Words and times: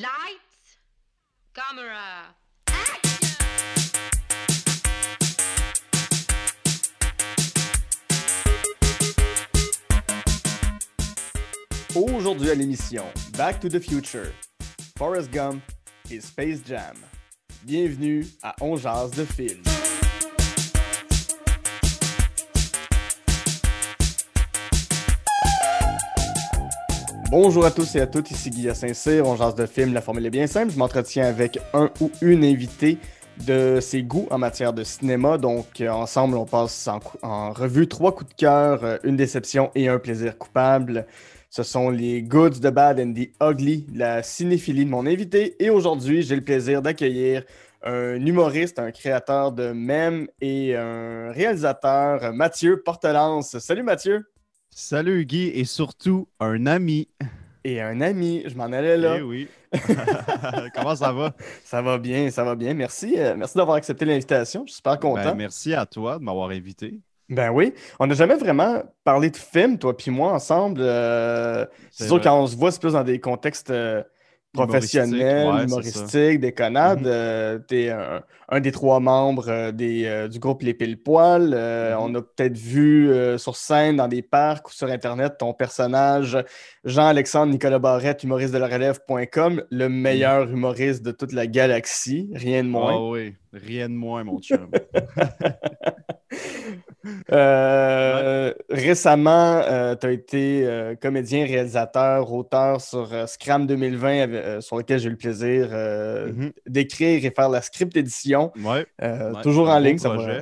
Lights, 0.00 0.78
camera. 1.52 2.34
Aujourd'hui 11.94 12.50
à 12.50 12.54
l'émission 12.54 13.04
Back 13.36 13.60
to 13.60 13.68
the 13.68 13.78
Future, 13.78 14.32
Forrest 14.96 15.30
Gump 15.30 15.62
et 16.10 16.20
Space 16.22 16.60
Jam. 16.66 16.96
Bienvenue 17.64 18.26
à 18.42 18.56
On 18.62 18.76
Jazz 18.76 19.10
de 19.10 19.26
film. 19.26 19.62
Bonjour 27.30 27.64
à 27.64 27.70
tous 27.70 27.94
et 27.94 28.00
à 28.00 28.08
toutes, 28.08 28.32
ici 28.32 28.50
Guillaume 28.50 28.74
Saint-Cyr, 28.74 29.24
On 29.24 29.36
Jazz 29.36 29.54
de 29.54 29.64
film, 29.64 29.94
la 29.94 30.00
formule 30.00 30.26
est 30.26 30.30
bien 30.30 30.48
simple. 30.48 30.72
Je 30.72 30.76
m'entretiens 30.76 31.26
avec 31.26 31.60
un 31.72 31.88
ou 32.00 32.10
une 32.22 32.42
invitée 32.42 32.98
de 33.46 33.78
ses 33.80 34.02
goûts 34.02 34.26
en 34.32 34.38
matière 34.38 34.72
de 34.72 34.82
cinéma. 34.82 35.38
Donc, 35.38 35.80
euh, 35.80 35.90
ensemble, 35.90 36.36
on 36.36 36.44
passe 36.44 36.88
en, 36.88 36.98
en 37.22 37.52
revue 37.52 37.86
trois 37.86 38.12
coups 38.16 38.30
de 38.30 38.34
cœur, 38.34 38.82
euh, 38.82 38.98
une 39.04 39.14
déception 39.14 39.70
et 39.76 39.86
un 39.86 40.00
plaisir 40.00 40.36
coupable. 40.38 41.06
Ce 41.50 41.62
sont 41.62 41.90
les 41.90 42.20
Goods, 42.20 42.58
the 42.60 42.66
Bad 42.66 42.98
and 42.98 43.12
the 43.12 43.30
Ugly, 43.40 43.86
la 43.94 44.24
cinéphilie 44.24 44.84
de 44.84 44.90
mon 44.90 45.06
invité. 45.06 45.54
Et 45.62 45.70
aujourd'hui, 45.70 46.22
j'ai 46.22 46.34
le 46.34 46.42
plaisir 46.42 46.82
d'accueillir 46.82 47.44
un 47.84 48.16
humoriste, 48.16 48.80
un 48.80 48.90
créateur 48.90 49.52
de 49.52 49.70
mèmes 49.70 50.26
et 50.40 50.74
un 50.74 51.30
réalisateur, 51.30 52.32
Mathieu 52.32 52.82
Portelance. 52.82 53.56
Salut 53.60 53.84
Mathieu! 53.84 54.24
Salut 54.74 55.24
Guy 55.26 55.48
et 55.48 55.64
surtout 55.64 56.28
un 56.38 56.66
ami. 56.66 57.08
Et 57.64 57.80
un 57.80 58.00
ami, 58.00 58.42
je 58.46 58.54
m'en 58.56 58.64
allais 58.64 58.96
là. 58.96 59.16
Eh 59.18 59.22
oui. 59.22 59.48
Comment 60.74 60.96
ça 60.96 61.12
va? 61.12 61.34
Ça 61.64 61.82
va 61.82 61.98
bien, 61.98 62.30
ça 62.30 62.44
va 62.44 62.54
bien. 62.54 62.72
Merci, 62.72 63.14
euh, 63.18 63.34
merci 63.36 63.56
d'avoir 63.58 63.76
accepté 63.76 64.04
l'invitation. 64.04 64.62
Je 64.66 64.70
suis 64.72 64.76
super 64.76 64.98
content. 64.98 65.22
Ben, 65.22 65.34
merci 65.34 65.74
à 65.74 65.84
toi 65.84 66.18
de 66.18 66.24
m'avoir 66.24 66.50
invité. 66.50 66.98
Ben 67.28 67.50
oui, 67.50 67.74
on 68.00 68.06
n'a 68.06 68.14
jamais 68.14 68.34
vraiment 68.34 68.82
parlé 69.04 69.30
de 69.30 69.36
film, 69.36 69.78
toi 69.78 69.96
puis 69.96 70.10
moi, 70.10 70.32
ensemble. 70.32 70.80
Euh, 70.82 71.64
c'est 71.90 72.04
C'est 72.04 72.04
sûr, 72.06 72.16
vrai. 72.16 72.24
quand 72.24 72.40
on 72.42 72.46
se 72.46 72.56
voit, 72.56 72.72
c'est 72.72 72.80
plus 72.80 72.94
dans 72.94 73.04
des 73.04 73.20
contextes 73.20 73.70
euh, 73.70 74.02
professionnels, 74.52 75.64
Humoristique, 75.64 76.14
ouais, 76.14 76.38
des 76.38 76.52
connades. 76.52 77.00
Mhm. 77.00 77.06
Euh, 77.06 77.58
T'es 77.58 77.90
un, 77.90 78.22
un 78.48 78.60
des 78.60 78.72
trois 78.72 78.98
membres 79.00 79.48
euh, 79.48 79.72
des, 79.72 80.04
euh, 80.06 80.28
du 80.28 80.38
groupe 80.40 80.62
Les 80.62 80.74
Pile 80.74 81.00
Poil. 81.00 81.52
Euh, 81.54 81.94
Mhm. 81.94 82.00
On 82.02 82.14
a 82.16 82.22
peut-être 82.22 82.56
vu 82.56 83.10
sur 83.38 83.56
scène, 83.56 83.96
dans 83.96 84.08
des 84.08 84.22
parcs 84.22 84.68
ou 84.68 84.72
sur 84.72 84.88
Internet, 84.88 85.34
ton 85.38 85.54
personnage 85.54 86.36
Jean-Alexandre 86.84 87.52
Nicolas 87.52 87.78
Barrette, 87.78 88.22
humoriste 88.24 88.52
de 88.52 88.58
la 88.58 88.66
relève.com, 88.66 89.62
le 89.70 89.88
meilleur 89.88 90.50
humoriste 90.50 91.02
de 91.02 91.12
toute 91.12 91.32
la 91.32 91.46
galaxie, 91.46 92.28
rien 92.34 92.64
de 92.64 92.68
moins. 92.68 92.94
Ah 92.94 93.08
oui, 93.08 93.34
rien 93.52 93.88
de 93.88 93.94
moins, 93.94 94.24
mon 94.24 94.40
chum. 94.40 94.68
Euh, 97.32 98.52
Récemment, 98.68 99.62
tu 100.00 100.06
as 100.06 100.10
été 100.10 100.66
euh, 100.66 100.94
comédien, 100.96 101.44
réalisateur, 101.46 102.32
auteur 102.32 102.80
sur 102.80 103.12
euh, 103.12 103.26
Scram 103.26 103.66
2020, 103.66 104.28
euh, 104.30 104.60
sur 104.60 104.76
lequel 104.76 104.98
j'ai 105.00 105.06
eu 105.08 105.10
le 105.10 105.16
plaisir 105.16 105.68
euh, 105.72 106.32
Mhm. 106.32 106.52
d'écrire 106.66 107.24
et 107.24 107.30
faire 107.30 107.48
la 107.48 107.62
script 107.62 107.96
édition. 107.96 108.52
Ouais, 108.64 108.86
Euh, 109.02 109.32
ouais, 109.32 109.42
toujours 109.42 109.68
en 109.68 109.78
ligne, 109.78 109.98
ça 109.98 110.08
va. 110.10 110.14
projet. 110.16 110.38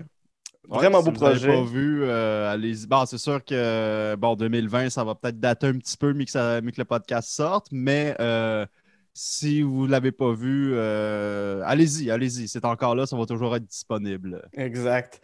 Ouais, 0.68 0.76
Vraiment 0.78 0.98
si 1.00 1.04
beau 1.06 1.10
vous 1.12 1.16
projet. 1.16 1.48
pas 1.48 1.62
vu, 1.62 2.02
euh, 2.04 2.52
allez-y. 2.52 2.86
Bon, 2.86 3.06
c'est 3.06 3.16
sûr 3.18 3.42
que 3.44 4.14
bon, 4.16 4.34
2020, 4.34 4.90
ça 4.90 5.02
va 5.02 5.14
peut-être 5.14 5.40
dater 5.40 5.68
un 5.68 5.78
petit 5.78 5.96
peu, 5.96 6.12
mieux 6.12 6.24
que, 6.26 6.30
ça, 6.30 6.60
mieux 6.60 6.70
que 6.72 6.78
le 6.80 6.84
podcast 6.84 7.30
sorte, 7.30 7.68
mais 7.72 8.14
euh, 8.20 8.66
si 9.14 9.62
vous 9.62 9.86
ne 9.86 9.90
l'avez 9.92 10.12
pas 10.12 10.32
vu, 10.34 10.72
euh, 10.74 11.62
allez-y, 11.64 12.10
allez-y. 12.10 12.48
C'est 12.48 12.66
encore 12.66 12.94
là, 12.94 13.06
ça 13.06 13.16
va 13.16 13.24
toujours 13.24 13.56
être 13.56 13.64
disponible. 13.64 14.42
Exact. 14.52 15.20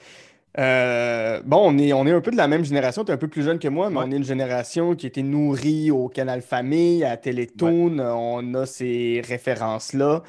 Euh, 0.58 1.42
bon, 1.44 1.58
on 1.72 1.78
est, 1.78 1.92
on 1.92 2.06
est 2.06 2.12
un 2.12 2.20
peu 2.20 2.30
de 2.30 2.36
la 2.36 2.46
même 2.48 2.64
génération. 2.64 3.05
Tu 3.05 3.11
es 3.11 3.14
un 3.14 3.18
peu 3.18 3.29
plus 3.29 3.42
jeune 3.42 3.58
que 3.58 3.68
moi, 3.68 3.90
mais 3.90 3.98
Ouais. 3.98 4.05
on 4.06 4.12
est 4.12 4.17
une 4.17 4.24
génération 4.24 4.95
qui 4.95 5.06
a 5.06 5.08
été 5.08 5.23
nourrie 5.23 5.90
au 5.90 6.08
Canal 6.08 6.42
Famille, 6.42 7.05
à 7.05 7.17
Télétoon. 7.17 7.98
On 7.98 8.55
a 8.55 8.67
ces 8.67 9.20
références-là. 9.27 10.23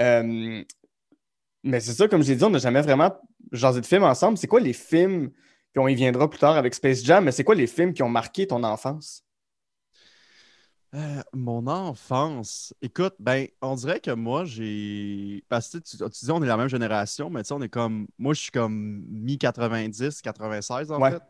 Euh, 0.00 0.62
mais 1.64 1.80
c'est 1.80 1.92
ça, 1.92 2.08
comme 2.08 2.22
j'ai 2.22 2.36
dit, 2.36 2.44
on 2.44 2.50
n'a 2.50 2.58
jamais 2.58 2.80
vraiment 2.82 3.12
jasé 3.52 3.80
de 3.80 3.86
films 3.86 4.04
ensemble. 4.04 4.38
C'est 4.38 4.46
quoi 4.46 4.60
les 4.60 4.72
films, 4.72 5.30
puis 5.30 5.78
on 5.82 5.88
y 5.88 5.94
viendra 5.94 6.30
plus 6.30 6.38
tard 6.38 6.56
avec 6.56 6.74
Space 6.74 7.02
Jam, 7.04 7.24
mais 7.24 7.32
c'est 7.32 7.44
quoi 7.44 7.54
les 7.54 7.66
films 7.66 7.92
qui 7.92 8.02
ont 8.02 8.08
marqué 8.08 8.46
ton 8.46 8.62
enfance? 8.64 9.25
Euh, 10.96 11.22
mon 11.34 11.66
enfance, 11.66 12.72
écoute, 12.80 13.14
ben, 13.18 13.46
on 13.60 13.74
dirait 13.74 14.00
que 14.00 14.12
moi, 14.12 14.46
j'ai. 14.46 15.44
Parce 15.48 15.68
que 15.68 15.78
tu, 15.78 15.98
tu 15.98 16.24
dis, 16.24 16.30
on 16.30 16.42
est 16.42 16.46
la 16.46 16.56
même 16.56 16.68
génération, 16.68 17.28
mais 17.28 17.42
tu 17.42 17.48
sais, 17.48 17.54
on 17.54 17.60
est 17.60 17.68
comme. 17.68 18.06
Moi, 18.18 18.32
je 18.32 18.40
suis 18.40 18.50
comme 18.50 19.04
mi-90, 19.10 20.22
96 20.22 20.90
en 20.90 21.00
Ouais. 21.00 21.10
fait. 21.10 21.22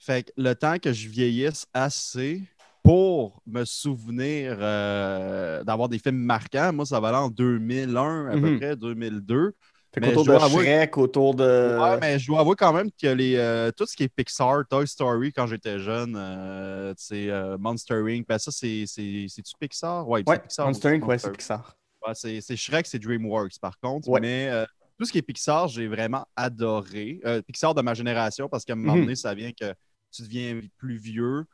Fait 0.00 0.22
que 0.24 0.32
le 0.36 0.54
temps 0.54 0.78
que 0.80 0.92
je 0.92 1.08
vieillisse 1.08 1.66
assez 1.72 2.42
pour 2.82 3.40
me 3.46 3.64
souvenir 3.64 4.56
euh, 4.58 5.62
d'avoir 5.62 5.88
des 5.88 6.00
films 6.00 6.16
marquants, 6.16 6.72
moi, 6.72 6.84
ça 6.84 6.98
va 6.98 7.08
aller 7.10 7.18
en 7.18 7.30
2001, 7.30 8.26
à 8.26 8.32
peu 8.32 8.50
Mhm. 8.50 8.58
près, 8.58 8.74
2002. 8.76 9.54
Fait 9.94 10.00
Mais 10.00 10.08
qu'autour 10.08 10.24
je 10.24 10.30
de 10.30 10.36
dois 10.36 10.44
avouer- 10.46 10.64
Shrek, 10.64 10.96
autour 10.96 11.34
de. 11.34 11.78
Ouais, 11.78 11.98
mais 12.00 12.18
je 12.18 12.26
dois 12.26 12.40
avouer 12.40 12.56
quand 12.56 12.72
même 12.72 12.90
que 12.90 13.08
les, 13.08 13.36
euh, 13.36 13.70
tout 13.76 13.84
ce 13.84 13.94
qui 13.94 14.04
est 14.04 14.08
Pixar, 14.08 14.62
Toy 14.68 14.86
Story, 14.88 15.32
quand 15.34 15.46
j'étais 15.46 15.78
jeune, 15.78 16.14
euh, 16.16 16.94
c'est 16.96 17.28
euh, 17.28 17.58
Monster 17.58 18.02
Inc. 18.08 18.26
Ben, 18.26 18.38
ça, 18.38 18.50
c'est, 18.50 18.84
c'est, 18.86 19.26
c'est-tu 19.28 19.52
Pixar? 19.60 20.08
Ouais, 20.08 20.22
Ouais, 20.26 20.38
Pixar. 20.38 20.66
Monster 20.66 20.88
Inc, 20.94 21.06
ouais, 21.06 21.18
c'est 21.18 21.30
Pixar. 21.30 21.76
Ouais, 22.06 22.14
c'est, 22.14 22.56
Shrek, 22.56 22.86
c'est 22.86 22.98
DreamWorks, 22.98 23.58
par 23.60 23.78
contre. 23.78 24.08
Ouais. 24.08 24.20
Mais 24.20 24.48
euh, 24.48 24.64
tout 24.98 25.04
ce 25.04 25.12
qui 25.12 25.18
est 25.18 25.22
Pixar, 25.22 25.68
j'ai 25.68 25.86
vraiment 25.88 26.26
adoré. 26.36 27.20
Euh, 27.26 27.42
Pixar 27.42 27.74
de 27.74 27.82
ma 27.82 27.92
génération, 27.92 28.48
parce 28.48 28.64
qu'à 28.64 28.72
un 28.72 28.76
moment 28.76 28.94
Mhm. 28.94 29.00
donné, 29.02 29.14
ça 29.14 29.34
vient 29.34 29.52
que 29.52 29.74
tu 30.10 30.22
deviens 30.22 30.58
plus 30.78 30.96
vieux. 30.96 31.44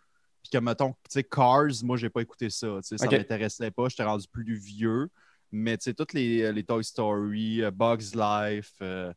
Puis 0.42 0.50
que, 0.52 0.58
mettons, 0.58 0.90
tu 0.92 0.96
sais, 1.10 1.24
Cars, 1.24 1.64
moi, 1.82 1.96
j'ai 1.96 2.08
pas 2.08 2.20
écouté 2.22 2.50
ça. 2.50 2.78
Ça 2.82 2.94
m'intéressait 3.10 3.72
pas. 3.72 3.88
J'étais 3.88 4.04
rendu 4.04 4.26
plus 4.30 4.54
vieux. 4.54 5.08
Mais, 5.50 5.76
tu 5.78 5.84
sais, 5.84 5.94
toutes 5.94 6.12
les, 6.12 6.52
les 6.52 6.64
Toy 6.64 6.84
Story, 6.84 7.62
euh, 7.62 7.70
Bugs 7.70 8.14
Life, 8.14 8.74
euh, 8.82 9.12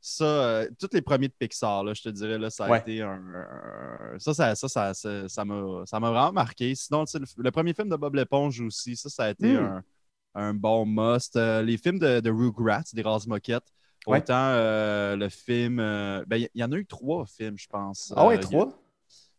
ça, 0.00 0.24
euh, 0.24 0.68
tous 0.78 0.90
les 0.92 1.02
premiers 1.02 1.26
de 1.28 1.34
Pixar, 1.36 1.82
là, 1.82 1.92
je 1.94 2.02
te 2.02 2.08
dirais, 2.08 2.38
là, 2.38 2.48
ça 2.50 2.66
a 2.66 2.70
Ouais. 2.70 2.78
été 2.78 3.02
un. 3.02 3.20
un- 3.34 4.18
Ça, 4.18 4.32
ça, 4.34 4.54
ça, 4.54 4.68
ça, 4.68 4.94
ça, 4.94 5.28
ça 5.28 5.44
m'a 5.44 6.10
vraiment 6.10 6.32
marqué. 6.32 6.74
Sinon, 6.74 7.04
tu 7.04 7.12
sais, 7.12 7.18
le, 7.18 7.26
le 7.42 7.50
premier 7.50 7.74
film 7.74 7.88
de 7.88 7.96
Bob 7.96 8.14
l'éponge 8.14 8.60
aussi, 8.60 8.94
ça, 8.96 9.08
ça 9.08 9.24
a 9.24 9.30
été 9.30 9.54
Mm. 9.54 9.56
un, 9.64 9.82
un 10.36 10.54
bon 10.54 10.86
must. 10.86 11.34
Euh, 11.36 11.62
les 11.62 11.76
films 11.76 11.98
de, 11.98 12.20
de 12.20 12.30
Rugrats, 12.30 12.84
des 12.92 13.02
Rases 13.02 13.26
Moquettes, 13.26 13.72
Ouais. 14.06 14.18
autant 14.18 14.34
euh, 14.36 15.16
le 15.16 15.28
film. 15.28 15.80
euh, 15.80 16.24
ben, 16.28 16.36
il 16.36 16.48
y, 16.54 16.60
y 16.60 16.64
en 16.64 16.70
a 16.70 16.76
eu 16.76 16.86
trois 16.86 17.26
films, 17.26 17.58
je 17.58 17.66
pense. 17.66 18.12
Ah 18.16 18.24
ouais, 18.26 18.34
Euh, 18.34 18.40
il 18.40 18.44
trois? 18.44 18.68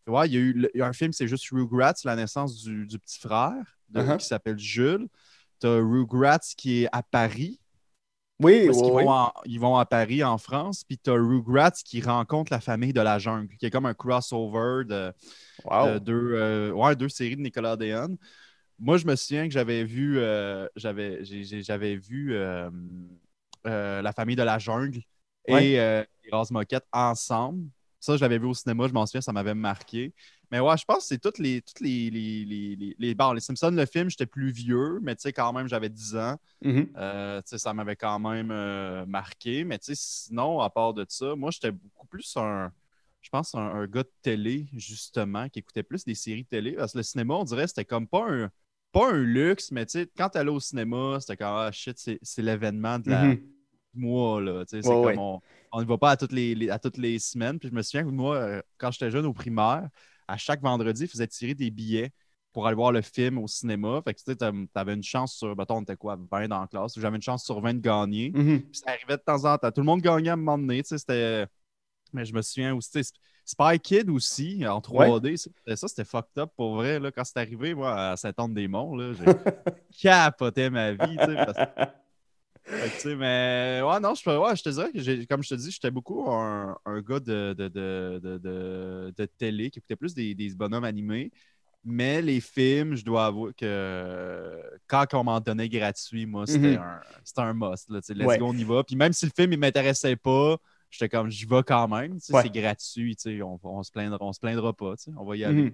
Ouais, 0.07 0.27
il 0.27 0.33
y 0.33 0.37
a 0.37 0.39
eu 0.39 0.69
il 0.73 0.81
un 0.81 0.93
film, 0.93 1.13
c'est 1.13 1.27
juste 1.27 1.47
Rugrats, 1.51 1.93
la 2.03 2.15
naissance 2.17 2.61
du, 2.63 2.85
du 2.85 2.99
petit 2.99 3.19
frère, 3.19 3.53
de- 3.89 4.01
Uh-huh. 4.01 4.17
qui 4.17 4.25
s'appelle 4.25 4.57
Jules. 4.59 5.07
T'as 5.59 5.77
Rugrats 5.79 6.39
qui 6.57 6.83
est 6.83 6.89
à 6.91 7.03
Paris. 7.03 7.59
Oui, 8.39 8.65
Parce 8.67 8.77
oui, 8.77 8.83
qu'ils 8.83 8.93
oui. 8.93 9.03
vont, 9.03 9.09
en- 9.09 9.33
ils 9.45 9.59
vont 9.59 9.77
à 9.77 9.85
Paris, 9.85 10.23
en 10.23 10.37
France. 10.37 10.83
Puis 10.83 10.97
t'as 10.97 11.13
Rugrats 11.13 11.71
qui 11.83 12.01
rencontre 12.01 12.51
la 12.53 12.59
famille 12.59 12.93
de 12.93 13.01
la 13.01 13.17
jungle, 13.19 13.55
qui 13.57 13.65
est 13.65 13.71
comme 13.71 13.85
un 13.87 13.93
crossover 13.95 14.85
de, 14.85 15.11
Wow. 15.65 15.93
de 15.93 15.99
deux, 15.99 16.31
euh, 16.33 16.71
ouais, 16.71 16.95
deux 16.95 17.09
séries 17.09 17.35
de 17.35 17.41
Nicolas 17.41 17.75
Dehaene. 17.75 18.17
Moi, 18.79 18.97
je 18.97 19.07
me 19.07 19.15
souviens 19.15 19.47
que 19.47 19.53
j'avais 19.53 19.83
vu, 19.83 20.19
euh, 20.19 20.67
j'avais, 20.75 21.23
j'avais 21.23 21.95
vu 21.95 22.35
euh, 22.35 22.69
La 23.65 24.11
famille 24.13 24.35
de 24.35 24.43
la 24.43 24.59
jungle 24.59 25.01
Ouais. 25.47 25.71
et 25.71 25.79
euh, 25.79 26.03
Les 26.23 26.31
Rases 26.31 26.51
Moquettes 26.51 26.87
ensemble. 26.91 27.69
Ça, 27.99 28.15
je 28.15 28.21
l'avais 28.21 28.37
vu 28.39 28.45
au 28.45 28.53
cinéma, 28.53 28.87
je 28.87 28.93
m'en 28.93 29.05
souviens, 29.05 29.21
ça 29.21 29.33
m'avait 29.33 29.55
marqué. 29.55 30.13
Mais 30.51 30.59
ouais, 30.59 30.77
je 30.77 30.85
pense 30.85 30.99
que 30.99 31.03
c'est 31.03 31.17
toutes 31.19 31.39
les. 31.39 31.61
Toutes 31.61 31.81
les, 31.81 32.09
les, 32.09 32.45
les, 32.45 32.95
les, 32.97 33.15
bon, 33.15 33.33
les 33.33 33.41
Simpsons, 33.41 33.71
le 33.71 33.85
film, 33.85 34.09
j'étais 34.09 34.25
plus 34.27 34.51
vieux, 34.51 34.99
mais 35.01 35.15
tu 35.15 35.23
sais, 35.23 35.33
quand 35.33 35.51
même, 35.51 35.67
j'avais 35.67 35.89
10 35.89 36.15
ans. 36.15 36.37
Mhm. 36.63 36.89
Euh, 36.95 37.41
tu 37.41 37.49
sais, 37.49 37.57
ça 37.57 37.73
m'avait 37.73 37.95
quand 37.95 38.19
même 38.19 38.51
euh, 38.51 39.05
marqué. 39.05 39.63
Mais 39.65 39.77
tu 39.79 39.87
sais, 39.87 39.95
sinon, 39.95 40.61
à 40.61 40.69
part 40.69 40.93
de 40.93 41.05
ça, 41.09 41.35
moi, 41.35 41.51
j'étais 41.51 41.71
beaucoup 41.71 42.07
plus 42.07 42.35
un. 42.37 42.71
Je 43.21 43.29
pense 43.29 43.55
un, 43.55 43.59
un 43.59 43.87
gars 43.87 44.03
de 44.03 44.11
télé, 44.21 44.67
justement, 44.73 45.49
qui 45.49 45.59
écoutait 45.59 45.83
plus 45.83 46.05
des 46.05 46.15
séries 46.15 46.45
télé. 46.45 46.73
Parce 46.73 46.93
que 46.93 46.99
le 46.99 47.03
cinéma, 47.03 47.33
on 47.33 47.43
dirait, 47.43 47.67
c'était 47.67 47.83
comme 47.83 48.07
pas 48.07 48.25
un, 48.29 48.49
pas 48.93 49.09
un 49.11 49.17
luxe, 49.23 49.71
mais 49.71 49.85
tu 49.85 49.99
sais, 49.99 50.09
quand 50.15 50.29
t'allais 50.29 50.49
au 50.51 50.59
cinéma, 50.59 51.17
c'était 51.19 51.35
comme 51.37 51.47
ah 51.47 51.71
shit, 51.73 51.97
c'est 51.97 52.41
l'événement 52.41 52.99
de 52.99 53.09
la 53.09 53.23
Mhm. 53.25 53.35
du 53.35 53.41
mois, 53.97 54.41
là. 54.41 54.65
Tu 54.65 54.77
sais, 54.77 54.81
c'est 54.81 54.89
Ouais, 54.89 54.95
comme 54.95 55.05
ouais. 55.05 55.17
on 55.17 55.41
on 55.73 55.81
ne 55.81 55.85
va 55.85 55.97
pas 55.97 56.11
à 56.11 56.17
toutes, 56.17 56.31
les, 56.31 56.55
les- 56.55 56.69
à 56.69 56.79
toutes 56.79 56.97
les 56.97 57.19
semaines. 57.19 57.59
Puis 57.59 57.67
je 57.69 57.73
me 57.75 57.81
souviens 57.81 58.03
que 58.05 58.09
moi, 58.09 58.35
euh, 58.37 58.61
quand 58.77 58.89
j'étais 58.91 59.11
jeune 59.11 59.25
au 59.25 59.33
primaire, 59.33 59.89
à 60.27 60.37
chaque 60.37 60.61
vendredi, 60.61 61.03
ils 61.03 61.07
faisaient 61.09 61.27
tirer 61.27 61.53
des 61.55 61.69
billets 61.71 62.11
pour 62.53 62.65
aller 62.67 62.75
voir 62.75 62.91
le 62.93 63.01
film 63.01 63.37
au 63.37 63.47
cinéma. 63.47 64.01
Fait 64.03 64.13
que 64.13 64.21
tu 64.33 64.69
avais 64.75 64.93
une 64.93 65.03
chance 65.03 65.35
sur, 65.35 65.55
mettons, 65.57 65.75
on 65.77 65.81
était 65.81 65.97
quoi, 65.97 66.17
20 66.31 66.47
dans 66.47 66.61
la 66.61 66.67
classe. 66.67 66.97
J'avais 66.97 67.17
une 67.17 67.21
chance 67.21 67.43
sur 67.43 67.59
20 67.59 67.73
de 67.75 67.79
gagner. 67.81 68.31
Mhm. 68.33 68.61
Puis 68.63 68.79
ça 68.79 68.91
arrivait 68.91 69.17
de 69.17 69.21
temps 69.23 69.43
en 69.43 69.57
temps. 69.57 69.69
Tout 69.71 69.81
le 69.81 69.85
monde 69.85 70.01
gagnait 70.01 70.29
à 70.29 70.33
un 70.33 70.37
moment 70.37 70.57
donné. 70.57 70.81
tu 70.83 70.87
sais, 70.89 70.97
C'était 70.97 71.45
Mais 72.13 72.23
je 72.25 72.33
me 72.33 72.41
souviens 72.41 72.73
aussi, 72.73 72.89
sais, 73.03 73.11
Spy 73.45 73.79
Kid 73.79 74.09
aussi, 74.09 74.65
en 74.67 74.79
3D, 74.79 75.35
ça, 75.37 75.49
ça, 75.75 75.87
c'était 75.89 76.05
fucked 76.05 76.37
up 76.37 76.51
pour 76.55 76.75
vrai. 76.75 76.99
Là, 76.99 77.11
quand 77.11 77.23
c'est 77.25 77.37
arrivé, 77.37 77.73
moi, 77.75 78.11
à 78.11 78.17
Saint-Anne-des-Monts, 78.17 79.13
j'ai 79.13 79.25
capoté 80.01 80.69
ma 80.69 80.91
vie. 80.93 81.17
tu 81.17 81.25
sais, 81.25 81.35
parce 81.35 81.57
que- 81.57 81.83
Fait 81.83 82.06
que, 82.67 83.15
mais 83.15 83.81
ouais, 83.83 83.99
non, 83.99 84.13
je, 84.13 84.29
ouais, 84.29 84.55
je 84.55 84.63
te 84.63 84.69
dirais 84.69 84.91
que, 84.91 85.25
comme 85.25 85.43
je 85.43 85.49
te 85.49 85.55
dis, 85.55 85.71
j'étais 85.71 85.91
beaucoup 85.91 86.29
un, 86.29 86.77
un 86.85 87.01
gars 87.01 87.19
de, 87.19 87.53
de, 87.57 87.67
de, 87.69 89.11
de, 89.17 89.25
télé 89.37 89.69
qui 89.71 89.79
écoutait 89.79 89.95
plus 89.95 90.13
des, 90.13 90.35
des 90.35 90.53
bonhommes 90.55 90.83
animés. 90.83 91.31
Mais 91.83 92.21
les 92.21 92.41
films, 92.41 92.95
je 92.95 93.05
dois 93.05 93.27
avouer 93.27 93.53
que 93.53 94.61
quand 94.87 95.13
on 95.13 95.23
m'en 95.23 95.39
donnait 95.39 95.69
gratuit, 95.69 96.25
moi, 96.25 96.45
c'était 96.45 96.75
Mhm. 96.75 96.83
un, 97.37 97.53
must. 97.53 97.89
Là, 97.89 98.01
let's 98.09 98.27
Ouais. 98.27 98.37
go, 98.37 98.47
on 98.49 98.57
y 98.57 98.63
va. 98.63 98.83
Puis 98.83 98.95
même 98.95 99.13
si 99.13 99.25
le 99.25 99.31
film 99.35 99.51
ne 99.51 99.57
m'intéressait 99.57 100.17
pas, 100.17 100.57
j'étais 100.89 101.09
comme, 101.09 101.29
j'y 101.29 101.45
vais 101.45 101.63
quand 101.65 101.87
même. 101.87 102.13
Ouais. 102.29 102.41
C'est 102.43 102.53
gratuit. 102.53 103.17
On, 103.43 103.59
on, 103.63 103.83
se 103.83 103.91
plaindra, 103.91 104.17
on 104.21 104.33
se 104.33 104.39
plaindra 104.39 104.73
pas. 104.73 104.93
On 105.17 105.25
va 105.25 105.35
y 105.35 105.43
aller. 105.43 105.63
Mhm. 105.63 105.71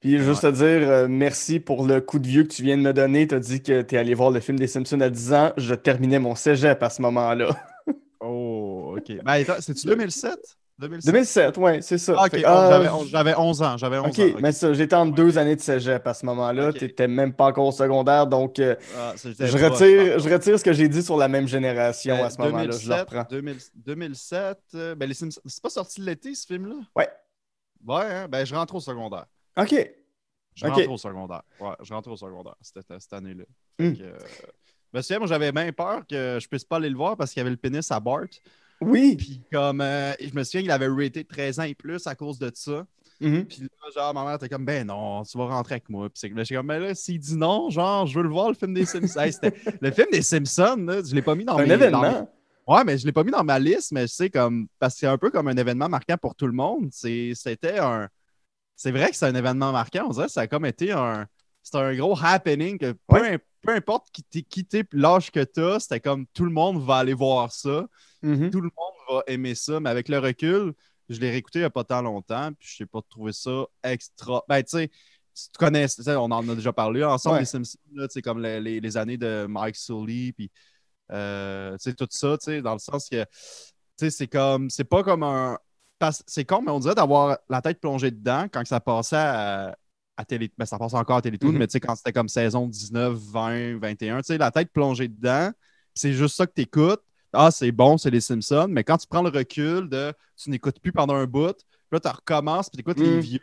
Puis 0.00 0.18
juste 0.18 0.42
te 0.42 0.50
dire 0.50 0.88
euh, 0.88 1.08
merci 1.08 1.60
pour 1.60 1.86
le 1.86 2.00
coup 2.00 2.18
de 2.18 2.26
vieux 2.26 2.44
que 2.44 2.52
tu 2.52 2.62
viens 2.62 2.76
de 2.76 2.82
me 2.82 2.92
donner. 2.92 3.26
Tu 3.26 3.34
as 3.34 3.40
dit 3.40 3.62
que 3.62 3.82
tu 3.82 3.94
es 3.94 3.98
allé 3.98 4.14
voir 4.14 4.30
le 4.30 4.40
film 4.40 4.58
des 4.58 4.66
Simpsons 4.66 5.00
à 5.00 5.10
10 5.10 5.32
ans. 5.32 5.52
Je 5.56 5.74
terminais 5.74 6.18
mon 6.18 6.34
cégep 6.34 6.82
à 6.82 6.90
ce 6.90 7.02
moment-là. 7.02 7.56
Oh, 8.20 8.96
OK. 8.98 9.12
Ben, 9.24 9.44
c'est-tu 9.60 9.86
2007? 9.86 10.36
2007? 10.78 11.12
2007, 11.12 11.56
ouais, 11.58 11.82
c'est 11.82 11.98
ça. 11.98 12.14
Ah, 12.16 12.24
ok. 12.26 12.38
J'avais 12.38 12.88
on- 12.88 13.04
J'avais 13.04 13.34
11 13.36 13.62
ans. 13.62 13.76
J'avais 13.76 13.98
11 13.98 14.06
Ok, 14.10 14.18
ans. 14.20 14.34
ok. 14.34 14.40
mais 14.40 14.52
ça, 14.52 14.72
j'étais 14.72 14.94
en 14.94 15.06
deux 15.06 15.36
années 15.36 15.56
de 15.56 15.60
cégep 15.60 16.06
à 16.06 16.14
ce 16.14 16.24
moment-là. 16.26 16.72
Tu 16.72 16.84
n'étais 16.84 17.08
même 17.08 17.32
pas 17.32 17.46
encore 17.46 17.66
au 17.66 17.72
secondaire. 17.72 18.26
Donc, 18.26 18.58
euh, 18.60 18.76
Ah, 18.96 19.14
je, 19.16 19.28
retire, 19.64 20.18
je 20.20 20.28
retire 20.32 20.58
ce 20.58 20.64
que 20.64 20.72
j'ai 20.72 20.88
dit 20.88 21.02
sur 21.02 21.16
la 21.16 21.26
même 21.28 21.48
génération 21.48 22.16
Euh, 22.16 22.24
à 22.26 22.30
ce 22.30 22.40
moment-là. 22.40 22.70
Je 22.70 22.88
le 22.88 22.94
reprends. 22.94 23.24
2000 23.28 23.58
2007, 23.74 24.58
euh, 24.74 24.94
ben 24.94 25.12
c'est 25.12 25.62
pas 25.62 25.70
sorti 25.70 26.00
l'été 26.00 26.34
ce 26.34 26.46
film-là? 26.46 26.76
Ouais. 26.94 27.08
Ouais, 27.86 28.02
hein? 28.04 28.28
ben 28.28 28.44
je 28.44 28.54
rentre 28.54 28.74
au 28.76 28.80
secondaire. 28.80 29.26
Ok. 29.56 29.74
Je 30.54 30.66
rentre 30.66 30.90
au 30.90 30.96
secondaire. 30.96 31.42
Ouais, 31.60 31.74
je 31.82 31.92
rentre 31.94 32.10
au 32.10 32.16
secondaire 32.16 32.54
cette, 32.60 32.84
cette 33.00 33.12
année-là. 33.12 33.44
Hmm. 33.78 33.94
euh, 34.00 34.18
ben, 34.92 35.00
vrai, 35.00 35.18
moi 35.18 35.26
j'avais 35.28 35.52
bien 35.52 35.70
peur 35.72 36.02
que 36.08 36.38
je 36.40 36.48
puisse 36.48 36.64
pas 36.64 36.76
aller 36.76 36.88
le 36.88 36.96
voir 36.96 37.16
parce 37.16 37.32
qu'il 37.32 37.40
y 37.40 37.42
avait 37.42 37.50
le 37.50 37.56
pénis 37.56 37.90
à 37.92 38.00
Bart. 38.00 38.24
Oui. 38.80 39.16
Puis 39.16 39.42
comme 39.52 39.80
euh, 39.80 40.12
je 40.20 40.34
me 40.34 40.44
souviens 40.44 40.62
qu'il 40.62 40.70
avait 40.70 40.88
raté 40.88 41.24
13 41.24 41.60
ans 41.60 41.64
et 41.64 41.74
plus 41.74 42.06
à 42.06 42.14
cause 42.14 42.38
de 42.38 42.50
ça. 42.54 42.86
Mhm. 43.20 43.46
Puis 43.46 43.62
là, 43.62 43.68
genre, 43.94 44.14
ma 44.14 44.24
mère 44.24 44.34
était 44.36 44.48
comme, 44.48 44.64
ben 44.64 44.86
non, 44.86 45.24
tu 45.24 45.36
vas 45.36 45.46
rentrer 45.46 45.74
avec 45.74 45.88
moi. 45.88 46.08
Puis 46.08 46.18
c'est 46.20 46.30
que- 46.30 46.54
comme, 46.54 46.66
ben 46.68 46.78
là, 46.78 46.94
s'il 46.94 47.18
dit 47.18 47.36
non, 47.36 47.68
genre, 47.70 48.06
je 48.06 48.16
veux 48.16 48.22
le 48.22 48.28
voir, 48.30 48.48
le 48.48 48.54
film 48.54 48.74
des 48.74 48.86
Simpsons. 48.86 49.18
Hey, 49.20 49.32
le 49.80 49.90
film 49.90 50.06
des 50.12 50.22
Simpsons, 50.22 50.76
là, 50.86 51.00
je 51.04 51.14
l'ai 51.14 51.22
pas 51.22 51.34
mis 51.34 51.44
dans 51.44 51.56
Un 51.58 51.66
mes- 51.66 51.72
événement. 51.74 52.02
dans 52.02 52.28
Ouais, 52.76 52.84
mais 52.84 52.98
je 52.98 53.06
l'ai 53.06 53.12
pas 53.12 53.24
mis 53.24 53.30
dans 53.32 53.42
ma 53.42 53.58
liste, 53.58 53.92
mais 53.92 54.02
je 54.02 54.12
sais 54.12 54.28
comme 54.30 54.68
parce 54.78 54.94
que 54.94 55.00
c'est 55.00 55.06
un 55.06 55.16
peu 55.18 55.30
comme 55.30 55.48
un 55.48 55.56
événement 55.56 55.88
marquant 55.88 56.16
pour 56.20 56.34
tout 56.36 56.46
le 56.46 56.52
monde. 56.52 56.88
C'est- 56.92 57.32
C'était 57.34 57.78
un. 57.78 58.08
C'est 58.76 58.92
vrai 58.92 59.10
que 59.10 59.16
c'est 59.16 59.26
un 59.26 59.34
événement 59.34 59.72
marquant. 59.72 60.04
On 60.06 60.10
dirait 60.10 60.26
que 60.26 60.32
ça 60.32 60.42
a 60.42 60.46
comme 60.46 60.66
été 60.66 60.92
un. 60.92 61.26
C'était 61.62 61.78
un 61.78 61.96
gros 61.96 62.16
happening 62.22 62.78
que 62.78 62.92
peu, 63.08 63.20
Ouais. 63.20 63.38
peu 63.62 63.72
importe 63.74 64.08
qui 64.12 64.22
t'es 64.22 64.42
quitté 64.42 64.84
l'âge 64.92 65.32
que 65.32 65.42
t'as, 65.42 65.80
c'était 65.80 65.98
comme 65.98 66.26
tout 66.34 66.44
le 66.44 66.50
monde 66.52 66.80
va 66.84 66.96
aller 66.98 67.14
voir 67.14 67.50
ça. 67.52 67.86
Mhm. 68.22 68.50
Tout 68.50 68.60
le 68.60 68.70
monde 68.76 68.94
va 69.10 69.22
aimer 69.26 69.54
ça. 69.54 69.80
Mais 69.80 69.90
avec 69.90 70.08
le 70.08 70.18
recul, 70.18 70.72
je 71.08 71.20
l'ai 71.20 71.30
réécouté 71.30 71.60
il 71.60 71.62
n'y 71.62 71.66
a 71.66 71.70
pas 71.70 71.84
tant 71.84 72.02
longtemps, 72.02 72.50
puis 72.58 72.68
je 72.76 72.82
n'ai 72.82 72.86
pas 72.86 73.00
trouvé 73.08 73.32
ça 73.32 73.64
extra. 73.82 74.44
Ben, 74.48 74.62
tu 74.62 74.70
sais, 74.70 74.90
si 75.34 75.50
tu 75.50 75.58
connais, 75.58 75.86
on 76.08 76.30
en 76.30 76.48
a 76.48 76.54
déjà 76.54 76.72
parlé 76.72 77.04
ensemble, 77.04 77.34
Ouais. 77.34 77.40
les 77.40 77.46
Simpsons, 77.46 77.78
sais, 78.10 78.22
comme 78.22 78.42
les, 78.42 78.60
les- 78.60 78.80
les 78.80 78.96
années 78.96 79.16
de 79.16 79.46
Mike 79.48 79.76
Sully, 79.76 80.32
puis 80.32 80.50
euh, 81.12 81.76
tout 81.96 82.06
ça, 82.10 82.36
tu 82.38 82.44
sais, 82.44 82.60
dans 82.62 82.72
le 82.74 82.78
sens 82.78 83.08
que, 83.08 83.22
tu 83.22 83.28
sais, 83.96 84.10
c'est 84.10 84.26
comme, 84.26 84.68
c'est 84.70 84.84
pas 84.84 85.02
comme 85.02 85.22
un. 85.22 85.58
C'est 86.26 86.44
con, 86.44 86.62
mais 86.62 86.70
on 86.70 86.78
dirait 86.78 86.94
d'avoir 86.94 87.38
la 87.48 87.60
tête 87.60 87.80
plongée 87.80 88.10
dedans 88.12 88.46
quand 88.52 88.64
ça 88.66 88.78
passait 88.78 89.16
à, 89.16 89.76
à 90.16 90.24
télé. 90.24 90.52
Ben, 90.56 90.64
ça 90.64 90.78
passe 90.78 90.94
encore 90.94 91.16
à 91.16 91.22
Télétoon, 91.22 91.50
Mhm. 91.52 91.58
mais 91.58 91.66
tu 91.66 91.72
sais, 91.72 91.80
quand 91.80 91.96
c'était 91.96 92.12
comme 92.12 92.28
saison 92.28 92.68
19, 92.68 93.14
20, 93.18 93.78
21, 93.78 94.18
tu 94.18 94.24
sais, 94.26 94.38
la 94.38 94.50
tête 94.52 94.70
plongée 94.72 95.08
dedans, 95.08 95.50
c'est 95.94 96.12
juste 96.12 96.36
ça 96.36 96.46
que 96.46 96.52
tu 96.54 96.62
écoutes. 96.62 97.02
Ah, 97.32 97.50
c'est 97.50 97.72
bon, 97.72 97.98
c'est 97.98 98.10
les 98.10 98.20
Simpsons, 98.20 98.66
mais 98.68 98.84
quand 98.84 98.96
tu 98.96 99.06
prends 99.06 99.22
le 99.22 99.28
recul 99.30 99.88
de 99.88 100.12
tu 100.36 100.50
n'écoutes 100.50 100.80
plus 100.80 100.92
pendant 100.92 101.14
un 101.14 101.26
bout, 101.26 101.52
puis 101.54 101.92
là, 101.92 102.00
tu 102.00 102.08
recommences, 102.08 102.70
puis 102.70 102.76
tu 102.76 102.80
écoutes 102.80 102.98
les 103.00 103.16
Mm. 103.16 103.20
vieux, 103.20 103.40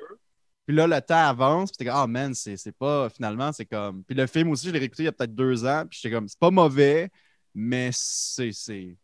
puis 0.65 0.75
là, 0.75 0.87
le 0.87 0.99
temps 1.01 1.27
avance, 1.27 1.71
puis 1.71 1.77
t'es 1.77 1.85
comme, 1.85 1.93
ah 1.97 2.07
man, 2.07 2.33
c'est 2.33 2.71
pas, 2.77 3.09
finalement, 3.09 3.51
c'est 3.51 3.65
comme. 3.65 4.03
Puis 4.03 4.15
le 4.15 4.25
film 4.27 4.49
aussi, 4.49 4.67
je 4.67 4.71
l'ai 4.71 4.79
réécouté 4.79 5.03
il 5.03 5.05
y 5.05 5.09
a 5.09 5.11
peut-être 5.11 5.35
deux 5.35 5.65
ans, 5.65 5.83
puis 5.89 5.99
j'étais 6.01 6.13
comme, 6.15 6.27
c'est 6.27 6.39
pas 6.39 6.49
mauvais, 6.51 7.09
mais 7.53 7.89
c'est 7.93 8.97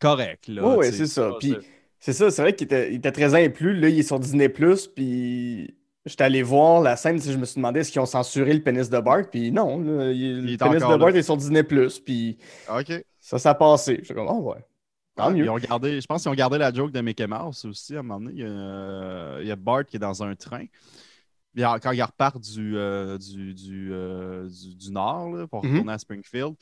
correct, 0.00 0.48
là. 0.48 0.62
Tu 0.80 0.84
sais, 0.86 0.92
c'est 0.98 1.06
ça. 1.06 1.32
Puis 1.38 1.56
c'est 1.98 2.12
ça, 2.12 2.30
c'est 2.30 2.42
vrai 2.42 2.54
qu'il 2.54 2.64
était, 2.66 2.90
il 2.92 2.96
était 2.96 3.12
13 3.12 3.34
ans 3.34 3.38
et 3.38 3.48
plus. 3.50 3.78
Là, 3.78 3.88
il 3.88 3.98
est 3.98 4.02
sur 4.02 4.18
Disney+, 4.20 4.48
puis 4.48 5.74
j'étais 6.04 6.24
allé 6.24 6.42
voir 6.42 6.82
la 6.82 6.96
scène, 6.96 7.20
je 7.20 7.36
me 7.36 7.44
suis 7.46 7.56
demandé 7.56 7.80
est-ce 7.80 7.90
qu'ils 7.92 8.00
ont 8.00 8.06
censuré 8.06 8.52
le 8.52 8.62
pénis 8.62 8.90
de 8.90 8.98
Bart, 9.00 9.28
puis 9.30 9.50
non, 9.52 9.80
là, 9.80 10.10
il- 10.12 10.40
le 10.44 10.56
pénis 10.58 10.82
de 10.82 10.96
Bart 10.98 11.10
là. 11.10 11.16
est 11.18 11.22
sur 11.22 11.36
Disney+, 11.36 11.62
puis 11.62 12.38
OK. 12.68 13.04
Ça, 13.24 13.38
ça 13.38 13.50
a 13.50 13.54
passé. 13.54 13.98
J'étais 14.02 14.14
comme, 14.14 14.28
oh 14.28 14.52
ouais, 14.52 14.64
tant 15.16 15.24
Ah, 15.26 15.30
mieux. 15.30 15.44
Ils 15.44 15.50
ont 15.50 15.56
gardé, 15.58 16.00
je 16.00 16.06
pense 16.06 16.22
qu'ils 16.22 16.30
ont 16.30 16.34
gardé 16.34 16.58
la 16.58 16.72
joke 16.72 16.92
de 16.92 17.00
Mickey 17.00 17.26
Mouse 17.26 17.64
aussi 17.64 17.96
à 17.96 18.00
un 18.00 18.02
moment 18.02 18.20
donné. 18.20 18.32
Il 18.34 18.40
y 18.40 18.44
a, 18.44 19.38
il 19.40 19.46
y 19.46 19.50
a 19.50 19.56
Bart 19.56 19.84
qui 19.86 19.96
est 19.96 20.00
dans 20.00 20.22
un 20.22 20.34
train. 20.34 20.66
Puis, 21.54 21.62
quand 21.82 21.92
il 21.92 22.02
repart 22.02 22.38
du, 22.40 22.76
euh, 22.76 23.16
du, 23.16 23.54
du, 23.54 23.90
euh, 23.92 24.48
du, 24.48 24.74
du 24.74 24.90
nord 24.90 25.30
là, 25.30 25.46
pour 25.46 25.64
Mhm. 25.64 25.70
retourner 25.72 25.92
à 25.92 25.98
Springfield, 25.98 26.54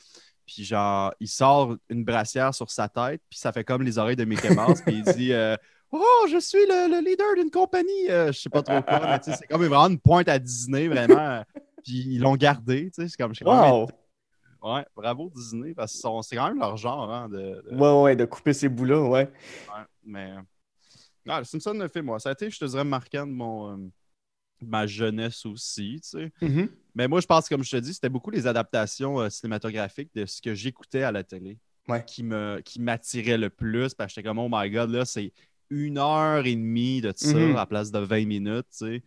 puis 0.45 0.63
genre, 0.63 1.13
il 1.19 1.27
sort 1.27 1.75
une 1.89 2.03
brassière 2.03 2.53
sur 2.53 2.69
sa 2.69 2.87
tête, 2.89 3.21
puis 3.29 3.39
ça 3.39 3.51
fait 3.51 3.63
comme 3.63 3.81
les 3.81 3.97
oreilles 3.97 4.15
de 4.15 4.25
Mickey 4.25 4.53
Mouse, 4.55 4.81
puis 4.85 4.97
il 4.99 5.03
dit 5.03 5.33
euh, 5.33 5.55
Oh, 5.91 6.25
je 6.29 6.39
suis 6.39 6.65
le, 6.67 6.89
le 6.89 7.05
leader 7.07 7.35
d'une 7.35 7.49
compagnie, 7.51 8.07
je 8.07 8.31
sais 8.33 8.49
pas 8.49 8.61
trop 8.61 8.81
quoi, 8.81 8.99
mais 9.07 9.19
c'est 9.23 9.47
comme 9.47 9.61
vraiment 9.65 9.87
une 9.87 9.99
pointe 9.99 10.27
à 10.29 10.37
Disney, 10.39 10.87
vraiment. 10.87 11.43
puis 11.83 11.93
ils 12.07 12.19
l'ont 12.19 12.35
gardé, 12.35 12.91
c'est 12.93 13.11
comme 13.15 13.33
je 13.33 13.39
sais 13.39 13.45
pas, 13.45 13.51
Wow! 13.71 13.87
Ouais, 14.63 14.85
bravo 14.95 15.29
Disney, 15.35 15.73
parce 15.73 15.93
que 16.01 16.07
c'est 16.23 16.35
quand 16.37 16.47
même 16.47 16.59
leur 16.59 16.77
genre 16.77 17.11
hein, 17.11 17.27
de, 17.29 17.61
de- 17.69 17.75
Ouais, 17.75 18.01
ouais, 18.01 18.15
de 18.15 18.23
couper 18.25 18.53
ces 18.53 18.69
bouts-là, 18.69 19.01
ouais. 19.01 19.25
Ouais, 19.67 19.83
mais. 20.03 20.31
Ah, 21.27 21.39
le 21.39 21.45
Simpson 21.45 21.73
le 21.73 21.87
fait, 21.89 22.01
moi. 22.01 22.19
Ça 22.19 22.29
a 22.29 22.31
été, 22.31 22.49
je 22.49 22.57
te 22.59 22.65
dirais, 22.65 22.83
marquant 22.85 23.27
de 23.27 23.31
mon, 23.31 23.73
euh, 23.73 23.77
de 24.61 24.65
ma 24.67 24.87
jeunesse 24.87 25.45
aussi, 25.45 25.99
tu 26.01 26.09
sais. 26.09 26.31
Mhm. 26.41 26.69
Mais 26.95 27.07
moi, 27.07 27.19
je 27.21 27.25
pense, 27.27 27.49
comme 27.49 27.63
je 27.63 27.71
te 27.71 27.77
dis, 27.77 27.93
c'était 27.93 28.09
beaucoup 28.09 28.29
les 28.31 28.47
adaptations 28.47 29.19
euh, 29.19 29.29
cinématographiques 29.29 30.11
de 30.15 30.25
ce 30.25 30.41
que 30.41 30.53
j'écoutais 30.53 31.03
à 31.03 31.11
la 31.11 31.23
télé 31.23 31.57
Ouais. 31.89 32.03
qui 32.05 32.23
me 32.23 32.61
qui 32.63 32.79
m'attiraient 32.79 33.37
le 33.37 33.49
plus. 33.49 33.93
Parce 33.93 34.13
que 34.13 34.15
j'étais 34.15 34.27
comme, 34.27 34.39
oh 34.39 34.47
my 34.49 34.69
god, 34.69 34.89
là, 34.91 35.03
c'est 35.03 35.33
une 35.69 35.97
heure 35.97 36.45
et 36.45 36.55
demie 36.55 37.01
de 37.01 37.11
ça 37.15 37.35
Mhm. 37.37 37.51
à 37.51 37.59
la 37.59 37.65
place 37.65 37.91
de 37.91 37.99
20 37.99 38.25
minutes, 38.25 38.67
tu 38.71 38.77
sais. 38.77 39.03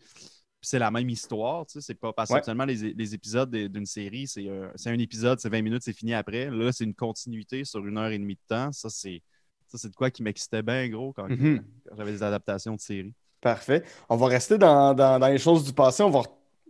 C'est 0.68 0.80
la 0.80 0.90
même 0.90 1.08
histoire, 1.08 1.64
tu 1.64 1.74
sais. 1.74 1.80
C'est 1.80 1.94
pas 1.94 2.12
parce 2.12 2.28
que 2.32 2.42
seulement 2.44 2.64
les, 2.64 2.92
les 2.92 3.14
épisodes 3.14 3.48
des- 3.48 3.68
d'une 3.68 3.86
série, 3.86 4.26
c'est 4.26 4.48
euh, 4.48 4.66
un 4.86 4.98
épisode, 4.98 5.38
c'est 5.38 5.48
20 5.48 5.62
minutes, 5.62 5.82
c'est 5.84 5.92
fini 5.92 6.12
après. 6.12 6.50
Là, 6.50 6.72
c'est 6.72 6.82
une 6.82 6.94
continuité 6.94 7.64
sur 7.64 7.86
une 7.86 7.96
heure 7.96 8.10
et 8.10 8.18
demie 8.18 8.34
de 8.34 8.40
temps. 8.48 8.72
Ça, 8.72 8.88
c'est. 8.90 9.22
Ça, 9.68 9.78
c'est 9.78 9.90
de 9.90 9.94
quoi 9.94 10.10
qui 10.10 10.24
m'excitait 10.24 10.62
bien 10.62 10.88
gros 10.88 11.12
quand, 11.12 11.28
Mhm. 11.28 11.60
quand 11.88 11.96
j'avais 11.96 12.10
des 12.10 12.22
adaptations 12.24 12.74
de 12.74 12.80
séries. 12.80 13.14
Parfait. 13.40 13.84
On 14.08 14.16
va 14.16 14.26
rester 14.26 14.58
dans, 14.58 14.92
dans- 14.92 15.20
dans 15.20 15.28
les 15.28 15.38
choses 15.38 15.64
du 15.64 15.72
passé. 15.72 16.02
On 16.02 16.10
va 16.10 16.22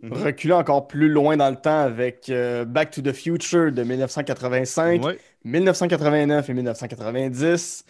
Mhm. 0.03 0.13
reculer 0.13 0.53
encore 0.53 0.87
plus 0.87 1.09
loin 1.09 1.35
dans 1.35 1.49
le 1.49 1.55
temps 1.55 1.79
avec 1.79 2.29
euh, 2.29 2.65
Back 2.65 2.91
to 2.91 3.01
the 3.01 3.13
Future 3.13 3.71
de 3.71 3.81
1985, 3.83 5.03
Ouais. 5.03 5.17
1989 5.43 6.47
et 6.49 6.53
1990. 6.53 7.83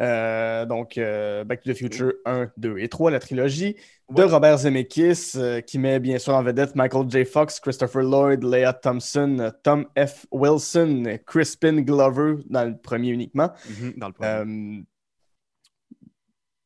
Euh, 0.00 0.66
donc, 0.66 0.98
euh, 0.98 1.44
Back 1.44 1.62
to 1.62 1.72
the 1.72 1.76
Future 1.76 2.12
1, 2.24 2.50
2 2.56 2.78
et 2.78 2.88
3, 2.88 3.10
la 3.12 3.20
trilogie 3.20 3.76
de 4.10 4.22
Ouais. 4.22 4.24
Robert 4.24 4.58
Zemeckis, 4.58 5.32
euh, 5.36 5.60
qui 5.60 5.78
met 5.78 6.00
bien 6.00 6.18
sûr 6.18 6.34
en 6.34 6.42
vedette 6.42 6.74
Michael 6.74 7.08
J. 7.08 7.24
Fox, 7.24 7.60
Christopher 7.60 8.02
Lloyd, 8.02 8.42
Leah 8.42 8.72
Thompson, 8.72 9.52
Tom 9.62 9.86
F. 9.96 10.26
Wilson, 10.32 11.18
Crispin 11.26 11.82
Glover 11.82 12.42
dans 12.50 12.64
le 12.64 12.76
premier 12.76 13.10
uniquement. 13.10 13.50
Mhm, 13.68 13.94
Dans 13.96 14.08
le 14.08 14.12
premier. 14.12 14.84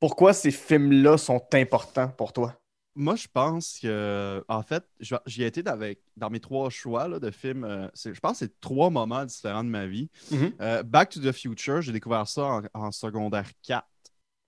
Pourquoi 0.00 0.32
ces 0.32 0.50
films-là 0.50 1.18
sont 1.18 1.42
importants 1.52 2.08
pour 2.08 2.32
toi? 2.32 2.57
Moi, 3.00 3.14
je 3.14 3.28
pense 3.32 3.78
que, 3.80 4.44
en 4.48 4.62
fait, 4.62 4.84
j'y 5.26 5.44
ai 5.44 5.46
été 5.46 5.62
dans, 5.62 5.70
avec, 5.70 6.00
dans 6.16 6.30
mes 6.30 6.40
trois 6.40 6.68
choix 6.68 7.06
là, 7.06 7.20
de 7.20 7.30
films. 7.30 7.62
euh, 7.62 7.88
je 7.94 8.18
pense 8.18 8.32
que 8.32 8.38
c'est 8.46 8.60
trois 8.60 8.90
moments 8.90 9.24
différents 9.24 9.62
de 9.62 9.68
ma 9.68 9.86
vie. 9.86 10.10
Mhm. 10.32 10.52
Euh, 10.60 10.82
Back 10.82 11.10
to 11.10 11.20
the 11.20 11.30
Future, 11.32 11.80
j'ai 11.80 11.92
découvert 11.92 12.26
ça 12.26 12.42
en, 12.44 12.62
en 12.74 12.90
secondaire 12.90 13.48
4. 13.62 13.86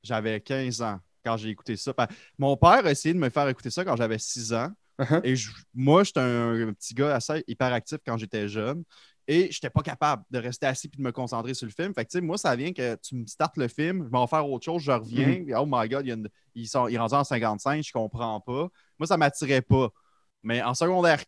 J'avais 0.03 0.41
15 0.41 0.83
ans 0.83 0.99
quand 1.25 1.37
j'ai 1.37 1.51
écouté 1.51 1.77
ça. 1.77 1.95
Pa- 1.95 2.09
Mon 2.39 2.57
père 2.57 2.85
a 2.87 2.91
essayé 2.91 3.15
de 3.15 3.19
me 3.21 3.29
faire 3.29 3.49
écouter 3.49 3.71
ça 3.71 3.85
quand 3.85 3.95
j'avais 3.95 4.19
6 4.19 4.53
ans. 4.53 4.71
Uh-huh. 4.99 5.21
Et 5.23 5.37
je- 5.37 5.51
moi, 5.73 6.03
j'étais 6.03 6.21
un, 6.21 6.69
un 6.69 6.73
petit 6.73 6.95
gars 6.95 7.15
assez 7.15 7.45
hyperactif 7.47 7.99
quand 8.05 8.17
j'étais 8.19 8.49
jeune. 8.49 8.83
Et 9.33 9.43
je 9.53 9.59
n'étais 9.59 9.71
pas 9.71 9.83
capable 9.83 10.25
de 10.29 10.41
rester 10.41 10.67
assis 10.67 10.89
et 10.93 10.97
de 10.97 11.01
me 11.01 11.13
concentrer 11.13 11.55
sur 11.55 11.65
le 11.65 11.71
film. 11.73 11.95
Fait 11.95 12.05
que, 12.05 12.11
tu 12.11 12.19
sais, 12.19 12.21
moi, 12.21 12.37
ça 12.37 12.57
vient 12.57 12.73
que 12.73 12.97
tu 12.97 13.15
me 13.15 13.25
startes 13.27 13.57
le 13.59 13.69
film, 13.69 14.05
je 14.05 14.11
vais 14.11 14.19
en 14.19 14.27
faire 14.27 14.45
autre 14.51 14.65
chose, 14.65 14.83
je 14.83 14.91
reviens. 14.91 15.45
Puis, 15.45 15.55
oh 15.55 15.67
my 15.69 15.89
God, 15.89 16.05
il, 16.05 16.09
y 16.09 16.11
a 16.11 16.15
une- 16.17 16.67
sont, 16.67 16.89
il 16.89 16.97
est 16.97 16.99
rendu 16.99 17.15
en 17.15 17.23
55, 17.23 17.81
je 17.85 17.93
comprends 17.93 18.41
pas. 18.41 18.69
Moi, 18.99 19.07
ça 19.07 19.15
ne 19.15 19.21
m'attirait 19.21 19.63
pas. 19.63 19.89
Mais 20.43 20.61
en 20.63 20.75
secondaire 20.75 21.23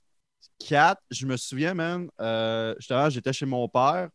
4, 0.58 1.00
je 1.12 1.26
me 1.26 1.36
souviens, 1.36 1.74
man, 1.74 2.08
euh, 2.20 2.74
justement, 2.80 3.08
j'étais 3.08 3.32
chez 3.32 3.46
mon 3.46 3.68
père. 3.68 4.08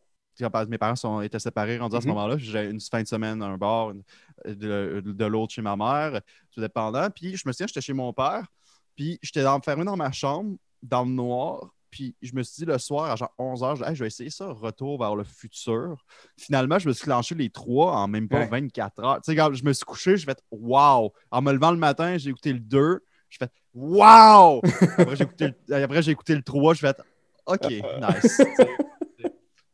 mes 0.68 0.76
parents 0.78 0.94
sont, 0.94 1.22
étaient 1.22 1.38
séparés, 1.38 1.78
rendus 1.78 1.96
à 1.96 2.00
ce 2.02 2.06
Mhm. 2.06 2.12
moment-là. 2.14 2.36
J'ai 2.36 2.66
une 2.66 2.80
fin 2.80 3.02
de 3.02 3.08
semaine 3.08 3.40
un 3.42 3.56
bar, 3.56 3.90
une- 3.92 4.02
de, 4.44 5.02
de 5.02 5.24
l'autre 5.24 5.54
chez 5.54 5.62
ma 5.62 5.76
mère, 5.76 6.20
tout 6.52 6.60
dépendant. 6.60 7.08
Puis 7.10 7.36
je 7.38 7.42
me 7.48 7.52
souviens, 7.52 7.66
j'étais 7.66 7.80
chez 7.80 7.94
mon 7.94 8.12
père, 8.12 8.46
puis 8.94 9.18
j'étais 9.22 9.46
enfermé 9.46 9.84
dans 9.86 9.96
ma 9.96 10.12
chambre, 10.12 10.56
dans 10.82 11.04
le 11.04 11.10
noir. 11.10 11.74
Puis 11.90 12.14
je 12.22 12.34
me 12.34 12.42
suis 12.42 12.60
dit 12.60 12.64
le 12.64 12.76
soir, 12.78 13.10
à 13.10 13.16
genre 13.16 13.32
11h, 13.38 13.76
je, 13.76 13.84
Hey, 13.84 13.94
je 13.94 14.04
vais 14.04 14.08
essayer 14.08 14.30
ça, 14.30 14.46
retour 14.48 14.98
vers 14.98 15.14
le 15.16 15.24
futur. 15.24 16.04
Finalement, 16.36 16.78
je 16.78 16.88
me 16.88 16.92
suis 16.92 17.04
clenché 17.04 17.34
les 17.34 17.50
trois 17.50 17.92
en 17.96 18.08
même 18.08 18.28
pas 18.28 18.40
Ouais. 18.40 18.46
24 18.48 19.02
heures. 19.04 19.16
Tu 19.22 19.30
sais, 19.32 19.36
quand 19.36 19.52
je 19.54 19.64
me 19.64 19.72
suis 19.72 19.84
couché, 19.84 20.16
je 20.16 20.24
fait 20.26 20.42
wow! 20.50 21.12
En 21.30 21.40
me 21.42 21.52
levant 21.52 21.70
le 21.70 21.78
matin, 21.78 22.18
j'ai 22.18 22.30
écouté 22.30 22.52
le 22.52 22.60
2, 22.60 23.00
je 23.30 23.38
fait 23.38 23.50
wow! 23.74 24.60
Après, 24.98 25.16
j'ai 25.16 25.24
écouté, 25.24 25.54
le- 25.68 25.82
après, 25.82 26.02
j'ai 26.02 26.10
écouté 26.12 26.34
le 26.34 26.42
3, 26.42 26.74
je 26.74 26.80
fait 26.80 27.00
OK, 27.46 27.60
nice. 28.00 28.40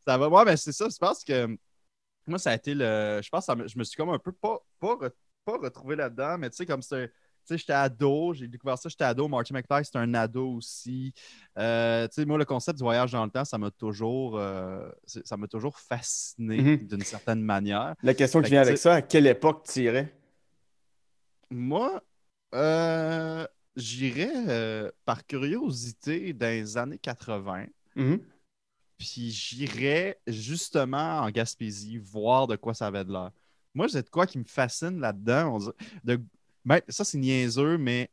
Ça 0.07 0.19
va. 0.19 0.29
Ouais, 0.29 0.45
mais 0.45 0.57
c'est 0.57 0.73
ça, 0.73 0.87
je 0.89 0.97
pense 0.99 1.25
que 1.25 1.57
moi, 2.27 2.39
ça 2.39 2.51
a 2.51 2.55
été 2.55 2.75
le. 2.75 3.21
Je 3.23 3.29
pense 3.29 3.41
que 3.41 3.47
ça 3.47 3.55
me- 3.57 3.67
je 3.69 3.79
me 3.79 3.85
suis 3.85 3.97
comme 3.97 4.11
un 4.11 4.19
peu 4.19 4.33
pas, 4.33 4.59
pas, 4.79 4.95
re- 4.95 5.11
pas 5.45 5.59
retrouvé 5.59 5.97
là-dedans, 5.97 6.39
mais 6.39 6.51
tu 6.51 6.57
sais, 6.57 6.67
comme 6.67 6.83
c'est. 6.83 7.11
Tu 7.47 7.55
sais, 7.55 7.59
j'étais 7.59 7.73
ado, 7.75 8.33
j'ai 8.33 8.49
découvert 8.49 8.79
ça, 8.79 8.89
j'étais 8.89 9.05
ado. 9.05 9.29
Marty 9.29 9.53
McFly, 9.53 9.85
c'était 9.85 9.99
un 9.99 10.15
ado 10.15 10.55
aussi. 10.55 11.13
Euh, 11.59 12.09
tu 12.09 12.15
sais, 12.15 12.25
moi, 12.25 12.39
le 12.39 12.45
concept 12.47 12.79
du 12.79 12.85
voyage 12.85 13.13
dans 13.13 13.25
le 13.25 13.31
temps, 13.31 13.45
ça 13.45 13.59
m'a 13.59 13.71
toujours, 13.71 14.39
euh, 14.39 14.91
c'est- 15.05 15.27
ça 15.27 15.37
m'a 15.37 15.47
toujours 15.47 15.79
fasciné 15.79 16.57
Mhm. 16.63 16.87
d'une 16.89 17.03
certaine 17.03 17.43
manière. 17.43 17.95
La 18.03 18.15
question 18.15 18.41
qui 18.41 18.45
Fait 18.47 18.51
vient 18.53 18.63
que, 18.63 18.69
avec 18.69 18.79
ça, 18.79 18.95
à 18.95 19.03
quelle 19.03 19.27
époque 19.27 19.67
tu 19.71 19.81
irais? 19.83 20.15
Moi, 21.51 22.03
euh, 22.55 23.47
j'irais 23.77 24.91
par 25.05 25.27
curiosité 25.27 26.33
dans 26.33 26.47
les 26.47 26.77
années 26.79 26.99
80. 26.99 27.67
Mhm. 27.97 28.21
Puis 28.97 29.31
j'irais 29.31 30.19
justement 30.27 31.19
en 31.21 31.31
Gaspésie 31.31 31.99
voir 31.99 32.47
de 32.47 32.57
quoi 32.57 32.73
ça 32.75 32.87
avait 32.87 33.05
de 33.05 33.13
l'air. 33.13 33.31
Moi, 33.75 33.89
c'est 33.89 34.05
de 34.05 34.09
quoi 34.09 34.27
qui 34.27 34.39
me 34.39 34.45
fascine 34.45 35.01
là-dedans. 35.01 35.59
de- 36.05 36.21
ben, 36.65 36.81
ça, 36.89 37.05
c'est 37.05 37.19
niaiseux, 37.19 37.79
mais 37.79 38.11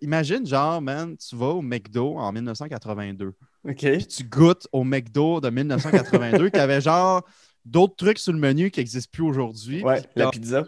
imagine, 0.00 0.46
genre, 0.46 0.80
man, 0.80 1.16
tu 1.16 1.36
vas 1.36 1.46
au 1.46 1.62
McDo 1.62 2.16
en 2.18 2.32
1982. 2.32 3.34
OK. 3.64 3.76
Puis 3.76 4.06
tu 4.06 4.24
goûtes 4.24 4.66
au 4.72 4.84
McDo 4.84 5.40
de 5.40 5.50
1982 5.50 6.50
qui 6.50 6.58
avait 6.58 6.80
genre 6.80 7.24
d'autres 7.64 7.96
trucs 7.96 8.18
sur 8.18 8.32
le 8.32 8.38
menu 8.38 8.70
qui 8.70 8.80
n'existent 8.80 9.10
plus 9.12 9.22
aujourd'hui. 9.22 9.82
Ouais, 9.82 10.02
la 10.16 10.30
pizza. 10.30 10.66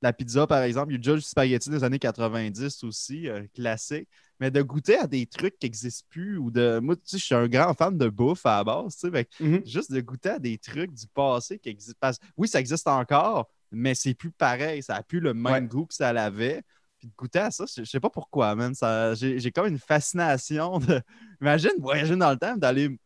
la 0.00 0.12
pizza, 0.12 0.46
par 0.46 0.62
exemple, 0.62 0.90
il 0.90 0.94
y 0.94 0.96
a 0.96 0.98
déjà 0.98 1.14
le 1.14 1.20
spaghetti 1.20 1.70
des 1.70 1.84
années 1.84 2.00
90 2.00 2.82
aussi, 2.84 3.28
euh, 3.28 3.46
classique. 3.54 4.08
Mais 4.40 4.50
de 4.50 4.60
goûter 4.60 4.98
à 4.98 5.06
des 5.06 5.26
trucs 5.26 5.56
qui 5.60 5.66
n'existent 5.66 6.06
plus 6.10 6.36
ou 6.36 6.50
de. 6.50 6.80
Moi, 6.80 6.96
tu 6.96 7.02
sais, 7.04 7.18
je 7.18 7.24
suis 7.24 7.34
un 7.34 7.46
grand 7.46 7.74
fan 7.74 7.96
de 7.96 8.08
bouffe 8.08 8.44
à 8.44 8.56
la 8.56 8.64
base, 8.64 8.96
tu 8.96 9.08
sais. 9.08 9.28
Mhm. 9.38 9.64
juste 9.64 9.92
de 9.92 10.00
goûter 10.00 10.30
à 10.30 10.38
des 10.40 10.58
trucs 10.58 10.92
du 10.92 11.06
passé 11.06 11.60
qui 11.60 11.68
existent. 11.68 11.98
Parce... 12.00 12.18
Oui, 12.36 12.48
ça 12.48 12.58
existe 12.58 12.88
encore, 12.88 13.48
mais 13.72 13.94
c'est 13.94 14.14
plus 14.14 14.30
pareil. 14.30 14.82
Ça 14.82 14.94
n'a 14.94 15.02
plus 15.02 15.20
le 15.20 15.34
même 15.34 15.52
Ouais. 15.52 15.60
goût 15.62 15.86
que 15.86 15.94
ça 15.94 16.12
l'avait. 16.12 16.62
Puis 16.98 17.08
de 17.08 17.12
goûter 17.16 17.40
à 17.40 17.50
ça, 17.50 17.64
je 17.66 17.82
je 17.84 17.90
sais 17.90 17.98
pas 18.00 18.10
pourquoi, 18.10 18.54
man. 18.54 18.74
Ça... 18.74 19.14
J'ai 19.14 19.38
j'ai 19.38 19.50
comme 19.50 19.66
une 19.66 19.78
fascination 19.78 20.78
de. 20.78 21.00
Imagine 21.40 21.72
voyager 21.80 22.16
dans 22.16 22.30
le 22.30 22.36
temps, 22.38 22.56
d'aller 22.56 22.96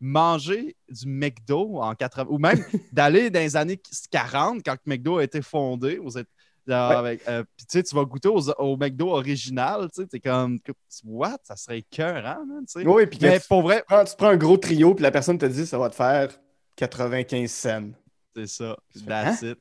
manger 0.00 0.76
du 0.88 1.06
McDo 1.08 1.80
en 1.80 1.94
80 1.94 2.26
ou 2.30 2.38
même 2.38 2.58
d'aller 2.92 3.30
dans 3.30 3.40
les 3.40 3.56
années 3.56 3.80
40 4.10 4.62
quand 4.64 4.76
le 4.84 4.90
McDo 4.90 5.18
a 5.18 5.24
été 5.24 5.40
fondé 5.40 5.98
aux 5.98 6.10
Éta- 6.10 6.26
genre 6.66 7.02
Ouais. 7.04 7.18
euh, 7.28 7.44
puis 7.56 7.64
tu 7.66 7.78
sais, 7.78 7.82
tu 7.82 7.94
vas 7.94 8.04
goûter 8.04 8.28
aux- 8.28 8.50
au 8.58 8.76
McDo 8.76 9.08
original, 9.08 9.88
tu 9.94 10.02
sais, 10.02 10.06
t'es 10.08 10.20
comme, 10.20 10.58
what? 11.04 11.38
Ça 11.44 11.56
serait 11.56 11.78
écœurant, 11.78 12.44
man, 12.44 12.64
tu 12.66 12.80
sais. 12.82 12.86
Oui, 12.86 13.06
puis 13.06 13.18
tu, 13.18 13.26
pour 13.48 13.62
vrai, 13.62 13.82
prends, 13.88 14.04
tu 14.04 14.14
prends 14.16 14.28
un 14.28 14.36
gros 14.36 14.58
trio, 14.58 14.94
puis 14.94 15.02
la 15.02 15.10
personne 15.12 15.38
te 15.38 15.46
dit 15.46 15.66
ça 15.66 15.78
va 15.78 15.88
te 15.88 15.94
faire 15.94 16.28
95 16.76 17.50
cents. 17.50 17.90
c'est 18.34 18.46
ça. 18.48 18.76
Fais, 18.92 19.00
That's 19.06 19.42
it. 19.42 19.58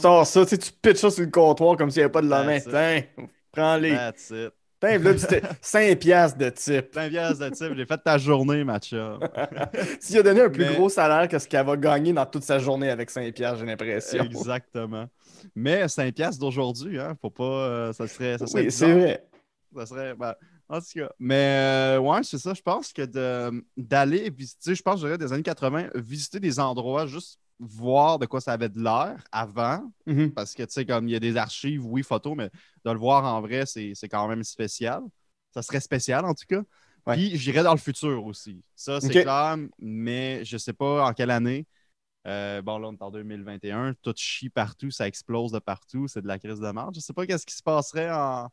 Sors 0.00 0.26
ça, 0.26 0.42
tu 0.44 0.50
sais, 0.50 0.58
tu 0.58 0.70
pitches 0.82 0.98
ça 1.00 1.10
sur 1.10 1.24
le 1.24 1.30
comptoir 1.30 1.76
comme 1.76 1.90
s'il 1.90 2.00
n'y 2.00 2.04
avait 2.04 2.12
pas 2.12 2.22
de 2.22 2.28
la 2.28 2.44
main. 2.44 2.58
Prends-les. 3.52 3.92
That's 3.94 4.30
it. 4.30 4.50
Tiens, 4.80 4.98
là, 4.98 5.14
tu 5.14 5.26
t'es 5.26 5.42
5 5.62 5.98
piastres 6.00 6.38
de 6.38 6.48
type. 6.50 6.90
Plein 6.90 7.08
pièces 7.08 7.38
de 7.38 7.48
type, 7.50 7.72
j'ai 7.76 7.86
fait 7.86 7.98
ta 7.98 8.18
journée, 8.18 8.64
ma 8.64 8.80
chum. 8.80 9.20
tu 10.04 10.12
lui 10.12 10.18
as 10.18 10.22
donné 10.24 10.40
un 10.40 10.50
plus 10.50 10.64
Mais- 10.64 10.74
gros 10.74 10.88
salaire 10.88 11.28
que 11.28 11.38
ce 11.38 11.46
qu'elle 11.46 11.64
va 11.64 11.76
gagner 11.76 12.12
dans 12.12 12.26
toute 12.26 12.42
sa 12.42 12.58
journée 12.58 12.90
avec 12.90 13.08
5 13.10 13.32
piastres, 13.32 13.60
j'ai 13.60 13.66
l'impression. 13.66 14.24
Exactement. 14.24 15.06
Mais 15.54 15.86
5 15.86 16.12
piastres 16.14 16.40
d'aujourd'hui, 16.40 16.98
hein, 16.98 17.14
faut 17.20 17.30
pas. 17.30 17.44
euh, 17.44 17.92
ça 17.92 18.08
serait. 18.08 18.38
Ça 18.38 18.46
serait 18.48 18.64
Oui, 18.64 18.72
c'est 18.72 18.92
vrai. 18.92 19.24
Ça 19.76 19.86
serait. 19.86 20.14
ben, 20.14 20.34
en 20.68 20.80
tout 20.80 20.86
cas. 20.98 21.10
Mais 21.20 21.96
euh, 21.96 21.98
ouais, 22.00 22.20
c'est 22.24 22.38
ça. 22.38 22.52
Je 22.52 22.62
pense 22.62 22.92
que 22.92 23.02
d'aller 23.76 24.30
visiter, 24.30 24.74
je 24.74 24.82
pense, 24.82 25.00
je 25.00 25.06
dirais, 25.06 25.18
des 25.18 25.32
années 25.32 25.42
80, 25.44 25.90
visiter 25.94 26.40
des 26.40 26.58
endroits, 26.58 27.06
juste 27.06 27.38
voir 27.64 28.18
de 28.18 28.26
quoi 28.26 28.40
ça 28.40 28.52
avait 28.52 28.68
de 28.68 28.80
l'air 28.82 29.22
avant. 29.30 29.90
Mhm. 30.06 30.32
Parce 30.32 30.54
que, 30.54 30.62
tu 30.64 30.72
sais, 30.72 30.84
comme 30.86 31.08
il 31.08 31.12
y 31.12 31.16
a 31.16 31.20
des 31.20 31.36
archives, 31.36 31.84
oui, 31.86 32.02
photos, 32.02 32.34
mais 32.36 32.50
de 32.84 32.90
le 32.90 32.98
voir 32.98 33.24
en 33.24 33.40
vrai, 33.40 33.64
c'est 33.66 33.94
quand 34.10 34.26
même 34.28 34.42
spécial. 34.44 35.02
Ça 35.54 35.62
serait 35.62 35.80
spécial, 35.80 36.24
en 36.24 36.34
tout 36.34 36.44
cas. 36.48 36.62
Ouais. 37.06 37.14
Puis 37.14 37.36
j'irais 37.36 37.62
dans 37.62 37.72
le 37.72 37.78
futur 37.78 38.24
aussi. 38.26 38.62
Ça, 38.76 39.00
c'est 39.00 39.08
clair, 39.22 39.56
mais 39.78 40.44
je 40.44 40.56
sais 40.56 40.72
pas 40.72 41.04
en 41.06 41.12
quelle 41.12 41.30
année. 41.30 41.66
Euh, 42.28 42.62
bon, 42.62 42.78
là, 42.78 42.88
on 42.88 42.92
est 42.92 43.02
en 43.02 43.10
2021. 43.10 43.94
Tout 44.02 44.14
chie 44.16 44.48
partout, 44.48 44.90
ça 44.92 45.08
explose 45.08 45.50
de 45.50 45.58
partout. 45.58 46.06
C'est 46.06 46.22
de 46.22 46.28
la 46.28 46.38
crise 46.38 46.60
de 46.60 46.70
merde. 46.70 46.94
Je 46.94 47.00
sais 47.00 47.12
pas 47.12 47.26
qu'est-ce 47.26 47.44
qui 47.44 47.54
se 47.56 47.62
passerait 47.62 48.10
en... 48.12 48.48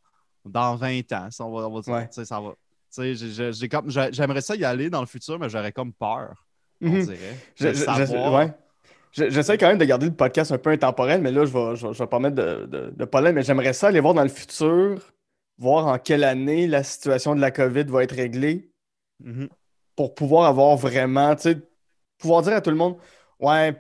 dans 0.46 0.76
20 0.76 1.12
ans. 1.14 1.30
Ça, 1.30 1.46
on 1.46 1.52
va, 1.56 1.68
on 1.68 1.74
va 1.76 1.82
dire, 1.82 1.94
Ouais. 1.94 2.10
ça 2.26 2.40
va. 2.40 2.54
J'aimerais 4.12 4.42
ça 4.42 4.56
y 4.56 4.64
aller 4.66 4.90
dans 4.90 5.02
le 5.02 5.06
futur, 5.08 5.38
mais 5.40 5.50
j'aurais 5.50 5.72
comme 5.72 5.94
peur, 5.94 6.48
on 6.82 6.90
Mhm. 6.90 7.06
dirait. 7.06 7.38
Je- 7.56 7.74
je- 7.74 8.36
ouais. 8.36 8.54
Je- 9.12 9.30
J'essaie 9.30 9.58
quand 9.58 9.68
même 9.68 9.78
de 9.78 9.86
garder 9.86 10.06
le 10.08 10.14
podcast 10.16 10.52
un 10.52 10.58
peu 10.58 10.70
intemporel, 10.70 11.22
mais 11.22 11.32
là, 11.32 11.46
je 11.46 11.52
vais, 11.52 11.76
je 11.76 11.88
vais, 11.88 11.94
je 11.94 12.00
vais 12.00 12.08
pas 12.08 12.20
mettre 12.20 12.36
de, 12.36 12.66
de, 12.68 12.94
de 12.96 13.06
pollen, 13.06 13.34
mais 13.36 13.44
j'aimerais 13.44 13.74
ça 13.74 13.88
aller 13.88 14.00
voir 14.00 14.14
dans 14.14 14.24
le 14.24 14.30
futur, 14.30 15.12
voir 15.58 15.88
en 15.88 15.98
quelle 16.00 16.24
année 16.24 16.68
la 16.68 16.84
situation 16.84 17.36
de 17.36 17.42
la 17.42 17.52
COVID 17.52 17.84
va 17.86 18.04
être 18.04 18.16
réglée 18.16 18.72
Mhm. 19.24 19.50
pour 19.96 20.14
pouvoir 20.16 20.46
avoir 20.48 20.78
vraiment, 20.78 21.36
tu 21.36 21.42
sais, 21.42 21.58
pouvoir 22.18 22.42
dire 22.44 22.54
à 22.54 22.62
tout 22.62 22.70
le 22.70 22.76
monde, 22.78 22.98
ouais, 23.40 23.76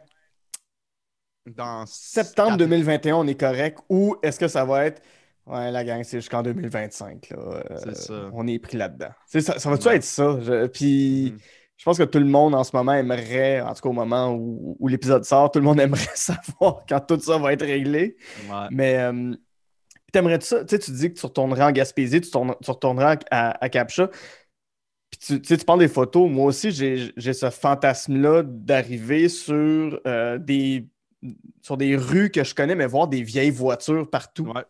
Dans 1.45 1.85
septembre 1.87 2.49
quatre- 2.49 2.59
2021, 2.59 3.15
on 3.15 3.25
est 3.27 3.39
correct, 3.39 3.79
ou 3.89 4.15
est-ce 4.21 4.39
que 4.39 4.47
ça 4.47 4.65
va 4.65 4.85
être, 4.85 5.01
ouais, 5.47 5.71
la 5.71 5.83
gang, 5.83 6.03
c'est 6.03 6.17
jusqu'en 6.19 6.43
2025, 6.43 7.29
là, 7.31 7.37
euh, 7.71 7.93
ça. 7.93 8.29
on 8.33 8.45
est 8.47 8.59
pris 8.59 8.77
là-dedans. 8.77 9.09
Ça, 9.27 9.57
ça 9.57 9.69
va-tu 9.69 9.87
Ouais. 9.87 9.95
être 9.95 10.03
ça? 10.03 10.37
Je- 10.41 10.67
puis... 10.67 11.31
Mhm. 11.33 11.39
Je 11.79 11.85
pense 11.85 11.97
que 11.97 12.03
tout 12.03 12.19
le 12.19 12.25
monde 12.25 12.53
en 12.55 12.65
ce 12.65 12.75
moment 12.75 12.93
aimerait, 12.93 13.61
en 13.61 13.73
tout 13.73 13.81
cas 13.81 13.89
au 13.89 13.93
moment 13.93 14.33
où, 14.33 14.75
où 14.79 14.87
l'épisode 14.89 15.23
sort, 15.23 15.49
tout 15.49 15.59
le 15.59 15.65
monde 15.65 15.79
aimerait 15.79 16.05
savoir 16.13 16.83
quand 16.87 16.99
tout 16.99 17.19
ça 17.21 17.37
va 17.37 17.53
être 17.53 17.65
réglé. 17.65 18.17
Ouais. 18.51 18.67
Mais 18.69 18.97
euh, 18.97 19.33
t'aimerais-tu 20.11 20.45
ça? 20.45 20.65
Tu 20.65 20.75
sais, 20.75 20.79
tu 20.79 20.91
dis 20.91 21.13
que 21.13 21.17
tu 21.17 21.25
retournerais 21.25 21.63
en 21.63 21.71
Gaspésie, 21.71 22.19
tu, 22.19 22.29
tourne- 22.29 22.55
tu 22.61 22.69
retournerais 22.69 23.19
à, 23.31 23.63
à 23.63 23.69
Captcha. 23.69 24.09
Puis 25.09 25.19
tu, 25.25 25.41
tu 25.41 25.47
sais, 25.47 25.57
tu 25.57 25.63
parles 25.63 25.79
des 25.79 25.87
photos. 25.87 26.29
Moi 26.29 26.47
aussi, 26.47 26.71
j'ai 26.71 27.33
ce 27.33 27.49
fantasme-là 27.49 28.43
d'arriver 28.45 29.29
sur, 29.29 30.01
euh, 30.05 30.37
des, 30.37 30.85
sur 31.61 31.77
des 31.77 31.95
rues 31.95 32.29
que 32.29 32.43
je 32.43 32.53
connais, 32.53 32.75
mais 32.75 32.87
voir 32.87 33.07
des 33.07 33.23
vieilles 33.23 33.51
voitures 33.51 34.09
partout. 34.09 34.51
Ouais. 34.53 34.65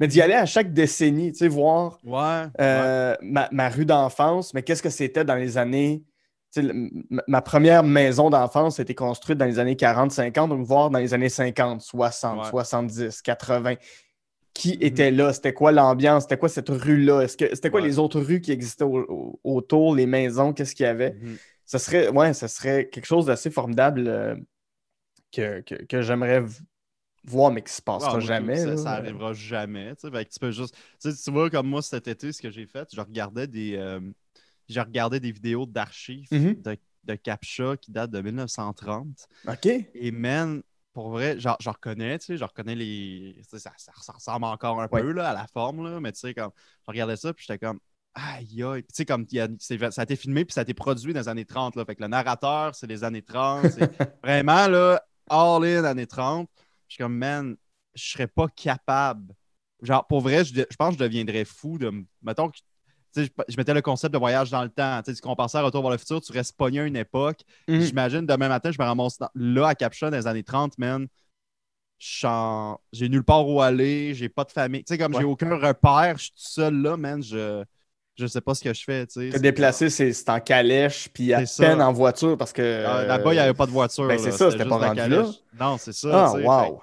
Mais 0.00 0.08
d'y 0.08 0.22
aller 0.22 0.32
à 0.34 0.46
chaque 0.46 0.72
décennie, 0.72 1.32
tu 1.32 1.38
sais, 1.40 1.48
voir 1.48 1.98
ouais. 2.02 2.44
euh, 2.62 3.14
ma, 3.20 3.50
ma 3.52 3.68
rue 3.68 3.84
d'enfance, 3.84 4.54
mais 4.54 4.62
qu'est-ce 4.62 4.82
que 4.82 4.90
c'était 4.90 5.24
dans 5.24 5.36
les 5.36 5.58
années. 5.58 6.02
Ma, 7.28 7.42
première 7.42 7.82
maison 7.82 8.30
d'enfance 8.30 8.78
a 8.78 8.82
été 8.82 8.94
construite 8.94 9.38
dans 9.38 9.44
les 9.46 9.58
années 9.58 9.76
40-50, 9.76 10.48
donc 10.48 10.64
voir 10.66 10.90
dans 10.90 10.98
les 10.98 11.14
années 11.14 11.28
50, 11.28 11.80
60, 11.82 12.38
Ouais. 12.44 12.50
70, 12.50 13.22
80. 13.22 13.74
Qui 14.54 14.72
Mhm. 14.76 14.82
était 14.82 15.10
là? 15.10 15.32
C'était 15.32 15.52
quoi 15.52 15.70
l'ambiance? 15.72 16.22
C'était 16.24 16.38
quoi 16.38 16.48
cette 16.48 16.68
rue-là? 16.70 17.20
Est-ce 17.22 17.36
que 17.36 17.54
c'était 17.54 17.70
quoi 17.70 17.80
Ouais. 17.82 17.86
les 17.88 17.98
autres 17.98 18.20
rues 18.20 18.40
qui 18.40 18.52
existaient 18.52 18.84
au- 18.84 19.04
au- 19.08 19.40
autour, 19.44 19.94
les 19.94 20.06
maisons? 20.06 20.52
Qu'est-ce 20.52 20.74
qu'il 20.74 20.84
y 20.84 20.88
avait? 20.88 21.12
Mhm. 21.20 21.36
Ce 21.66 21.78
serait, 21.78 22.08
ouais, 22.08 22.32
ce 22.32 22.46
serait 22.46 22.88
quelque 22.88 23.06
chose 23.06 23.26
d'assez 23.26 23.50
formidable 23.50 24.04
euh, 24.06 24.34
que, 25.32 25.60
que, 25.60 25.74
que 25.84 26.00
j'aimerais 26.02 26.42
voir, 27.24 27.50
mais 27.52 27.60
qui 27.62 27.72
se 27.72 27.80
Ah, 27.84 27.92
passera 27.92 28.10
moi, 28.12 28.20
jamais. 28.20 28.56
Ça, 28.56 28.76
ça 28.76 28.90
arrivera 28.92 29.32
jamais. 29.32 29.94
Tu 29.96 30.08
sais, 30.10 30.24
tu 30.24 30.38
peux 30.38 30.50
juste. 30.52 30.74
Tu, 31.02 31.10
sais, 31.12 31.22
tu 31.24 31.30
vois, 31.32 31.50
comme 31.50 31.66
moi 31.68 31.82
cet 31.82 32.08
été, 32.08 32.32
ce 32.32 32.40
que 32.40 32.50
j'ai 32.50 32.66
fait, 32.66 32.88
je 32.94 33.00
regardais 33.00 33.46
des, 33.46 33.74
euh, 33.76 34.00
je 34.68 34.80
regardais 34.80 35.20
des 35.20 35.32
vidéos 35.32 35.66
d'archives 35.66 36.28
Mhm. 36.30 36.60
de, 36.62 36.76
de 37.04 37.14
Captcha 37.14 37.76
qui 37.76 37.90
datent 37.92 38.10
de 38.10 38.20
1930. 38.20 39.26
OK. 39.48 39.66
Et 39.66 40.10
man, 40.10 40.62
pour 40.92 41.10
vrai, 41.10 41.38
genre, 41.38 41.56
je 41.60 41.68
reconnais, 41.68 42.18
tu 42.18 42.26
sais, 42.26 42.36
je 42.38 42.44
reconnais 42.44 42.74
les. 42.74 43.40
Ça, 43.48 43.58
ça, 43.58 43.72
ça 43.76 44.12
ressemble 44.12 44.44
encore 44.46 44.80
un 44.80 44.88
Ouais. 44.88 45.02
peu 45.02 45.12
là, 45.12 45.30
à 45.30 45.34
la 45.34 45.46
forme, 45.46 45.84
là, 45.88 46.00
mais 46.00 46.12
tu 46.12 46.20
sais, 46.20 46.34
comme. 46.34 46.50
Je 46.56 46.90
regardais 46.90 47.16
ça, 47.16 47.32
puis 47.34 47.44
j'étais 47.46 47.64
comme. 47.64 47.78
Aïe, 48.14 48.62
aïe. 48.62 48.82
Tu 48.82 48.88
sais, 48.94 49.04
comme 49.04 49.26
y 49.30 49.38
a- 49.40 49.48
ça 49.90 50.00
a 50.00 50.04
été 50.04 50.16
filmé, 50.16 50.46
puis 50.46 50.54
ça 50.54 50.60
a 50.60 50.62
été 50.62 50.72
produit 50.72 51.12
dans 51.12 51.20
les 51.20 51.28
années 51.28 51.44
30. 51.44 51.76
Là. 51.76 51.84
Fait 51.84 51.94
que 51.94 52.02
le 52.02 52.08
narrateur, 52.08 52.74
c'est 52.74 52.86
les 52.86 53.04
années 53.04 53.20
30. 53.22 53.66
C'est 53.70 53.90
vraiment, 54.24 54.66
là, 54.68 55.02
all 55.28 55.64
in 55.64 55.84
années 55.84 56.06
30. 56.06 56.48
Je 56.88 56.94
suis 56.94 57.02
comme, 57.02 57.14
man, 57.16 57.56
je 57.94 58.02
serais 58.12 58.26
pas 58.26 58.48
capable. 58.48 59.34
Genre, 59.82 60.06
pour 60.06 60.22
vrai, 60.22 60.46
je, 60.46 60.54
je 60.54 60.76
pense 60.78 60.94
que 60.96 61.00
je 61.00 61.04
deviendrais 61.04 61.44
fou 61.44 61.76
de. 61.76 61.92
Mettons 62.22 62.48
que. 62.48 62.56
Je, 63.24 63.28
je 63.48 63.56
mettais 63.56 63.74
le 63.74 63.82
concept 63.82 64.12
de 64.12 64.18
voyage 64.18 64.50
dans 64.50 64.62
le 64.62 64.68
temps. 64.68 65.00
Tu 65.04 65.14
sais, 65.14 65.20
compares 65.20 65.48
ça 65.50 65.60
à 65.60 65.62
Retour 65.62 65.82
vers 65.82 65.90
le 65.92 65.98
futur, 65.98 66.20
tu 66.20 66.32
restes 66.32 66.56
pogné 66.56 66.80
à 66.80 66.84
une 66.84 66.96
époque. 66.96 67.40
Mhm. 67.68 67.80
J'imagine 67.80 68.26
demain 68.26 68.48
matin, 68.48 68.70
je 68.70 68.78
me 68.80 68.84
ramasse 68.86 69.18
dans- 69.18 69.30
là 69.34 69.68
à 69.68 69.74
Caption 69.74 70.10
dans 70.10 70.16
les 70.16 70.26
années 70.26 70.42
30, 70.44 70.76
man. 70.78 71.06
J'ai 71.98 73.08
nulle 73.08 73.24
part 73.24 73.48
où 73.48 73.60
aller, 73.62 74.14
j'ai 74.14 74.28
pas 74.28 74.44
de 74.44 74.52
famille. 74.52 74.84
Tu 74.84 74.92
sais, 74.94 74.98
comme 74.98 75.14
Ouais. 75.14 75.20
j'ai 75.20 75.26
aucun 75.26 75.56
repère, 75.58 76.18
je 76.18 76.24
suis 76.24 76.32
tout 76.32 76.36
seul 76.38 76.74
là, 76.82 76.96
man. 76.96 77.22
Je 77.22 77.64
je 78.18 78.26
sais 78.26 78.40
pas 78.40 78.54
ce 78.54 78.64
que 78.64 78.72
je 78.72 78.82
fais. 78.82 79.06
Tu 79.06 79.12
sais. 79.20 79.28
Te 79.28 79.32
C'est- 79.36 79.42
déplacer, 79.42 79.90
c'est 79.90 80.30
en 80.30 80.40
calèche, 80.40 81.08
puis 81.12 81.34
à 81.34 81.38
peine 81.38 81.46
ça. 81.46 81.86
en 81.86 81.92
voiture 81.92 82.36
parce 82.38 82.50
que. 82.52 82.82
Ah, 82.86 83.04
Là-bas, 83.04 83.32
il 83.34 83.36
n'y 83.36 83.40
avait 83.42 83.52
pas 83.52 83.66
de 83.66 83.70
voiture. 83.70 84.06
ben, 84.08 84.18
c'est 84.18 84.30
ça, 84.32 84.50
c'était 84.50 84.64
pas 84.64 84.78
rendu 84.78 84.96
calèche. 84.96 85.26
là. 85.58 85.66
Non, 85.66 85.76
c'est 85.78 85.92
ça. 85.92 86.26
Ah. 86.32 86.32
Fait- 86.34 86.42
wow! 86.46 86.80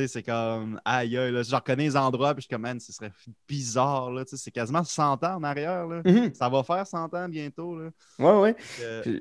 Sais, 0.00 0.08
c'est 0.08 0.22
comme 0.22 0.80
aïe 0.84 1.16
aïe. 1.16 1.32
Là. 1.32 1.42
Je 1.42 1.54
reconnais 1.54 1.84
les 1.84 1.96
endroits, 1.96 2.34
puis 2.34 2.42
je 2.42 2.46
suis 2.46 2.54
comme, 2.54 2.62
man, 2.62 2.80
ce 2.80 2.92
serait 2.92 3.12
bizarre. 3.48 4.10
Là. 4.10 4.24
Tu 4.24 4.30
sais, 4.30 4.44
C'est 4.44 4.50
quasiment 4.50 4.84
100 4.84 5.24
ans 5.24 5.36
en 5.36 5.42
arrière. 5.42 5.86
Là. 5.86 6.02
Mhm. 6.04 6.34
Ça 6.34 6.48
va 6.48 6.62
faire 6.62 6.86
100 6.86 7.12
ans 7.14 7.28
bientôt. 7.28 7.78
Là. 7.78 7.90
Ouais, 8.18 8.40
ouais. 8.40 8.56
Euh, 8.82 9.02
Puis, 9.02 9.20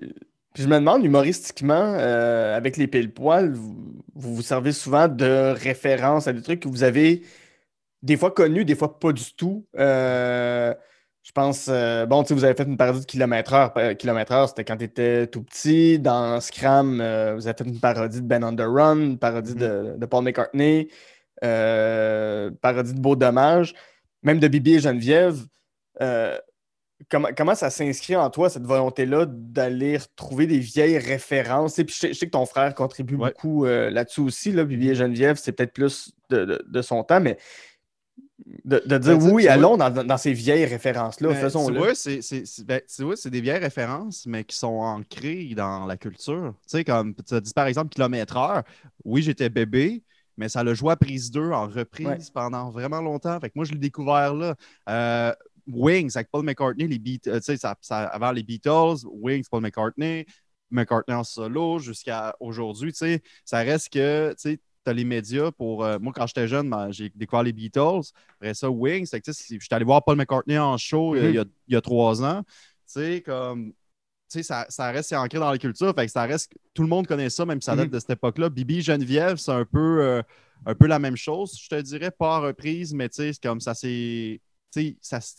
puis 0.53 0.63
je 0.63 0.69
me 0.69 0.75
demande, 0.75 1.03
humoristiquement, 1.03 1.95
euh, 1.97 2.55
avec 2.55 2.77
les 2.77 2.87
pile-poils, 2.87 3.53
vous, 3.53 4.01
vous 4.15 4.35
vous 4.35 4.41
servez 4.41 4.71
souvent 4.71 5.07
de 5.07 5.53
références 5.57 6.27
à 6.27 6.33
des 6.33 6.41
trucs 6.41 6.61
que 6.61 6.69
vous 6.69 6.83
avez 6.83 7.23
des 8.01 8.17
fois 8.17 8.31
connus, 8.31 8.63
des 8.63 8.75
fois 8.75 8.99
pas 8.99 9.11
du 9.11 9.33
tout. 9.35 9.65
Euh, 9.77 10.73
je 11.25 11.31
pense, 11.31 11.65
euh, 11.69 12.05
bon, 12.05 12.21
tu 12.21 12.29
sais, 12.29 12.33
vous 12.35 12.43
avez 12.45 12.53
fait 12.53 12.63
une 12.63 12.77
parodie 12.77 13.01
de 13.01 13.05
Kilomètre 13.05 13.53
Heure. 13.53 13.73
Euh, 13.77 13.95
Kilomètre 13.95 14.31
Heure, 14.31 14.47
c'était 14.47 14.63
quand 14.63 14.77
tu 14.77 14.83
étais 14.85 15.25
tout 15.25 15.41
petit. 15.41 15.97
Dans 15.97 16.39
Scram, 16.39 17.01
euh, 17.01 17.33
vous 17.35 17.47
avez 17.47 17.57
fait 17.57 17.67
une 17.67 17.79
parodie 17.79 18.21
de 18.21 18.27
Ben 18.27 18.43
on 18.43 18.55
the 18.55 18.61
Run, 18.61 18.99
une 18.99 19.17
parodie 19.17 19.55
de, 19.55 19.95
de 19.97 20.05
Paul 20.05 20.23
McCartney, 20.23 20.87
euh, 21.43 22.51
parodie 22.61 22.93
de 22.93 22.99
Beau 22.99 23.15
Dommage, 23.15 23.73
même 24.21 24.39
de 24.39 24.47
Bibi 24.47 24.75
et 24.75 24.79
Geneviève. 24.79 25.39
Comment, 27.09 27.27
comment 27.35 27.55
ça 27.55 27.69
s'inscrit 27.69 28.15
en 28.15 28.29
toi, 28.29 28.49
cette 28.49 28.63
volonté-là 28.65 29.25
d'aller 29.27 29.97
retrouver 29.97 30.47
des 30.47 30.59
vieilles 30.59 30.97
références? 30.97 31.77
Et 31.77 31.83
puis 31.83 31.93
je 31.93 31.99
sais, 31.99 32.07
je 32.13 32.19
sais 32.19 32.25
que 32.27 32.31
ton 32.31 32.45
frère 32.45 32.73
contribue 32.73 33.15
Ouais. 33.15 33.31
beaucoup 33.31 33.65
euh, 33.65 33.89
là-dessus 33.89 34.21
aussi. 34.21 34.53
Là, 34.53 34.63
Bibi 34.63 34.91
et 34.91 34.95
Geneviève, 34.95 35.35
c'est 35.35 35.51
peut-être 35.51 35.73
plus 35.73 36.13
de, 36.29 36.45
de- 36.45 36.65
de 36.65 36.81
son 36.81 37.03
temps, 37.03 37.19
mais 37.19 37.37
de, 38.65 38.81
de 38.85 38.97
dire 38.97 39.17
Ben, 39.17 39.31
oui, 39.31 39.47
allons 39.47 39.77
dans, 39.77 39.89
dans 40.03 40.17
ces 40.17 40.33
vieilles 40.33 40.65
références-là, 40.65 41.29
Tu 41.33 41.35
faisons-le. 41.39 41.77
vois, 41.77 41.95
c'est 41.95 42.21
c'est- 42.21 42.45
c'est- 42.45 42.65
ben, 42.65 42.81
tu 42.93 43.03
vois, 43.03 43.15
c'est 43.15 43.29
des 43.29 43.41
vieilles 43.41 43.59
références, 43.59 44.25
mais 44.25 44.43
qui 44.43 44.55
sont 44.57 44.67
ancrées 44.81 45.53
dans 45.55 45.85
la 45.85 45.95
culture. 45.97 46.53
Tu 46.63 46.77
sais, 46.77 46.83
comme 46.83 47.15
tu 47.15 47.33
as 47.33 47.39
dit 47.41 47.53
par 47.53 47.67
exemple 47.67 47.89
kilomètre 47.89 48.35
heure. 48.37 48.63
Oui, 49.05 49.21
j'étais 49.21 49.49
bébé, 49.49 50.03
mais 50.37 50.49
ça 50.49 50.63
l'a 50.63 50.73
joué 50.73 50.91
à 50.91 50.95
prise 50.97 51.31
2 51.31 51.51
en 51.51 51.67
reprise 51.67 52.07
Ouais. 52.07 52.17
pendant 52.33 52.69
vraiment 52.71 53.01
longtemps. 53.01 53.39
Fait 53.39 53.47
que 53.49 53.53
moi, 53.55 53.65
je 53.65 53.71
l'ai 53.71 53.79
découvert 53.79 54.33
là. 54.33 54.55
Euh, 54.89 55.33
Wings 55.67 56.11
avec 56.15 56.29
Paul 56.29 56.43
McCartney, 56.45 56.87
les 56.87 56.99
Beat- 56.99 57.27
euh, 57.27 57.37
tu 57.39 57.45
sais, 57.45 57.57
ça, 57.57 57.75
ça- 57.81 58.03
avant 58.07 58.31
les 58.31 58.43
Beatles, 58.43 58.97
Wings, 59.05 59.45
Paul 59.49 59.61
McCartney, 59.63 60.25
McCartney 60.69 61.15
en 61.15 61.23
solo 61.23 61.79
jusqu'à 61.79 62.35
aujourd'hui, 62.39 62.91
tu 62.91 62.99
sais, 62.99 63.21
ça 63.45 63.59
reste 63.59 63.89
que, 63.89 64.35
tu 64.85 64.93
les 64.93 65.03
médias 65.05 65.51
pour. 65.51 65.83
euh, 65.83 65.97
moi, 65.99 66.13
quand 66.15 66.27
j'étais 66.27 66.47
jeune, 66.47 66.69
ben, 66.69 66.91
j'ai 66.91 67.11
découvert 67.15 67.43
les 67.43 67.53
Beatles. 67.53 68.01
Après 68.39 68.53
ça, 68.53 68.69
Wings. 68.69 69.05
Si- 69.07 69.19
Je 69.59 69.65
suis 69.65 69.67
allé 69.71 69.85
voir 69.85 70.03
Paul 70.03 70.17
McCartney 70.17 70.57
en 70.57 70.77
show 70.77 71.15
euh, 71.15 71.29
il 71.29 71.35
y 71.35 71.39
a- 71.39 71.45
il 71.67 71.73
y, 71.73 71.77
a 71.77 71.81
trois 71.81 72.23
ans. 72.23 72.43
Tu 72.43 72.53
sais, 72.85 73.21
comme. 73.25 73.73
Ça, 74.27 74.65
ça 74.69 74.91
reste 74.91 75.13
ancré 75.13 75.39
dans 75.39 75.49
la 75.51 75.57
culture. 75.57 75.93
Fait 75.95 76.05
que 76.07 76.11
ça 76.11 76.23
reste. 76.23 76.51
Tout 76.73 76.81
le 76.81 76.89
monde 76.89 77.07
connaît 77.07 77.29
ça, 77.29 77.45
même 77.45 77.61
si 77.61 77.65
ça 77.67 77.75
date 77.75 77.85
Mhm. 77.87 77.91
de 77.93 77.99
cette 77.99 78.09
époque-là. 78.11 78.49
Bibi 78.49 78.81
Geneviève, 78.81 79.37
c'est 79.37 79.51
un 79.51 79.63
peu, 79.63 80.01
euh, 80.03 80.21
un 80.65 80.75
peu 80.75 80.87
la 80.87 80.99
même 80.99 81.15
chose, 81.15 81.57
je 81.61 81.69
te 81.69 81.79
dirais, 81.81 82.11
pas 82.11 82.39
reprise, 82.39 82.93
mais 82.93 83.07
tu 83.07 83.15
sais, 83.17 83.33
c'est 83.33 83.41
comme 83.43 83.61
ça- 83.61 83.73
c'est 83.75 84.41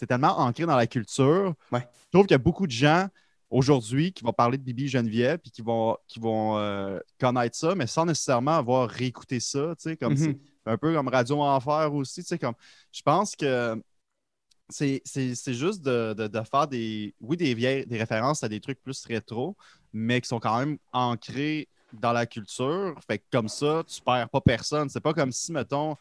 tellement 0.09 0.39
ancré 0.39 0.65
dans 0.65 0.77
la 0.77 0.87
culture. 0.87 1.53
Ouais. 1.73 1.81
Je 1.81 2.11
trouve 2.13 2.27
qu'il 2.27 2.35
y 2.35 2.37
a 2.37 2.39
beaucoup 2.39 2.67
de 2.67 2.73
gens 2.73 3.09
aujourd'hui 3.51 4.13
qui 4.13 4.25
vont 4.25 4.33
parler 4.33 4.59
de 4.59 4.63
Bibi 4.63 4.89
Geneviève 4.89 5.39
puis 5.39 5.51
qui 5.51 5.63
vont, 5.63 5.97
qui 6.09 6.21
vont 6.21 6.59
euh, 6.59 6.99
connaître 7.21 7.57
ça, 7.57 7.75
mais 7.75 7.87
sans 7.87 8.05
nécessairement 8.07 8.57
avoir 8.57 8.89
réécouté 8.89 9.41
ça. 9.41 9.75
tu 9.77 9.91
sais, 9.91 9.97
Comme 9.97 10.15
Mhm. 10.15 10.19
c'est 10.19 10.37
un 10.67 10.79
peu 10.79 10.93
comme 10.95 11.09
Radio 11.09 11.41
Enfer 11.43 11.95
aussi. 11.95 12.23
tu 12.23 12.29
sais, 12.29 12.39
Comme, 12.39 12.55
je 12.93 13.03
pense 13.03 13.37
que 13.37 13.81
c'est 14.69 15.03
juste 15.55 15.83
de, 15.83 16.15
de- 16.15 16.27
de 16.29 16.41
faire 16.43 16.67
des, 16.67 17.15
oui, 17.21 17.37
des 17.37 17.55
vieilles 17.55 17.87
des 17.87 17.99
références 17.99 18.43
à 18.43 18.49
des 18.49 18.61
trucs 18.61 18.83
plus 18.83 19.05
rétro, 19.07 19.57
mais 19.93 20.21
qui 20.21 20.29
sont 20.29 20.41
quand 20.41 20.59
même 20.59 20.79
ancrés 20.93 21.69
dans 21.93 22.13
la 22.13 22.27
culture. 22.27 22.97
Fait 23.07 23.19
que 23.19 23.25
comme 23.31 23.49
ça, 23.49 23.85
tu 23.87 24.01
perds 24.03 24.29
pas 24.29 24.41
personne. 24.41 24.89
C'est 24.89 25.01
pas 25.01 25.15
comme 25.15 25.31
si, 25.33 25.53
mettons, 25.53 25.97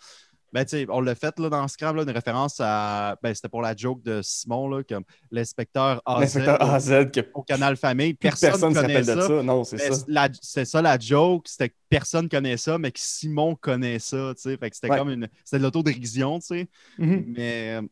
ben, 0.54 0.66
on 0.90 1.02
l'a 1.02 1.16
fait 1.16 1.38
là, 1.40 1.50
dans 1.50 1.68
Scram, 1.68 1.96
là, 1.96 2.04
une 2.04 2.10
référence 2.10 2.58
à. 2.60 3.18
Ben, 3.22 3.34
c'était 3.34 3.50
pour 3.50 3.62
la 3.62 3.76
joke 3.76 4.02
de 4.04 4.22
Simon, 4.24 4.70
là, 4.70 4.84
comme 4.84 5.04
l'inspecteur 5.32 6.02
AZ 6.06 6.38
AZ, 6.38 6.90
que 7.14 7.20
au 7.34 7.44
Canal 7.44 7.76
Famille. 7.78 8.14
Personne 8.14 8.52
ne 8.52 8.56
ne 8.56 8.62
connaît 8.74 8.80
rappelle 9.00 9.06
de 9.16 9.22
ça. 9.22 9.28
ça. 9.28 9.44
Non, 9.44 9.64
c'est 9.64 9.76
Mais 9.78 9.92
ça. 9.92 10.06
la- 10.08 10.30
C'est 10.42 10.66
ça 10.66 10.82
la 10.82 10.98
joke, 10.98 11.48
c'était 11.48 11.70
que 11.70 11.76
personne 11.90 12.30
connaît 12.30 12.58
ça, 12.58 12.78
mais 12.78 12.92
que 12.92 13.00
Simon 13.00 13.56
connaît 13.56 14.00
ça, 14.00 14.34
tu 14.36 14.42
sais. 14.44 14.58
Fait 14.58 14.70
que 14.70 14.76
c'était 14.76 14.90
Ouais. 14.92 14.98
comme 14.98 15.10
une. 15.10 15.28
C'était 15.44 15.58
de 15.60 15.64
l'autodérision, 15.64 16.40
tu 16.40 16.46
sais. 16.48 16.70
Mhm. 16.98 17.26
Mais 17.28 17.78
euh, 17.78 17.88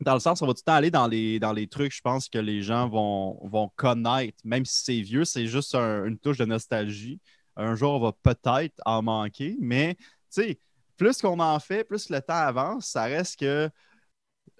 dans 0.00 0.14
le 0.14 0.20
sens, 0.20 0.42
on 0.42 0.46
va 0.46 0.54
tout 0.54 0.60
le 0.66 0.70
temps 0.72 0.74
aller 0.74 0.90
dans 0.90 1.06
les, 1.06 1.38
dans 1.38 1.52
les 1.52 1.68
trucs, 1.68 1.94
je 1.94 2.00
pense, 2.00 2.28
que 2.28 2.38
les 2.38 2.62
gens 2.62 2.88
vont, 2.88 3.38
vont 3.46 3.70
connaître, 3.76 4.38
même 4.44 4.64
si 4.64 4.82
c'est 4.84 5.00
vieux, 5.00 5.24
c'est 5.24 5.46
juste 5.46 5.74
un- 5.76 6.04
une 6.06 6.18
touche 6.18 6.38
de 6.38 6.44
nostalgie. 6.46 7.20
Un 7.54 7.76
jour, 7.76 7.92
on 7.92 8.00
va 8.00 8.12
peut-être 8.12 8.74
en 8.86 9.02
manquer, 9.02 9.56
mais 9.60 9.94
tu 9.94 10.02
sais, 10.30 10.58
plus 10.96 11.20
qu'on 11.20 11.38
en 11.40 11.58
fait, 11.60 11.84
plus 11.84 12.10
le 12.10 12.20
temps 12.20 12.34
avance, 12.34 12.86
ça 12.86 13.04
reste 13.04 13.40
que 13.40 13.68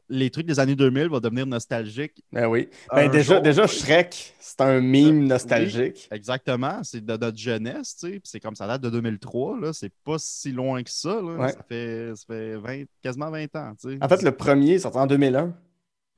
les 0.08 0.28
trucs 0.30 0.46
des 0.46 0.60
années 0.60 0.76
2000 0.76 1.08
vont 1.08 1.20
devenir 1.20 1.46
nostalgiques. 1.46 2.22
Ben 2.32 2.46
oui. 2.46 2.68
Ben 2.92 3.10
déjà, 3.10 3.34
jour, 3.34 3.42
déjà 3.42 3.62
oui. 3.62 3.68
Shrek, 3.68 4.34
c'est 4.38 4.60
un 4.60 4.80
Oui. 4.80 5.10
nostalgique. 5.12 6.06
Exactement, 6.10 6.80
c'est 6.82 7.02
de 7.02 7.16
notre 7.16 7.38
jeunesse, 7.38 7.96
tu 7.96 8.08
sais, 8.10 8.20
c'est 8.24 8.40
comme 8.40 8.54
ça 8.54 8.66
date 8.66 8.82
de 8.82 8.90
2003, 8.90 9.60
là, 9.60 9.72
c'est 9.72 9.92
pas 10.04 10.16
si 10.18 10.52
loin 10.52 10.82
que 10.82 10.90
ça, 10.90 11.14
là. 11.14 11.22
Ouais. 11.22 11.52
ça 11.52 11.62
fait, 11.66 12.12
ça 12.14 12.24
fait 12.26 12.56
20 12.56 12.84
quasiment 13.02 13.30
20 13.30 13.56
ans, 13.56 13.72
tu 13.80 13.92
sais. 13.92 13.98
En 14.02 14.08
fait, 14.08 14.22
le 14.22 14.32
premier 14.32 14.78
sorti 14.78 14.98
en 14.98 15.06
2001. 15.06 15.54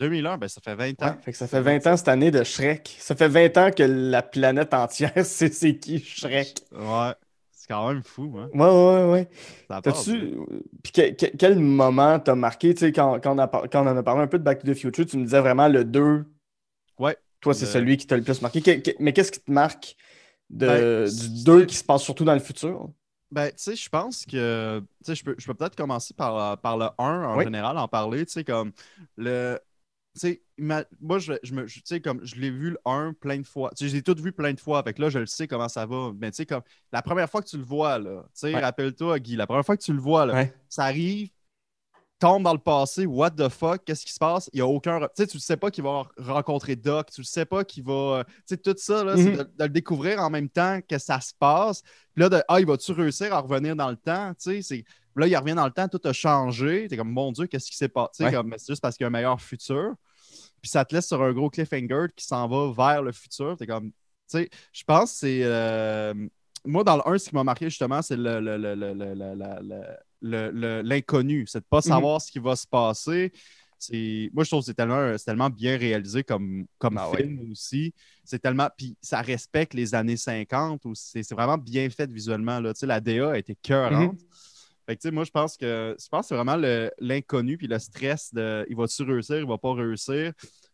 2001, 0.01 0.39
ben 0.39 0.49
ça 0.49 0.61
fait 0.61 0.75
20 0.75 1.01
ans. 1.05 1.07
Ouais, 1.11 1.17
fait 1.23 1.31
que 1.31 1.39
ça 1.39 1.47
fait 1.47 1.61
20 1.61 1.87
ans 1.87 1.97
cette 1.97 2.09
année 2.09 2.33
de 2.33 2.43
Shrek. 2.43 2.97
Ça 2.99 3.15
fait 3.15 3.29
20 3.29 3.57
ans 3.59 3.71
que 3.71 3.85
la 3.85 4.23
planète 4.23 4.75
entière 4.75 5.13
sait 5.25 5.51
c'est 5.53 5.79
qui 5.79 6.01
Shrek. 6.01 6.57
Ouais, 6.73 7.13
c'est 7.67 7.73
quand 7.73 7.89
même 7.89 8.03
fou, 8.03 8.37
hein. 8.39 8.51
Ouais, 8.53 8.61
ouais, 8.69 9.11
ouais. 9.11 9.29
Ça 9.71 9.81
T'as-tu. 9.83 10.37
Puis 10.83 10.93
que- 10.93 11.11
que- 11.13 11.37
quel 11.37 11.59
moment 11.59 12.19
t'as 12.19 12.35
marqué? 12.35 12.75
Tu 12.75 12.81
sais, 12.81 12.93
quand, 12.93 13.19
quand, 13.23 13.35
on 13.35 13.39
a 13.39 13.49
quand 13.49 13.87
on 13.87 13.89
en 13.89 13.97
a 13.97 14.03
parlé 14.03 14.23
un 14.23 14.27
peu 14.27 14.39
de 14.39 14.45
Back 14.45 14.63
to 14.63 14.67
the 14.71 14.75
Future, 14.77 15.07
tu 15.07 15.17
me 15.17 15.25
disais 15.25 15.41
vraiment 15.41 15.69
le 15.69 15.85
2. 15.85 16.27
Ouais. 16.99 17.17
Toi, 17.41 17.55
c'est 17.55 17.65
Le- 17.65 17.71
celui 17.73 17.97
qui 17.97 18.07
t'a 18.07 18.17
le 18.19 18.23
plus 18.23 18.43
marqué. 18.43 18.61
Que- 18.61 18.91
mais 18.99 19.13
qu'est-ce 19.15 19.33
qui 19.33 19.41
te 19.41 19.51
marque 19.51 19.97
de, 20.51 20.67
Ben, 20.67 21.05
du 21.05 21.11
c'est- 21.11 21.45
2 21.45 21.65
qui 21.65 21.77
se 21.77 21.85
passe 21.85 22.03
surtout 22.03 22.25
dans 22.25 22.35
le 22.35 22.41
futur? 22.41 22.91
Ben, 23.31 23.49
tu 23.49 23.55
sais, 23.57 23.77
je 23.77 23.89
pense 23.89 24.27
que. 24.27 24.81
Tu 24.81 24.87
sais, 25.07 25.15
je 25.15 25.25
peux, 25.25 25.35
je 25.39 25.47
peux 25.47 25.55
peut-être 25.55 25.75
commencer 25.77 26.13
par, 26.15 26.37
euh, 26.53 26.57
par 26.57 26.77
le 26.77 26.87
1 26.99 27.25
en 27.25 27.39
Oui. 27.39 27.45
général, 27.45 27.79
en 27.79 27.89
parler. 27.89 28.27
Tu 28.27 28.33
sais, 28.33 28.45
comme. 28.45 28.73
Le. 29.17 29.59
Tu 30.15 30.21
sais, 30.21 30.43
moi, 30.59 31.19
je, 31.19 31.33
je 31.43 31.55
me. 31.55 31.67
je- 31.67 31.75
Tu 31.77 31.83
sais, 31.85 32.01
comme. 32.01 32.25
Je 32.25 32.37
l'ai 32.37 32.51
vu 32.51 32.71
le 32.71 32.79
1 32.85 33.13
plein 33.15 33.39
de 33.39 33.47
fois. 33.47 33.71
Tu 33.77 33.85
sais, 33.85 33.91
je 33.91 33.97
l'ai 33.97 34.03
tout 34.03 34.15
vu 34.17 34.31
plein 34.33 34.53
de 34.53 34.61
fois. 34.61 34.83
Fait 34.85 34.95
que 34.95 35.03
là, 35.03 35.09
je 35.11 35.19
le 35.19 35.27
sais 35.27 35.49
comment 35.49 35.69
ça 35.69 35.87
va. 35.87 36.13
Mais 36.17 36.31
tu 36.31 36.37
sais, 36.37 36.47
comme. 36.47 36.63
La 36.93 37.03
première 37.03 37.29
fois 37.29 37.43
que 37.43 37.49
tu 37.49 37.57
le 37.59 37.65
vois, 37.65 37.99
là. 37.99 38.23
Tu 38.27 38.29
sais, 38.35 38.55
Ouais. 38.55 38.61
rappelle-toi, 38.61 39.19
Guy, 39.19 39.35
la 39.37 39.47
première 39.47 39.65
fois 39.67 39.77
que 39.77 39.83
tu 39.83 39.93
le 39.93 39.99
vois, 40.01 40.25
là. 40.27 40.35
Ouais. 40.35 40.55
Ça 40.69 40.85
arrive. 40.85 41.31
Tombe 42.25 42.43
dans 42.43 42.55
le 42.55 42.59
passé, 42.59 43.05
what 43.05 43.33
the 43.33 43.51
fuck, 43.51 43.85
qu'est-ce 43.85 44.07
qui 44.07 44.13
se 44.15 44.19
passe? 44.19 44.49
Il 44.55 44.57
n'y 44.57 44.61
a 44.63 44.67
aucun. 44.67 44.99
Tu 45.01 45.07
sais, 45.15 45.27
tu 45.27 45.37
ne 45.37 45.41
sais 45.43 45.59
pas 45.59 45.71
qu'il 45.71 45.85
va 45.85 46.05
rencontrer 46.17 46.75
Doc, 46.75 47.11
tu 47.13 47.21
ne 47.21 47.25
sais 47.27 47.45
pas 47.45 47.65
qu'il 47.65 47.85
va. 47.85 47.93
euh, 47.93 48.25
Tu 48.25 48.33
sais, 48.47 48.57
tout 48.57 48.75
ça, 48.79 49.05
là, 49.05 49.15
c'est 49.19 49.25
Mhm. 49.33 49.37
de, 49.37 49.43
de 49.43 49.65
le 49.65 49.69
découvrir 49.69 50.21
en 50.21 50.31
même 50.31 50.49
temps 50.49 50.81
que 50.89 50.97
ça 50.97 51.21
se 51.21 51.33
passe. 51.39 51.83
Puis 52.15 52.23
là, 52.23 52.31
de, 52.31 52.43
ah, 52.49 52.61
il 52.61 52.67
va-tu 52.67 52.93
réussir 52.93 53.35
à 53.35 53.41
revenir 53.41 53.77
dans 53.77 53.91
le 53.91 53.97
temps? 53.97 54.33
Tu 54.43 54.53
sais, 54.55 54.63
c'est- 54.63 54.85
là, 55.17 55.27
il 55.27 55.37
revient 55.37 55.53
dans 55.55 55.67
le 55.67 55.71
temps, 55.71 55.87
tout 55.87 56.01
a 56.05 56.15
changé. 56.15 56.89
T'es 56.89 56.97
comme, 56.97 57.11
mon 57.13 57.31
Dieu, 57.31 57.47
qu'est-ce 57.47 57.71
qui 57.71 57.77
s'est 57.77 57.89
passé? 57.91 58.25
Ouais. 58.25 58.33
Comme, 58.33 58.49
mais 58.49 58.57
c'est 58.57 58.73
juste 58.73 58.81
parce 58.81 58.97
qu'il 58.97 59.05
y 59.05 59.07
a 59.07 59.09
un 59.09 59.11
meilleur 59.11 59.39
futur. 59.39 59.93
Puis 60.63 60.71
ça 60.71 60.83
te 60.87 60.95
laisse 60.95 61.07
sur 61.07 61.23
un 61.23 61.33
gros 61.35 61.51
cliffhanger 61.51 62.07
qui 62.17 62.25
s'en 62.25 62.49
va 62.49 62.73
vers 62.73 63.03
le 63.03 63.13
futur. 63.13 63.55
T'es 63.59 63.67
comme, 63.67 63.91
tu 63.91 63.93
sais, 64.29 64.49
je 64.73 64.83
pense 64.85 65.13
que 65.13 65.19
c'est. 65.19 65.41
euh, 65.43 66.15
Moi, 66.65 66.83
dans 66.85 66.97
le 66.97 67.07
1, 67.07 67.19
ce 67.19 67.29
qui 67.29 67.35
m'a 67.35 67.45
marqué 67.45 67.67
justement, 67.69 68.01
c'est 68.01 68.17
le, 68.17 68.41
le- 68.41 68.57
le- 68.57 68.75
le- 68.75 69.85
l'inconnu. 70.25 71.45
C'est 71.47 71.61
de 71.61 71.67
pas 71.69 71.83
savoir 71.83 72.21
ce 72.21 72.31
qui 72.31 72.39
va 72.39 72.57
se 72.57 72.67
passer. 72.67 73.33
Moi, 74.33 74.45
je 74.45 74.51
trouve 74.51 74.61
que 74.61 74.67
c'est 74.67 74.75
tellement, 74.75 75.17
c'est 75.19 75.25
tellement 75.25 75.51
bien 75.51 75.77
réalisé 75.77 76.25
comme, 76.25 76.67
comme 76.79 76.97
Ah 76.99 77.11
ouais. 77.11 77.19
film 77.19 77.51
aussi. 77.51 77.93
C'est 78.25 78.39
tellement. 78.39 78.69
Puis 78.77 78.97
ça 79.01 79.21
respecte 79.21 79.75
les 79.75 79.95
années 79.95 80.17
50. 80.17 80.87
aussi. 80.87 81.25
C'est, 81.25 81.35
vraiment 81.35 81.59
bien 81.59 81.89
fait 81.91 82.11
visuellement. 82.11 82.61
Là. 82.61 82.73
Tu 82.73 82.81
sais, 82.81 82.87
la 82.87 83.01
DA 83.01 83.33
a 83.33 83.39
été 83.39 83.57
cœurante. 83.61 84.21
Fait 84.87 84.97
que, 84.97 85.09
moi, 85.11 85.25
je 85.25 85.31
pense 85.31 85.57
que 85.57 85.97
je 85.99 86.09
pense 86.09 86.23
que 86.23 86.29
c'est 86.29 86.35
vraiment 86.35 86.63
l'inconnu 86.99 87.57
puis 87.57 87.67
le 87.67 87.79
stress 87.79 88.33
de 88.35 88.67
il 88.69 88.77
va-tu 88.77 89.03
réussir, 89.03 89.39
il 89.39 89.47
va 89.47 89.59
pas 89.59 89.73
réussir. 89.73 90.33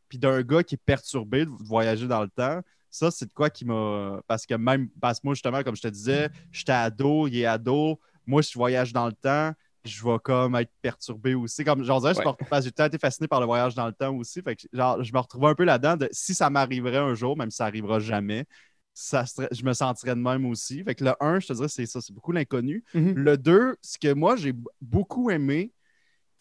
Puis 0.08 0.18
d'un 0.18 0.42
gars 0.42 0.64
qui 0.64 0.74
est 0.74 0.84
perturbé 0.84 1.44
de 1.44 1.50
voyager 1.60 2.08
dans 2.08 2.22
le 2.22 2.28
temps. 2.28 2.60
Ça, 2.90 3.12
c'est 3.12 3.26
de 3.26 3.32
quoi 3.32 3.50
qui 3.50 3.64
m'a. 3.64 4.20
Parce 4.26 4.46
que 4.46 4.54
même. 4.54 4.88
Parce 5.00 5.20
que 5.20 5.26
moi, 5.26 5.34
justement, 5.34 5.62
comme 5.62 5.76
je 5.76 5.82
te 5.82 5.88
disais, 5.88 6.28
j'étais 6.50 6.72
ado, 6.72 7.28
il 7.28 7.38
est 7.38 7.46
ado. 7.46 8.00
Moi, 8.30 8.42
je 8.42 8.52
voyage 8.54 8.92
dans 8.92 9.06
le 9.06 9.12
temps. 9.12 9.52
je 9.82 10.04
vais 10.04 10.18
comme 10.22 10.56
être 10.56 10.70
perturbé 10.82 11.34
aussi. 11.34 11.64
Comme, 11.64 11.82
genre, 11.84 12.00
je 12.00 12.18
Ouais. 12.20 12.24
que 12.24 12.60
j'ai 12.62 12.68
été 12.86 12.98
fasciné 12.98 13.26
par 13.28 13.40
le 13.40 13.46
voyage 13.46 13.74
dans 13.74 13.86
le 13.86 13.94
temps 13.94 14.14
aussi. 14.14 14.42
Fait 14.42 14.54
que, 14.54 14.62
genre, 14.74 15.02
je 15.02 15.10
me 15.10 15.18
retrouvais 15.18 15.48
un 15.48 15.54
peu 15.54 15.64
là-dedans 15.64 15.96
de 15.96 16.06
si 16.12 16.34
ça 16.34 16.50
m'arriverait 16.50 16.98
un 16.98 17.14
jour, 17.14 17.34
même 17.36 17.50
si 17.50 17.56
ça 17.56 17.64
arrivera 17.64 17.98
jamais, 17.98 18.44
ça 18.92 19.24
serait- 19.24 19.48
je 19.50 19.64
me 19.64 19.72
sentirais 19.72 20.14
de 20.14 20.20
même 20.20 20.44
aussi. 20.44 20.84
Fait 20.84 20.94
que 20.94 21.02
le 21.04 21.14
1, 21.18 21.40
je 21.40 21.46
te 21.46 21.52
dirais, 21.54 21.68
c'est 21.68 21.86
ça, 21.86 22.02
c'est 22.02 22.12
beaucoup 22.12 22.30
l'inconnu. 22.32 22.84
Mhm. 22.92 23.14
Le 23.14 23.38
2, 23.38 23.76
ce 23.80 23.98
que 23.98 24.12
moi, 24.12 24.36
j'ai 24.36 24.52
beaucoup 24.82 25.30
aimé, 25.30 25.72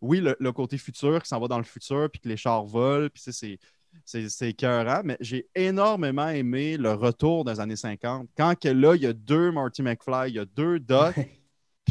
oui, 0.01 0.19
le, 0.19 0.35
le 0.39 0.51
côté 0.51 0.77
futur, 0.77 1.21
qui 1.23 1.29
s'en 1.29 1.39
va 1.39 1.47
dans 1.47 1.57
le 1.59 1.63
futur, 1.63 2.09
puis 2.11 2.19
que 2.19 2.27
les 2.27 2.37
chars 2.37 2.65
volent, 2.65 3.07
puis 3.13 3.23
c'est. 3.31 3.57
C'est 4.05 4.29
c'est 4.29 4.49
écœurant, 4.49 5.01
mais 5.03 5.17
j'ai 5.19 5.47
énormément 5.55 6.27
aimé 6.29 6.77
le 6.77 6.93
retour 6.93 7.43
des 7.43 7.59
années 7.59 7.75
50. 7.75 8.29
Quand 8.37 8.53
que 8.57 8.69
là, 8.69 8.95
il 8.95 9.01
y 9.01 9.07
a 9.07 9.13
deux 9.13 9.51
Marty 9.51 9.81
McFly, 9.81 10.29
il 10.29 10.35
y 10.35 10.39
a 10.39 10.45
deux 10.45 10.79
Doc, 10.79 11.15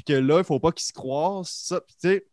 que 0.08 0.12
là, 0.14 0.38
il 0.38 0.44
faut 0.44 0.60
pas 0.60 0.72
qu'ils 0.72 0.86
se 0.86 0.92
croisent. 0.92 1.50
Ça, 1.50 1.80
tu 1.80 1.94
sais, 1.98 2.26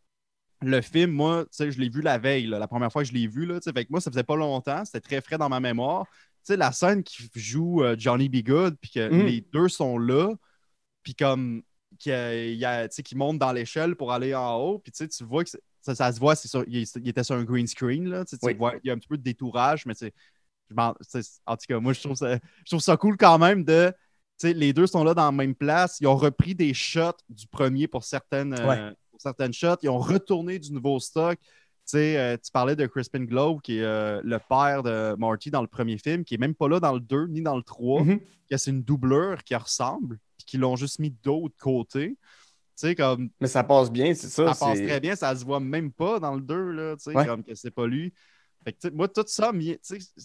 le 0.61 0.81
film, 0.81 1.11
moi, 1.11 1.43
tu 1.45 1.49
sais, 1.51 1.71
je 1.71 1.79
l'ai 1.79 1.89
vu 1.89 2.01
la 2.01 2.17
veille, 2.17 2.47
là, 2.47 2.59
la 2.59 2.67
première 2.67 2.91
fois 2.91 3.03
que 3.03 3.09
je 3.09 3.13
l'ai 3.13 3.27
vu. 3.27 3.45
Là, 3.45 3.59
tu 3.59 3.63
sais, 3.63 3.73
fait 3.73 3.85
que 3.85 3.91
moi, 3.91 4.01
ça 4.01 4.11
faisait 4.11 4.23
pas 4.23 4.35
longtemps, 4.35 4.83
c'était 4.85 5.01
très 5.01 5.21
frais 5.21 5.37
dans 5.37 5.49
ma 5.49 5.59
mémoire. 5.59 6.05
Tu 6.07 6.53
sais, 6.53 6.57
la 6.57 6.71
scène 6.71 7.03
qui 7.03 7.29
joue 7.35 7.83
euh, 7.83 7.95
Johnny 7.97 8.29
B. 8.29 8.37
Good, 8.43 8.77
puis 8.79 8.91
que 8.91 9.09
Mm. 9.09 9.25
les 9.25 9.41
deux 9.41 9.69
sont 9.69 9.97
là, 9.97 10.33
puis 11.03 11.15
comme 11.15 11.63
tu 11.99 12.09
sais, 12.11 13.03
qu'ils 13.03 13.17
montent 13.17 13.39
dans 13.39 13.53
l'échelle 13.53 13.95
pour 13.95 14.11
aller 14.11 14.35
en 14.35 14.55
haut, 14.57 14.79
puis 14.79 14.91
tu 14.91 15.23
vois 15.23 15.43
que 15.43 15.49
ça, 15.81 15.95
ça 15.95 16.11
se 16.11 16.19
voit, 16.19 16.35
c'est 16.35 16.47
sur- 16.47 16.65
il, 16.67 16.83
il 16.83 17.07
était 17.07 17.23
sur 17.23 17.35
un 17.35 17.43
green 17.43 17.67
screen, 17.67 18.09
là, 18.09 18.25
tu 18.25 18.35
vois, 18.57 18.73
il 18.83 18.87
y 18.87 18.89
a 18.89 18.93
un 18.93 18.97
petit 18.97 19.07
peu 19.07 19.17
de 19.17 19.23
détourage, 19.23 19.85
mais 19.85 19.93
sais, 19.93 20.13
en 21.45 21.57
tout 21.57 21.65
cas, 21.67 21.79
moi, 21.79 21.93
je 21.93 22.01
trouve 22.01 22.15
ça, 22.15 22.35
je 22.35 22.69
trouve 22.69 22.79
ça 22.81 22.97
cool 22.97 23.17
quand 23.17 23.37
même 23.37 23.63
de. 23.63 23.93
Les 24.43 24.73
deux 24.73 24.87
sont 24.87 25.03
là 25.03 25.13
dans 25.13 25.25
la 25.25 25.31
même 25.31 25.55
place. 25.55 25.97
Ils 26.01 26.07
ont 26.07 26.15
repris 26.15 26.55
des 26.55 26.73
shots 26.73 27.17
du 27.29 27.47
premier 27.47 27.87
pour 27.87 28.03
certaines, 28.03 28.53
euh, 28.53 28.67
Ouais. 28.67 28.93
pour 29.11 29.21
certaines 29.21 29.53
shots. 29.53 29.77
Ils 29.83 29.89
ont 29.89 29.99
retourné 29.99 30.59
du 30.59 30.71
nouveau 30.71 30.99
stock. 30.99 31.37
Tu 31.87 31.97
euh, 31.97 32.35
tu 32.43 32.51
parlais 32.51 32.75
de 32.75 32.85
Crispin 32.87 33.23
Globe, 33.25 33.61
qui 33.61 33.77
est 33.77 33.83
euh, 33.83 34.19
le 34.23 34.39
père 34.39 34.81
de 34.81 35.15
Marty 35.19 35.51
dans 35.51 35.61
le 35.61 35.67
premier 35.67 35.97
film, 35.99 36.23
qui 36.23 36.33
est 36.33 36.39
même 36.39 36.55
pas 36.55 36.67
là 36.67 36.79
dans 36.79 36.93
le 36.93 36.99
2 36.99 37.27
ni 37.27 37.41
dans 37.41 37.55
le 37.55 37.61
3, 37.63 38.03
Mhm. 38.03 38.19
que 38.49 38.57
c'est 38.57 38.71
une 38.71 38.81
doubleur 38.81 39.43
qui 39.43 39.55
ressemble, 39.55 40.17
puis 40.37 40.45
qu'ils 40.45 40.59
l'ont 40.61 40.75
juste 40.75 40.97
mis 40.99 41.11
d'autre 41.23 41.55
côté. 41.59 42.17
Comme 42.97 43.29
Mais 43.39 43.47
ça 43.47 43.63
passe 43.63 43.89
bien, 43.89 44.13
c'est 44.13 44.27
ça. 44.27 44.53
ça 44.53 44.65
passe 44.65 44.81
très 44.81 44.99
bien, 44.99 45.15
ça 45.15 45.33
se 45.35 45.45
voit 45.45 45.61
même 45.61 45.91
pas 45.93 46.19
dans 46.19 46.35
le 46.35 46.41
2, 46.41 46.71
là, 46.71 46.95
tu 46.97 47.03
sais, 47.03 47.15
Ouais. 47.15 47.25
comme 47.25 47.41
que 47.43 47.55
c'est 47.55 47.71
pas 47.71 47.87
lui. 47.87 48.13
Fait 48.65 48.73
que, 48.73 48.89
moi, 48.89 49.07
tout 49.07 49.23
ça, 49.27 49.51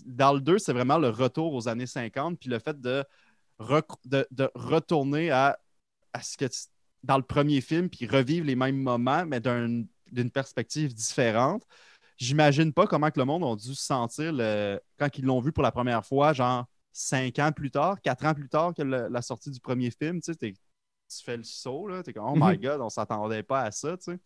dans 0.07 0.33
le 0.33 0.40
2, 0.40 0.59
c'est 0.59 0.73
vraiment 0.73 0.99
le 0.99 1.11
retour 1.11 1.53
aux 1.55 1.68
années 1.68 1.87
50, 1.87 2.38
puis 2.40 2.49
le 2.51 2.59
fait 2.59 2.81
de, 2.81 3.05
de, 4.05 4.27
de 4.31 4.51
retourner 4.55 5.31
à, 5.31 5.59
à 6.12 6.23
ce 6.23 6.37
que 6.37 6.46
tu- 6.46 6.68
dans 7.03 7.16
le 7.16 7.23
premier 7.23 7.61
film, 7.61 7.88
puis 7.88 8.07
revivre 8.07 8.46
les 8.46 8.57
mêmes 8.57 8.79
moments, 8.83 9.25
mais 9.27 9.40
d'un- 9.40 9.85
d'une 10.12 10.31
perspective 10.31 10.94
différente. 10.94 11.64
J'imagine 12.18 12.73
pas 12.73 12.87
comment 12.87 13.11
que 13.11 13.18
le 13.20 13.25
monde 13.27 13.44
a 13.44 13.57
dû 13.57 13.75
se 13.75 13.85
sentir 13.85 14.33
le- 14.33 14.81
quand 14.99 15.09
ils 15.18 15.25
l'ont 15.25 15.40
vu 15.40 15.53
pour 15.53 15.62
la 15.62 15.73
première 15.73 16.05
fois, 16.05 16.33
genre 16.33 16.66
cinq 16.92 17.38
ans 17.38 17.53
plus 17.53 17.70
tard, 17.70 18.01
quatre 18.03 18.25
ans 18.27 18.35
plus 18.35 18.49
tard 18.49 18.75
que 18.75 18.83
le- 18.83 19.09
la 19.09 19.23
sortie 19.23 19.51
du 19.51 19.61
premier 19.61 19.90
film. 19.90 20.20
Tu 20.20 20.33
sais, 20.35 20.37
tu 20.38 21.25
fais 21.25 21.37
le 21.37 21.44
saut, 21.44 21.88
là, 21.88 22.03
t'es 22.03 22.12
comme, 22.12 22.27
oh 22.27 22.37
my 22.37 22.57
Mhm. 22.57 22.59
god, 22.59 22.81
on 22.81 22.90
s'attendait 22.90 23.42
pas 23.42 23.62
à 23.62 23.70
ça, 23.73 23.96
tu 23.96 24.12
sais. 24.12 24.18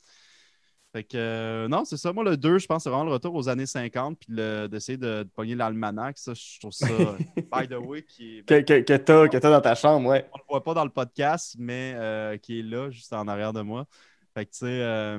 Fait 0.95 1.03
que, 1.03 1.17
euh, 1.17 1.67
non, 1.67 1.85
c'est 1.85 1.97
ça. 1.97 2.13
Moi, 2.13 2.23
le 2.23 2.37
2, 2.37 2.59
je 2.59 2.67
pense, 2.67 2.85
c'est 2.85 2.89
vraiment 2.89 3.05
le 3.05 3.11
retour 3.11 3.35
aux 3.35 3.49
années 3.49 3.67
50, 3.67 4.17
puis 4.17 4.29
d'essayer 4.71 4.97
de, 4.97 5.25
de 5.25 5.29
pogner 5.35 5.57
l'almanach. 5.57 6.17
Ça, 6.19 6.35
je 6.35 6.61
trouve 6.61 6.71
ça, 6.71 6.87
by 7.53 7.67
the 7.69 7.75
way, 7.85 8.05
qui 8.05 8.39
est. 8.39 8.43
Que, 8.49 8.61
que, 8.61 8.81
que 8.81 8.97
t'as 8.97 9.27
que 9.29 9.37
t'as 9.39 9.51
dans 9.51 9.61
ta 9.61 9.75
chambre, 9.75 10.09
ouais. 10.09 10.25
on 10.33 10.39
le 10.39 10.45
voit 10.49 10.63
pas 10.63 10.73
dans 10.73 10.85
le 10.85 10.91
podcast, 10.91 11.57
mais 11.59 11.95
euh, 11.97 12.37
qui 12.37 12.61
est 12.61 12.63
là, 12.63 12.91
juste 12.91 13.13
en 13.13 13.27
arrière 13.27 13.53
de 13.53 13.61
moi. 13.63 13.87
Fait 14.35 14.47
que, 14.47 14.51
tu 14.53 14.59
sais, 14.59 14.67
euh, 14.69 15.19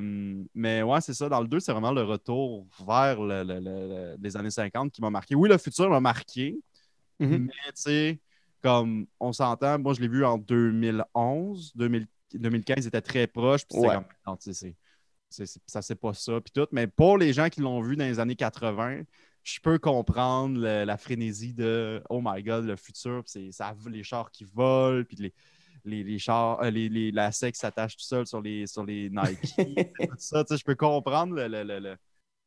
mais 0.54 0.82
ouais, 0.82 1.02
c'est 1.02 1.14
ça. 1.14 1.28
Dans 1.28 1.42
le 1.42 1.48
2, 1.50 1.60
c'est 1.60 1.74
vraiment 1.74 1.92
le 1.92 2.04
retour 2.04 2.66
vers 2.88 3.22
le- 3.22 3.44
le- 3.44 3.60
le- 3.60 3.60
le- 3.60 4.16
les 4.22 4.38
années 4.38 4.52
50 4.52 4.94
qui 4.94 5.02
m'a 5.02 5.10
marqué. 5.10 5.36
Oui, 5.36 5.50
le 5.50 5.58
futur 5.58 5.90
m'a 5.90 6.00
marqué, 6.00 6.58
Mhm. 7.20 7.46
mais 7.48 7.54
tu 7.68 7.82
sais, 7.82 8.20
comme 8.62 9.08
on 9.20 9.34
s'entend, 9.34 9.78
moi, 9.80 9.94
je 9.94 10.00
l'ai 10.00 10.08
vu 10.08 10.24
en 10.24 10.38
2011. 10.38 11.74
2000 11.76 12.08
2015 12.34 12.88
était 12.88 13.02
très 13.02 13.28
proche. 13.28 13.62
Puis 13.66 13.76
c'était 13.78 13.88
Ouais. 13.88 13.96
comme, 13.96 14.06
non, 14.28 14.36
tu 14.36 14.44
sais, 14.46 14.54
c'est- 14.54 14.66
c'est- 14.66 14.74
c'est- 14.74 14.85
ça, 15.66 15.82
c'est 15.82 15.96
pas 15.96 16.14
ça. 16.14 16.40
Puis 16.42 16.52
tout. 16.54 16.68
Mais 16.72 16.88
pour 16.88 17.18
les 17.18 17.34
gens 17.34 17.50
qui 17.50 17.62
l'ont 17.62 17.82
vu 17.82 17.96
dans 17.96 18.06
les 18.06 18.20
années 18.20 18.36
80, 18.36 19.02
je 19.44 19.60
peux 19.60 19.78
comprendre 19.78 20.60
le- 20.60 20.84
la 20.86 20.98
frénésie 20.98 21.54
de 21.54 22.02
Oh 22.10 22.22
my 22.24 22.42
god, 22.44 22.66
le 22.66 22.76
futur, 22.76 23.24
c'est 23.26 23.52
ça, 23.52 23.76
les 23.88 24.04
chars 24.04 24.32
qui 24.32 24.44
volent, 24.44 25.04
puis 25.04 25.18
les, 25.18 25.34
les, 25.84 26.04
les 26.04 26.18
chars, 26.20 26.62
euh, 26.64 26.70
les, 26.72 26.90
les 26.90 27.12
lacets 27.12 27.52
qui 27.52 27.60
s'attachent 27.60 27.96
tout 27.98 28.04
seul 28.04 28.26
sur 28.26 28.42
les, 28.42 28.66
sur 28.68 28.84
les 28.84 29.10
Nike. 29.10 29.56
tout 30.00 30.16
ça, 30.18 30.44
tu 30.44 30.54
sais, 30.54 30.58
je 30.60 30.64
peux 30.66 30.76
comprendre 30.76 31.36
le- 31.36 31.48
le- 31.48 31.64
le- 31.64 31.80
le- 31.80 31.98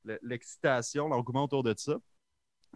le- 0.04 0.18
l'excitation, 0.22 1.08
l'engouement 1.08 1.44
autour 1.44 1.62
de 1.62 1.74
ça. 1.76 1.96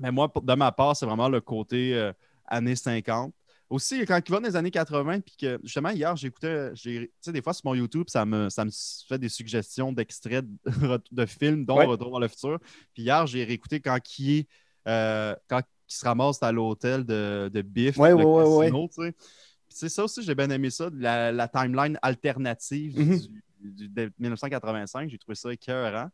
Mais 0.00 0.10
moi, 0.12 0.32
pour- 0.32 0.42
de 0.42 0.54
ma 0.54 0.70
part, 0.72 0.96
c'est 0.96 1.06
vraiment 1.06 1.28
le 1.28 1.40
côté 1.40 1.94
euh, 1.94 2.12
années 2.46 2.76
50. 2.76 3.34
Aussi, 3.72 4.04
quand 4.04 4.20
il 4.26 4.30
va 4.30 4.40
dans 4.40 4.46
les 4.48 4.56
années 4.56 4.70
80, 4.70 5.20
puis 5.20 5.34
que 5.36 5.58
justement, 5.62 5.88
hier, 5.88 6.14
j'écoutais, 6.14 6.72
tu 6.74 7.10
sais, 7.20 7.32
des 7.32 7.40
fois 7.40 7.54
sur 7.54 7.64
mon 7.66 7.74
YouTube, 7.74 8.04
ça 8.08 8.26
me, 8.26 8.50
ça 8.50 8.64
me 8.66 8.70
fait 9.08 9.18
des 9.18 9.30
suggestions 9.30 9.92
d'extraits 9.92 10.44
de, 10.44 10.58
de 11.10 11.26
films, 11.26 11.64
dont 11.64 11.78
Ouais. 11.78 11.86
Retour 11.86 12.10
vers 12.10 12.20
le 12.20 12.28
futur. 12.28 12.58
Puis 12.92 13.04
hier, 13.04 13.26
j'ai 13.26 13.44
réécouté 13.44 13.80
quand 13.80 13.98
qui 14.00 14.38
est, 14.40 14.48
euh, 14.88 15.34
quand 15.48 15.60
il 15.88 15.94
se 15.94 16.04
ramasse 16.04 16.42
à 16.42 16.52
l'hôtel 16.52 17.04
de, 17.04 17.50
de 17.52 17.62
Biff, 17.62 17.96
Ouais, 17.96 18.10
le 18.10 18.16
ouais, 18.16 18.24
ouais, 18.24 18.64
casino, 18.66 18.88
tu 18.88 19.02
sais. 19.04 19.12
Puis 19.12 19.76
c'est 19.78 19.88
ça 19.88 20.04
aussi, 20.04 20.22
j'ai 20.22 20.34
bien 20.34 20.50
aimé 20.50 20.68
ça, 20.68 20.90
la, 20.92 21.32
la 21.32 21.48
timeline 21.48 21.98
alternative 22.02 22.98
Mhm. 22.98 23.18
du, 23.18 23.72
du- 23.72 23.88
de 23.88 24.12
1985. 24.18 25.08
J'ai 25.08 25.18
trouvé 25.18 25.34
ça 25.34 25.50
écœurant. 25.50 26.10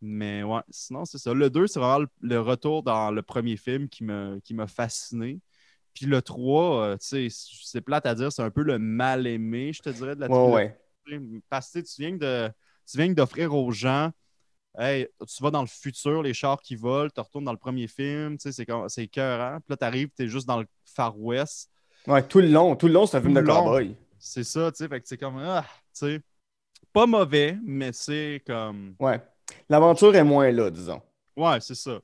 Mais 0.00 0.42
ouais, 0.42 0.60
sinon, 0.70 1.04
c'est 1.04 1.18
ça. 1.18 1.32
Le 1.34 1.48
2, 1.50 1.66
c'est 1.66 1.80
vraiment 1.80 1.98
le, 2.00 2.08
le 2.20 2.40
retour 2.40 2.82
dans 2.82 3.10
le 3.10 3.22
premier 3.22 3.56
film 3.56 3.88
qui 3.88 4.04
me- 4.04 4.38
qui 4.44 4.54
m'a 4.54 4.66
fasciné. 4.68 5.40
Puis 5.94 6.06
le 6.06 6.22
3, 6.22 6.82
euh, 6.82 6.96
tu 6.96 7.30
sais, 7.30 7.48
c'est 7.64 7.80
plate 7.80 8.06
à 8.06 8.14
dire, 8.14 8.32
c'est 8.32 8.42
un 8.42 8.50
peu 8.50 8.62
le 8.62 8.78
mal 8.78 9.26
aimé, 9.26 9.72
je 9.72 9.80
te 9.82 9.90
dirais, 9.90 10.16
de 10.16 10.20
la 10.20 10.28
Ouais, 10.28 10.34
trilogie. 11.06 11.20
ouais. 11.20 11.40
Parce 11.48 11.70
que 11.70 11.78
tu 11.80 12.00
viens 12.02 12.16
de 12.16 12.50
tu 12.86 12.98
viens 12.98 13.12
d'offrir 13.12 13.54
aux 13.54 13.70
gens 13.70 14.10
Hey, 14.76 15.06
tu 15.28 15.42
vas 15.42 15.52
dans 15.52 15.60
le 15.62 15.68
futur, 15.68 16.22
les 16.22 16.34
chars 16.34 16.60
qui 16.60 16.74
volent, 16.74 17.08
tu 17.14 17.20
retournes 17.20 17.44
dans 17.44 17.52
le 17.52 17.58
premier 17.58 17.86
film, 17.86 18.36
tu 18.38 18.50
sais, 18.50 18.52
c'est 18.52 18.66
c'est 18.88 19.04
écœurant. 19.04 19.58
Puis 19.60 19.70
là, 19.70 19.76
tu 19.76 19.84
arrives, 19.84 20.08
tu 20.16 20.24
es 20.24 20.28
juste 20.28 20.48
dans 20.48 20.60
le 20.60 20.66
Far 20.84 21.16
West. 21.18 21.70
Ouais, 22.08 22.26
tout 22.26 22.40
le 22.40 22.48
long, 22.48 22.74
tout 22.74 22.88
le 22.88 22.92
long, 22.94 23.06
c'est 23.06 23.16
un 23.18 23.20
film 23.22 23.34
Tout 23.34 23.40
de 23.42 23.46
cowboy. 23.46 23.96
C'est 24.18 24.42
ça, 24.42 24.72
tu 24.72 24.78
sais, 24.78 24.88
fait 24.88 25.00
que 25.00 25.06
c'est 25.06 25.16
comme, 25.16 25.38
ah, 25.38 25.64
tu 25.64 25.70
sais, 25.92 26.20
pas 26.92 27.06
mauvais, 27.06 27.56
mais 27.62 27.92
c'est 27.92 28.42
comme, 28.46 28.96
Ouais. 28.98 29.20
L'aventure 29.68 30.14
est 30.16 30.24
moins 30.24 30.50
là, 30.50 30.70
disons. 30.70 31.00
ouais, 31.36 31.60
c'est 31.60 31.76
ça. 31.76 32.00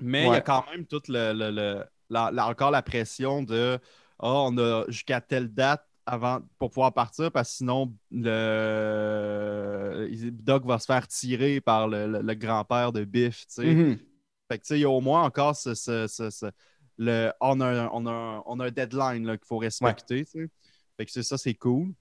Mais 0.00 0.26
il 0.26 0.32
y 0.32 0.36
a 0.36 0.40
quand 0.40 0.64
même 0.70 0.86
toute 0.86 1.08
le, 1.08 1.32
le- 1.32 1.50
le- 1.50 1.84
la- 2.12 2.30
la- 2.30 2.48
encore 2.48 2.70
la 2.70 2.82
pression 2.82 3.42
de, 3.42 3.78
ah, 4.18 4.32
on 4.46 4.56
a 4.58 4.84
jusqu'à 4.88 5.20
telle 5.20 5.48
date 5.52 5.84
avant 6.06 6.40
pour 6.58 6.70
pouvoir 6.70 6.92
partir, 6.92 7.30
parce 7.32 7.50
que 7.50 7.56
sinon, 7.58 7.92
le 9.20 10.30
Doc 10.30 10.64
va 10.66 10.78
se 10.78 10.86
faire 10.86 11.06
tirer 11.08 11.60
par 11.60 11.88
le, 11.88 12.06
le- 12.06 12.22
le 12.22 12.34
grand-père 12.34 12.92
de 12.92 13.04
Biff, 13.04 13.40
tu 13.46 13.54
sais. 13.54 13.64
Mhm. 13.74 13.98
Fait 14.50 14.58
que, 14.58 14.62
tu 14.64 14.68
sais, 14.68 14.78
il 14.78 14.82
y 14.82 14.84
a 14.84 14.90
au 14.90 15.00
moins 15.00 15.22
encore 15.22 15.56
ce, 15.56 15.74
ce- 15.74 16.06
ce- 16.08 16.30
ce- 16.30 16.46
le, 16.98 17.30
on, 17.40 17.60
a 17.60 17.66
un, 17.66 17.88
on, 17.92 18.06
a 18.06 18.10
un, 18.10 18.42
on 18.46 18.60
a 18.60 18.66
un 18.66 18.70
deadline 18.70 19.24
qu'il 19.38 19.46
faut 19.46 19.58
respecter. 19.58 20.24
tu 20.24 20.30
sais. 20.30 20.48
Fait 20.96 21.06
que 21.06 21.22
ça, 21.22 21.38
c'est 21.38 21.54
cool. 21.54 21.92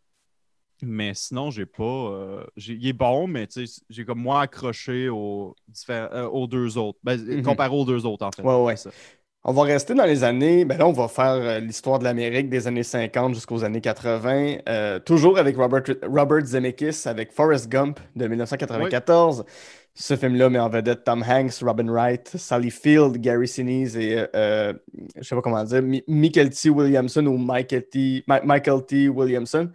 Mais 0.83 1.13
sinon, 1.13 1.51
j'ai 1.51 1.67
pas. 1.67 1.83
euh, 1.83 2.43
il 2.57 2.87
est 2.87 2.93
bon, 2.93 3.27
mais 3.27 3.45
tu 3.45 3.67
sais, 3.67 3.81
j'ai 3.89 4.03
comme 4.03 4.19
moins 4.19 4.41
accroché 4.41 5.09
aux, 5.09 5.55
euh, 5.91 6.27
aux 6.27 6.47
deux 6.47 6.75
autres. 6.77 6.97
Ben, 7.03 7.21
Mhm. 7.23 7.43
Comparé 7.43 7.69
aux 7.75 7.85
deux 7.85 8.03
autres, 8.05 8.25
en 8.25 8.31
fait. 8.31 8.41
Ouais, 8.41 8.63
ouais. 8.63 8.75
Ça. 8.75 8.89
On 9.43 9.53
va 9.53 9.63
rester 9.63 9.95
dans 9.95 10.05
les 10.05 10.23
années. 10.23 10.65
Ben 10.65 10.77
là, 10.77 10.85
on 10.87 10.91
va 10.91 11.07
faire 11.07 11.31
euh, 11.33 11.59
l'histoire 11.59 11.97
de 11.97 12.03
l'Amérique 12.03 12.47
des 12.49 12.67
années 12.67 12.83
50 12.83 13.33
jusqu'aux 13.33 13.63
années 13.63 13.81
80. 13.81 14.57
euh, 14.69 14.99
toujours 14.99 15.39
avec 15.39 15.57
Robert, 15.57 15.81
Robert 16.03 16.45
Zemeckis, 16.45 17.01
avec 17.07 17.31
Forrest 17.31 17.67
Gump 17.67 17.99
de 18.15 18.27
1994. 18.27 19.43
Ce 19.95 20.15
film-là 20.15 20.49
met 20.49 20.59
en 20.59 20.69
vedette 20.69 21.03
Tom 21.03 21.23
Hanks, 21.27 21.55
Robin 21.63 21.91
Wright, 21.91 22.29
Sally 22.37 22.69
Field, 22.71 23.17
Gary 23.17 23.47
Sinise 23.47 23.97
et 23.97 24.19
euh, 24.19 24.27
euh, 24.35 24.73
je 25.17 25.23
sais 25.27 25.35
pas 25.35 25.41
comment 25.41 25.63
dire, 25.63 25.81
Mi- 25.81 26.03
Michael 26.07 26.49
T. 26.51 26.69
Williamson 26.69 27.25
ou 27.25 27.37
Michael 27.37 27.83
T. 27.89 28.23
Mi- 28.27 28.39
Michael 28.45 28.85
T. 28.85 29.09
Williamson. 29.09 29.69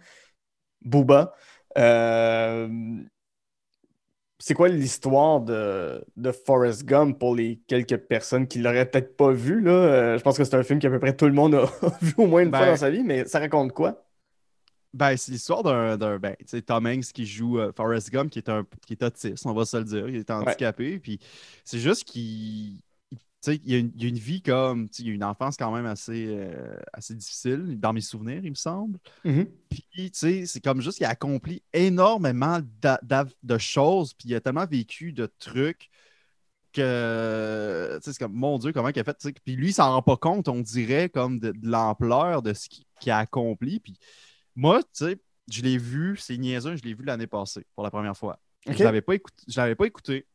Booba. 0.81 1.33
Euh, 1.77 2.67
c'est 4.47 4.53
quoi 4.53 4.69
l'histoire 4.69 5.41
de, 5.41 6.01
de 6.15 6.31
Forrest 6.31 6.85
Gump 6.85 7.19
pour 7.19 7.35
les 7.35 7.59
quelques 7.67 7.97
personnes 7.97 8.47
qui 8.47 8.59
l'auraient 8.59 8.89
peut-être 8.89 9.17
pas 9.17 9.31
vu, 9.33 9.59
là? 9.59 9.71
Euh, 9.71 10.17
je 10.17 10.23
pense 10.23 10.37
que 10.37 10.45
c'est 10.45 10.55
un 10.55 10.63
film 10.63 10.79
que 10.79 10.87
à 10.87 10.89
peu 10.89 10.99
près 10.99 11.13
tout 11.13 11.25
le 11.25 11.33
monde 11.33 11.53
a 11.55 11.65
vu 12.01 12.13
au 12.15 12.27
moins 12.27 12.43
une 12.43 12.49
fois 12.49 12.61
Ben- 12.61 12.71
dans 12.71 12.77
sa 12.77 12.89
vie, 12.89 13.03
mais 13.03 13.25
ça 13.25 13.39
raconte 13.39 13.73
quoi? 13.73 14.05
Ben, 14.93 15.17
c'est 15.17 15.33
l'histoire 15.33 15.63
d'un, 15.63 15.97
d'un- 15.97 16.17
ben, 16.17 16.33
Tom 16.65 16.85
Hanks 16.87 17.11
qui 17.13 17.25
joue 17.25 17.59
euh, 17.59 17.73
Forrest 17.75 18.09
Gump, 18.09 18.29
qui 18.31 18.39
est, 18.39 18.47
un, 18.47 18.65
qui 18.85 18.93
est 18.93 19.03
autiste, 19.03 19.45
on 19.45 19.53
va 19.53 19.65
se 19.65 19.75
le 19.75 19.83
dire. 19.83 20.07
Il 20.07 20.15
est 20.15 20.31
handicapé. 20.31 20.97
Puis 20.99 21.19
c'est 21.65 21.79
juste 21.79 22.05
qu'il 22.05 22.77
il 23.37 23.43
tu 23.43 23.51
sais, 23.51 23.61
il 23.63 23.71
y, 23.71 23.75
a 23.75 23.77
une- 23.79 23.91
il 23.95 24.03
y 24.03 24.05
a 24.05 24.09
une 24.09 24.17
vie 24.17 24.41
comme, 24.41 24.89
tu 24.89 24.97
sais, 24.97 25.03
il 25.03 25.07
y 25.07 25.11
a 25.11 25.13
une 25.13 25.23
enfance 25.23 25.57
quand 25.57 25.71
même 25.71 25.85
assez, 25.85 26.25
euh, 26.27 26.75
assez 26.93 27.13
difficile, 27.15 27.79
dans 27.79 27.93
mes 27.93 28.01
souvenirs, 28.01 28.41
il 28.43 28.49
me 28.49 28.55
semble. 28.55 28.99
Mhm. 29.23 29.47
Puis, 29.69 29.85
tu 29.93 30.09
sais, 30.13 30.45
c'est 30.45 30.61
comme 30.61 30.81
juste 30.81 30.97
qu'il 30.97 31.05
a 31.05 31.09
accompli 31.09 31.61
énormément 31.73 32.59
de 32.61 33.57
choses, 33.57 34.13
puis 34.13 34.29
il 34.29 34.35
a 34.35 34.41
tellement 34.41 34.65
vécu 34.65 35.13
de 35.13 35.31
trucs 35.39 35.89
que, 36.73 37.97
tu 37.97 38.03
sais, 38.03 38.13
c'est 38.13 38.19
comme, 38.19 38.33
mon 38.33 38.57
Dieu, 38.57 38.71
comment 38.71 38.89
il 38.89 38.99
a 38.99 39.03
fait. 39.03 39.17
Puis 39.43 39.55
lui, 39.55 39.69
il 39.69 39.73
s'en 39.73 39.91
rend 39.91 40.01
pas 40.01 40.17
compte, 40.17 40.47
on 40.47 40.61
dirait, 40.61 41.09
comme 41.09 41.39
de, 41.39 41.51
de 41.51 41.67
l'ampleur 41.69 42.41
de 42.41 42.53
ce 42.53 42.67
qu'il 42.69 43.11
a 43.11 43.19
accompli. 43.19 43.79
Puis 43.79 43.97
moi, 44.55 44.81
tu 44.83 44.89
sais, 44.93 45.17
je 45.49 45.61
l'ai 45.61 45.77
vu, 45.77 46.17
c'est 46.17 46.37
niaiseux, 46.37 46.75
je 46.75 46.83
l'ai 46.83 46.93
vu 46.93 47.03
l'année 47.03 47.27
passée, 47.27 47.65
pour 47.75 47.83
la 47.83 47.91
première 47.91 48.17
fois. 48.17 48.39
Je. 48.79 48.83
Je 49.47 49.59
l'avais 49.59 49.75
pas 49.75 49.85
écouté. 49.85 50.25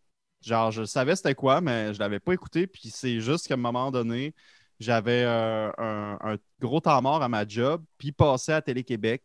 Genre, 0.43 0.71
je 0.73 0.85
savais 0.85 1.17
c'était 1.17 1.35
quoi, 1.35 1.61
mais 1.61 1.95
je 1.95 1.99
l'avais 2.01 2.21
pas 2.21 2.33
écouté. 2.35 2.67
Puis 2.67 2.91
c'est 2.91 3.21
juste 3.21 3.47
qu'à 3.49 3.55
un 3.55 3.57
moment 3.59 3.91
donné, 3.91 4.35
j'avais 4.81 5.25
euh, 5.25 5.71
un, 5.79 6.19
un 6.21 6.37
gros 6.61 6.81
temps 6.81 7.01
mort 7.03 7.23
à 7.23 7.29
ma 7.29 7.47
job, 7.47 7.85
puis 7.99 8.09
il 8.09 8.13
passait 8.13 8.53
à 8.55 8.63
Télé-Québec. 8.63 9.23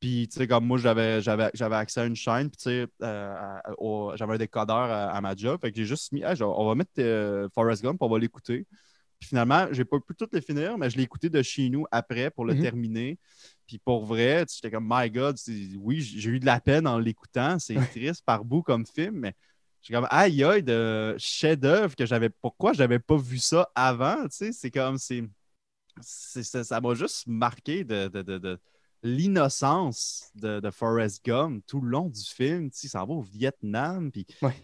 Puis, 0.00 0.28
tu 0.28 0.38
sais, 0.38 0.46
comme 0.46 0.64
moi, 0.66 0.78
j'avais, 0.78 1.20
j'avais, 1.20 1.50
j'avais 1.54 1.74
accès 1.76 2.00
à 2.00 2.04
une 2.06 2.14
chaîne, 2.14 2.50
puis, 2.50 2.56
tu 2.58 2.64
sais, 2.64 2.86
euh, 3.02 4.14
j'avais 4.16 4.34
un 4.34 4.38
décodeur 4.38 4.76
à, 4.76 5.10
à 5.10 5.20
ma 5.20 5.34
job. 5.34 5.60
Fait 5.60 5.72
que 5.72 5.76
j'ai 5.76 5.84
juste 5.84 6.12
mis, 6.12 6.22
Ah, 6.24 6.34
genre, 6.36 6.56
on 6.58 6.66
va 6.68 6.74
mettre 6.76 6.92
euh, 6.98 7.48
Forrest 7.54 7.82
Gump, 7.82 8.00
on 8.00 8.08
va 8.08 8.18
l'écouter. 8.18 8.66
Puis 9.18 9.28
finalement, 9.30 9.66
j'ai 9.72 9.84
pas 9.84 9.98
pu 10.00 10.14
tout 10.14 10.28
le 10.32 10.40
finir, 10.40 10.78
mais 10.78 10.90
je 10.90 10.96
l'ai 10.96 11.02
écouté 11.02 11.28
de 11.30 11.42
chez 11.42 11.68
nous 11.70 11.86
après 11.90 12.30
pour 12.30 12.44
le 12.44 12.54
Mhm. 12.54 12.62
terminer. 12.62 13.18
Puis 13.66 13.78
pour 13.78 14.04
vrai, 14.06 14.46
tu 14.46 14.52
sais, 14.54 14.60
j'étais 14.62 14.70
comme, 14.74 14.86
my 14.88 15.10
God, 15.10 15.36
oui, 15.78 16.00
j'ai 16.00 16.30
eu 16.30 16.38
de 16.40 16.46
la 16.46 16.60
peine 16.60 16.86
en 16.86 16.98
l'écoutant. 16.98 17.58
C'est 17.58 17.74
triste 17.90 18.24
par 18.24 18.44
bout 18.44 18.62
comme 18.62 18.86
film, 18.86 19.16
mais 19.16 19.34
j'ai 19.82 19.94
comme, 19.94 20.06
aïe, 20.10 20.42
aïe, 20.44 20.62
de 20.62 21.14
chef-d'œuvre 21.18 21.94
que 21.96 22.04
j'avais. 22.06 22.28
Pourquoi 22.28 22.72
j'avais 22.72 22.98
pas 22.98 23.16
vu 23.16 23.38
ça 23.38 23.70
avant? 23.74 24.22
Tu 24.24 24.28
sais, 24.36 24.52
c'est 24.52 24.70
comme, 24.70 24.98
c'est. 24.98 25.22
ça 26.00 26.64
ça 26.64 26.80
m'a 26.80 26.94
juste 26.94 27.26
marqué 27.26 27.84
de, 27.84 28.08
de, 28.08 28.22
de- 28.22 28.38
de 28.38 28.58
l'innocence 29.02 30.30
de, 30.34 30.60
de 30.60 30.70
Forrest 30.70 31.24
Gump 31.24 31.62
tout 31.66 31.80
le 31.80 31.88
long 31.90 32.08
du 32.08 32.20
film. 32.20 32.70
Tu 32.70 32.78
sais, 32.80 32.88
s'en 32.88 33.06
va 33.06 33.14
au 33.14 33.22
Vietnam, 33.22 34.10
puis 34.10 34.26
Ouais. 34.42 34.54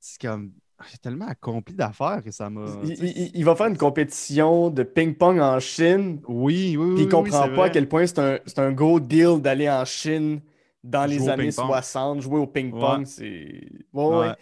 c'est 0.00 0.20
comme. 0.20 0.52
J'ai 0.90 0.98
tellement 0.98 1.28
accompli 1.28 1.76
d'affaires 1.76 2.22
que 2.24 2.32
ça 2.32 2.50
m'a. 2.50 2.64
Il, 2.82 3.44
va 3.44 3.54
faire 3.54 3.66
une 3.68 3.76
compétition 3.78 4.68
de 4.68 4.82
ping-pong 4.82 5.38
en 5.38 5.60
Chine, 5.60 6.20
Oui, 6.26 6.76
oui, 6.76 6.84
oui. 6.86 6.94
puis 6.96 7.04
il 7.04 7.08
comprend 7.08 7.42
pas 7.42 7.48
vrai. 7.48 7.66
à 7.68 7.70
quel 7.70 7.88
point 7.88 8.04
c'est 8.04 8.18
un, 8.18 8.38
c'est 8.46 8.58
un 8.58 8.72
gros 8.72 8.98
deal 8.98 9.40
d'aller 9.40 9.70
en 9.70 9.84
Chine 9.84 10.40
dans 10.84 11.06
Jouer 11.06 11.14
les 11.18 11.28
années 11.28 11.52
ping-pong. 11.52 11.66
60, 11.66 12.20
jouer 12.20 12.38
au 12.40 12.46
ping-pong. 12.46 13.00
Ouais. 13.00 13.04
C'est. 13.06 13.68
Ouais, 13.92 14.04
ouais. 14.04 14.28
Ouais. 14.28 14.36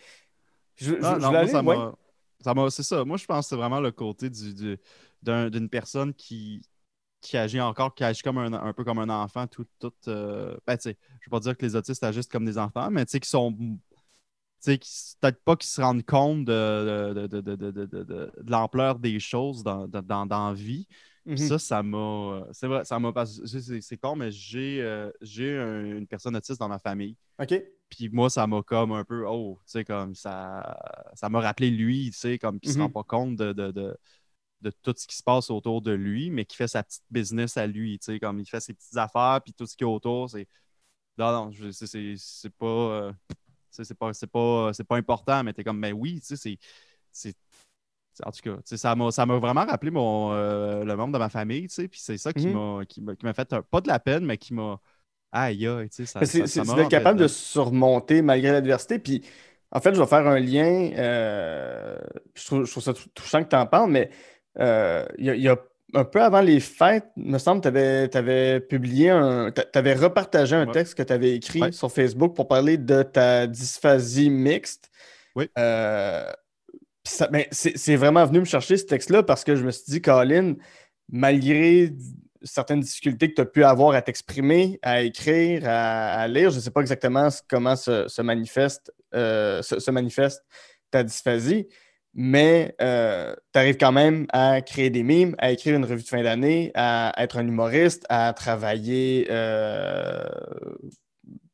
Je, 0.76 0.94
je- 1.00 1.00
Non, 1.00 1.14
je 1.16 1.20
non, 1.20 1.28
voulais 1.28 1.30
moi, 1.30 1.38
aller, 1.38 1.48
ça 1.48 1.62
ouais. 1.62 1.76
m'a. 1.76 1.94
ça 2.40 2.54
m'a- 2.54 2.70
C'est 2.70 2.82
ça. 2.82 3.04
Moi, 3.04 3.16
je 3.16 3.26
pense 3.26 3.46
que 3.46 3.48
c'est 3.50 3.56
vraiment 3.56 3.80
le 3.80 3.92
côté 3.92 4.30
du, 4.30 4.54
du- 4.54 4.78
d'un- 5.22 5.50
d'une 5.50 5.68
personne 5.68 6.14
qui, 6.14 6.62
qui 7.20 7.36
agit 7.36 7.60
encore, 7.60 7.94
qui 7.94 8.04
agit 8.04 8.22
comme 8.22 8.38
un, 8.38 8.52
un 8.52 8.72
peu 8.72 8.84
comme 8.84 8.98
un 9.00 9.10
enfant, 9.10 9.46
tout. 9.46 9.66
tout 9.78 9.92
euh, 10.08 10.56
ben, 10.66 10.76
tu 10.76 10.84
sais, 10.90 10.98
je 11.08 11.14
ne 11.14 11.18
veux 11.26 11.30
pas 11.30 11.40
dire 11.40 11.56
que 11.56 11.66
les 11.66 11.76
autistes 11.76 12.04
agissent 12.04 12.28
comme 12.28 12.44
des 12.46 12.58
enfants, 12.58 12.90
mais 12.90 13.04
tu 13.06 13.12
sais, 13.12 13.20
qui 13.20 13.28
sont. 13.30 13.52
Tu 13.54 13.78
sais, 14.60 14.78
qui- 14.78 15.14
peut-être 15.20 15.42
pas 15.42 15.56
qu'ils 15.56 15.70
se 15.70 15.80
rendent 15.80 16.04
compte 16.04 16.44
de, 16.44 17.12
de, 17.14 17.26
de, 17.28 17.40
de, 17.40 17.56
de, 17.56 17.70
de, 17.70 17.86
de- 17.86 18.04
de- 18.04 18.32
de 18.42 18.50
l'ampleur 18.50 18.98
des 18.98 19.18
choses 19.20 19.62
dans, 19.62 19.88
dans, 19.88 20.02
dans, 20.02 20.26
dans 20.26 20.48
la 20.48 20.54
vie. 20.54 20.86
Mhm. 21.26 21.36
ça, 21.36 21.58
ça 21.58 21.82
m'a. 21.82 22.46
C'est 22.52 22.66
vrai, 22.66 22.84
ça 22.84 22.98
m'a. 22.98 23.12
C'est 23.24 23.96
con, 23.98 24.16
mais 24.16 24.30
j'ai 24.30 24.80
euh, 24.80 25.10
un- 25.38 25.96
une 25.98 26.06
personne 26.06 26.36
autiste 26.36 26.58
dans 26.60 26.68
ma 26.68 26.78
famille. 26.78 27.16
OK. 27.40 27.54
Puis 27.88 28.08
moi, 28.08 28.30
ça 28.30 28.46
m'a 28.46 28.62
comme 28.62 28.92
un 28.92 29.04
peu, 29.04 29.26
oh, 29.26 29.58
tu 29.66 29.72
sais, 29.72 29.84
comme 29.84 30.14
ça, 30.14 30.78
ça 31.14 31.28
m'a 31.28 31.40
rappelé 31.40 31.70
lui, 31.70 32.10
tu 32.12 32.18
sais, 32.18 32.38
comme 32.38 32.60
qui 32.60 32.70
se 32.70 32.76
Mhm. 32.78 32.82
rend 32.84 32.90
pas 32.90 33.02
compte 33.02 33.36
de, 33.36 33.52
de, 33.52 33.72
de, 33.72 33.96
de 34.60 34.70
tout 34.82 34.94
ce 34.96 35.06
qui 35.06 35.16
se 35.16 35.22
passe 35.22 35.50
autour 35.50 35.82
de 35.82 35.90
lui, 35.92 36.30
mais 36.30 36.44
qui 36.44 36.56
fait 36.56 36.68
sa 36.68 36.82
petite 36.84 37.02
business 37.10 37.56
à 37.56 37.66
lui, 37.66 37.98
tu 37.98 38.04
sais, 38.12 38.20
comme 38.20 38.38
il 38.38 38.46
fait 38.46 38.60
ses 38.60 38.74
petites 38.74 38.96
affaires, 38.96 39.40
puis 39.44 39.52
tout 39.52 39.66
ce 39.66 39.76
qui 39.76 39.84
est 39.84 39.86
autour, 39.86 40.30
c'est. 40.30 40.46
Non, 41.18 41.50
non, 41.50 41.72
c'est- 41.72 42.50
pas. 42.56 42.66
euh, 42.66 43.12
c'est 43.70 43.94
pas, 43.94 44.12
c'est 44.12 44.26
pas, 44.26 44.72
c'est 44.72 44.84
pas 44.84 44.96
important, 44.96 45.42
mais 45.44 45.52
t'es 45.52 45.64
comme, 45.64 45.80
ben 45.80 45.92
oui, 45.92 46.20
tu 46.20 46.36
sais, 46.36 46.58
c'est- 47.12 47.36
En 48.24 48.30
tout 48.32 48.40
cas, 48.42 48.56
ça 48.64 48.94
m'a 48.94 49.10
ça 49.10 49.24
m'a 49.26 49.38
vraiment 49.38 49.64
rappelé 49.64 49.90
mon, 49.90 50.32
euh, 50.32 50.84
le 50.84 50.96
membre 50.96 51.12
de 51.14 51.18
ma 51.18 51.28
famille, 51.28 51.68
tu 51.68 51.74
sais, 51.74 51.88
puis 51.88 52.00
c'est 52.02 52.18
ça 52.18 52.32
qui 52.32 52.48
Mhm. 52.48 52.52
m'a 52.78 52.84
qui 52.86 53.00
m'a 53.00 53.14
qui 53.16 53.24
m'a 53.24 53.32
fait 53.34 53.52
un- 53.52 53.62
pas 53.62 53.80
de 53.80 53.88
la 53.88 53.98
peine, 54.00 54.24
mais 54.24 54.36
qui 54.36 54.52
m'a. 54.54 54.78
Aïe, 55.32 55.66
aïe, 55.66 55.88
tu 55.88 55.96
sais, 55.96 56.06
ça. 56.06 56.20
C'est 56.20 56.26
ça- 56.26 56.38
ça 56.40 56.46
c'est- 56.48 56.60
m'a 56.60 56.66
c'est 56.66 56.74
d'être 56.76 56.90
capable 56.90 57.18
de 57.20 57.28
surmonter 57.28 58.20
malgré 58.22 58.50
l'adversité. 58.52 58.98
Puis, 58.98 59.22
en 59.70 59.80
fait, 59.80 59.94
je 59.94 60.00
vais 60.00 60.06
faire 60.06 60.26
un 60.26 60.40
lien. 60.40 60.90
euh, 60.96 61.96
je, 62.34 62.46
trouve, 62.46 62.64
je 62.64 62.70
trouve 62.70 62.82
ça 62.82 62.94
tou- 62.94 63.08
touchant 63.14 63.42
que 63.44 63.48
tu 63.48 63.56
en 63.56 63.66
parles, 63.66 63.90
mais 63.90 64.10
euh, 64.58 65.06
il 65.18 65.26
y, 65.26 65.30
a- 65.30 65.34
il 65.36 65.42
y 65.42 65.48
a 65.48 65.56
un 65.94 66.04
peu 66.04 66.20
avant 66.22 66.40
les 66.40 66.60
fêtes, 66.60 67.06
il 67.16 67.30
me 67.32 67.38
semble 67.38 67.60
que 67.62 68.06
tu 68.06 68.16
avais, 68.18 68.60
publié 68.60 69.10
un. 69.10 69.50
Tu 69.52 69.62
avais 69.74 69.94
repartagé 69.94 70.56
un 70.56 70.66
Ouais. 70.66 70.72
texte 70.72 70.94
que 70.96 71.02
tu 71.04 71.12
avais 71.12 71.34
écrit 71.36 71.62
Ouais. 71.62 71.72
sur 71.72 71.90
Facebook 71.92 72.34
pour 72.34 72.48
parler 72.48 72.76
de 72.78 73.02
ta 73.02 73.46
dysphasie 73.46 74.30
mixte. 74.30 74.90
Oui. 75.36 75.48
Euh, 75.58 76.30
ben, 77.30 77.44
c'est 77.50 77.96
vraiment 77.96 78.24
venu 78.26 78.40
me 78.40 78.44
chercher 78.44 78.76
ce 78.76 78.84
texte-là 78.84 79.22
parce 79.22 79.44
que 79.44 79.56
je 79.56 79.64
me 79.64 79.70
suis 79.70 79.84
dit, 79.88 80.02
Colin, 80.02 80.54
malgré 81.10 81.92
certaines 82.42 82.80
difficultés 82.80 83.30
que 83.30 83.34
tu 83.34 83.40
as 83.42 83.46
pu 83.46 83.64
avoir 83.64 83.94
à 83.94 84.02
t'exprimer, 84.02 84.78
à 84.82 85.02
écrire, 85.02 85.62
à, 85.66 86.26
lire, 86.28 86.50
je 86.50 86.56
ne 86.56 86.60
sais 86.60 86.70
pas 86.70 86.80
exactement 86.80 87.28
comment 87.48 87.76
se, 87.76 88.08
se 88.08 88.22
manifeste, 88.22 88.92
euh, 89.14 89.62
se, 89.62 89.90
manifeste 89.90 90.44
ta 90.90 91.02
dysphasie, 91.02 91.68
mais 92.14 92.74
tu 92.78 93.58
arrives 93.58 93.76
quand 93.76 93.92
même 93.92 94.26
à 94.30 94.60
créer 94.62 94.90
des 94.90 95.02
mimes, 95.02 95.34
à 95.38 95.50
écrire 95.52 95.76
une 95.76 95.84
revue 95.84 96.02
de 96.02 96.08
fin 96.08 96.22
d'année, 96.22 96.70
à 96.74 97.12
être 97.18 97.38
un 97.38 97.46
humoriste, 97.46 98.04
à 98.08 98.32
travailler 98.32 99.26
euh, 99.30 100.24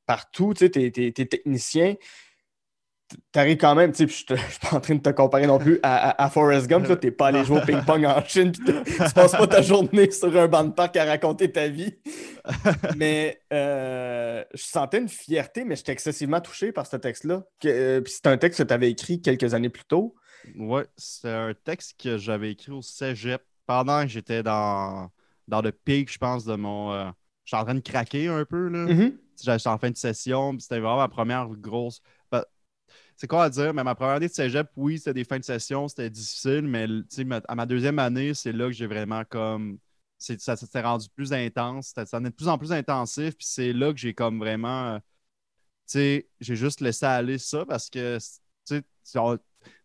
partout, 0.07 0.55
tu 0.55 0.67
sais, 0.67 0.71
tu 0.71 1.07
es, 1.07 1.13
technicien. 1.13 1.95
Tu 3.09 3.39
arrives 3.39 3.57
quand 3.59 3.75
même, 3.77 3.93
tu 3.93 3.99
sais, 3.99 4.07
puis 4.07 4.25
je 4.29 4.35
ne 4.35 4.39
suis 4.51 4.59
pas 4.61 4.77
en 4.77 4.81
train 4.81 4.95
de 4.97 5.01
te 5.01 5.11
comparer 5.11 5.47
non 5.47 5.59
plus 5.59 5.79
à, 5.83 6.11
à, 6.11 6.25
à 6.25 6.31
Forrest 6.31 6.67
Gump, 6.67 6.87
tu 7.01 7.07
n'es 7.07 7.13
pas 7.13 7.29
allé 7.29 7.45
jouer 7.45 7.61
au 7.61 7.65
ping-pong 7.65 8.05
en 8.05 8.25
Chine, 8.25 8.51
tu 8.51 8.63
passes 9.15 9.33
pas 9.33 9.47
ta 9.47 9.63
journée 9.63 10.11
sur 10.11 10.37
un 10.37 10.49
banc 10.49 10.65
de 10.65 10.73
parc 10.73 10.97
à 10.97 11.05
raconter 11.05 11.53
ta 11.53 11.69
vie. 11.69 11.95
mais 12.97 13.41
euh, 13.53 14.43
je 14.55 14.63
sentais 14.63 14.99
une 14.99 15.09
fierté, 15.09 15.65
mais 15.65 15.77
j'étais 15.77 15.93
excessivement 15.93 16.41
touché 16.41 16.73
par 16.73 16.87
ce 16.87 16.97
texte-là. 16.97 17.45
Euh, 17.67 18.01
puis 18.01 18.13
c'est 18.13 18.27
un 18.27 18.39
texte 18.39 18.63
que 18.63 18.67
tu 18.69 18.75
avais 18.75 18.91
écrit 18.91 19.21
quelques 19.23 19.55
années 19.55 19.71
plus 19.71 19.85
tôt. 19.85 20.15
Ouais, 20.57 20.87
c'est 20.97 21.31
un 21.31 21.55
texte 21.55 22.01
que 22.01 22.19
j'avais 22.19 22.51
écrit 22.53 22.73
au 22.73 22.83
cégep 22.83 23.43
pendant 23.67 24.03
que 24.03 24.09
j'étais 24.09 24.43
dans, 24.43 25.11
dans 25.49 25.61
le 25.63 25.73
pic, 25.73 26.13
je 26.13 26.19
pense, 26.19 26.45
de 26.45 26.55
mon. 26.57 26.93
euh, 26.93 27.05
J'étais 27.45 27.61
en 27.61 27.65
train 27.65 27.75
de 27.75 27.81
craquer 27.81 28.27
un 28.27 28.45
peu, 28.45 28.69
là. 28.69 28.79
Mhm. 28.93 29.17
J'étais 29.41 29.69
en 29.69 29.79
fin 29.79 29.91
de 29.91 29.97
session, 29.97 30.51
puis 30.53 30.63
c'était 30.63 30.81
vraiment 30.81 30.97
ma 30.97 31.09
première 31.09 31.47
grosse. 31.49 32.01
C'est 33.17 33.27
quoi 33.27 33.45
à 33.45 33.51
dire, 33.51 33.73
mais 33.73 33.83
ma 33.83 33.95
première 33.95 34.17
année 34.17 34.29
de 34.29 34.33
cégep, 34.33 34.69
oui, 34.77 34.99
c'était 34.99 35.15
des 35.15 35.25
fins 35.25 35.39
de 35.39 35.45
session, 35.45 35.89
c'était 35.89 36.11
difficile, 36.11 36.63
mais 36.63 36.87
à 37.49 37.55
ma 37.55 37.65
deuxième 37.67 37.99
année, 37.99 38.35
c'est 38.35 38.53
là 38.53 38.67
que 38.67 38.73
j'ai 38.73 38.87
vraiment 38.87 39.25
comme. 39.25 39.79
Ça 40.19 40.57
s'est 40.57 40.81
rendu 40.83 41.09
plus 41.15 41.33
intense, 41.33 41.93
ça 41.95 42.05
en 42.19 42.25
est 42.25 42.31
de 42.31 42.35
plus 42.35 42.49
en 42.49 42.59
plus 42.59 42.73
intensif, 42.73 43.37
puis 43.37 43.47
c'est 43.47 43.73
là 43.73 43.93
que 43.93 43.99
j'ai 43.99 44.15
comme 44.15 44.39
vraiment. 44.39 44.95
euh, 44.95 44.99
Tu 44.99 45.93
sais, 45.99 46.29
j'ai 46.41 46.57
juste 46.57 46.81
laissé 46.81 47.07
aller 47.07 47.39
ça 47.39 47.65
parce 47.67 47.91
que, 47.91 48.19
tu 48.67 48.83
sais, 49.05 49.19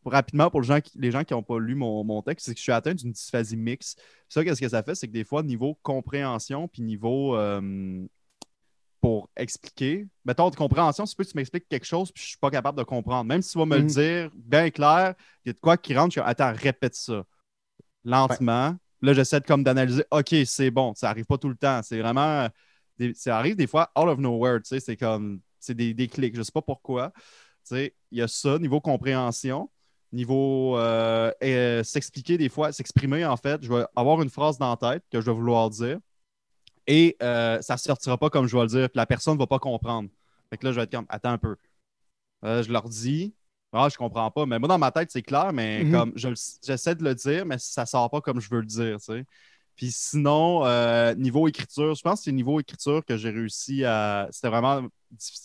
rapidement, 0.06 0.50
pour 0.50 0.62
les 0.62 0.68
gens 0.68 0.82
qui 0.82 0.98
les 1.00 1.12
gens 1.12 1.24
qui 1.24 1.34
n'ont 1.34 1.44
pas 1.44 1.60
lu 1.60 1.76
mon, 1.76 2.04
mon 2.04 2.22
texte, 2.22 2.46
c'est 2.48 2.54
que 2.54 2.60
je 2.60 2.64
suis 2.64 2.72
atteint 2.72 2.94
d'une 2.94 3.12
dysphasie 3.12 3.58
mixte. 3.58 4.02
Ça, 4.30 4.44
qu'est-ce 4.44 4.62
que 4.62 4.70
ça 4.70 4.84
fait? 4.84 4.96
C'est 4.96 5.08
que 5.08 5.14
des 5.14 5.26
fois, 5.26 5.44
niveau 5.44 5.76
compréhension, 5.84 6.68
puis 6.68 6.82
niveau 6.82 7.36
euh, 7.36 8.06
pour 9.02 9.30
expliquer, 9.36 10.08
mettons 10.26 10.50
de 10.50 10.56
compréhension, 10.56 11.06
si 11.06 11.16
tu 11.16 11.18
peux, 11.18 11.26
tu 11.26 11.34
m'expliques 11.36 11.68
quelque 11.68 11.86
chose, 11.86 12.12
puis 12.12 12.24
je 12.24 12.30
suis 12.30 12.38
pas 12.38 12.52
capable 12.52 12.78
de 12.78 12.84
comprendre. 12.84 13.26
Même 13.26 13.42
si 13.42 13.52
tu 13.52 13.58
vas 13.58 13.66
me 13.66 13.78
le 13.78 13.84
Mhm. 13.84 13.88
dire 13.88 14.32
bien 14.36 14.70
clair, 14.70 15.16
il 15.46 15.50
y 15.50 15.52
a 15.52 15.54
de 15.54 15.60
quoi 15.60 15.78
qui 15.78 15.96
rentre, 15.96 16.14
je 16.16 16.20
comme, 16.20 16.30
attends, 16.30 16.54
répète 16.56 16.96
ça. 16.96 17.24
Lentement. 18.04 18.76
Là, 19.02 19.14
j'essaie 19.14 19.40
de 19.40 19.46
comme 19.46 19.64
d'analyser, 19.64 20.04
OK, 20.12 20.36
c'est 20.46 20.72
bon, 20.72 20.94
ça 20.96 21.10
arrive 21.10 21.26
pas 21.26 21.38
tout 21.38 21.50
le 21.50 21.56
temps. 21.56 21.82
C'est 21.84 22.00
vraiment. 22.00 22.48
des- 22.98 23.14
ça 23.16 23.38
arrive 23.38 23.56
des 23.56 23.66
fois 23.68 23.92
out 23.98 24.08
of 24.08 24.20
nowhere, 24.20 24.60
tu 24.62 24.70
sais, 24.70 24.80
c'est 24.80 24.98
comme. 24.98 25.42
C'est 25.60 25.74
des, 25.76 25.94
des 25.94 26.08
clics, 26.08 26.36
je 26.36 26.42
sais 26.44 26.52
pas 26.52 26.62
pourquoi. 26.62 27.12
Tu 27.16 27.76
sais, 27.76 27.96
il 28.12 28.20
y 28.20 28.22
a 28.22 28.28
ça, 28.28 28.58
niveau 28.60 28.82
compréhension, 28.82 29.70
niveau 30.12 30.78
euh, 30.78 31.32
euh, 31.44 31.84
s'expliquer 31.84 32.38
des 32.38 32.50
fois, 32.50 32.72
s'exprimer 32.72 33.26
en 33.26 33.38
fait. 33.38 33.64
Je 33.64 33.72
vais 33.74 33.86
avoir 33.96 34.22
une 34.22 34.30
phrase 34.30 34.58
dans 34.58 34.70
la 34.72 34.78
tête 34.78 35.04
que 35.12 35.22
je 35.22 35.26
vais 35.28 35.34
vouloir 35.36 35.70
dire 35.70 36.00
et 36.88 37.16
euh, 37.22 37.62
ça 37.62 37.76
ne 37.76 37.80
sortira 37.80 38.18
pas 38.18 38.30
comme 38.30 38.48
je 38.48 38.56
vais 38.56 38.64
le 38.64 38.68
dire, 38.68 38.90
puis 38.90 38.98
la 38.98 39.06
personne 39.06 39.36
ne 39.36 39.40
va 39.40 39.48
pas 39.48 39.60
comprendre. 39.60 40.10
Fait 40.50 40.58
que 40.58 40.66
là, 40.66 40.72
je 40.72 40.78
vais 40.78 40.84
être 40.84 40.92
comme, 40.92 41.06
attends 41.10 41.32
un 41.32 41.38
peu. 41.38 41.56
Euh, 42.44 42.64
je 42.64 42.72
leur 42.72 42.90
dis, 42.90 43.34
ah, 43.72 43.88
je 43.90 43.98
comprends 43.98 44.30
pas, 44.32 44.46
mais 44.46 44.60
moi, 44.60 44.68
dans 44.68 44.78
ma 44.78 44.92
tête, 44.92 45.12
c'est 45.12 45.22
clair, 45.22 45.54
mais 45.54 45.84
Mhm. 45.84 45.92
comme 45.92 46.14
je 46.16 46.30
j'essaie 46.66 46.96
de 46.96 47.04
le 47.04 47.16
dire, 47.16 47.46
mais 47.46 47.58
ça 47.58 47.86
sort 47.86 48.10
pas 48.10 48.20
comme 48.22 48.42
je 48.42 48.50
veux 48.50 48.60
le 48.62 48.66
dire, 48.66 48.98
tu 48.98 49.06
sais. 49.06 49.26
Puis 49.76 49.92
sinon, 49.92 50.66
euh, 50.66 51.16
niveau 51.16 51.48
écriture, 51.48 51.96
je 51.96 52.02
pense 52.02 52.20
que 52.20 52.24
c'est 52.26 52.32
niveau 52.32 52.60
écriture 52.60 53.04
que 53.06 53.16
j'ai 53.18 53.30
réussi 53.30 53.86
à. 53.86 54.28
C'était 54.32 54.50
vraiment. 54.50 54.88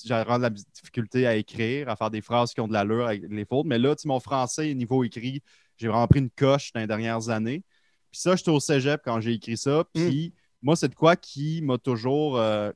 J'avais 0.05 0.25
vraiment 0.25 0.39
de 0.39 0.43
la 0.43 0.51
difficulté 0.51 1.27
à 1.27 1.37
écrire, 1.37 1.89
à 1.89 1.97
faire 1.97 2.11
des 2.11 2.21
phrases 2.21 2.53
qui 2.53 2.61
ont 2.61 2.69
de 2.69 2.73
l'allure 2.73 3.07
avec 3.07 3.23
les 3.29 3.45
fautes. 3.45 3.67
Mais 3.67 3.79
là, 3.79 3.95
tu 3.97 4.09
mon 4.09 4.21
français, 4.21 4.75
niveau 4.75 5.05
écrit, 5.05 5.43
j'ai 5.77 5.89
vraiment 5.89 6.07
pris 6.07 6.19
une 6.21 6.31
coche 6.31 6.73
dans 6.73 6.81
les 6.81 6.87
dernières 6.87 7.29
années. 7.29 7.63
Puis 8.11 8.21
ça, 8.21 8.37
j'étais 8.37 8.51
au 8.51 8.61
cégep 8.61 9.01
quand 9.05 9.21
j'ai 9.21 9.33
écrit 9.35 9.57
ça. 9.57 9.85
Puis 9.95 10.35
moi, 10.67 10.77
c'est 10.77 10.89
de 10.89 10.95
quoi 10.97 11.17
qui 11.17 11.63
m'a 11.63 11.79
toujours. 11.79 12.39
euh, 12.39 12.71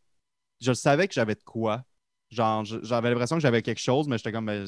je 0.61 0.73
savais 0.73 1.09
que 1.09 1.15
j'avais 1.15 1.35
de 1.35 1.43
quoi. 1.45 1.83
Genre, 2.31 2.65
j'avais 2.65 3.11
l'impression 3.11 3.37
que 3.37 3.43
j'avais 3.43 3.63
quelque 3.63 3.81
chose, 3.81 4.09
mais 4.09 4.19
j'étais 4.19 4.33
comme. 4.33 4.47
ben, 4.47 4.67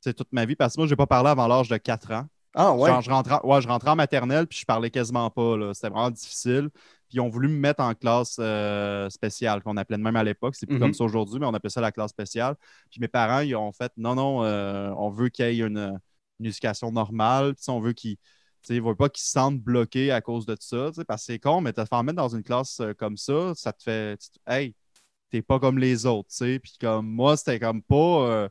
C'est 0.00 0.14
toute 0.14 0.32
ma 0.32 0.44
vie. 0.44 0.56
Parce 0.56 0.74
que 0.74 0.80
moi, 0.80 0.86
je 0.86 0.92
n'ai 0.92 0.96
pas 0.96 1.06
parlé 1.06 1.30
avant 1.30 1.46
l'âge 1.46 1.68
de 1.68 1.76
4 1.76 2.12
ans. 2.12 2.26
Ah 2.54 2.72
ouais. 2.74 2.88
Genre, 2.90 3.00
je 3.00 3.10
rentrais, 3.10 3.40
ouais, 3.42 3.60
je 3.62 3.68
rentrais 3.68 3.90
en 3.90 3.96
maternelle, 3.96 4.46
puis 4.46 4.58
je 4.60 4.64
parlais 4.64 4.90
quasiment 4.90 5.30
pas. 5.30 5.56
C'était 5.74 5.88
vraiment 5.88 6.10
difficile. 6.10 6.70
Puis 7.08 7.16
ils 7.18 7.20
ont 7.20 7.28
voulu 7.28 7.48
me 7.48 7.56
mettre 7.58 7.82
en 7.82 7.94
classe 7.94 8.36
euh, 8.38 9.10
spéciale, 9.10 9.62
qu'on 9.62 9.76
appelait 9.76 9.96
de 9.98 10.02
même 10.02 10.16
à 10.16 10.22
l'époque. 10.24 10.54
C'est 10.56 10.66
plus 10.66 10.76
Mhm. 10.76 10.80
comme 10.80 10.94
ça 10.94 11.04
aujourd'hui, 11.04 11.40
mais 11.40 11.46
on 11.46 11.54
appelait 11.54 11.70
ça 11.70 11.80
la 11.80 11.92
classe 11.92 12.10
spéciale. 12.10 12.54
Puis 12.90 13.00
mes 13.00 13.08
parents, 13.08 13.40
ils 13.40 13.56
ont 13.56 13.72
fait 13.72 13.92
non, 13.96 14.14
non, 14.14 14.44
euh, 14.44 14.90
on 14.96 15.10
veut 15.10 15.28
qu'il 15.30 15.46
y 15.52 15.62
ait 15.62 15.66
une, 15.66 15.98
une 16.40 16.46
éducation 16.46 16.92
normale. 16.92 17.54
Puis 17.54 17.64
on 17.70 17.80
veut 17.80 17.92
qu'ils. 17.92 18.16
Tu 18.64 18.68
sais, 18.68 18.76
Ils 18.76 18.82
ne 18.82 18.86
veulent 18.88 18.96
pas 18.96 19.08
qu'ils 19.10 19.24
se 19.24 19.30
sentent 19.32 19.60
bloqués 19.60 20.10
à 20.12 20.20
cause 20.20 20.46
de 20.46 20.56
ça. 20.60 20.90
Parce 21.08 21.22
que 21.22 21.26
c'est 21.34 21.38
con, 21.38 21.60
mais 21.60 21.72
te 21.72 21.84
faire 21.84 22.02
mettre 22.04 22.16
dans 22.16 22.28
une 22.34 22.42
classe 22.42 22.80
euh, 22.80 22.94
comme 22.94 23.16
ça, 23.16 23.54
ça 23.54 23.72
te 23.72 23.82
fait. 23.82 24.18
Hey, 24.46 24.74
t'es 25.30 25.42
pas 25.42 25.60
comme 25.60 25.78
les 25.78 26.06
autres. 26.06 26.30
tu 26.30 26.36
sais. 26.36 26.58
Puis 26.60 26.74
comme 26.80 27.06
moi, 27.08 27.36
c'était 27.36 27.60
comme 27.60 27.82
pas. 27.82 27.96
euh, 28.30 28.48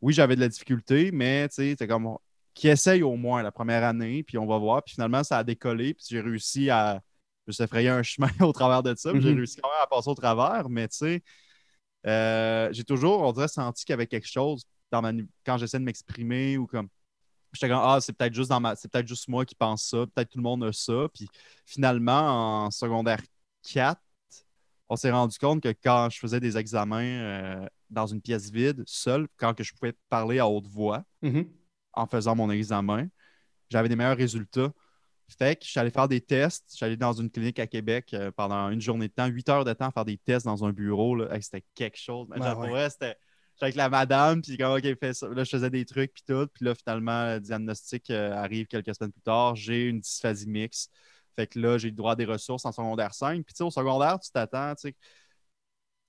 oui, 0.00 0.12
j'avais 0.12 0.36
de 0.36 0.40
la 0.40 0.48
difficulté, 0.48 1.10
mais 1.12 1.48
tu 1.48 1.56
sais, 1.56 1.76
t'es 1.76 1.86
comme 1.88 2.16
qui 2.54 2.68
essaye 2.68 3.02
au 3.02 3.16
moins 3.16 3.42
la 3.42 3.52
première 3.52 3.84
année, 3.84 4.22
puis 4.24 4.38
on 4.38 4.46
va 4.46 4.58
voir. 4.58 4.82
Puis 4.84 4.94
finalement, 4.94 5.24
ça 5.24 5.38
a 5.38 5.44
décollé, 5.44 5.94
puis 5.94 6.04
j'ai 6.08 6.20
réussi 6.20 6.70
à. 6.70 7.00
Je 7.46 7.50
me 7.50 7.52
suis 7.54 7.64
effrayé 7.64 7.88
un 7.88 8.02
chemin 8.04 8.30
au 8.40 8.52
travers 8.52 8.82
de 8.82 8.94
ça, 8.96 9.12
puis 9.14 9.22
j'ai 9.22 9.32
Mhm. 9.32 9.34
réussi 9.34 9.56
quand 9.62 9.68
même 9.70 9.78
à 9.82 9.86
passer 9.86 10.10
au 10.10 10.14
travers, 10.14 10.68
mais 10.68 10.88
tu 10.88 10.96
sais, 10.98 11.22
euh, 12.06 12.68
j'ai 12.72 12.84
toujours, 12.84 13.22
on 13.22 13.32
dirait, 13.32 13.48
senti 13.48 13.84
qu'il 13.84 13.92
y 13.92 13.94
avait 13.94 14.06
quelque 14.06 14.28
chose 14.28 14.64
dans 14.90 15.02
ma, 15.02 15.12
quand 15.44 15.58
j'essaie 15.58 15.78
de 15.78 15.84
m'exprimer 15.84 16.56
ou 16.58 16.66
comme. 16.66 16.88
J'étais 17.52 17.68
comme, 17.68 17.80
ah, 17.82 17.98
c'est 18.00 18.12
peut-être 18.12 18.34
juste 18.34 18.50
dans 18.50 18.60
ma. 18.60 18.76
C'est 18.76 18.90
peut-être 18.90 19.08
juste 19.08 19.28
moi 19.28 19.44
qui 19.44 19.54
pense 19.54 19.84
ça, 19.84 20.04
peut-être 20.14 20.30
tout 20.30 20.38
le 20.38 20.42
monde 20.42 20.64
a 20.64 20.72
ça. 20.72 21.06
Puis 21.14 21.28
finalement, 21.64 22.64
en 22.66 22.70
secondaire 22.70 23.20
4, 23.72 24.00
on 24.88 24.96
s'est 24.96 25.10
rendu 25.10 25.38
compte 25.38 25.62
que 25.62 25.68
quand 25.82 26.08
je 26.10 26.18
faisais 26.18 26.40
des 26.40 26.56
examens 26.56 27.02
euh, 27.04 27.66
dans 27.90 28.06
une 28.06 28.20
pièce 28.20 28.50
vide, 28.50 28.82
seul, 28.86 29.26
quand 29.36 29.54
que 29.54 29.62
je 29.64 29.72
pouvais 29.74 29.94
parler 30.08 30.38
à 30.38 30.48
haute 30.48 30.66
voix, 30.68 31.04
Mhm. 31.22 31.46
en 31.94 32.06
faisant 32.06 32.34
mon 32.36 32.50
examen. 32.50 33.08
J'avais 33.70 33.88
des 33.88 33.96
meilleurs 33.96 34.16
résultats. 34.16 34.72
Fait 35.38 35.56
que 35.56 35.64
je 35.64 35.70
suis 35.70 35.80
allé 35.80 35.90
faire 35.90 36.08
des 36.08 36.22
tests. 36.22 36.64
Je 36.70 36.76
suis 36.76 36.84
allé 36.86 36.96
dans 36.96 37.12
une 37.12 37.30
clinique 37.30 37.58
à 37.58 37.66
Québec 37.66 38.14
euh, 38.14 38.30
pendant 38.30 38.70
une 38.70 38.80
journée 38.80 39.08
de 39.08 39.12
temps, 39.12 39.26
huit 39.26 39.46
heures 39.50 39.64
de 39.64 39.72
temps 39.74 39.90
faire 39.90 40.06
des 40.06 40.16
tests 40.16 40.46
dans 40.46 40.64
un 40.64 40.72
bureau. 40.72 41.22
Hey, 41.30 41.42
c'était 41.42 41.64
quelque 41.74 41.98
chose. 41.98 42.26
Mais 42.30 42.38
Ouais, 42.72 42.88
c'était. 42.88 43.16
Avec 43.60 43.74
la 43.74 43.88
madame, 43.88 44.40
puis 44.42 44.56
comme, 44.56 44.72
OK, 44.76 44.84
fais 45.00 45.12
ça. 45.14 45.28
Là, 45.28 45.44
je 45.44 45.50
faisais 45.50 45.70
des 45.70 45.84
trucs, 45.84 46.12
puis 46.14 46.22
tout. 46.26 46.46
Puis 46.54 46.64
là, 46.64 46.74
finalement, 46.74 47.34
le 47.34 47.40
diagnostic 47.40 48.10
euh, 48.10 48.32
arrive 48.32 48.66
quelques 48.66 48.94
semaines 48.94 49.12
plus 49.12 49.22
tard. 49.22 49.56
J'ai 49.56 49.84
une 49.86 50.00
dysphasie 50.00 50.48
mixte. 50.48 50.92
Fait 51.36 51.46
que 51.46 51.58
là, 51.58 51.78
j'ai 51.78 51.88
le 51.90 51.94
droit 51.96 52.12
à 52.12 52.16
des 52.16 52.24
ressources 52.24 52.64
en 52.64 52.72
secondaire 52.72 53.14
5. 53.14 53.44
Puis 53.44 53.54
tu 53.54 53.58
sais, 53.58 53.64
au 53.64 53.70
secondaire, 53.70 54.18
tu 54.20 54.30
t'attends, 54.30 54.74
tu 54.74 54.88
sais. 54.88 54.94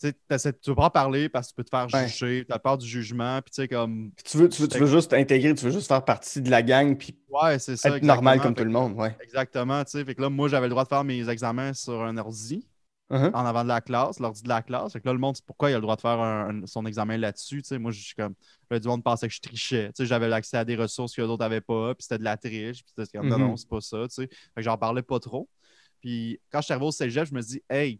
Tu 0.02 0.14
tu 0.62 0.70
veux 0.70 0.76
pas 0.76 0.86
en 0.86 0.90
parler 0.90 1.28
parce 1.28 1.48
que 1.48 1.52
tu 1.52 1.56
peux 1.58 1.64
te 1.66 1.70
faire 1.70 1.88
Ouais. 1.94 2.08
juger, 2.08 2.46
tu 2.48 2.54
as 2.54 2.60
peur 2.60 2.78
du 2.78 2.88
jugement, 2.88 3.42
puis 3.42 3.52
tu 3.52 3.62
sais, 3.64 3.68
comme. 3.68 4.12
Tu 4.24 4.38
veux, 4.38 4.48
tu, 4.48 4.62
veux, 4.62 4.68
tu 4.70 4.78
veux 4.80 4.86
juste 4.88 5.12
t'intégrer, 5.12 5.54
tu 5.56 5.66
veux 5.66 5.72
juste 5.72 5.90
faire 5.90 6.06
partie 6.06 6.42
de 6.42 6.50
la 6.50 6.62
gang, 6.64 6.98
puis 6.98 7.18
Ouais, 7.30 7.60
c'est 7.60 7.76
ça. 7.76 7.98
être 7.98 8.04
normal 8.04 8.40
comme 8.40 8.56
Fait 8.56 8.62
tout 8.62 8.66
le 8.66 8.72
monde. 8.72 8.94
Ouais. 8.94 9.14
Exactement, 9.22 9.84
tu 9.84 9.92
sais. 9.92 10.06
Fait 10.06 10.16
que 10.16 10.22
là, 10.22 10.30
moi, 10.30 10.48
j'avais 10.48 10.68
le 10.68 10.72
droit 10.72 10.86
de 10.86 10.90
faire 10.90 11.04
mes 11.04 11.28
examens 11.30 11.74
sur 11.74 12.02
un 12.02 12.16
ordi 12.16 12.66
Mhm. 13.10 13.32
en 13.34 13.46
avant 13.46 13.64
de 13.64 13.68
la 13.70 13.82
classe, 13.82 14.20
l'ordi 14.20 14.44
de 14.44 14.50
la 14.50 14.62
classe. 14.62 14.94
Fait 14.94 15.02
que 15.02 15.08
là, 15.08 15.14
le 15.14 15.20
monde, 15.20 15.36
pourquoi 15.46 15.72
il 15.72 15.74
a 15.74 15.78
le 15.78 15.82
droit 15.82 15.96
de 15.96 16.02
faire 16.02 16.20
un- 16.20 16.62
un- 16.64 16.66
son 16.68 16.86
examen 16.86 17.18
là-dessus. 17.18 17.64
Moi, 17.72 17.92
je 17.92 18.02
suis 18.02 18.14
comme. 18.16 18.36
Là, 18.70 18.80
du 18.80 18.88
monde 18.88 19.04
pensait 19.04 19.28
que 19.28 19.34
je 19.34 19.42
trichais. 19.42 19.92
J'avais 20.00 20.28
l'accès 20.28 20.58
à 20.58 20.66
des 20.66 20.76
ressources 20.76 21.16
que 21.16 21.22
d'autres 21.24 21.44
n'avaient 21.44 21.60
pas, 21.62 21.96
puis 21.96 22.04
c'était 22.04 22.20
de 22.20 22.24
la 22.24 22.38
triche. 22.38 22.84
Puis 22.84 22.94
c'était 22.96 23.18
comme, 23.18 23.28
non, 23.28 23.40
Mhm. 23.40 23.48
non, 23.48 23.58
c'est 23.58 23.68
pas 23.68 23.82
ça, 23.82 23.98
tu 24.08 24.14
sais. 24.16 24.28
Fait 24.28 24.56
que 24.58 24.62
j'en 24.62 24.78
parlais 24.78 25.02
pas 25.02 25.20
trop. 25.20 25.50
Puis 26.02 26.40
quand 26.52 26.62
je 26.62 26.66
suis 26.66 26.74
arrivé 26.74 26.86
au 26.88 26.92
cégep, 26.92 27.26
je 27.26 27.34
me 27.34 27.42
dis, 27.42 27.62
hey, 27.70 28.00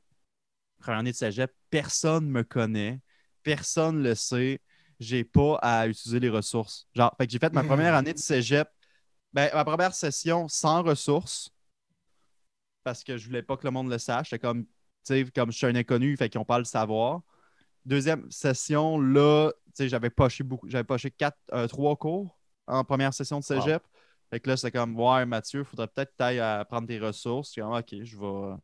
première 0.80 1.00
année 1.00 1.12
de 1.12 1.16
cégep, 1.18 1.52
personne 1.70 2.30
me 2.30 2.44
connaît, 2.44 3.00
personne 3.44 4.04
le 4.04 4.14
sait, 4.16 4.62
j'ai 5.00 5.24
pas 5.24 5.56
à 5.62 5.88
utiliser 5.88 6.20
les 6.20 6.30
ressources. 6.30 6.88
Genre, 6.94 7.14
fait 7.18 7.26
que 7.26 7.32
j'ai 7.34 7.40
fait 7.40 7.52
ma 7.54 7.64
première 7.64 7.96
année 7.96 8.14
de 8.14 8.20
cégep, 8.20 8.68
ben, 9.34 9.50
ma 9.54 9.66
première 9.66 9.94
session 9.96 10.48
sans 10.48 10.84
ressources, 10.84 11.50
parce 12.84 13.04
que 13.04 13.18
je 13.18 13.26
voulais 13.28 13.44
pas 13.44 13.58
que 13.58 13.66
le 13.66 13.72
monde 13.72 13.90
le 13.90 13.98
sache. 13.98 14.30
C'était 14.30 14.40
comme, 14.40 14.66
sais, 15.04 15.26
comme 15.34 15.52
je 15.52 15.58
suis 15.58 15.66
un 15.68 15.76
inconnu, 15.76 16.16
fait 16.18 16.30
qu'ils 16.30 16.40
n'ont 16.40 16.46
pas 16.46 16.60
le 16.60 16.66
savoir. 16.66 17.22
Deuxième 17.86 18.30
session, 18.30 19.00
là, 19.00 19.52
j'avais 19.78 20.10
poché 20.10 20.44
beaucoup, 20.44 20.68
j'avais 20.70 20.84
poché 20.84 21.12
quatre, 21.12 21.38
euh, 21.54 21.68
trois 21.68 21.96
cours 21.96 22.38
en 22.68 22.84
première 22.84 23.14
session 23.14 23.40
de 23.40 23.44
cégep. 23.44 23.82
Fait 24.30 24.40
que 24.40 24.50
là, 24.50 24.58
c'est 24.58 24.72
comme, 24.72 25.00
ouais, 25.00 25.26
Mathieu, 25.26 25.62
il 25.62 25.66
faudrait 25.66 25.88
peut-être 25.88 26.14
que 26.16 26.40
à 26.40 26.64
prendre 26.66 26.88
tes 26.88 27.00
ressources. 27.00 27.56
Comme, 27.56 27.74
OK, 27.74 27.96
je 28.04 28.18
vais, 28.18 28.56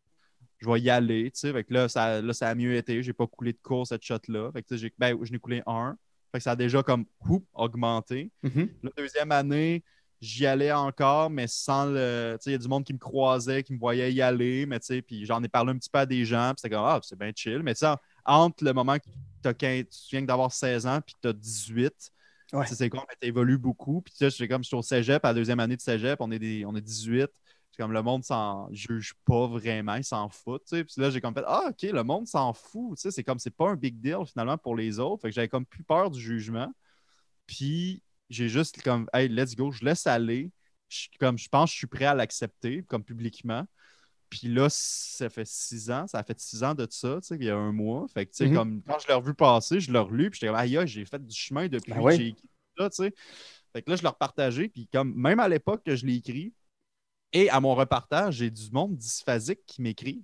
je 0.59 0.69
vais 0.69 0.79
y 0.81 0.89
aller. 0.89 1.31
Tu 1.31 1.39
sais. 1.39 1.51
Fait 1.51 1.63
que 1.63 1.73
là 1.73 1.89
ça, 1.89 2.21
là, 2.21 2.33
ça 2.33 2.49
a 2.49 2.55
mieux 2.55 2.75
été. 2.75 3.01
J'ai 3.01 3.13
pas 3.13 3.27
coulé 3.27 3.53
de 3.53 3.59
cours 3.61 3.87
cette 3.87 4.03
shot-là. 4.03 4.51
Fait 4.51 4.61
que 4.61 4.75
ben, 4.97 5.17
je 5.23 5.31
n'ai 5.31 5.39
coulé 5.39 5.63
un. 5.65 5.97
Fait 6.31 6.39
que 6.39 6.43
ça 6.43 6.51
a 6.51 6.55
déjà 6.55 6.83
comme 6.83 7.05
augmenté. 7.53 8.31
Mhm. 8.43 8.69
La 8.83 8.91
deuxième 8.97 9.31
année, 9.31 9.83
j'y 10.21 10.45
allais 10.45 10.71
encore, 10.71 11.29
mais 11.29 11.47
sans 11.47 11.85
le. 11.85 12.37
Tu 12.39 12.43
sais, 12.45 12.49
il 12.51 12.53
y 12.53 12.55
a 12.55 12.59
du 12.59 12.67
monde 12.67 12.83
qui 12.83 12.93
me 12.93 12.97
croisait, 12.99 13.63
qui 13.63 13.73
me 13.73 13.79
voyait 13.79 14.11
y 14.13 14.21
aller, 14.21 14.65
mais 14.65 14.79
tu 14.79 14.87
sais, 14.87 15.01
puis 15.01 15.25
j'en 15.25 15.43
ai 15.43 15.47
parlé 15.49 15.71
un 15.71 15.77
petit 15.77 15.89
peu 15.89 15.99
à 15.99 16.05
des 16.05 16.25
gens, 16.25 16.49
puis 16.55 16.61
c'était 16.61 16.75
comme, 16.75 16.85
ah, 16.85 16.99
c'est 17.03 17.17
bien 17.17 17.31
chill. 17.35 17.61
Mais 17.63 17.73
tu 17.73 17.79
sais, 17.79 17.93
entre 18.25 18.63
le 18.63 18.73
moment 18.73 18.97
que 18.97 19.05
t'as 19.41 19.53
15 19.53 19.85
tu 19.89 20.15
viens 20.15 20.21
d'avoir 20.23 20.51
16 20.51 20.87
ans, 20.87 20.99
puis 21.05 21.15
tu 21.21 21.27
as 21.27 21.33
18, 21.33 22.11
Ouais. 22.53 22.63
tu 22.63 22.69
sais, 22.69 22.75
c'est 22.75 22.89
con, 22.89 22.99
mais 23.09 23.15
tu 23.19 23.27
évolues 23.27 23.57
beaucoup. 23.57 24.01
Puis 24.01 24.13
tu 24.17 24.29
sais, 24.31 24.47
comme, 24.47 24.63
je 24.63 24.67
suis 24.67 24.75
au 24.77 24.81
cégep, 24.81 25.23
à 25.25 25.29
la 25.29 25.33
deuxième 25.33 25.59
année 25.59 25.75
de 25.75 25.81
cégep, 25.81 26.17
on 26.21 26.31
est, 26.31 26.39
des, 26.39 26.63
on 26.65 26.75
est 26.75 26.81
18. 26.81 27.27
C'est 27.71 27.81
comme 27.83 27.91
le 27.91 28.01
monde 28.01 28.23
s'en 28.23 28.69
juge 28.71 29.13
pas 29.25 29.47
vraiment, 29.47 29.95
il 29.95 30.03
s'en 30.05 30.29
fout. 30.29 30.61
tu 30.65 30.77
sais. 30.77 30.83
Puis 30.85 30.93
là, 31.01 31.09
j'ai 31.09 31.19
comme 31.19 31.33
fait 31.33 31.43
Ah, 31.45 31.65
OK, 31.71 31.81
le 31.81 32.03
monde 32.03 32.25
s'en 32.27 32.53
fout. 32.53 32.95
tu 32.97 33.01
sais, 33.01 33.11
C'est 33.11 33.23
comme 33.23 33.39
c'est 33.39 33.49
pas 33.55 33.69
un 33.69 33.75
big 33.75 33.99
deal 33.99 34.19
finalement 34.25 34.57
pour 34.57 34.75
les 34.77 34.99
autres. 34.99 35.23
Fait 35.23 35.29
que 35.29 35.35
j'avais 35.35 35.49
comme 35.49 35.65
plus 35.65 35.83
peur 35.83 36.09
du 36.11 36.19
jugement. 36.21 36.71
Puis 37.47 38.01
j'ai 38.29 38.49
juste 38.49 38.81
comme 38.81 39.07
Hey, 39.13 39.27
let's 39.27 39.55
go, 39.55 39.71
je 39.71 39.83
laisse 39.83 40.07
aller. 40.07 40.51
Je, 40.89 41.07
comme 41.19 41.37
je 41.37 41.49
pense 41.49 41.69
que 41.69 41.73
je 41.73 41.77
suis 41.79 41.87
prêt 41.87 42.05
à 42.05 42.13
l'accepter, 42.13 42.83
comme 42.83 43.03
publiquement. 43.03 43.65
Puis 44.29 44.47
là, 44.47 44.67
ça 44.69 45.29
fait 45.29 45.45
six 45.47 45.89
ans, 45.91 46.07
ça 46.07 46.19
a 46.19 46.23
fait 46.23 46.39
six 46.39 46.63
ans 46.63 46.73
de 46.73 46.87
ça, 46.89 47.19
tu 47.21 47.27
sais, 47.27 47.35
il 47.35 47.43
y 47.43 47.49
a 47.49 47.55
un 47.55 47.71
mois. 47.71 48.05
Fait 48.13 48.25
que, 48.25 48.31
tu 48.31 48.37
sais, 48.37 48.47
Mhm. 48.47 48.55
comme 48.55 48.83
quand 48.83 48.99
je 48.99 49.07
l'ai 49.07 49.13
revu 49.13 49.33
passer, 49.33 49.79
je 49.79 49.91
l'ai 49.91 49.99
relu, 49.99 50.29
puis 50.29 50.39
j'étais 50.39 50.47
comme, 50.51 50.59
aïe, 50.59 50.77
j'ai 50.85 51.05
fait 51.05 51.23
du 51.25 51.35
chemin 51.35 51.67
depuis 51.67 51.93
Ben 51.93 52.03
que 52.03 52.11
j'ai 52.11 52.27
écrit 52.27 52.49
ça, 52.77 52.89
tu 52.89 52.95
sais. 52.95 53.13
Fait 53.71 53.81
que 53.81 53.89
là, 53.89 53.95
je 53.95 54.01
l'ai 54.01 54.07
repartagé, 54.07 54.67
puis 54.67 54.87
comme, 54.91 55.13
même 55.15 55.39
à 55.39 55.47
l'époque 55.47 55.83
que 55.85 55.95
je 55.95 56.05
l'ai 56.05 56.15
écrit, 56.15 56.53
et 57.33 57.49
à 57.49 57.59
mon 57.59 57.75
repartage, 57.75 58.35
j'ai 58.35 58.49
du 58.49 58.71
monde 58.71 58.97
dysphasique 58.97 59.65
qui 59.65 59.81
m'écrivent, 59.81 60.23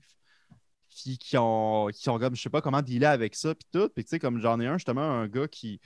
qui, 0.89 1.17
qui, 1.17 1.37
ont, 1.37 1.87
qui 1.93 2.09
ont 2.09 2.19
comme, 2.19 2.35
je 2.35 2.41
sais 2.41 2.49
pas 2.49 2.61
comment 2.61 2.81
dealer 2.81 3.05
avec 3.07 3.35
ça, 3.35 3.53
puis 3.55 3.67
tout. 3.71 3.89
Puis 3.89 4.03
tu 4.03 4.09
sais, 4.09 4.19
comme 4.19 4.39
j'en 4.39 4.59
ai 4.59 4.67
un, 4.67 4.77
justement, 4.77 5.01
un 5.01 5.27
gars 5.27 5.47
qui, 5.47 5.79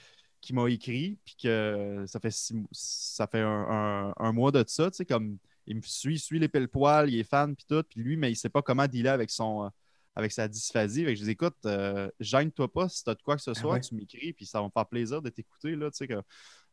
qui 0.45 0.53
m'a 0.53 0.69
écrit, 0.69 1.17
puis 1.25 1.35
que 1.43 2.05
ça 2.07 2.19
fait, 2.19 2.31
six 2.31 2.55
ça 2.71 3.27
fait 3.27 3.41
un, 3.41 3.67
un- 3.69 4.13
un 4.17 4.31
mois 4.31 4.51
de 4.51 4.63
ça, 4.67 4.91
tu 4.91 4.97
sais, 4.97 5.05
comme 5.05 5.37
il 5.67 5.77
me 5.77 5.81
suit, 5.81 6.15
il 6.15 6.19
suit 6.19 6.39
les 6.39 6.47
pile 6.49 6.67
poils 6.67 7.09
il 7.09 7.19
est 7.19 7.23
fan, 7.23 7.55
puis 7.55 7.65
tout, 7.67 7.83
puis 7.83 8.01
lui, 8.01 8.17
mais 8.17 8.31
il 8.31 8.35
sait 8.35 8.49
pas 8.49 8.61
comment 8.61 8.87
dealer 8.87 9.09
avec 9.09 9.29
son... 9.31 9.65
euh, 9.65 9.69
avec 10.17 10.31
sa 10.31 10.47
dysphasie. 10.47 11.03
Fait 11.03 11.13
que 11.13 11.19
je 11.19 11.25
dis, 11.25 11.31
écoute, 11.31 11.57
euh, 11.65 12.09
gêne-toi 12.21 12.71
pas 12.71 12.87
si 12.87 13.03
tu 13.03 13.09
as 13.09 13.15
de 13.15 13.21
quoi 13.21 13.35
que 13.35 13.41
ce 13.41 13.53
soit, 13.53 13.73
ouais. 13.73 13.81
tu 13.81 13.95
m'écris, 13.95 14.31
puis 14.31 14.45
ça 14.45 14.59
va 14.61 14.65
me 14.67 14.71
faire 14.71 14.87
plaisir 14.87 15.21
de 15.21 15.29
t'écouter. 15.29 15.75
Là, 15.75 15.91
tu 15.91 15.97
sais, 15.97 16.07
que... 16.07 16.21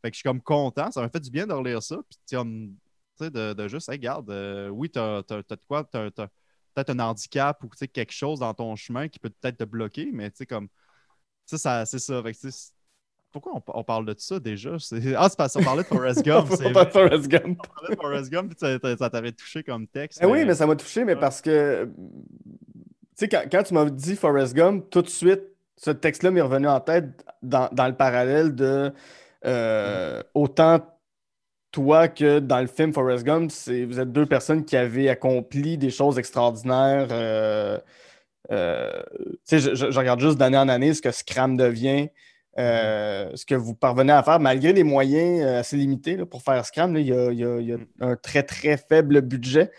Fait 0.01 0.11
que 0.11 0.15
je 0.15 0.19
suis 0.19 0.23
comme 0.23 0.41
content. 0.41 0.93
Ça 0.93 1.01
m'a 1.01 1.09
fait 1.09 1.19
du 1.19 1.31
bien 1.31 1.47
de 1.47 1.53
relire 1.53 1.83
ça. 1.83 1.97
Puis, 2.09 2.17
tu 2.19 2.23
sais, 2.27 2.37
on- 2.37 2.47
tu 3.19 3.25
sais, 3.25 3.31
de, 3.31 3.53
de 3.53 3.67
juste, 3.69 3.89
hey, 3.89 3.97
regarde, 3.97 4.31
euh, 4.31 4.69
oui, 4.69 4.91
tu 4.91 4.99
as, 5.01 5.23
de 5.23 5.67
quoi, 5.67 5.83
tu 5.91 5.97
as, 5.97 6.11
peut-être 6.13 6.91
un 6.91 6.99
handicap 7.01 7.63
ou 7.65 7.69
tu 7.69 7.79
sais, 7.79 7.89
quelque 7.89 8.13
chose 8.13 8.39
dans 8.39 8.55
ton 8.55 8.77
chemin 8.77 9.09
qui 9.09 9.19
peut 9.19 9.31
peut-être 9.31 9.59
te 9.59 9.65
bloquer, 9.65 10.11
mais 10.13 10.31
tu 10.31 10.37
sais, 10.39 10.47
comme, 10.47 10.69
ça, 11.47 11.59
ça 11.59 11.87
c'est 11.87 11.99
ça. 11.99 12.23
Fait 12.23 12.33
que, 12.33 12.39
tu 12.39 12.51
sais, 12.51 12.51
c'est- 12.53 12.75
pourquoi 13.33 13.53
on, 13.57 13.63
on 13.81 13.85
parle 13.85 14.05
de 14.07 14.15
ça 14.19 14.39
déjà? 14.39 14.71
Ah, 15.17 15.29
c'est 15.29 15.37
parce 15.37 15.55
qu'on 15.55 15.63
parlait 15.65 15.83
de 15.83 15.89
Forrest 15.89 16.23
Gump. 16.25 16.49
On 16.65 16.73
parle 16.73 16.87
de 16.87 16.91
Forrest 16.93 17.29
Gump. 17.29 17.59
On 17.61 17.75
parlait 17.75 17.97
de 17.97 18.01
Forrest 18.01 18.31
Gump, 18.31 18.55
puis 18.55 18.59
ça, 18.81 18.97
ça 18.97 19.11
t'avait 19.11 19.33
touché 19.33 19.63
comme 19.63 19.87
texte. 19.87 20.21
Eh 20.23 20.27
oui, 20.27 20.45
mais 20.45 20.55
ça 20.55 20.67
m'a 20.67 20.77
touché, 20.77 21.05
mais 21.05 21.17
parce 21.17 21.41
que, 21.41 21.85
tu 21.87 21.93
sais, 23.15 23.29
quand, 23.29 23.43
quand 23.51 23.63
tu 23.63 23.75
m'as 23.75 23.85
dit 23.87 24.17
Forrest 24.17 24.55
Gump, 24.55 24.87
tout 24.91 25.03
de 25.03 25.09
suite, 25.09 25.43
ce 25.77 25.91
texte-là 25.91 26.31
m'est 26.31 26.41
revenu 26.43 26.69
en 26.69 26.81
tête 26.81 27.07
dans, 27.43 27.69
dans 27.73 27.87
le 27.89 27.95
parallèle 27.95 28.55
de 28.55 28.93
euh, 29.45 30.23
autant 30.35 30.81
toi 31.73 32.07
que 32.09 32.39
dans 32.39 32.61
le 32.61 32.67
film 32.67 32.93
Forrest 32.93 33.25
Gump, 33.25 33.51
vous 33.67 33.99
êtes 34.01 34.13
deux 34.13 34.27
personnes 34.27 34.65
qui 34.65 34.77
avaient 34.77 35.09
accompli 35.09 35.79
des 35.79 35.91
choses 35.91 36.19
extraordinaires. 36.19 37.09
euh, 37.11 37.79
euh, 38.51 39.03
tu 39.19 39.37
sais, 39.45 39.59
je, 39.59 39.75
je- 39.75 39.91
je 39.91 39.99
regarde 39.99 40.21
juste 40.21 40.37
d'année 40.37 40.59
en 40.59 40.69
année 40.69 40.93
ce 40.95 41.01
que 41.03 41.11
Scram 41.11 41.57
devient. 41.57 42.09
Euh, 42.59 43.31
ce 43.35 43.47
que 43.47 43.55
vous 43.55 43.75
parvenez 43.75 44.13
à 44.13 44.23
faire, 44.23 44.39
malgré 44.41 44.73
les 44.73 44.85
moyens 44.85 45.43
euh, 45.45 45.61
assez 45.61 45.77
limités 45.77 46.17
là, 46.17 46.27
pour 46.27 46.43
faire 46.43 46.65
Scram, 46.67 46.93
là, 46.95 47.01
il 47.01 47.07
y 47.07 47.13
a, 47.13 47.31
il 47.33 47.39
y 47.39 47.45
a- 47.45 47.59
il 47.61 47.67
y 47.69 47.73
a 47.73 47.77
Mm. 47.79 47.87
un 48.01 48.17
très 48.17 48.43
très 48.43 48.77
faible 48.77 49.21
budget. 49.23 49.71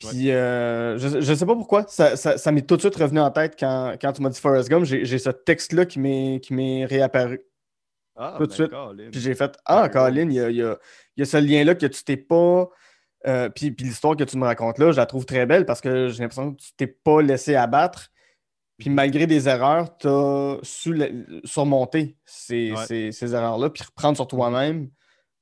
Puis 0.00 0.30
euh, 0.30 0.96
je 0.98 1.16
ne 1.18 1.34
sais 1.34 1.46
pas 1.46 1.54
pourquoi, 1.56 1.84
ça, 1.88 2.14
ça, 2.16 2.38
ça 2.38 2.52
m'est 2.52 2.62
tout 2.66 2.76
de 2.76 2.80
suite 2.82 2.94
revenu 2.96 3.18
en 3.20 3.30
tête 3.32 3.56
quand, 3.58 3.94
quand 4.00 4.12
tu 4.12 4.22
m'as 4.22 4.30
dit 4.30 4.38
Forrest 4.40 4.68
Gump. 4.68 4.84
J'ai 4.84 5.18
ce 5.18 5.30
texte-là 5.30 5.86
qui 5.86 5.98
m'est 6.00 6.84
réapparu. 6.84 7.40
Ah, 8.16 8.34
tout 8.36 8.44
de 8.44 8.48
ben, 8.48 8.54
suite. 8.54 8.70
Colin. 8.70 9.08
Puis 9.10 9.20
j'ai 9.20 9.34
fait 9.34 9.56
Ah, 9.64 9.82
Ouais, 9.84 9.90
Colin, 9.90 10.26
ouais. 10.26 10.26
il 10.26 10.32
y 10.34 10.40
a, 10.40 10.50
y 10.50 10.62
a- 10.62 10.78
y 11.16 11.22
a 11.22 11.24
ce 11.24 11.36
lien-là 11.36 11.74
que 11.74 11.86
tu 11.86 12.04
t'es 12.04 12.16
pas. 12.16 12.68
euh, 13.26 13.48
puis 13.48 13.72
puis 13.72 13.84
l'histoire 13.86 14.14
que 14.16 14.22
tu 14.22 14.36
me 14.38 14.44
racontes 14.44 14.78
là, 14.78 14.92
je 14.92 14.96
la 14.96 15.04
trouve 15.06 15.24
très 15.26 15.44
belle 15.46 15.66
parce 15.66 15.80
que 15.80 16.08
j'ai 16.08 16.22
l'impression 16.22 16.52
que 16.54 16.60
tu 16.62 16.72
t'es 16.76 16.86
pas 16.86 17.20
laissé 17.20 17.56
abattre. 17.56 18.10
Puis 18.78 18.90
malgré 18.90 19.26
des 19.26 19.48
erreurs, 19.48 19.96
tu 19.98 20.06
as 20.08 20.58
su 20.62 20.94
surmonter 21.44 22.16
ces, 22.24 22.72
Ouais. 22.72 22.86
ces- 22.86 23.12
ces 23.12 23.34
erreurs-là, 23.34 23.70
puis 23.70 23.82
reprendre 23.84 24.16
sur 24.16 24.26
toi-même. 24.26 24.88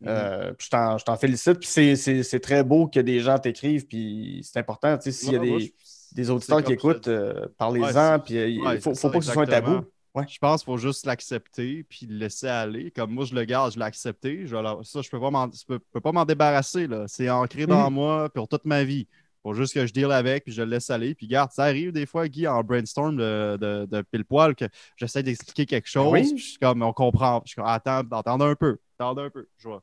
Euh, 0.07 0.53
puis 0.53 0.69
je 0.71 1.05
t'en- 1.05 1.17
félicite. 1.17 1.59
Puis 1.61 1.69
c'est- 1.97 2.41
très 2.41 2.63
beau 2.65 2.87
que 2.87 3.01
des 3.01 3.21
gens 3.21 3.39
t'écrivent. 3.39 3.87
Puis 3.87 4.41
c'est 4.43 4.59
important. 4.59 4.99
S'il 5.01 5.33
y 5.33 5.37
a 5.37 5.39
des, 5.39 5.75
des 6.13 6.31
auditeurs 6.31 6.63
qui 6.63 6.73
écoutent, 6.75 7.09
euh, 7.09 7.47
parlez-en. 7.59 8.19
Puis 8.21 8.37
euh, 8.39 8.49
il 8.49 8.61
ouais, 8.61 8.81
faut, 8.81 8.95
ça, 8.95 9.09
pas 9.11 9.19
que 9.19 9.25
ce 9.25 9.33
soit 9.33 9.43
un 9.43 9.47
tabou. 9.47 9.81
Ouais. 10.15 10.25
Je 10.29 10.39
pense 10.39 10.63
qu'il 10.63 10.73
faut 10.73 10.79
juste 10.79 11.05
l'accepter 11.05 11.85
puis 11.89 12.07
le 12.07 12.17
laisser 12.17 12.47
aller. 12.49 12.91
Comme 12.91 13.11
moi, 13.13 13.27
je 13.27 13.35
le 13.35 13.45
garde, 13.45 13.73
je 13.73 13.79
l'ai 13.79 13.85
accepté. 13.85 14.47
Je, 14.47 14.57
la- 14.57 14.79
ça, 14.83 15.03
je 15.03 15.11
peux 15.11 15.21
pas 15.21 15.31
m'en, 15.31 15.51
je 15.53 15.65
peux, 15.67 15.79
pas 16.01 16.13
m'en 16.13 16.25
débarrasser. 16.25 16.89
C'est 17.07 17.29
ancré 17.29 17.67
dans 17.67 17.89
Mhm. 17.91 17.95
moi 17.95 18.29
pour 18.31 18.49
toute 18.49 18.65
ma 18.65 18.83
vie. 18.85 19.07
Faut 19.47 19.55
juste 19.55 19.75
que 19.75 19.87
je 19.87 19.93
deal 19.93 20.11
avec 20.11 20.45
puis 20.45 20.53
je 20.53 20.63
le 20.63 20.71
laisse 20.71 20.91
aller. 20.91 21.15
Puis 21.15 21.29
garde, 21.29 21.53
ça 21.53 21.65
arrive 21.65 21.93
des 21.93 22.07
fois, 22.07 22.27
Guy, 22.29 22.49
en 22.49 22.63
brainstorm 22.63 23.17
de, 23.17 23.57
de, 23.61 23.87
de 23.87 24.03
pile 24.03 24.25
poil, 24.25 24.55
que 24.55 24.65
j'essaie 24.97 25.23
d'expliquer 25.23 25.67
quelque 25.67 25.89
chose. 25.89 26.13
Ben 26.13 26.25
oui. 26.25 26.35
puis 26.35 26.43
je 26.43 26.49
suis 26.51 26.59
comme, 26.59 26.83
on 26.83 26.93
comprend. 26.93 27.43
Je 27.45 27.51
suis 27.51 27.57
comme, 27.57 27.67
attends, 27.67 28.03
attendez 28.11 28.45
un 28.45 28.55
peu. 28.57 28.79
Attendez 28.99 29.23
un 29.23 29.31
peu. 29.31 29.49
Je 29.57 29.69
vois. 29.69 29.83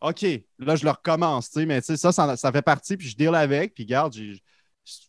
OK, 0.00 0.24
là, 0.58 0.76
je 0.76 0.84
le 0.84 0.90
recommence, 0.90 1.50
tu 1.50 1.60
sais, 1.60 1.66
mais 1.66 1.80
tu 1.80 1.86
sais, 1.86 1.96
ça, 1.96 2.12
ça, 2.12 2.36
ça 2.36 2.52
fait 2.52 2.62
partie, 2.62 2.96
puis 2.96 3.08
je 3.08 3.16
deal 3.16 3.34
avec, 3.34 3.74
puis 3.74 3.84
garde, 3.84 4.14
il 4.14 4.40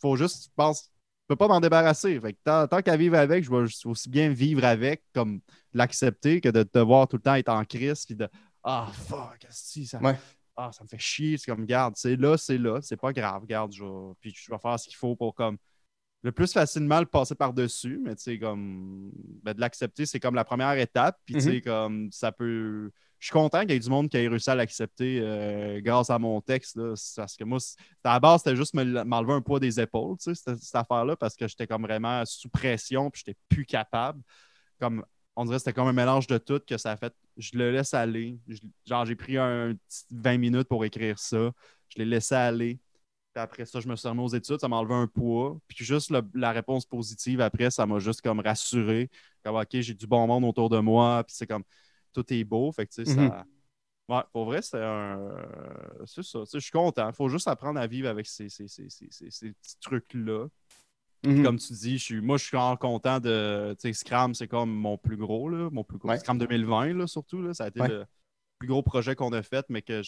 faut 0.02 0.16
juste, 0.16 0.46
je 0.46 0.50
pense, 0.56 0.90
je 1.22 1.26
peux 1.28 1.36
pas 1.36 1.48
m'en 1.48 1.60
débarrasser. 1.60 2.20
Fait 2.20 2.34
que 2.34 2.40
tant, 2.44 2.68
tant 2.68 2.82
qu'à 2.82 2.98
vivre 2.98 3.16
avec, 3.16 3.44
je 3.44 3.52
vais 3.52 3.68
aussi 3.86 4.10
bien 4.10 4.30
vivre 4.30 4.66
avec, 4.66 5.04
comme 5.14 5.42
l'accepter, 5.74 6.42
que 6.42 6.50
de 6.50 6.68
devoir 6.74 7.08
tout 7.08 7.18
le 7.18 7.22
temps 7.22 7.36
être 7.36 7.50
en 7.50 7.64
crise, 7.66 8.04
puis 8.04 8.16
de 8.16 8.28
Ah, 8.64 8.88
fuck, 8.92 9.46
si, 9.52 9.86
ça, 9.86 10.00
Ouais. 10.00 10.18
Ah, 10.60 10.72
ça 10.72 10.84
me 10.84 10.88
fait 10.90 11.00
chier. 11.00 11.38
C'est 11.38 11.52
comme, 11.52 11.66
garde, 11.66 11.96
c'est 11.98 12.16
là, 12.16 12.38
c'est 12.38 12.58
là, 12.58 12.80
c'est 12.82 12.98
pas 12.98 13.14
grave, 13.14 13.46
garde, 13.46 13.72
je 13.74 13.84
vais, 13.84 14.14
puis 14.20 14.34
je 14.36 14.52
vais 14.52 14.60
faire 14.60 14.80
ce 14.80 14.86
qu'il 14.88 14.98
faut 14.98 15.16
pour 15.16 15.34
comme 15.36 15.58
le 16.22 16.34
plus 16.34 16.52
facilement 16.52 17.00
le 17.00 17.06
passer 17.06 17.34
par-dessus, 17.34 17.98
mais 18.04 18.14
tu 18.16 18.24
sais, 18.24 18.40
comme 18.40 19.10
ben, 19.42 19.54
de 19.54 19.62
l'accepter, 19.62 20.06
c'est 20.06 20.20
comme 20.20 20.36
la 20.36 20.44
première 20.44 20.78
étape. 20.78 21.18
Puis 21.26 21.36
tu 21.36 21.42
sais, 21.42 21.52
Mhm. 21.54 21.62
comme 21.62 22.12
ça 22.12 22.32
peut. 22.34 22.92
Je 23.20 23.26
suis 23.28 23.34
content 23.34 23.62
qu'il 23.62 23.72
y 23.72 23.74
ait 23.76 23.80
du 23.80 23.90
monde 23.90 24.10
qui 24.10 24.18
ait 24.18 24.28
réussi 24.28 24.50
à 24.50 24.56
l'accepter 24.56 25.20
euh, 25.22 25.80
grâce 25.82 26.10
à 26.10 26.20
mon 26.20 26.40
texte. 26.42 26.76
Là, 26.78 26.94
parce 27.18 27.36
que 27.38 27.44
moi, 27.46 27.60
à 28.04 28.14
la 28.14 28.20
base, 28.20 28.42
c'était 28.44 28.56
juste 28.56 28.74
me- 28.74 29.04
m'enlever 29.04 29.34
un 29.34 29.42
poids 29.42 29.60
des 29.62 29.80
épaules, 29.80 30.18
tu 30.18 30.34
sais, 30.34 30.36
cette, 30.36 30.60
cette 30.60 30.76
affaire-là, 30.76 31.16
parce 31.18 31.36
que 31.36 31.48
j'étais 31.48 31.68
comme 31.68 31.84
vraiment 31.84 32.26
sous 32.26 32.50
pression, 32.50 33.10
puis 33.10 33.24
j'étais 33.26 33.38
plus 33.50 33.66
capable. 33.66 34.22
Comme 34.80 35.06
on 35.40 35.46
dirait 35.46 35.56
que 35.56 35.60
c'était 35.60 35.74
comme 35.74 35.88
un 35.88 35.94
mélange 35.94 36.28
de 36.28 36.38
tout 36.38 36.60
que 36.68 36.78
ça 36.78 36.92
a 36.92 36.98
fait. 36.98 37.14
Je 37.38 37.58
le 37.58 37.72
laisse 37.72 37.94
aller. 37.94 38.38
Je- 38.48 38.60
genre, 38.86 39.06
j'ai 39.06 39.16
pris 39.16 39.38
un, 39.38 39.74
petit 39.74 40.04
20 40.12 40.38
minutes 40.38 40.68
pour 40.68 40.84
écrire 40.84 41.18
ça. 41.18 41.52
Je 41.88 41.98
l'ai 41.98 42.06
laissé 42.06 42.36
aller. 42.36 42.76
Puis 43.34 43.42
après 43.42 43.66
ça, 43.66 43.80
je 43.80 43.88
me 43.88 43.96
suis 43.96 44.08
remis 44.10 44.22
aux 44.22 44.28
études, 44.28 44.60
ça 44.60 44.68
m'a 44.68 44.76
enlevé 44.76 44.96
un 44.96 45.08
poids. 45.08 45.58
Puis 45.68 45.86
juste 45.86 46.10
le- 46.12 46.28
la 46.34 46.52
réponse 46.52 46.86
positive 46.86 47.40
après, 47.40 47.72
ça 47.72 47.86
m'a 47.86 48.00
juste 48.00 48.22
comme 48.22 48.42
rassuré. 48.42 49.10
Comme, 49.44 49.56
OK, 49.56 49.68
j'ai 49.72 49.94
du 49.94 50.08
bon 50.08 50.28
monde 50.28 50.44
autour 50.44 50.70
de 50.70 50.80
moi. 50.80 51.24
Puis 51.26 51.36
c'est 51.38 51.48
comme, 51.48 51.64
tout 52.14 52.26
est 52.34 52.44
beau. 52.44 52.72
Fait 52.74 52.86
que, 52.86 52.92
tu 52.94 53.06
sais, 53.06 53.16
Mhm. 53.16 53.30
ça. 53.30 53.46
Ouais, 54.10 54.24
pour 54.34 54.46
vrai, 54.46 54.62
c'est 54.62 54.84
un. 54.84 55.30
C'est 56.06 56.24
ça. 56.24 56.40
Tu 56.42 56.46
sais, 56.48 56.60
je 56.60 56.64
suis 56.64 56.72
content. 56.72 57.08
Il 57.10 57.16
faut 57.16 57.30
juste 57.30 57.48
apprendre 57.48 57.80
à 57.80 57.88
vivre 57.88 58.10
avec 58.10 58.26
ces, 58.28 58.50
ces, 58.50 58.68
ces, 58.68 58.90
ces, 58.90 59.08
ces- 59.12 59.32
ces 59.32 59.54
petits 59.54 59.80
trucs-là. 59.80 60.48
Mhm. 61.26 61.44
Comme 61.44 61.60
tu 61.60 61.74
dis, 61.74 61.98
je 61.98 62.04
suis, 62.04 62.22
moi, 62.22 62.38
je 62.38 62.46
suis 62.46 62.58
encore 62.58 62.80
content 62.80 63.20
de. 63.20 63.76
Scram, 63.94 64.34
c'est 64.34 64.48
comme 64.48 64.72
mon 64.72 64.98
plus 64.98 65.18
gros, 65.18 65.50
là, 65.50 65.70
mon 65.72 65.84
plus 65.84 65.98
gros. 65.98 66.10
Ouais. 66.10 66.18
Scram 66.18 66.38
2020, 66.38 66.94
là, 66.94 67.08
surtout. 67.08 67.42
Là, 67.42 67.54
ça 67.54 67.66
a 67.66 67.68
été 67.68 67.82
Ouais. 67.82 67.90
le 67.90 68.06
plus 68.58 68.68
gros 68.68 68.84
projet 68.84 69.16
qu'on 69.16 69.34
a 69.34 69.42
fait, 69.42 69.66
mais 69.70 69.82
que 69.82 70.02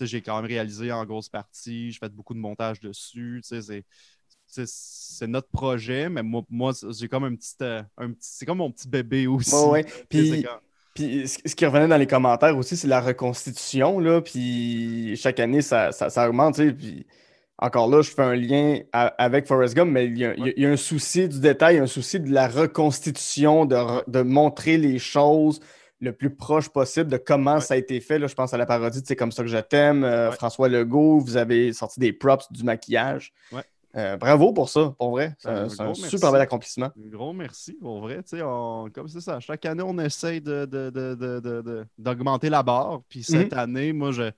j'ai, 0.00 0.22
quand 0.22 0.36
même 0.36 0.46
réalisé 0.46 0.92
en 0.92 1.04
grosse 1.04 1.28
partie. 1.28 1.90
J'ai 1.90 1.98
fait 1.98 2.12
beaucoup 2.12 2.34
de 2.34 2.38
montage 2.38 2.80
dessus. 2.80 3.40
C'est, 3.42 5.26
notre 5.26 5.48
projet, 5.48 6.08
mais 6.08 6.22
moi, 6.22 6.42
moi 6.48 6.72
j'ai 6.90 7.08
comme 7.08 7.24
un 7.24 7.34
petit, 7.34 7.54
euh, 7.62 7.82
un 7.96 8.12
petit. 8.12 8.28
C'est 8.30 8.46
comme 8.46 8.58
mon 8.58 8.70
petit 8.70 8.88
bébé 8.88 9.26
aussi. 9.26 9.54
Ouais, 9.54 9.84
ouais. 9.84 10.46
Puis, 10.94 11.26
ce 11.26 11.54
qui 11.56 11.66
revenait 11.66 11.88
dans 11.88 11.96
les 11.96 12.06
commentaires 12.06 12.56
aussi, 12.56 12.76
c'est 12.76 12.86
la 12.86 13.00
reconstitution. 13.00 13.98
Là, 13.98 14.20
puis 14.20 15.16
chaque 15.16 15.40
année, 15.40 15.60
ça, 15.60 15.90
ça, 15.90 16.08
ça 16.08 16.28
augmente. 16.28 16.54
Puis 16.76 17.04
encore 17.58 17.88
là, 17.88 18.02
je 18.02 18.10
fais 18.10 18.22
un 18.22 18.34
lien 18.34 18.78
avec 18.92 19.46
Forrest 19.46 19.74
Gump, 19.74 19.90
mais 19.92 20.06
il 20.06 20.18
y, 20.18 20.24
a, 20.24 20.34
il 20.36 20.52
y 20.62 20.66
un 20.66 20.76
souci 20.76 21.28
du 21.28 21.40
détail, 21.40 21.78
un 21.78 21.86
souci 21.86 22.18
de 22.20 22.30
la 22.32 22.48
reconstitution, 22.48 23.64
de, 23.64 23.76
de 24.10 24.22
montrer 24.22 24.76
les 24.76 24.98
choses 24.98 25.60
le 26.00 26.12
plus 26.12 26.30
proche 26.34 26.68
possible 26.68 27.10
de 27.10 27.16
comment 27.16 27.54
Ouais. 27.54 27.60
ça 27.60 27.74
a 27.74 27.76
été 27.76 27.98
fait. 28.00 28.18
Là, 28.18 28.26
je 28.26 28.34
pense 28.34 28.52
à 28.52 28.58
la 28.58 28.66
parodie 28.66 29.00
de 29.00 29.06
C'est 29.06 29.16
comme 29.16 29.32
ça 29.32 29.42
que 29.42 29.48
je 29.48 29.56
t'aime. 29.58 30.04
euh, 30.04 30.30
Ouais. 30.30 30.34
François 30.36 30.68
Legault, 30.68 31.18
vous 31.20 31.36
avez 31.36 31.72
sorti 31.72 32.00
des 32.00 32.12
props, 32.12 32.50
du 32.52 32.62
maquillage. 32.64 33.32
Ouais. 33.52 33.62
Euh, 33.96 34.16
bravo 34.16 34.52
pour 34.52 34.68
ça, 34.68 34.92
pour 34.98 35.12
vrai. 35.12 35.34
C'est 35.38 35.48
Ben, 35.48 35.68
un, 35.78 35.94
super 35.94 36.32
bel 36.32 36.40
accomplissement. 36.40 36.86
Un 36.86 37.08
gros 37.08 37.32
merci, 37.32 37.74
pour 37.74 38.00
vrai. 38.00 38.16
Tu 38.24 38.36
sais, 38.36 38.42
on- 38.42 38.90
comme 38.92 39.06
c'est 39.06 39.20
ça, 39.20 39.38
chaque 39.38 39.64
année, 39.66 39.84
on 39.86 39.96
essaye 40.00 40.40
de, 40.40 40.64
de- 40.66 40.90
de- 40.90 41.14
de- 41.14 41.38
de- 41.40 41.62
de- 41.62 41.86
d'augmenter 41.96 42.50
la 42.50 42.64
barre. 42.64 43.02
Puis 43.08 43.22
cette 43.22 43.52
année, 43.52 43.92
moi, 43.92 44.10
je, 44.10 44.30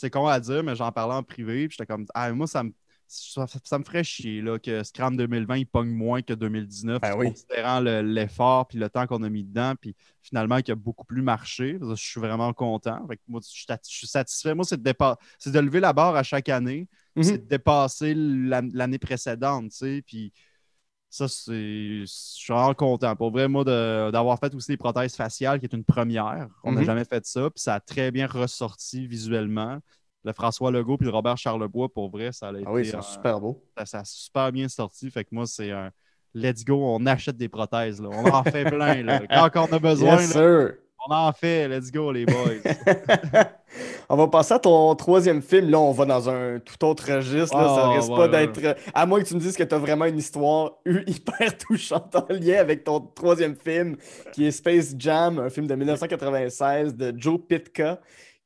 c'est 0.00 0.10
con 0.10 0.26
à 0.26 0.40
dire, 0.40 0.62
mais 0.62 0.74
j'en 0.76 0.90
parlais 0.92 1.14
en 1.14 1.22
privé. 1.22 1.68
Puis 1.68 1.76
j'étais 1.78 1.86
comme, 1.86 2.06
ah, 2.14 2.32
moi, 2.32 2.46
ça 2.46 2.62
me, 2.64 2.72
ça, 3.06 3.44
ça 3.64 3.78
me 3.78 3.84
ferait 3.84 4.04
chier 4.04 4.40
là, 4.40 4.58
que 4.58 4.82
Scram 4.84 5.16
2020, 5.16 5.56
il 5.58 5.66
pogne 5.66 5.90
moins 5.90 6.22
que 6.22 6.32
2019, 6.32 7.00
Ben 7.00 7.16
oui. 7.16 7.28
considérant 7.28 7.80
le- 7.80 8.02
l'effort 8.02 8.68
puis 8.68 8.78
le 8.78 8.88
temps 8.88 9.06
qu'on 9.06 9.22
a 9.24 9.28
mis 9.28 9.42
dedans. 9.44 9.74
Puis 9.80 9.96
finalement, 10.22 10.60
qui 10.60 10.70
a 10.70 10.76
beaucoup 10.76 11.04
plus 11.04 11.22
marché. 11.22 11.78
Je 11.80 11.94
suis 11.96 12.20
vraiment 12.20 12.52
content. 12.52 13.04
Fait 13.08 13.16
que 13.16 13.22
moi, 13.28 13.40
je 13.42 13.48
suis 13.48 13.64
sat- 13.66 13.80
je 13.88 13.96
suis 13.96 14.06
satisfait. 14.06 14.54
Moi, 14.54 14.64
c'est 14.64 14.80
de, 14.80 14.92
de 15.50 15.58
lever 15.58 15.80
la 15.80 15.92
barre 15.92 16.14
à 16.16 16.22
chaque 16.22 16.48
année 16.48 16.88
Mhm. 17.16 17.22
c'est 17.24 17.38
de 17.38 17.48
dépasser 17.48 18.14
la- 18.14 18.62
l'année 18.72 18.98
précédente, 19.00 19.70
tu 19.72 19.76
sais, 19.78 20.02
puis 20.06 20.32
ça, 21.10 21.26
c'est... 21.28 21.52
Je 21.52 22.04
suis 22.06 22.52
vraiment 22.52 22.72
content. 22.74 23.14
Pour 23.16 23.30
vrai, 23.32 23.48
moi, 23.48 23.64
d'avoir 23.64 24.38
fait 24.38 24.54
aussi 24.54 24.70
les 24.70 24.76
prothèses 24.76 25.14
faciales, 25.16 25.58
qui 25.58 25.66
est 25.66 25.72
une 25.74 25.84
première. 25.84 26.48
On 26.64 26.72
n'a 26.72 26.80
Mhm. 26.80 26.86
jamais 26.86 27.04
fait 27.04 27.26
ça, 27.26 27.50
puis 27.50 27.60
ça 27.60 27.74
a 27.74 27.80
très 27.80 28.10
bien 28.10 28.26
ressorti 28.26 29.06
visuellement. 29.06 29.78
Le 30.22 30.32
François 30.32 30.70
Legault 30.70 30.98
puis 30.98 31.06
le 31.06 31.12
Robert 31.12 31.36
Charlebois, 31.38 31.88
pour 31.88 32.10
vrai, 32.10 32.30
ça 32.32 32.48
a 32.48 32.52
été... 32.52 32.62
Ah 32.66 32.72
oui, 32.72 32.86
c'est 32.86 33.02
super 33.02 33.40
beau. 33.40 33.62
ça, 33.76 33.86
ça 33.86 33.98
a 34.00 34.04
super 34.04 34.52
bien 34.52 34.68
sorti. 34.68 35.10
Fait 35.10 35.24
que 35.24 35.30
moi, 35.32 35.46
c'est 35.46 35.70
un... 35.70 35.90
Let's 36.32 36.64
go, 36.64 36.76
on 36.94 37.04
achète 37.06 37.36
des 37.36 37.48
prothèses, 37.48 38.00
là. 38.00 38.08
On 38.12 38.28
en 38.30 38.44
fait 38.44 38.64
plein, 38.64 39.02
là. 39.02 39.20
Quand 39.52 39.68
on 39.68 39.72
a 39.76 39.78
besoin, 39.80 40.16
Yes, 40.20 40.34
là. 40.36 40.68
On 41.10 41.28
en 41.28 41.32
fait. 41.32 41.68
Let's 41.68 41.90
go, 41.90 42.12
les 42.12 42.24
boys. 42.24 42.34
on 44.08 44.16
va 44.16 44.26
passer 44.28 44.54
à 44.54 44.58
ton 44.58 44.94
troisième 44.94 45.42
film. 45.42 45.70
Là, 45.70 45.78
on 45.80 45.92
va 45.92 46.04
dans 46.04 46.28
un 46.28 46.58
tout 46.58 46.84
autre 46.84 47.12
registre. 47.14 47.56
là. 47.56 47.64
ça 47.64 47.82
Ah, 47.86 47.90
risque 47.90 48.10
ouais, 48.10 48.16
pas 48.16 48.28
ouais. 48.28 48.46
d'être. 48.46 48.76
À 48.94 49.06
moins 49.06 49.20
que 49.20 49.26
tu 49.28 49.34
me 49.34 49.40
dises 49.40 49.56
que 49.56 49.62
tu 49.62 49.74
as 49.74 49.78
vraiment 49.78 50.04
une 50.06 50.18
histoire 50.18 50.72
hyper 51.06 51.56
touchante 51.58 52.14
en 52.16 52.26
lien 52.30 52.58
avec 52.58 52.84
ton 52.84 53.00
troisième 53.00 53.56
film, 53.56 53.96
qui 54.32 54.46
est 54.46 54.50
Space 54.50 54.94
Jam, 54.98 55.38
un 55.38 55.50
film 55.50 55.66
de 55.66 55.74
1996 55.74 56.94
de 56.96 57.12
Joe 57.16 57.38
Pitka, 57.48 58.00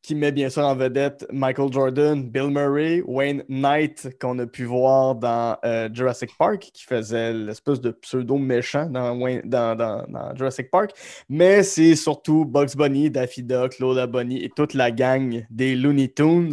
qui 0.05 0.15
met 0.15 0.33
bien 0.33 0.51
sûr 0.51 0.63
en 0.65 0.75
vedette 0.77 1.27
Michael 1.33 1.73
Jordan, 1.73 2.23
Bill 2.29 2.51
Murray, 2.51 3.03
Wayne 3.07 3.43
Knight, 3.49 4.15
qu'on 4.21 4.39
a 4.39 4.47
pu 4.47 4.65
voir 4.65 5.15
dans 5.15 5.57
euh, 5.65 5.89
Jurassic 5.91 6.29
Park, 6.39 6.61
qui 6.75 6.85
faisait 6.85 7.33
l'espèce 7.33 7.81
de 7.81 7.91
pseudo 7.91 8.37
méchant 8.37 8.85
dans, 8.85 9.17
Wayne- 9.19 9.41
dans- 9.47 9.75
dans- 9.75 10.05
dans 10.07 10.37
Jurassic 10.37 10.71
Park. 10.71 10.91
Mais 11.31 11.63
c'est 11.63 11.97
surtout 11.97 12.45
Bugs 12.45 12.77
Bunny, 12.77 13.09
Daffy 13.11 13.43
Duck, 13.43 13.79
Lola 13.79 14.07
Bunny 14.07 14.45
et 14.45 14.51
toute 14.55 14.75
la 14.75 14.91
gang 14.91 15.47
des 15.49 15.75
Looney 15.75 16.13
Tunes. 16.13 16.53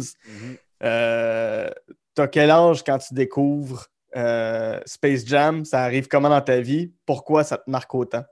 Euh, 0.82 1.68
T'as 2.14 2.28
quel 2.28 2.50
âge 2.50 2.82
quand 2.82 2.98
tu 2.98 3.12
découvres 3.14 3.86
euh, 4.16 4.80
Space 4.86 5.26
Jam? 5.26 5.64
Ça 5.66 5.82
arrive 5.82 6.08
comment 6.08 6.28
dans 6.30 6.40
ta 6.40 6.60
vie? 6.60 6.92
Pourquoi 7.06 7.44
ça 7.44 7.58
te 7.58 7.70
marque 7.70 7.94
autant? 7.94 8.24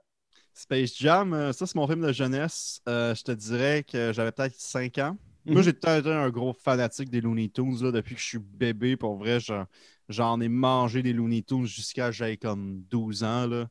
Space 0.53 0.97
Jam, 0.97 1.33
euh, 1.33 1.53
ça, 1.53 1.65
c'est 1.65 1.75
mon 1.75 1.87
film 1.87 2.01
de 2.01 2.11
jeunesse. 2.11 2.81
Euh, 2.87 3.15
je 3.15 3.23
te 3.23 3.31
dirais 3.31 3.83
que 3.83 4.11
j'avais 4.13 4.31
peut-être 4.31 4.55
5 4.55 4.97
ans. 4.97 5.17
Moi, 5.45 5.57
Mhm. 5.57 5.63
j'ai 5.63 5.69
été 5.71 5.87
un 5.87 6.29
gros 6.29 6.53
fanatique 6.53 7.09
des 7.09 7.21
Looney 7.21 7.49
Tunes 7.49 7.83
là, 7.83 7.91
depuis 7.91 8.15
que 8.15 8.21
je 8.21 8.27
suis 8.27 8.39
bébé. 8.39 8.95
Pour 8.95 9.15
vrai, 9.15 9.39
j'en, 10.09 10.41
ai 10.41 10.49
mangé 10.49 11.01
des 11.01 11.13
Looney 11.13 11.41
Tunes 11.41 11.65
jusqu'à 11.65 12.11
j'avais 12.11 12.37
comme 12.37 12.83
12 12.89 13.23
ans. 13.23 13.47
Là. 13.47 13.67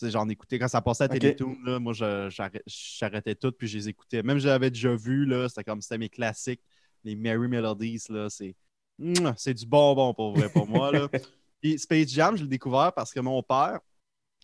J'en 0.00 0.28
écoutais 0.28 0.60
quand 0.60 0.68
ça 0.68 0.80
passait 0.80 1.04
à. 1.04 1.08
Télétoon. 1.08 1.56
Là, 1.64 1.80
moi, 1.80 1.92
j'arrêtais 1.92 3.34
tout 3.34 3.50
puis 3.50 3.66
je 3.66 3.78
les 3.78 3.88
écoutais. 3.88 4.22
Même 4.22 4.38
j'avais 4.38 4.70
déjà 4.70 4.94
vu, 4.94 5.24
là, 5.26 5.48
c'était 5.48 5.64
comme 5.64 5.80
c'était 5.80 5.98
mes 5.98 6.08
classiques, 6.08 6.62
les 7.02 7.16
Merry 7.16 7.48
Melodies. 7.48 8.04
Là, 8.10 8.28
c'est, 8.30 8.54
c'est 9.36 9.54
du 9.54 9.66
bonbon 9.66 10.14
pour 10.14 10.34
vrai 10.34 10.48
pour 10.50 10.68
moi. 10.68 10.92
Là. 10.92 11.08
Puis 11.60 11.78
Space 11.78 12.08
Jam, 12.10 12.36
je 12.36 12.42
l'ai 12.42 12.48
découvert 12.48 12.92
parce 12.92 13.12
que 13.12 13.18
mon 13.18 13.42
père 13.42 13.80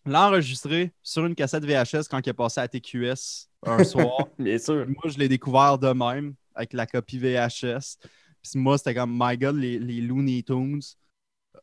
l'a 0.05 0.27
enregistré 0.27 0.93
sur 1.01 1.25
une 1.25 1.35
cassette 1.35 1.65
VHS 1.65 2.07
quand 2.09 2.25
il 2.25 2.29
est 2.29 2.33
passé 2.33 2.61
à 2.61 2.67
TQS 2.67 3.49
un 3.63 3.83
soir. 3.83 4.27
Bien 4.37 4.57
sûr. 4.57 4.85
Moi, 4.87 5.03
je 5.05 5.17
l'ai 5.17 5.27
découvert 5.27 5.77
de 5.77 5.91
même 5.91 6.35
avec 6.53 6.73
la 6.73 6.85
copie 6.85 7.17
VHS. 7.17 7.97
Puis 8.41 8.59
moi, 8.59 8.77
c'était 8.77 8.93
comme, 8.93 9.17
my 9.19 9.37
God, 9.37 9.55
les, 9.57 9.79
les 9.79 10.01
Looney 10.01 10.43
Tunes 10.43 10.81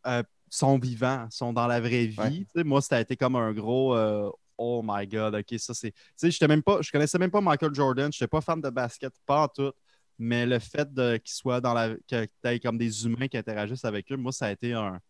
euh, 0.07 0.23
sont 0.51 0.79
vivants, 0.79 1.27
sont 1.31 1.53
dans 1.53 1.67
la 1.67 1.81
vraie 1.81 2.07
vie. 2.07 2.19
Ouais. 2.19 2.31
Tu 2.31 2.47
sais, 2.57 2.65
Moi, 2.65 2.83
ça 2.83 2.97
a 2.97 3.01
été 3.01 3.17
comme 3.17 3.37
un 3.37 3.53
gros 3.53 3.95
euh, 3.95 4.29
oh 4.59 4.83
my 4.85 5.07
god, 5.07 5.35
ok, 5.35 5.59
ça 5.59 5.75
c'est. 5.75 5.93
Tu 5.93 5.99
sais, 6.17 6.31
j'étais 6.31 6.49
même 6.49 6.63
pas, 6.63 6.81
je 6.83 6.91
connaissais 6.91 7.19
même 7.19 7.31
pas 7.31 7.41
Michael 7.41 7.75
Jordan, 7.75 8.13
je 8.13 8.17
n'étais 8.17 8.29
pas 8.29 8.41
fan 8.41 8.61
de 8.61 8.71
basket, 8.71 9.13
pas 9.27 9.45
en 9.45 9.49
tout. 9.49 9.73
Mais 10.19 10.47
le 10.47 10.59
fait 10.59 10.89
qu'il 10.95 11.35
soit 11.35 11.61
dans 11.61 11.75
la. 11.75 11.95
que 12.09 12.27
tu 12.45 12.61
comme 12.61 12.79
des 12.79 13.07
humains 13.07 13.29
qui 13.29 13.37
interagissent 13.37 13.85
avec 13.85 14.11
eux, 14.13 14.17
moi, 14.17 14.33
ça 14.33 14.47
a 14.47 14.53
été 14.53 14.73
un, 14.73 15.01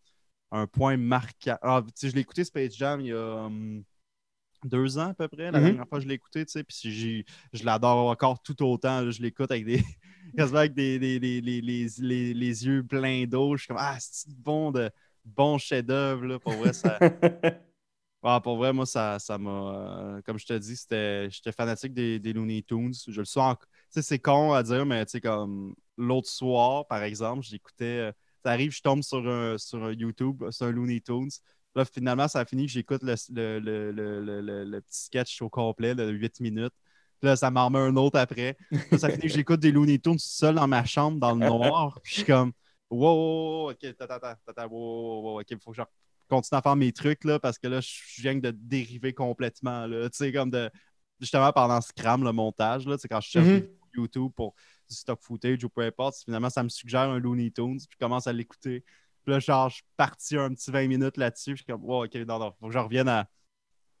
un 0.53 0.67
point 0.67 0.97
marquant. 0.97 1.57
Ah, 1.63 1.83
je 2.01 2.09
l'ai 2.09 2.21
écouté 2.21 2.45
Space 2.45 2.75
Jam 2.77 3.01
il 3.01 3.07
y 3.07 3.13
a. 3.13 3.17
hum, 3.45 3.83
deux 4.65 4.97
ans 4.97 5.09
à 5.09 5.13
peu 5.13 5.27
près, 5.27 5.51
la 5.51 5.59
Mhm. 5.59 5.61
dernière 5.61 5.87
fois 5.87 5.99
que 5.99 6.03
je 6.03 6.09
l'ai 6.09 6.15
écouté, 6.15 6.45
tu 6.45 6.51
sais, 6.53 6.63
puis 6.63 7.25
je 7.53 7.65
l'adore 7.65 8.09
encore 8.09 8.41
tout 8.41 8.61
autant. 8.63 9.01
là. 9.01 9.11
je 9.11 9.21
l'écoute 9.21 9.51
avec 9.51 9.65
des, 9.65 9.83
avec 10.37 10.73
des, 10.73 10.99
des- 10.99 11.19
des- 11.19 11.41
les, 11.41 11.61
les- 11.61 11.87
les- 11.99 12.33
les 12.33 12.65
yeux 12.65 12.83
pleins 12.83 13.25
d'eau. 13.27 13.57
Je 13.57 13.63
suis 13.63 13.67
comme, 13.67 13.77
ah, 13.79 13.97
c'est 13.99 14.29
bon 14.37 14.71
de 14.71 14.89
bon 15.25 15.57
chef-d'œuvre. 15.57 16.37
Pour 16.39 16.59
vrai, 16.59 16.73
ça, 16.73 17.01
ah, 18.23 18.39
pour 18.41 18.57
vrai, 18.57 18.71
moi, 18.73 18.85
ça 18.85 19.19
ça 19.19 19.37
m'a. 19.37 19.49
euh, 20.17 20.21
comme 20.23 20.39
je 20.39 20.45
te 20.45 20.53
dis, 20.57 20.75
c'était, 20.77 21.29
j'étais 21.29 21.51
fanatique 21.51 21.93
des, 21.93 22.19
des 22.19 22.33
Looney 22.33 22.63
Tunes. 22.63 22.93
Je 23.07 23.19
le 23.19 23.25
sens. 23.25 23.57
Tu 23.59 23.67
sais, 23.89 24.01
c'est 24.01 24.19
con 24.19 24.53
à 24.53 24.63
dire, 24.63 24.85
mais 24.85 25.05
tu 25.05 25.11
sais, 25.11 25.21
comme 25.21 25.75
l'autre 25.97 26.29
soir, 26.29 26.87
par 26.87 27.03
exemple, 27.03 27.43
j'écoutais. 27.43 27.85
euh, 27.85 28.11
ça 28.43 28.51
arrive, 28.51 28.71
je 28.71 28.81
tombe 28.81 29.01
sur 29.03 29.27
un, 29.27 29.57
sur 29.57 29.83
un 29.83 29.93
YouTube, 29.93 30.43
sur 30.51 30.65
un 30.67 30.71
Looney 30.71 31.01
Tunes. 31.01 31.29
Là, 31.75 31.85
finalement, 31.85 32.27
ça 32.27 32.41
a 32.41 32.45
fini 32.45 32.65
que 32.67 32.71
j'écoute 32.71 33.01
le, 33.03 33.15
le, 33.59 33.91
le, 33.91 34.63
le, 34.65 34.81
petit 34.81 35.05
sketch 35.05 35.41
au 35.41 35.49
complet 35.49 35.95
de 35.95 36.07
8 36.09 36.39
minutes. 36.39 36.73
Puis 37.19 37.27
là, 37.29 37.35
ça 37.35 37.49
m'en 37.49 37.65
remet 37.65 37.79
un 37.79 37.95
autre 37.95 38.19
après. 38.19 38.57
Là, 38.91 38.97
ça 38.97 39.09
finit 39.09 39.23
que 39.27 39.33
j'écoute 39.33 39.59
des 39.59 39.71
Looney 39.71 39.97
Tunes 39.97 40.19
seul 40.19 40.55
dans 40.55 40.67
ma 40.67 40.83
chambre, 40.85 41.19
dans 41.19 41.33
le 41.33 41.47
noir. 41.47 41.99
Puis 42.03 42.11
je 42.11 42.17
suis 42.19 42.25
comme, 42.25 42.51
wow, 42.89 43.71
ok, 43.71 43.79
tata, 43.79 44.19
tata, 44.19 44.37
tata, 44.45 44.67
wow, 44.67 44.77
wow, 44.77 45.21
wow, 45.23 45.39
ok, 45.39 45.47
il 45.49 45.59
faut 45.59 45.71
que 45.71 45.77
je 45.77 45.83
continue 46.29 46.57
à 46.57 46.61
faire 46.61 46.75
mes 46.75 46.91
trucs, 46.91 47.23
là, 47.23 47.39
parce 47.39 47.57
que 47.57 47.67
là, 47.67 47.79
je 47.81 48.21
viens 48.21 48.35
de 48.35 48.51
dériver 48.51 49.13
complètement, 49.13 49.87
là. 49.87 50.09
Tu 50.09 50.17
sais, 50.17 50.31
comme 50.31 50.51
de, 50.51 50.69
justement, 51.19 51.51
pendant 51.53 51.79
Scram, 51.81 52.23
le 52.23 52.31
montage, 52.31 52.85
là, 52.85 52.97
tu 52.97 53.01
sais, 53.01 53.07
quand 53.07 53.21
je 53.21 53.29
cherche 53.29 53.47
Mhm. 53.47 53.59
des 53.61 53.69
YouTube 53.95 54.31
pour 54.35 54.53
du 54.93 54.99
stock 54.99 55.19
footage 55.21 55.63
ou 55.63 55.69
peu 55.69 55.81
importe, 55.81 56.17
finalement, 56.23 56.49
ça 56.49 56.63
me 56.63 56.69
suggère 56.69 57.09
un 57.09 57.19
Looney 57.19 57.51
Tunes, 57.51 57.77
puis 57.77 57.87
je 57.91 57.97
commence 57.97 58.27
à 58.27 58.33
l'écouter. 58.33 58.83
Puis 59.23 59.31
là, 59.33 59.39
genre, 59.39 59.69
je 59.69 59.75
suis 59.75 59.83
parti 59.97 60.37
un 60.37 60.53
petit 60.53 60.69
20 60.71 60.87
minutes 60.87 61.17
là-dessus. 61.17 61.51
Je 61.51 61.55
suis 61.57 61.65
comme, 61.65 61.83
wow, 61.83 62.05
ok, 62.05 62.15
non, 62.27 62.39
non, 62.39 62.53
faut 62.59 62.67
que 62.67 62.73
je 62.73 62.77
revienne 62.79 63.07
à, 63.07 63.27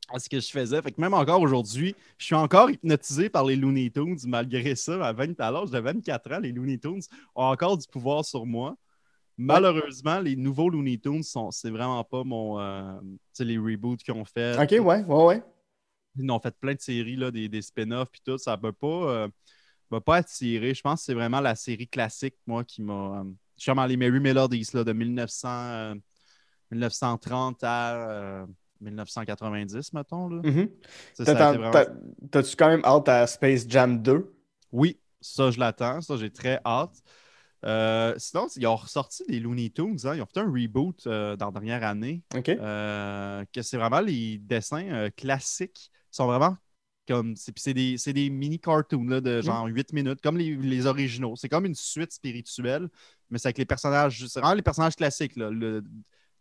à 0.09 0.19
ce 0.19 0.27
que 0.29 0.39
je 0.39 0.49
faisais. 0.49 0.81
Fait 0.81 0.91
que 0.91 0.99
même 0.99 1.13
encore 1.13 1.41
aujourd'hui, 1.41 1.95
je 2.17 2.25
suis 2.25 2.35
encore 2.35 2.69
hypnotisé 2.69 3.29
par 3.29 3.45
les 3.45 3.55
Looney 3.55 3.89
Tunes, 3.89 4.17
malgré 4.25 4.75
ça. 4.75 5.05
À, 5.05 5.13
20, 5.13 5.39
à 5.39 5.51
l'âge 5.51 5.71
de 5.71 5.79
24 5.79 6.31
ans, 6.33 6.39
les 6.39 6.51
Looney 6.51 6.77
Tunes 6.77 7.01
ont 7.35 7.45
encore 7.45 7.77
du 7.77 7.87
pouvoir 7.87 8.25
sur 8.25 8.45
moi. 8.45 8.75
Malheureusement, 9.37 10.19
les 10.19 10.35
nouveaux 10.35 10.69
Looney 10.69 10.99
Tunes, 10.99 11.23
sont, 11.23 11.49
c'est 11.51 11.71
vraiment 11.71 12.03
pas 12.03 12.23
mon. 12.23 12.59
euh, 12.59 12.99
tu 13.01 13.17
sais, 13.33 13.45
les 13.45 13.57
reboots 13.57 13.97
qu'ils 14.03 14.13
ont 14.13 14.25
fait. 14.25 14.61
ok, 14.61 14.85
ouais, 14.85 15.03
ouais, 15.03 15.23
ouais. 15.25 15.43
Ils 16.19 16.29
ont 16.29 16.39
fait 16.39 16.55
plein 16.59 16.75
de 16.75 16.79
séries, 16.79 17.15
là, 17.15 17.31
des, 17.31 17.49
des 17.49 17.61
spin-offs 17.63 18.09
puis 18.11 18.21
tout. 18.23 18.37
Ça 18.37 18.55
m'a 18.61 18.71
pas, 18.71 18.87
euh, 18.87 19.27
m'a 19.93 20.01
pas 20.01 20.17
attiré. 20.17 20.73
Je 20.73 20.81
pense 20.81 21.01
que 21.01 21.05
c'est 21.05 21.13
vraiment 21.13 21.39
la 21.41 21.55
série 21.55 21.87
classique, 21.87 22.35
moi, 22.47 22.63
qui 22.63 22.81
m'a. 22.81 23.21
euh, 23.21 23.23
je 23.57 23.63
suis 23.71 23.87
les 23.87 23.97
Merry 23.97 24.19
Melodies 24.19 24.69
là, 24.73 24.83
de 24.83 24.93
1900, 24.93 25.47
euh, 25.49 25.95
1930 26.71 27.63
à 27.63 28.09
euh, 28.09 28.45
1990, 28.81 29.93
mettons. 29.93 30.27
Là. 30.29 30.41
Mhm. 30.43 30.69
Vraiment- 31.19 31.71
t'as- 31.71 31.85
T'as-tu 32.31 32.55
quand 32.55 32.67
même 32.67 32.83
hâte 32.83 33.07
à 33.09 33.27
Space 33.27 33.65
Jam 33.67 34.01
2? 34.01 34.33
Oui, 34.71 34.99
ça, 35.21 35.51
je 35.51 35.59
l'attends. 35.59 36.01
Ça, 36.01 36.17
j'ai 36.17 36.31
très 36.31 36.59
hâte. 36.65 36.95
Euh, 37.65 38.13
sinon, 38.17 38.47
ils 38.57 38.67
ont 38.67 38.75
ressorti 38.75 39.23
des 39.29 39.39
Looney 39.39 39.69
Tunes. 39.69 39.97
hein. 40.03 40.15
Ils 40.15 40.21
ont 40.21 40.25
fait 40.25 40.39
un 40.41 40.51
reboot 40.51 41.07
euh, 41.07 41.37
dans 41.37 41.45
la 41.45 41.51
dernière 41.53 41.83
année. 41.83 42.21
Ok. 42.35 42.49
Euh, 42.49 43.45
que 43.53 43.61
c'est 43.61 43.77
vraiment 43.77 44.01
les 44.01 44.37
dessins 44.39 44.85
euh, 44.91 45.09
classiques. 45.15 45.89
Ils 46.11 46.15
sont 46.15 46.25
vraiment 46.25 46.57
comme. 47.07 47.35
C'est, 47.35 47.73
des, 47.73 47.97
c'est 47.97 48.13
des 48.13 48.29
mini 48.29 48.59
cartoons 48.59 49.03
là, 49.05 49.21
de 49.21 49.41
genre 49.41 49.65
8 49.67 49.91
minutes, 49.93 50.21
comme 50.21 50.37
les, 50.37 50.55
les 50.55 50.85
originaux. 50.85 51.35
C'est 51.35 51.49
comme 51.49 51.65
une 51.65 51.75
suite 51.75 52.11
spirituelle, 52.13 52.87
mais 53.29 53.37
c'est 53.39 53.47
avec 53.47 53.57
les 53.57 53.65
personnages. 53.65 54.25
C'est 54.27 54.39
vraiment 54.39 54.55
les 54.55 54.61
personnages 54.61 54.95
classiques. 54.95 55.35
là. 55.35 55.49
Le- 55.49 55.83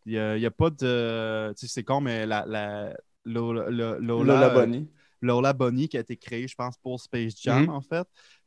Il 0.05 0.13
n'y 0.13 0.19
a, 0.19 0.33
a 0.33 0.51
pas 0.51 0.71
de. 0.71 1.53
Tu 1.57 1.67
sais, 1.67 1.73
c'est 1.73 1.85
con, 1.85 2.01
mais 2.01 2.27
la. 2.27 2.45
la 2.47 2.95
Lola, 3.25 3.71
Lola, 3.71 3.99
Lola 4.01 4.57
euh. 4.59 4.81
Lola 5.21 5.53
Bunny 5.53 5.89
qui 5.89 5.97
a 5.97 6.01
été 6.01 6.17
créée, 6.17 6.49
je 6.49 6.57
pense, 6.57 6.77
pour 6.79 7.01
Space 7.01 7.35
Jam, 7.41 7.63
Mhm. 7.63 7.69
en 7.71 7.81
fait. 7.81 8.03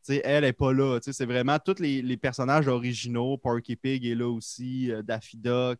Tu 0.06 0.16
sais, 0.16 0.22
elle 0.26 0.44
n'est 0.44 0.52
pas 0.52 0.74
là. 0.74 1.00
C'est 1.02 1.26
vraiment 1.26 1.58
tous 1.60 1.80
les, 1.80 2.02
les 2.02 2.18
personnages 2.18 2.68
originaux. 2.68 3.38
Porky 3.38 3.78
Pig 3.78 4.06
est 4.06 4.16
là 4.16 4.28
aussi, 4.28 4.92
euh, 4.92 5.02
Daffy 5.02 5.38
Duck, 5.38 5.80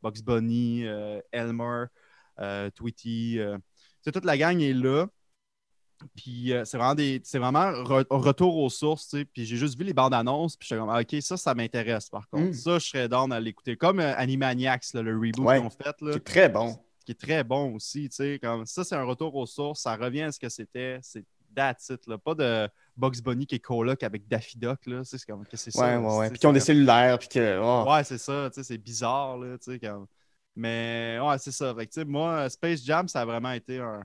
Bugs 0.00 0.22
Bunny, 0.24 0.86
euh, 0.86 1.20
Elmer, 1.32 1.86
euh, 2.38 2.70
Tweety. 2.70 3.40
toute 4.04 4.24
la 4.24 4.38
gang 4.38 4.60
est 4.60 4.72
là. 4.72 5.08
Puis 6.14 6.52
euh, 6.52 6.64
c'est 6.64 6.76
vraiment 6.76 6.94
des. 6.94 7.20
C'est 7.24 7.38
vraiment 7.38 7.70
re- 7.70 8.06
retour 8.10 8.56
aux 8.58 8.68
sources, 8.70 9.08
tu 9.08 9.18
sais. 9.18 9.24
Puis 9.24 9.44
j'ai 9.46 9.56
juste 9.56 9.78
vu 9.78 9.84
les 9.84 9.92
bandes 9.94 10.14
annonces, 10.14 10.56
puis 10.56 10.68
j'étais 10.68 10.78
comme, 10.80 10.90
Ah, 10.90 11.00
OK, 11.00 11.16
ça, 11.20 11.36
ça 11.36 11.54
m'intéresse 11.54 12.08
par 12.10 12.28
contre. 12.28 12.50
Mm. 12.50 12.54
Ça, 12.54 12.78
je 12.78 12.86
serais 12.86 13.08
down 13.08 13.32
à 13.32 13.40
l'écouter. 13.40 13.76
Comme 13.76 14.00
euh, 14.00 14.14
Animaniacs, 14.16 14.92
là, 14.94 15.02
le 15.02 15.14
reboot 15.14 15.38
Ouais. 15.38 15.56
qu'ils 15.58 15.66
ont 15.66 15.70
fait. 15.70 16.00
Là 16.02 16.10
C'est 16.12 16.24
très 16.24 16.48
bon. 16.48 16.76
qui 17.04 17.12
est 17.12 17.20
très 17.20 17.44
bon 17.44 17.74
aussi. 17.74 18.08
tu 18.08 18.16
sais, 18.16 18.38
Comme 18.42 18.66
ça, 18.66 18.84
c'est 18.84 18.94
un 18.96 19.04
retour 19.04 19.34
aux 19.34 19.46
sources. 19.46 19.80
Ça 19.82 19.96
revient 19.96 20.22
à 20.22 20.32
ce 20.32 20.38
que 20.38 20.48
c'était. 20.48 20.98
C'est 21.02 21.24
that's 21.54 21.88
it, 21.88 22.06
là. 22.06 22.18
Pas 22.18 22.34
de 22.34 22.68
Bugs 22.96 23.22
Bunny 23.24 23.46
qui 23.46 23.54
est 23.54 23.60
coloc 23.60 24.02
avec 24.02 24.28
Daffy 24.28 24.58
Duck. 24.58 24.80
C'est 25.04 25.24
comme 25.24 25.46
que 25.46 25.56
c'est 25.56 25.70
ça. 25.70 25.98
Ouais, 25.98 26.06
ouais, 26.18 26.30
Puis 26.30 26.38
qui 26.40 26.46
ont 26.46 26.52
des 26.52 26.60
cellulaires, 26.60 27.18
puis 27.18 27.28
que. 27.28 27.58
oh. 27.62 27.90
Ouais, 27.90 28.04
c'est 28.04 28.18
ça. 28.18 28.50
tu 28.50 28.56
sais, 28.56 28.64
C'est 28.64 28.78
bizarre. 28.78 29.38
Là, 29.38 29.56
tu 29.56 29.72
sais, 29.72 29.78
comme... 29.78 30.06
Mais 30.54 31.18
ouais, 31.22 31.38
c'est 31.38 31.52
ça. 31.52 31.74
Fait 31.74 31.86
que, 31.86 32.04
moi, 32.04 32.48
Space 32.50 32.82
Jam, 32.84 33.08
ça 33.08 33.20
a 33.20 33.24
vraiment 33.24 33.52
été 33.52 33.78
un. 33.78 34.02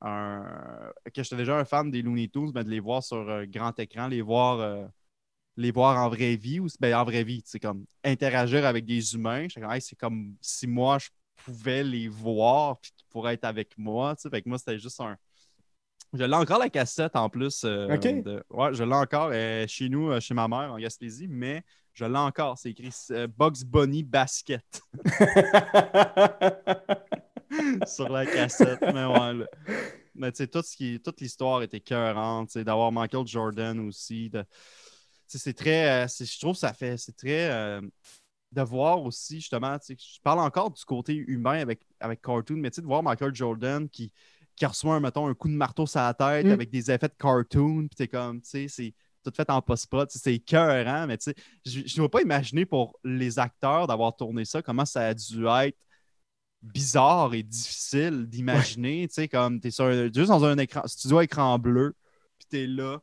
Un... 0.00 0.44
Que 1.14 1.22
j'étais 1.22 1.36
déjà 1.36 1.58
un 1.58 1.64
fan 1.64 1.90
des 1.90 2.02
Looney 2.02 2.28
Tunes, 2.28 2.52
mais 2.54 2.64
de 2.64 2.70
les 2.70 2.80
voir 2.80 3.02
sur 3.02 3.28
euh, 3.28 3.44
grand 3.46 3.78
écran, 3.78 4.08
les 4.08 4.22
voir. 4.22 4.60
euh, 4.60 4.86
les 5.56 5.72
voir 5.72 5.98
en 5.98 6.08
vraie 6.08 6.36
vie 6.36 6.58
ou 6.60 6.68
ben, 6.80 6.94
en 6.94 7.04
vraie 7.04 7.24
vie, 7.24 7.42
c'est 7.44 7.60
comme 7.60 7.84
interagir 8.04 8.64
avec 8.64 8.86
des 8.86 9.14
humains. 9.14 9.46
Hey, 9.70 9.80
c'est 9.82 9.96
comme 9.96 10.34
si 10.40 10.66
moi 10.66 10.98
je 10.98 11.08
pouvais 11.44 11.82
les 11.84 12.08
voir 12.08 12.78
puis 12.80 12.92
qu'ils 12.96 13.06
pourraient 13.10 13.34
être 13.34 13.44
avec 13.44 13.76
moi. 13.76 14.14
Fait 14.30 14.40
que 14.40 14.48
moi, 14.48 14.56
c'était 14.58 14.78
juste 14.78 15.00
un. 15.00 15.16
Je 16.14 16.24
l'ai 16.24 16.34
encore 16.34 16.58
la 16.60 16.70
cassette 16.70 17.14
en 17.14 17.28
plus. 17.28 17.62
euh, 17.64 17.88
de- 18.22 18.42
Ouais, 18.50 18.72
je 18.72 18.84
l'ai 18.84 18.94
encore 18.94 19.32
chez 19.68 19.88
nous, 19.88 20.18
chez 20.20 20.34
ma 20.34 20.48
mère 20.48 20.72
en 20.72 20.78
Gaspésie, 20.78 21.28
mais 21.28 21.62
je 21.92 22.04
l'ai 22.06 22.16
encore. 22.18 22.56
C'est 22.56 22.70
écrit 22.70 22.90
Bugs 23.36 23.64
Bunny 23.66 24.02
Basket 24.02 24.64
sur 27.86 28.08
la 28.08 28.26
cassette. 28.26 28.80
Mais 28.82 29.04
ouais, 29.06 29.34
là. 29.34 29.46
Mais 30.14 30.32
tu 30.32 30.38
sais, 30.38 30.46
tout 30.48 30.62
toute 31.04 31.20
l'histoire 31.20 31.62
était 31.62 31.82
sais, 32.48 32.64
D'avoir 32.64 32.92
Michael 32.92 33.26
Jordan 33.26 33.80
aussi. 33.80 34.30
de- 34.30 34.42
tu 34.42 34.46
sais, 35.26 35.38
C'est 35.38 35.54
très. 35.54 36.04
euh, 36.04 36.06
je 36.08 36.38
trouve 36.40 36.54
que 36.54 36.60
ça 36.60 36.72
fait. 36.72 36.96
C'est 36.96 37.16
très. 37.16 37.50
euh, 37.50 37.80
de 38.52 38.62
voir 38.62 39.00
aussi, 39.02 39.36
justement, 39.36 39.78
tu 39.78 39.94
sais, 39.94 39.96
je 39.96 40.20
parle 40.22 40.40
encore 40.40 40.72
du 40.72 40.84
côté 40.84 41.14
humain 41.14 41.60
avec, 41.60 41.82
avec 42.00 42.20
Cartoon, 42.20 42.56
mais 42.56 42.70
tu 42.70 42.76
sais, 42.76 42.80
de 42.82 42.86
voir 42.86 43.00
Michael 43.00 43.32
Jordan 43.32 43.88
qui, 43.88 44.12
qui 44.56 44.66
reçoit, 44.66 44.96
un, 44.96 45.00
mettons, 45.00 45.28
un 45.28 45.34
coup 45.34 45.46
de 45.46 45.54
marteau 45.54 45.86
sur 45.86 46.00
la 46.00 46.14
tête 46.14 46.46
Mm. 46.46 46.50
avec 46.50 46.68
des 46.68 46.90
effets 46.90 47.06
de 47.06 47.14
cartoon, 47.16 47.86
puis 47.86 47.94
t'es 47.96 48.08
comme, 48.08 48.40
tu 48.40 48.48
sais, 48.48 48.66
c'est 48.68 48.92
tout 49.22 49.30
fait 49.36 49.48
en 49.50 49.62
post-prod, 49.62 50.08
tu 50.08 50.14
sais, 50.18 50.24
c'est 50.24 50.34
écœurant, 50.34 51.06
mais 51.06 51.16
tu 51.18 51.30
sais, 51.30 51.34
je 51.64 51.78
ne 51.82 51.96
dois 51.98 52.10
pas 52.10 52.22
imaginer 52.22 52.66
pour 52.66 52.98
les 53.04 53.38
acteurs 53.38 53.86
d'avoir 53.86 54.16
tourné 54.16 54.44
ça, 54.44 54.62
comment 54.62 54.84
ça 54.84 55.06
a 55.06 55.14
dû 55.14 55.46
être 55.46 55.78
bizarre 56.62 57.34
et 57.34 57.42
difficile 57.42 58.26
d'imaginer, 58.28 59.08
tu 59.08 59.14
sais, 59.14 59.28
comme 59.28 59.60
t'es 59.60 59.70
sur 59.70 59.86
un- 59.86 60.04
juste 60.12 60.28
dans 60.28 60.44
un 60.44 60.58
écran, 60.58 60.86
studio 60.86 61.18
à 61.18 61.24
écran 61.24 61.58
bleu, 61.58 61.94
puis 62.38 62.46
t'es 62.48 62.66
là, 62.66 62.98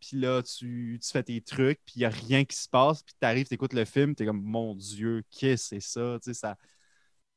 puis 0.00 0.18
là, 0.18 0.42
tu, 0.42 0.98
tu 1.02 1.10
fais 1.10 1.22
tes 1.22 1.40
trucs, 1.40 1.80
puis 1.86 1.94
il 1.96 1.98
n'y 2.00 2.04
a 2.04 2.10
rien 2.10 2.44
qui 2.44 2.56
se 2.56 2.68
passe, 2.68 3.02
puis 3.02 3.14
t'arrives, 3.18 3.46
t'écoutes 3.48 3.72
le 3.72 3.84
film, 3.86 4.14
t'es 4.14 4.26
comme, 4.26 4.42
mon 4.42 4.74
Dieu, 4.74 5.22
qu'est-ce 5.30 5.70
que 5.74 5.80
c'est 5.80 5.88
ça? 5.88 6.18
Tu 6.22 6.32
sais, 6.32 6.34
ça, 6.34 6.56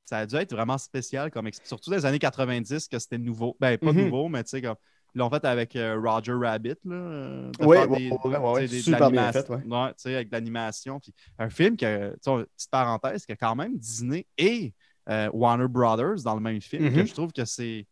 ça 0.03 0.17
a 0.19 0.25
dû 0.25 0.35
être 0.35 0.53
vraiment 0.53 0.77
spécial, 0.77 1.31
comme, 1.31 1.49
surtout 1.63 1.89
dans 1.89 1.95
les 1.95 2.05
années 2.05 2.19
90, 2.19 2.87
que 2.87 2.99
c'était 2.99 3.17
nouveau. 3.17 3.55
Ben, 3.59 3.77
pas 3.77 3.93
Mhm. 3.93 4.03
nouveau, 4.05 4.27
mais 4.27 4.43
tu 4.43 4.49
sais, 4.49 4.61
comme, 4.61 4.75
ils 5.15 5.19
l'ont 5.19 5.29
fait 5.29 5.45
avec 5.45 5.75
euh, 5.77 5.97
Roger 5.97 6.33
Rabbit, 6.33 6.75
là. 6.83 6.95
euh, 6.95 7.51
ouais, 7.61 7.87
des- 7.87 8.11
ouais, 8.11 8.37
ouais, 8.37 8.67
des- 8.67 8.81
super 8.81 9.09
bien 9.11 9.31
fait, 9.31 9.49
ouais. 9.49 9.63
avec 10.13 10.27
de 10.27 10.33
l'animation. 10.33 10.99
Puis 10.99 11.13
un 11.39 11.49
film 11.49 11.77
que, 11.77 12.11
tu 12.11 12.17
sais, 12.21 12.45
petite 12.55 12.69
parenthèse, 12.69 13.25
que 13.25 13.33
quand 13.33 13.55
même 13.55 13.77
Disney 13.77 14.27
et 14.37 14.73
euh, 15.09 15.29
Warner 15.33 15.67
Brothers 15.69 16.23
dans 16.23 16.35
le 16.35 16.41
même 16.41 16.61
film, 16.61 16.89
que 16.93 16.99
Mhm. 16.99 17.07
je 17.07 17.13
trouve 17.13 17.31
que 17.31 17.45
c'est 17.45 17.85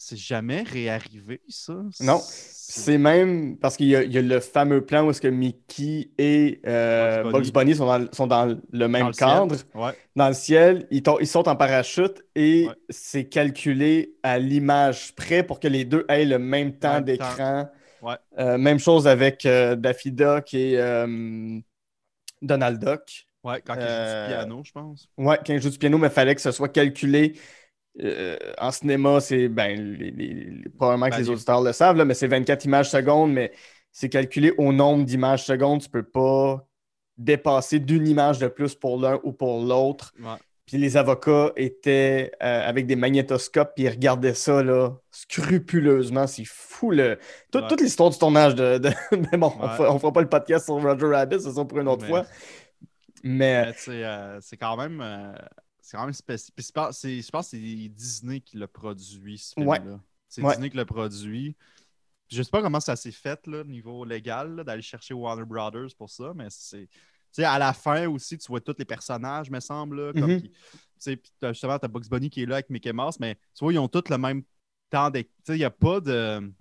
c'est 0.00 0.16
jamais 0.16 0.62
réarrivé, 0.62 1.40
ça. 1.48 1.74
Non. 2.00 2.20
C'est- 2.22 2.98
même 2.98 3.56
parce 3.58 3.76
qu'il 3.76 3.88
y, 3.88 3.96
a- 3.96 4.04
il 4.04 4.12
y 4.12 4.18
a 4.18 4.22
le 4.22 4.38
fameux 4.38 4.84
plan 4.86 5.04
où 5.04 5.10
est-ce 5.10 5.20
que 5.20 5.26
Mickey 5.26 6.10
et 6.18 6.60
euh, 6.68 7.24
Bugs 7.24 7.30
Bunny. 7.32 7.42
Bugs 7.50 7.52
Bunny 7.52 7.74
sont 7.74 7.86
dans, 7.86 8.06
sont 8.12 8.26
dans 8.28 8.46
le 8.70 8.88
même 8.88 9.00
dans 9.02 9.06
le 9.08 9.12
ciel. 9.12 9.28
cadre. 9.28 9.56
Ouais. 9.74 9.90
Dans 10.14 10.28
le 10.28 10.34
ciel, 10.34 10.86
ils, 10.92 11.02
ils 11.20 11.26
sautent 11.26 11.48
en 11.48 11.56
parachute 11.56 12.22
et 12.36 12.66
Ouais. 12.68 12.74
c'est 12.90 13.24
calculé 13.28 14.14
à 14.22 14.38
l'image 14.38 15.14
près 15.16 15.42
pour 15.42 15.58
que 15.58 15.66
les 15.66 15.84
deux 15.84 16.04
aient 16.08 16.24
le 16.26 16.38
même 16.38 16.78
temps 16.78 17.00
d'écran. 17.00 17.68
Ouais. 18.00 18.14
Euh, 18.38 18.56
même 18.56 18.78
chose 18.78 19.08
avec 19.08 19.44
euh, 19.46 19.74
Daffy 19.74 20.12
Duck 20.12 20.54
et 20.54 20.76
Donald 22.40 22.78
Duck. 22.80 23.26
Ouais, 23.48 23.62
quand 23.64 23.74
il 23.74 23.80
joue 23.80 23.86
Euh, 23.88 24.26
du 24.28 24.34
piano, 24.34 24.62
je 24.64 24.72
pense. 24.72 25.08
Ouais, 25.16 25.38
quand 25.44 25.52
ils 25.54 25.62
jouent 25.62 25.70
du 25.70 25.78
piano, 25.78 25.98
mais 25.98 26.08
il 26.08 26.12
fallait 26.12 26.34
que 26.34 26.40
ce 26.40 26.50
soit 26.52 26.68
calculé 26.68 27.34
euh, 28.00 28.36
en 28.58 28.70
cinéma, 28.70 29.18
c'est 29.20 29.48
ben, 29.48 29.76
les- 29.98 30.10
les- 30.12 30.34
les- 30.34 30.68
probablement 30.70 31.06
que 31.06 31.12
Ben, 31.12 31.18
les 31.18 31.30
auditeurs 31.30 31.60
le 31.62 31.72
savent, 31.72 31.96
là, 31.96 32.04
mais 32.04 32.14
c'est 32.14 32.28
24 32.28 32.64
images 32.64 32.90
secondes, 32.90 33.32
mais 33.32 33.50
c'est 33.90 34.08
calculé 34.08 34.52
au 34.58 34.72
nombre 34.72 35.04
d'images 35.04 35.44
secondes. 35.44 35.80
Tu 35.82 35.88
peux 35.88 36.04
pas 36.04 36.64
dépasser 37.16 37.80
d'une 37.80 38.06
image 38.06 38.38
de 38.38 38.46
plus 38.46 38.74
pour 38.76 39.00
l'un 39.00 39.18
ou 39.24 39.32
pour 39.32 39.64
l'autre. 39.64 40.12
Ouais. 40.20 40.36
Puis 40.66 40.76
les 40.76 40.96
avocats 40.96 41.50
étaient 41.56 42.30
euh, 42.42 42.68
avec 42.68 42.86
des 42.86 42.94
magnétoscopes, 42.94 43.72
puis 43.74 43.84
ils 43.86 43.88
regardaient 43.88 44.34
ça 44.34 44.62
là, 44.62 44.92
scrupuleusement. 45.10 46.26
C'est 46.26 46.44
fou. 46.44 46.90
Le... 46.90 47.18
Tout- 47.50 47.58
Ouais. 47.60 47.66
Toute 47.68 47.80
l'histoire 47.80 48.10
du 48.10 48.18
tournage 48.18 48.54
de. 48.54 48.78
de- 48.78 48.90
Mais 49.32 49.38
bon, 49.38 49.52
on, 49.58 49.62
Ouais. 49.66 49.98
fera, 49.98 50.12
pas 50.12 50.20
le 50.20 50.28
podcast 50.28 50.66
sur 50.66 50.74
Roger 50.80 51.06
Rabbit, 51.06 51.40
c'est 51.40 51.52
ça 51.52 51.64
pour 51.64 51.78
une 51.78 51.88
autre 51.88 52.02
Mais- 52.02 52.08
fois. 52.08 52.26
Mais 53.28 53.74
Mais 53.86 54.04
euh, 54.04 54.38
c'est 54.40 54.56
quand 54.56 54.76
même. 54.76 55.00
euh, 55.00 55.32
c'est 55.80 55.96
quand 55.96 56.04
même 56.04 56.12
spécial. 56.14 56.52
Puis 56.56 56.66
je 57.22 57.30
pense 57.30 57.50
que 57.50 57.56
c'est 57.56 57.88
Disney 57.88 58.40
qui 58.40 58.56
l'a 58.56 58.68
produit, 58.68 59.38
ce 59.38 59.58
Ouais. 59.60 59.78
film-là. 59.78 60.00
C'est 60.28 60.42
Ouais. 60.42 60.52
Disney 60.52 60.70
qui 60.70 60.76
l'a 60.76 60.84
produit. 60.84 61.56
Je 62.30 62.42
sais 62.42 62.50
pas 62.50 62.60
comment 62.60 62.80
ça 62.80 62.94
s'est 62.96 63.10
fait, 63.12 63.46
là, 63.46 63.64
niveau 63.64 64.04
légal, 64.04 64.62
d'aller 64.64 64.82
chercher 64.82 65.14
Warner 65.14 65.44
Brothers 65.46 65.94
pour 65.96 66.10
ça, 66.10 66.32
mais 66.34 66.46
c'est. 66.50 66.86
Tu 66.86 67.42
sais, 67.42 67.44
à 67.44 67.58
la 67.58 67.72
fin 67.72 68.06
aussi, 68.06 68.36
tu 68.38 68.46
vois 68.48 68.60
tous 68.60 68.74
les 68.78 68.84
personnages, 68.84 69.50
me 69.50 69.60
semble. 69.60 69.96
là, 70.00 70.12
comme 70.12 70.32
Mhm. 70.32 70.42
qui- 70.42 70.50
tu 70.50 70.58
sais, 70.98 71.22
justement, 71.42 71.78
t'as 71.78 71.88
Bugs 71.88 72.08
Bunny 72.10 72.28
qui 72.30 72.42
est 72.42 72.46
là 72.46 72.56
avec 72.56 72.70
Mickey 72.70 72.92
Mouse, 72.92 73.18
mais 73.20 73.34
tu 73.54 73.64
vois, 73.64 73.72
ils 73.72 73.78
ont 73.78 73.88
tous 73.88 74.08
le 74.10 74.18
même 74.18 74.42
temps 74.90 75.10
Tu 75.10 75.20
sais, 75.44 75.54
il 75.54 75.58
n'y 75.58 75.64
a 75.64 75.70
pas 75.70 76.00
de. 76.00 76.52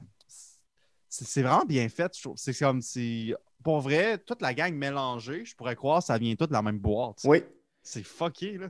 C'est 1.09 1.25
c'est 1.25 1.41
vraiment 1.41 1.65
bien 1.65 1.87
fait. 1.89 2.15
je 2.15 2.21
trouve. 2.21 2.37
C'est 2.37 2.57
comme 2.57 2.81
si. 2.81 3.33
Pour 3.67 3.81
vrai, 3.81 4.17
toute 4.17 4.41
la 4.41 4.53
gang 4.53 4.73
mélangée, 4.73 5.43
je 5.43 5.53
pourrais 5.53 5.75
croire 5.75 5.99
que 5.99 6.05
ça 6.05 6.17
vient 6.17 6.33
tout 6.37 6.47
de 6.47 6.53
la 6.53 6.61
même 6.61 6.79
boîte. 6.79 7.19
oui. 7.25 7.43
C'est 7.83 8.01
fucké, 8.01 8.57
là. 8.57 8.69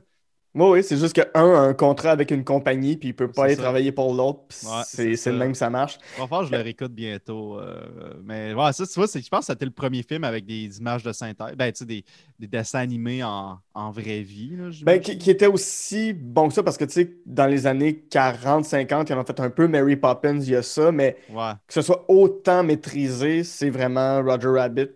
Oui, 0.58 0.70
oui, 0.78 0.82
c'est 0.82 0.96
juste 0.96 1.12
qu'un 1.14 1.26
a 1.34 1.40
un 1.40 1.72
contrat 1.74 2.10
avec 2.10 2.30
une 2.30 2.44
compagnie, 2.44 2.96
puis 2.96 3.10
il 3.10 3.12
peut 3.14 3.30
pas 3.30 3.44
aller 3.44 3.54
ça. 3.54 3.62
travailler 3.62 3.92
pour 3.92 4.12
l'autre. 4.12 4.40
Ouais, 4.64 4.82
c'est 5.14 5.30
le 5.30 5.38
même, 5.38 5.54
ça 5.54 5.70
marche. 5.70 5.98
Que 5.98 6.44
je 6.46 6.50
le 6.52 6.58
réécoute 6.60 6.92
bientôt. 6.92 7.58
euh, 7.60 7.80
mais 8.24 8.54
ouais, 8.54 8.72
ça, 8.72 8.86
tu 8.86 8.94
vois, 8.94 9.06
je 9.06 9.28
pense 9.28 9.46
que 9.46 9.52
c'était 9.52 9.64
le 9.64 9.70
premier 9.70 10.02
film 10.02 10.24
avec 10.24 10.44
des 10.46 10.78
images 10.78 11.02
de 11.02 11.12
synthèse. 11.12 11.54
Ben, 11.56 11.70
tu 11.72 11.78
sais, 11.78 11.84
des, 11.84 12.04
des 12.38 12.46
dessins 12.48 12.80
animés 12.80 13.22
en, 13.22 13.58
en 13.74 13.90
vraie 13.90 14.22
vie. 14.22 14.56
Là, 14.56 14.70
Ben, 14.82 15.00
qui, 15.00 15.16
qui 15.18 15.30
était 15.30 15.46
aussi 15.46 16.12
bon 16.12 16.48
que 16.48 16.54
ça, 16.54 16.62
parce 16.62 16.76
que 16.76 16.84
tu 16.84 16.92
sais, 16.92 17.14
dans 17.24 17.46
les 17.46 17.66
années 17.66 18.04
40-50, 18.10 19.06
ils 19.08 19.14
en 19.14 19.20
ont 19.20 19.24
fait 19.24 19.40
un 19.40 19.50
peu 19.50 19.68
Mary 19.68 19.96
Poppins, 19.96 20.38
il 20.40 20.50
y 20.50 20.56
a 20.56 20.62
ça, 20.62 20.90
mais 20.92 21.16
Ouais. 21.32 21.52
que 21.66 21.74
ce 21.74 21.82
soit 21.82 22.04
autant 22.08 22.62
maîtrisé, 22.64 23.44
c'est 23.44 23.70
vraiment 23.70 24.22
Roger 24.22 24.48
Rabbit 24.48 24.88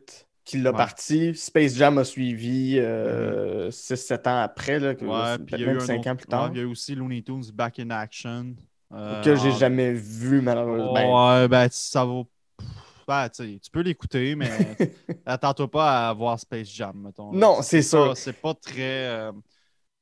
qui 0.44 0.58
l'a 0.58 0.70
Ouais. 0.70 0.76
parti. 0.76 1.34
Space 1.34 1.74
Jam 1.76 1.98
a 1.98 2.04
suivi 2.04 2.78
6-7 3.70 4.26
ans 4.26 4.40
après, 4.40 4.78
là, 4.78 4.94
que- 4.94 5.04
Ouais, 5.04 5.38
peut-être 5.38 5.46
puis 5.46 5.54
il 5.56 5.60
y 5.60 5.64
a 5.64 5.66
même 5.68 5.76
un 5.76 5.80
5 5.80 6.00
autre- 6.00 6.08
ans 6.10 6.16
plus 6.16 6.26
tard, 6.26 6.50
il 6.52 6.56
y 6.56 6.60
a 6.60 6.62
eu 6.64 6.66
aussi 6.66 6.94
Looney 6.94 7.22
Tunes 7.22 7.44
Back 7.52 7.78
in 7.78 7.90
Action. 7.90 8.54
euh, 8.94 9.22
que 9.22 9.34
j'ai 9.36 9.48
en- 9.48 9.56
jamais 9.56 9.92
vu, 9.94 10.42
malheureusement. 10.42 11.30
Ouais, 11.38 11.48
ben, 11.48 11.66
ça 11.70 12.04
vaut. 12.04 12.28
Ben, 13.08 13.26
tu 13.30 13.58
peux 13.72 13.80
l'écouter, 13.80 14.34
mais 14.34 14.50
attends-toi 15.26 15.70
pas 15.70 16.08
à 16.10 16.12
voir 16.12 16.38
Space 16.38 16.68
Jam, 16.68 17.00
mettons. 17.02 17.32
Non, 17.32 17.62
c'est 17.62 17.88
pas- 17.90 18.14
C'est 18.14 18.34
pas 18.34 18.52
très. 18.52 19.06
euh, 19.08 19.32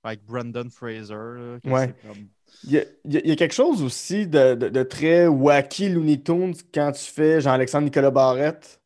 avec 0.02 0.24
Brendan 0.24 0.68
Fraser. 0.70 1.14
là, 1.14 1.58
Ouais. 1.64 1.94
comme- 2.02 2.28
Il 2.64 2.72
y, 2.72 2.78
a, 2.78 2.82
y 3.06 3.30
y 3.32 3.36
quelque 3.36 3.54
chose 3.54 3.82
aussi 3.82 4.26
de, 4.26 4.54
de- 4.54 4.68
de 4.68 4.82
très 4.82 5.26
wacky 5.26 5.88
Looney 5.88 6.20
Tunes 6.22 6.54
quand 6.74 6.92
tu 6.92 7.04
fais 7.10 7.40
Jean-Alexandre 7.40 7.84
Nicolas 7.86 8.10
Barrette. 8.10 8.80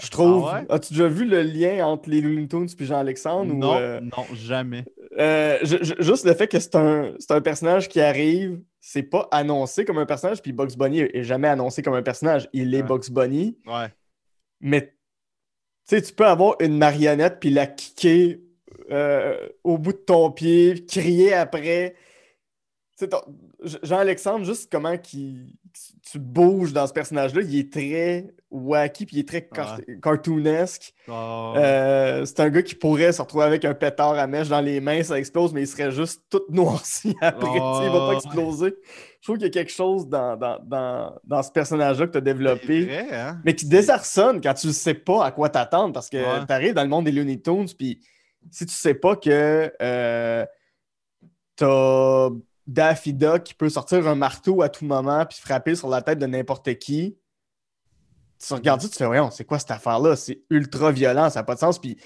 Je 0.00 0.08
trouve. 0.10 0.46
Ah 0.48 0.60
ouais? 0.62 0.66
As-tu 0.68 0.94
déjà 0.94 1.06
vu 1.08 1.24
le 1.24 1.42
lien 1.42 1.86
entre 1.86 2.10
les 2.10 2.20
Looney 2.20 2.48
Tunes 2.48 2.66
et 2.78 2.84
Jean-Alexandre? 2.84 3.52
ou, 3.54 3.56
Non, 3.58 3.76
euh, 3.78 4.00
non, 4.00 4.24
jamais. 4.34 4.84
euh, 5.18 5.58
ju- 5.62 5.78
ju- 5.82 5.94
juste 6.00 6.24
le 6.26 6.34
fait 6.34 6.48
que 6.48 6.58
c'est 6.58 6.74
un, 6.74 7.12
c'est 7.18 7.30
un 7.32 7.40
personnage 7.40 7.88
qui 7.88 8.00
arrive, 8.00 8.60
c'est 8.80 9.02
pas 9.04 9.28
annoncé 9.30 9.84
comme 9.84 9.98
un 9.98 10.06
personnage, 10.06 10.42
puis 10.42 10.52
Bugs 10.52 10.74
Bunny 10.76 11.00
est 11.00 11.22
jamais 11.22 11.48
annoncé 11.48 11.82
comme 11.82 11.94
un 11.94 12.02
personnage. 12.02 12.48
Il 12.52 12.74
est 12.74 12.78
Ouais. 12.78 12.82
Bugs 12.82 13.10
Bunny, 13.12 13.56
Ouais. 13.66 13.86
mais 14.60 14.86
tu 15.88 15.96
sais, 15.96 16.02
tu 16.02 16.12
peux 16.12 16.26
avoir 16.26 16.56
une 16.60 16.76
marionnette 16.78 17.38
puis 17.40 17.50
la 17.50 17.66
kicker 17.66 18.40
euh, 18.90 19.36
au 19.62 19.78
bout 19.78 19.92
de 19.92 19.98
ton 19.98 20.30
pied, 20.32 20.84
crier 20.86 21.32
après. 21.32 21.94
Jean-Alexandre, 23.82 24.44
juste 24.44 24.70
comment 24.70 24.96
qu'il- 24.98 25.54
tu 26.10 26.18
bouges 26.18 26.72
dans 26.72 26.86
ce 26.86 26.92
personnage-là, 26.92 27.42
il 27.42 27.58
est 27.58 27.72
très 27.72 28.26
wacky 28.50 29.06
puis 29.06 29.16
il 29.16 29.20
est 29.20 29.28
très 29.28 29.46
car- 29.46 29.78
cartoonesque. 30.02 30.92
Oh, 31.08 31.52
Euh, 31.56 32.24
c'est 32.24 32.40
un 32.40 32.50
gars 32.50 32.62
qui 32.62 32.74
pourrait 32.74 33.12
se 33.12 33.22
retrouver 33.22 33.44
avec 33.44 33.64
un 33.64 33.74
pétard 33.74 34.18
à 34.18 34.26
mèche 34.26 34.48
dans 34.48 34.60
les 34.60 34.80
mains, 34.80 35.02
ça 35.04 35.16
explose, 35.18 35.52
mais 35.52 35.62
il 35.62 35.66
serait 35.68 35.92
juste 35.92 36.22
tout 36.28 36.42
noirci 36.48 37.14
après. 37.20 37.46
sais, 37.46 37.56
il 37.56 37.90
va 37.90 37.98
pas 37.98 38.08
Oh. 38.10 38.16
exploser. 38.16 38.74
Je 39.20 39.26
trouve 39.26 39.36
qu'il 39.36 39.46
y 39.46 39.50
a 39.50 39.52
quelque 39.52 39.70
chose 39.72 40.08
dans, 40.08 40.36
dans, 40.36 40.58
dans, 40.64 41.14
dans 41.22 41.42
ce 41.42 41.52
personnage-là 41.52 42.06
que 42.08 42.12
tu 42.12 42.18
as 42.18 42.22
développé. 42.22 42.84
vrai, 42.86 43.06
hein? 43.12 43.40
Mais 43.44 43.54
qui 43.54 43.66
désarçonne 43.66 44.40
quand 44.40 44.54
tu 44.54 44.66
ne 44.66 44.72
sais 44.72 44.94
pas 44.94 45.24
à 45.26 45.30
quoi 45.30 45.48
t'attendre 45.50 45.92
parce 45.92 46.08
que 46.10 46.16
Ouais. 46.16 46.46
tu 46.46 46.52
arrives 46.52 46.74
dans 46.74 46.82
le 46.82 46.88
monde 46.88 47.04
des 47.04 47.12
Looney 47.12 47.40
Tunes, 47.40 47.66
puis 47.78 48.00
si 48.50 48.66
tu 48.66 48.72
sais 48.72 48.94
pas 48.94 49.14
que 49.16 49.72
euh, 49.80 50.44
t'as 51.54 52.28
Duck 52.70 53.42
qui 53.42 53.54
peut 53.54 53.68
sortir 53.68 54.06
un 54.06 54.14
marteau 54.14 54.62
à 54.62 54.68
tout 54.68 54.84
moment 54.84 55.26
puis 55.26 55.38
frapper 55.40 55.74
sur 55.74 55.88
la 55.88 56.02
tête 56.02 56.18
de 56.18 56.26
n'importe 56.26 56.74
qui, 56.78 57.16
tu 58.46 58.54
regardes 58.54 58.80
ça, 58.80 58.88
tu 58.88 58.96
fais, 58.96 59.06
voyons, 59.06 59.30
c'est 59.30 59.44
quoi 59.44 59.58
cette 59.58 59.70
affaire-là? 59.70 60.16
C'est 60.16 60.42
ultra 60.48 60.92
violent, 60.92 61.28
ça 61.28 61.40
n'a 61.40 61.44
pas 61.44 61.54
de 61.54 61.60
sens. 61.60 61.78
Puis 61.78 61.98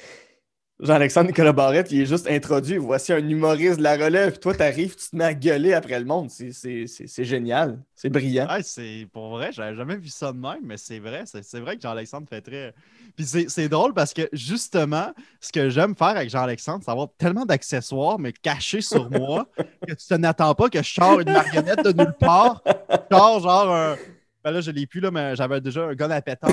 Jean-Alexandre 0.80 1.28
Nicolas 1.28 1.52
Barrette, 1.52 1.92
il 1.92 2.00
est 2.00 2.06
juste 2.06 2.28
introduit. 2.28 2.78
Voici 2.78 3.12
un 3.12 3.18
humoriste 3.28 3.78
de 3.78 3.82
la 3.84 3.96
relève. 3.96 4.32
Puis 4.32 4.40
toi, 4.40 4.54
t'arrives, 4.54 4.96
tu 4.96 5.08
te 5.08 5.14
mets 5.16 5.24
à 5.24 5.32
gueuler 5.32 5.72
après 5.72 6.00
le 6.00 6.04
monde. 6.04 6.30
C'est- 6.30 7.24
génial. 7.24 7.78
C'est 7.94 8.10
brillant. 8.10 8.48
Ouais, 8.48 8.62
c'est 8.64 9.06
pour 9.12 9.30
vrai, 9.30 9.50
j'avais 9.52 9.76
jamais 9.76 9.96
vu 9.96 10.08
ça 10.08 10.32
de 10.32 10.36
même, 10.38 10.60
mais 10.64 10.76
c'est 10.76 10.98
vrai, 10.98 11.22
c'est 11.26 11.60
vrai 11.60 11.76
que 11.76 11.82
Jean-Alexandre 11.82 12.26
fait 12.28 12.40
très. 12.40 12.74
Puis 13.16 13.24
c'est 13.48 13.68
drôle 13.68 13.94
parce 13.94 14.12
que 14.12 14.28
justement, 14.32 15.12
ce 15.40 15.52
que 15.52 15.70
j'aime 15.70 15.94
faire 15.94 16.08
avec 16.08 16.28
Jean-Alexandre, 16.28 16.82
c'est 16.84 16.90
avoir 16.90 17.08
tellement 17.16 17.46
d'accessoires, 17.46 18.18
mais 18.18 18.32
cachés 18.32 18.80
sur 18.80 19.08
moi, 19.10 19.46
que 19.86 19.92
tu 19.94 20.06
te 20.08 20.14
n'attends 20.14 20.54
pas 20.56 20.68
que 20.68 20.82
je 20.82 20.92
sors 20.92 21.20
une 21.20 21.30
marionnette 21.32 21.84
de 21.84 21.92
nulle 21.92 22.14
part. 22.18 22.62
Je 22.66 23.16
sors 23.16 23.40
genre 23.40 23.72
un. 23.72 23.96
Ben 24.42 24.50
là, 24.50 24.60
je 24.60 24.72
l'ai 24.72 24.86
plus, 24.86 25.00
là, 25.00 25.10
mais 25.12 25.36
j'avais 25.36 25.60
déjà 25.60 25.84
un 25.84 25.94
gun 25.94 26.10
à 26.10 26.20
pétard. 26.20 26.50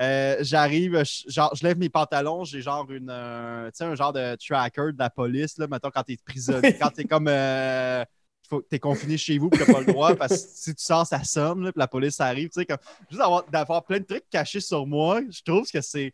Euh, 0.00 0.36
J'arrive, 0.40 1.04
je, 1.04 1.30
genre, 1.30 1.54
je 1.54 1.62
lève 1.62 1.76
mes 1.76 1.90
pantalons, 1.90 2.44
j'ai 2.44 2.62
genre 2.62 2.90
une, 2.90 3.10
euh, 3.10 3.70
un 3.80 3.94
genre 3.94 4.12
de 4.12 4.34
tracker 4.36 4.92
de 4.92 4.98
la 4.98 5.10
police, 5.10 5.58
là, 5.58 5.66
mettons, 5.66 5.90
quand 5.90 6.02
t'es 6.02 6.16
prisonnier, 6.24 6.74
quand 6.80 6.90
t'es 6.90 7.04
comme, 7.04 7.28
euh, 7.28 8.02
faut, 8.48 8.62
t'es 8.62 8.78
confiné 8.78 9.18
chez 9.18 9.36
vous, 9.36 9.50
puis 9.50 9.62
t'as 9.62 9.70
pas 9.70 9.80
le 9.80 9.92
droit, 9.92 10.14
parce 10.16 10.42
que 10.42 10.48
si 10.54 10.74
tu 10.74 10.82
sors, 10.82 11.06
ça 11.06 11.22
sonne, 11.22 11.64
là, 11.64 11.72
puis 11.72 11.78
la 11.78 11.86
police 11.86 12.18
arrive, 12.18 12.48
tu 12.48 12.60
sais, 12.60 12.66
comme, 12.66 12.78
juste 13.10 13.20
d'avoir, 13.20 13.44
d'avoir 13.50 13.84
plein 13.84 13.98
de 13.98 14.04
trucs 14.04 14.24
cachés 14.30 14.60
sur 14.60 14.86
moi, 14.86 15.20
je 15.28 15.42
trouve 15.42 15.70
que 15.70 15.82
c'est, 15.82 16.12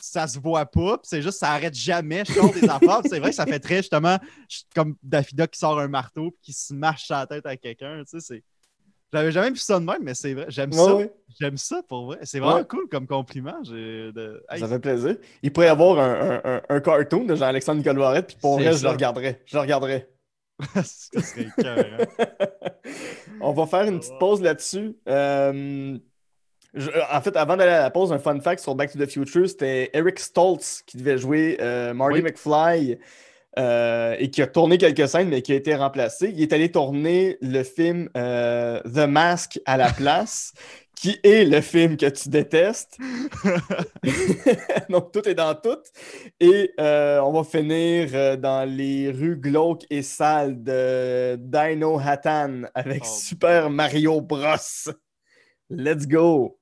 ça 0.00 0.26
se 0.26 0.40
voit 0.40 0.66
pas, 0.66 0.98
puis 0.98 1.06
c'est 1.08 1.22
juste, 1.22 1.38
ça 1.38 1.52
arrête 1.52 1.74
jamais, 1.74 2.24
je 2.26 2.32
sors 2.32 2.52
des 2.52 2.68
affaires, 2.68 3.02
c'est 3.08 3.20
vrai 3.20 3.30
que 3.30 3.36
ça 3.36 3.46
fait 3.46 3.60
très, 3.60 3.78
justement, 3.78 4.18
comme 4.74 4.96
Dafida 5.00 5.46
qui 5.46 5.60
sort 5.60 5.78
un 5.78 5.88
marteau, 5.88 6.32
puis 6.32 6.40
qui 6.42 6.52
se 6.52 6.74
marche 6.74 7.04
sur 7.04 7.14
la 7.14 7.26
tête 7.28 7.46
à 7.46 7.56
quelqu'un, 7.56 8.02
tu 8.02 8.18
sais, 8.18 8.20
c'est... 8.20 8.42
J'avais 9.12 9.30
jamais 9.32 9.50
vu 9.50 9.56
ça 9.58 9.78
de 9.78 9.84
même, 9.84 10.02
mais 10.02 10.14
c'est 10.14 10.32
vrai. 10.32 10.46
J'aime 10.48 10.70
Ouais, 10.70 10.76
ça. 10.76 10.94
ouais. 10.96 11.12
J'aime 11.40 11.56
ça 11.58 11.82
pour 11.88 12.06
vrai. 12.06 12.18
C'est 12.22 12.38
vraiment 12.40 12.56
Ouais. 12.58 12.64
cool 12.66 12.88
comme 12.88 13.06
compliment. 13.06 13.62
J'ai 13.62 14.10
de... 14.12 14.42
Hey, 14.50 14.60
Ça 14.60 14.68
fait 14.68 14.78
plaisir. 14.78 15.16
Il 15.42 15.52
pourrait 15.52 15.66
y 15.66 15.70
avoir 15.70 15.98
un, 15.98 16.30
un- 16.30 16.40
un- 16.44 16.62
un 16.68 16.80
cartoon 16.80 17.24
de 17.24 17.34
Jean-Alexandre 17.34 17.78
Nicolas 17.78 17.94
Barrette, 17.98 18.26
puis 18.28 18.36
pour 18.40 18.58
vrai, 18.58 18.72
je 18.72 18.82
le 18.82 18.88
regarderais. 18.90 19.42
Je 19.46 19.56
le 19.56 19.60
regarderais. 19.60 20.08
ça 20.74 20.82
serait 20.82 21.42
écœurant. 21.58 22.04
On 23.40 23.52
va 23.52 23.66
faire 23.66 23.82
une 23.88 23.98
petite 23.98 24.18
pause 24.18 24.40
là-dessus. 24.42 24.96
Euh, 25.08 25.98
en 27.12 27.20
fait, 27.20 27.36
avant 27.36 27.56
d'aller 27.56 27.72
à 27.72 27.82
la 27.82 27.90
pause, 27.90 28.12
un 28.12 28.18
fun 28.18 28.40
fact 28.40 28.62
sur 28.62 28.74
Back 28.74 28.92
to 28.92 28.98
the 28.98 29.10
Future, 29.10 29.48
c'était 29.48 29.90
Eric 29.92 30.18
Stoltz 30.18 30.82
qui 30.86 30.96
devait 30.96 31.18
jouer 31.18 31.58
euh, 31.60 31.92
Marty 31.92 32.16
Oui. 32.16 32.22
McFly 32.22 32.98
euh, 33.58 34.16
et 34.18 34.30
qui 34.30 34.40
a 34.40 34.46
tourné 34.46 34.78
quelques 34.78 35.08
scènes, 35.08 35.28
mais 35.28 35.42
qui 35.42 35.52
a 35.52 35.56
été 35.56 35.74
remplacé. 35.74 36.32
Il 36.34 36.40
est 36.40 36.52
allé 36.52 36.70
tourner 36.70 37.36
le 37.42 37.62
film 37.62 38.08
euh, 38.16 38.80
The 38.82 39.06
Mask 39.06 39.60
à 39.66 39.76
la 39.76 39.92
place, 39.92 40.54
qui 40.94 41.18
est 41.22 41.44
le 41.44 41.60
film 41.60 41.96
que 41.96 42.06
tu 42.06 42.30
détestes. 42.30 42.96
Donc, 44.88 45.12
tout 45.12 45.28
est 45.28 45.34
dans 45.34 45.54
tout. 45.54 45.82
Et 46.40 46.72
euh, 46.80 47.20
on 47.20 47.32
va 47.32 47.44
finir 47.44 48.38
dans 48.38 48.68
les 48.68 49.10
rues 49.10 49.36
glauques 49.36 49.84
et 49.90 50.02
sales 50.02 50.62
de 50.62 51.36
Dino 51.38 51.98
Hatan 51.98 52.62
avec 52.74 53.02
Oh, 53.04 53.18
Super 53.20 53.68
Mario 53.68 54.20
Bros. 54.22 54.92
Let's 55.68 56.06
go! 56.06 56.61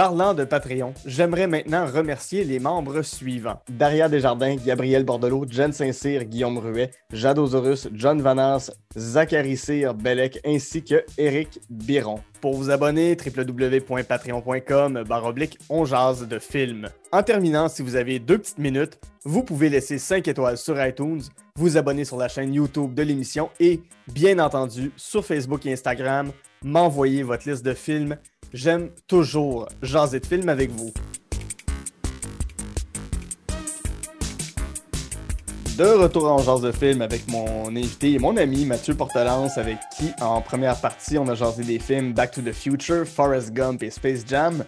Parlant 0.00 0.32
de 0.32 0.44
Patreon, 0.44 0.94
j'aimerais 1.04 1.46
maintenant 1.46 1.84
remercier 1.84 2.42
les 2.42 2.58
membres 2.58 3.02
suivants. 3.02 3.60
Daria 3.68 4.08
Desjardins, 4.08 4.56
Gabriel 4.56 5.04
Bordelot, 5.04 5.44
Jen 5.50 5.74
Saint-Cyr, 5.74 6.24
Guillaume 6.24 6.56
Ruet, 6.56 6.90
Jade 7.12 7.38
Osorus, 7.38 7.86
John 7.92 8.22
Vanas, 8.22 8.70
Zachary 8.96 9.58
Cyr, 9.58 9.92
Bellec, 9.92 10.40
ainsi 10.42 10.82
que 10.82 11.04
Eric 11.18 11.60
Biron. 11.68 12.20
Pour 12.40 12.54
vous 12.54 12.70
abonner, 12.70 13.14
www.patreon.com 13.14 15.02
baroblique 15.06 15.58
on 15.68 15.84
jase 15.84 16.26
de 16.26 16.38
films. 16.38 16.88
En 17.12 17.22
terminant, 17.22 17.68
si 17.68 17.82
vous 17.82 17.94
avez 17.94 18.18
deux 18.18 18.38
petites 18.38 18.56
minutes, 18.56 18.98
vous 19.26 19.42
pouvez 19.42 19.68
laisser 19.68 19.98
5 19.98 20.26
étoiles 20.28 20.56
sur 20.56 20.82
iTunes, 20.82 21.20
vous 21.56 21.76
abonner 21.76 22.06
sur 22.06 22.16
la 22.16 22.28
chaîne 22.28 22.54
YouTube 22.54 22.94
de 22.94 23.02
l'émission 23.02 23.50
et, 23.60 23.82
bien 24.08 24.38
entendu, 24.38 24.92
sur 24.96 25.26
Facebook 25.26 25.66
et 25.66 25.74
Instagram, 25.74 26.32
m'envoyer 26.64 27.22
votre 27.22 27.48
liste 27.48 27.64
de 27.64 27.74
films 27.74 28.16
J'aime 28.52 28.90
toujours 29.06 29.68
jaser 29.80 30.18
de 30.18 30.26
films 30.26 30.48
avec 30.48 30.70
vous. 30.70 30.92
De 35.78 35.84
retour 35.84 36.26
en 36.26 36.38
genre 36.38 36.60
de 36.60 36.72
film 36.72 37.00
avec 37.00 37.28
mon 37.28 37.68
invité 37.68 38.14
et 38.14 38.18
mon 38.18 38.36
ami 38.36 38.66
Mathieu 38.66 38.94
Portelance, 38.94 39.56
avec 39.56 39.78
qui, 39.96 40.10
en 40.20 40.42
première 40.42 40.80
partie, 40.80 41.16
on 41.16 41.28
a 41.28 41.34
jasé 41.34 41.62
des 41.62 41.78
films 41.78 42.12
Back 42.12 42.32
to 42.32 42.42
the 42.42 42.52
Future, 42.52 43.06
Forrest 43.06 43.52
Gump 43.52 43.82
et 43.84 43.90
Space 43.90 44.24
Jam. 44.26 44.64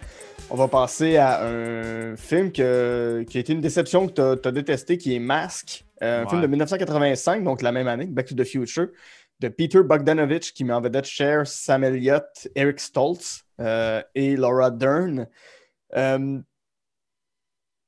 On 0.49 0.55
va 0.55 0.69
passer 0.69 1.17
à 1.17 1.45
un 1.45 2.15
film 2.15 2.51
qui 2.51 2.61
a 2.61 3.19
été 3.19 3.51
une 3.51 3.61
déception 3.61 4.07
que 4.07 4.35
tu 4.35 4.47
as, 4.47 4.51
détesté, 4.51 4.97
qui 4.97 5.13
est 5.13 5.19
Mask, 5.19 5.83
euh, 6.01 6.23
un 6.23 6.29
film 6.29 6.41
de 6.41 6.47
1985, 6.47 7.43
donc 7.43 7.61
la 7.61 7.73
même 7.73 7.87
année, 7.87 8.05
Back 8.05 8.27
to 8.27 8.35
the 8.35 8.45
Future, 8.45 8.87
de 9.39 9.47
Peter 9.47 9.83
Bogdanovich, 9.83 10.53
qui 10.53 10.63
met 10.63 10.73
en 10.73 10.81
vedette 10.81 11.05
Cher, 11.05 11.47
Sam 11.47 11.83
Elliott, 11.83 12.47
Eric 12.55 12.79
Stoltz. 12.79 13.43
Euh, 13.59 14.01
et 14.15 14.35
Laura 14.35 14.71
Dern. 14.71 15.27
Euh, 15.95 16.39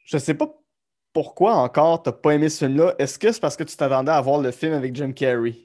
je 0.06 0.18
sais 0.18 0.36
pas 0.36 0.48
pourquoi 1.12 1.56
encore 1.56 2.04
t'as 2.04 2.12
pas 2.12 2.36
aimé 2.36 2.50
ce 2.50 2.66
film-là. 2.66 2.94
Est-ce 3.00 3.18
que 3.18 3.32
c'est 3.32 3.40
parce 3.40 3.56
que 3.56 3.64
tu 3.64 3.76
t'attendais 3.76 4.12
à 4.12 4.22
voir 4.22 4.42
le 4.42 4.52
film 4.52 4.74
avec 4.74 4.96
Jim 4.96 5.12
Carrey? 5.12 5.56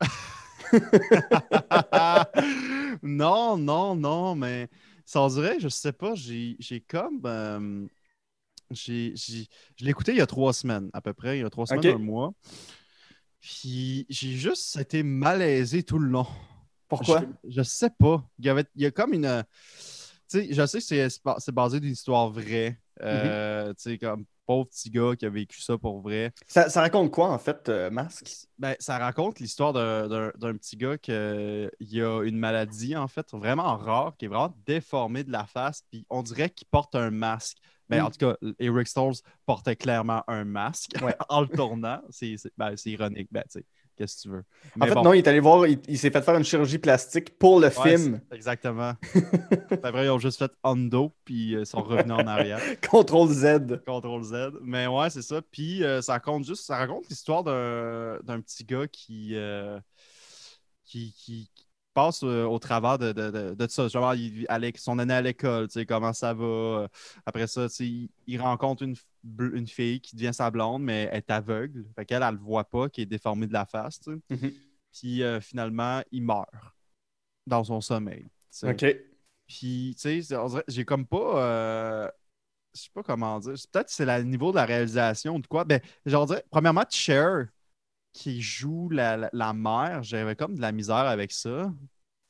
non, 3.02 3.56
non, 3.56 3.94
non, 3.94 4.34
mais 4.34 4.68
ça 5.04 5.20
on 5.20 5.28
dirait, 5.28 5.60
je 5.60 5.68
sais 5.68 5.92
pas, 5.92 6.14
j'ai 6.14 6.84
comme. 6.88 7.20
Euh, 7.24 7.86
j'ai, 8.70 9.14
je 9.14 9.84
l'ai 9.84 9.90
écouté 9.90 10.12
il 10.12 10.18
y 10.18 10.22
a 10.22 10.26
trois 10.26 10.52
semaines, 10.52 10.90
à 10.92 11.00
peu 11.00 11.12
près, 11.12 11.38
il 11.38 11.42
y 11.42 11.44
a 11.44 11.50
trois 11.50 11.66
semaines, 11.66 11.94
un 11.94 11.98
mois. 11.98 12.32
Puis 13.44 14.06
j'ai 14.08 14.32
juste 14.32 14.74
été 14.78 15.02
malaisé 15.02 15.82
tout 15.82 15.98
le 15.98 16.08
long. 16.08 16.26
Pourquoi? 16.88 17.24
Je, 17.46 17.62
sais 17.62 17.90
pas. 17.90 18.26
Il 18.38 18.46
y, 18.46 18.48
avait, 18.48 18.64
il 18.74 18.82
y 18.82 18.86
a 18.86 18.90
comme 18.90 19.12
une. 19.12 19.44
Tu 20.30 20.38
sais, 20.38 20.48
je 20.50 20.66
sais 20.66 20.78
que 20.78 21.08
c'est 21.38 21.54
basé 21.54 21.78
d'une 21.78 21.92
histoire 21.92 22.30
vraie. 22.30 22.80
Euh, 23.02 23.74
Tu 23.74 23.90
sais, 23.90 23.98
comme 23.98 24.24
pauvre 24.46 24.66
petit 24.68 24.88
gars 24.88 25.14
qui 25.14 25.26
a 25.26 25.28
vécu 25.28 25.60
ça 25.60 25.76
pour 25.76 26.00
vrai. 26.00 26.32
Ça, 26.46 26.70
ça 26.70 26.80
raconte 26.80 27.10
quoi, 27.10 27.30
en 27.30 27.38
fait, 27.38 27.68
euh, 27.68 27.90
Masque? 27.90 28.46
Ben, 28.58 28.76
ça 28.78 28.96
raconte 28.96 29.40
l'histoire 29.40 29.74
d'un 29.74 30.56
petit 30.56 30.76
gars 30.78 30.96
qui 30.96 31.12
a 31.12 32.22
une 32.22 32.38
maladie, 32.38 32.96
en 32.96 33.08
fait, 33.08 33.26
vraiment 33.32 33.76
rare, 33.76 34.14
qui 34.18 34.24
est 34.24 34.28
vraiment 34.28 34.54
déformé 34.64 35.22
de 35.22 35.32
la 35.32 35.44
face, 35.44 35.82
puis 35.90 36.06
on 36.08 36.22
dirait 36.22 36.48
qu'il 36.48 36.68
porte 36.68 36.94
un 36.94 37.10
masque. 37.10 37.58
Ben, 37.96 38.04
En 38.04 38.10
tout 38.10 38.18
cas, 38.18 38.36
Eric 38.58 38.88
Stolz 38.88 39.22
portait 39.46 39.76
clairement 39.76 40.22
un 40.28 40.44
masque 40.44 40.92
en 41.28 41.40
le 41.42 41.48
tournant. 41.48 42.00
C'est 42.10 42.36
ben, 42.56 42.74
ironique. 42.86 43.28
Ben, 43.30 43.44
Qu'est-ce 43.96 44.16
que 44.16 44.22
tu 44.22 44.28
veux? 44.30 44.44
en 44.80 44.86
fait, 44.86 44.94
non, 44.94 45.12
il 45.12 45.18
est 45.18 45.28
allé 45.28 45.38
voir, 45.38 45.66
il, 45.68 45.98
s'est 45.98 46.10
fait 46.10 46.20
faire 46.20 46.36
une 46.36 46.44
chirurgie 46.44 46.78
plastique 46.78 47.38
pour 47.38 47.60
le 47.60 47.70
film. 47.70 48.20
Exactement. 48.32 48.94
Après, 49.84 50.06
ils 50.06 50.10
ont 50.10 50.18
juste 50.18 50.38
fait 50.38 50.50
Undo, 50.64 51.12
puis 51.24 51.54
euh, 51.54 51.60
ils 51.60 51.66
sont 51.66 51.80
revenus 51.80 52.12
en 52.12 52.26
arrière. 52.26 52.60
Contrôle 52.90 53.28
Z. 53.28 53.82
Contrôle 53.86 54.24
Z. 54.24 54.50
Mais 54.62 54.88
ouais, 54.88 55.10
c'est 55.10 55.22
ça. 55.22 55.40
Puis 55.42 55.84
euh, 55.84 56.02
ça 56.02 56.14
raconte 56.14 56.44
juste, 56.44 56.64
ça 56.64 56.76
raconte 56.76 57.08
l'histoire 57.08 57.44
d'un 57.44 58.40
petit 58.40 58.64
gars 58.64 58.88
qui, 58.88 59.36
euh, 59.36 59.78
qui, 60.84 61.12
qui, 61.12 61.48
passe 61.94 62.22
euh, 62.24 62.44
au 62.44 62.58
travers 62.58 62.98
de, 62.98 63.12
de, 63.12 63.54
de, 63.54 63.66
ça. 63.68 63.88
Genre, 63.88 64.14
il, 64.14 64.46
son 64.76 64.98
année 64.98 65.14
à 65.14 65.22
l'école, 65.22 65.68
comment 65.88 66.12
ça 66.12 66.34
va. 66.34 66.44
Euh, 66.44 66.88
après 67.24 67.46
ça, 67.46 67.66
il, 67.80 68.10
il 68.26 68.40
rencontre 68.40 68.82
une, 68.82 68.96
une, 69.38 69.66
fille 69.66 70.00
qui 70.00 70.16
devient 70.16 70.34
sa 70.34 70.50
blonde, 70.50 70.82
mais 70.82 71.08
elle 71.10 71.18
est 71.18 71.30
aveugle. 71.30 71.86
Fait 71.94 72.04
qu'elle, 72.04 72.22
elle 72.22 72.34
ne 72.34 72.38
le 72.38 72.42
voit 72.42 72.64
pas, 72.64 72.88
qui 72.88 73.00
est 73.00 73.06
déformée 73.06 73.46
de 73.46 73.52
la 73.52 73.64
face. 73.64 74.00
Mm-hmm. 74.30 74.54
Puis 74.92 75.22
euh, 75.22 75.40
finalement, 75.40 76.02
il 76.12 76.22
meurt 76.22 76.50
dans 77.46 77.64
son 77.64 77.80
sommeil. 77.80 78.26
OK. 78.62 78.84
Puis, 79.46 79.94
tu 80.00 80.22
sais, 80.22 80.36
j'ai 80.68 80.84
comme 80.84 81.06
pas. 81.06 82.10
je 82.74 82.80
sais 82.80 82.90
pas 82.92 83.02
comment 83.02 83.38
dire. 83.38 83.52
Peut-être 83.72 83.86
que 83.86 83.92
c'est 83.92 84.06
le 84.06 84.22
niveau 84.22 84.50
de 84.50 84.56
la 84.56 84.64
réalisation 84.64 85.36
ou 85.36 85.40
de 85.40 85.46
quoi. 85.46 85.64
Ben, 85.64 85.80
genre, 86.06 86.34
premièrement, 86.50 86.84
Cher, 86.88 87.46
qui 88.14 88.40
joue 88.40 88.88
la, 88.88 89.28
la, 89.32 89.52
mère, 89.52 90.02
j'avais 90.02 90.36
comme 90.36 90.54
de 90.54 90.60
la 90.60 90.72
misère 90.72 90.96
avec 90.96 91.32
ça. 91.32 91.70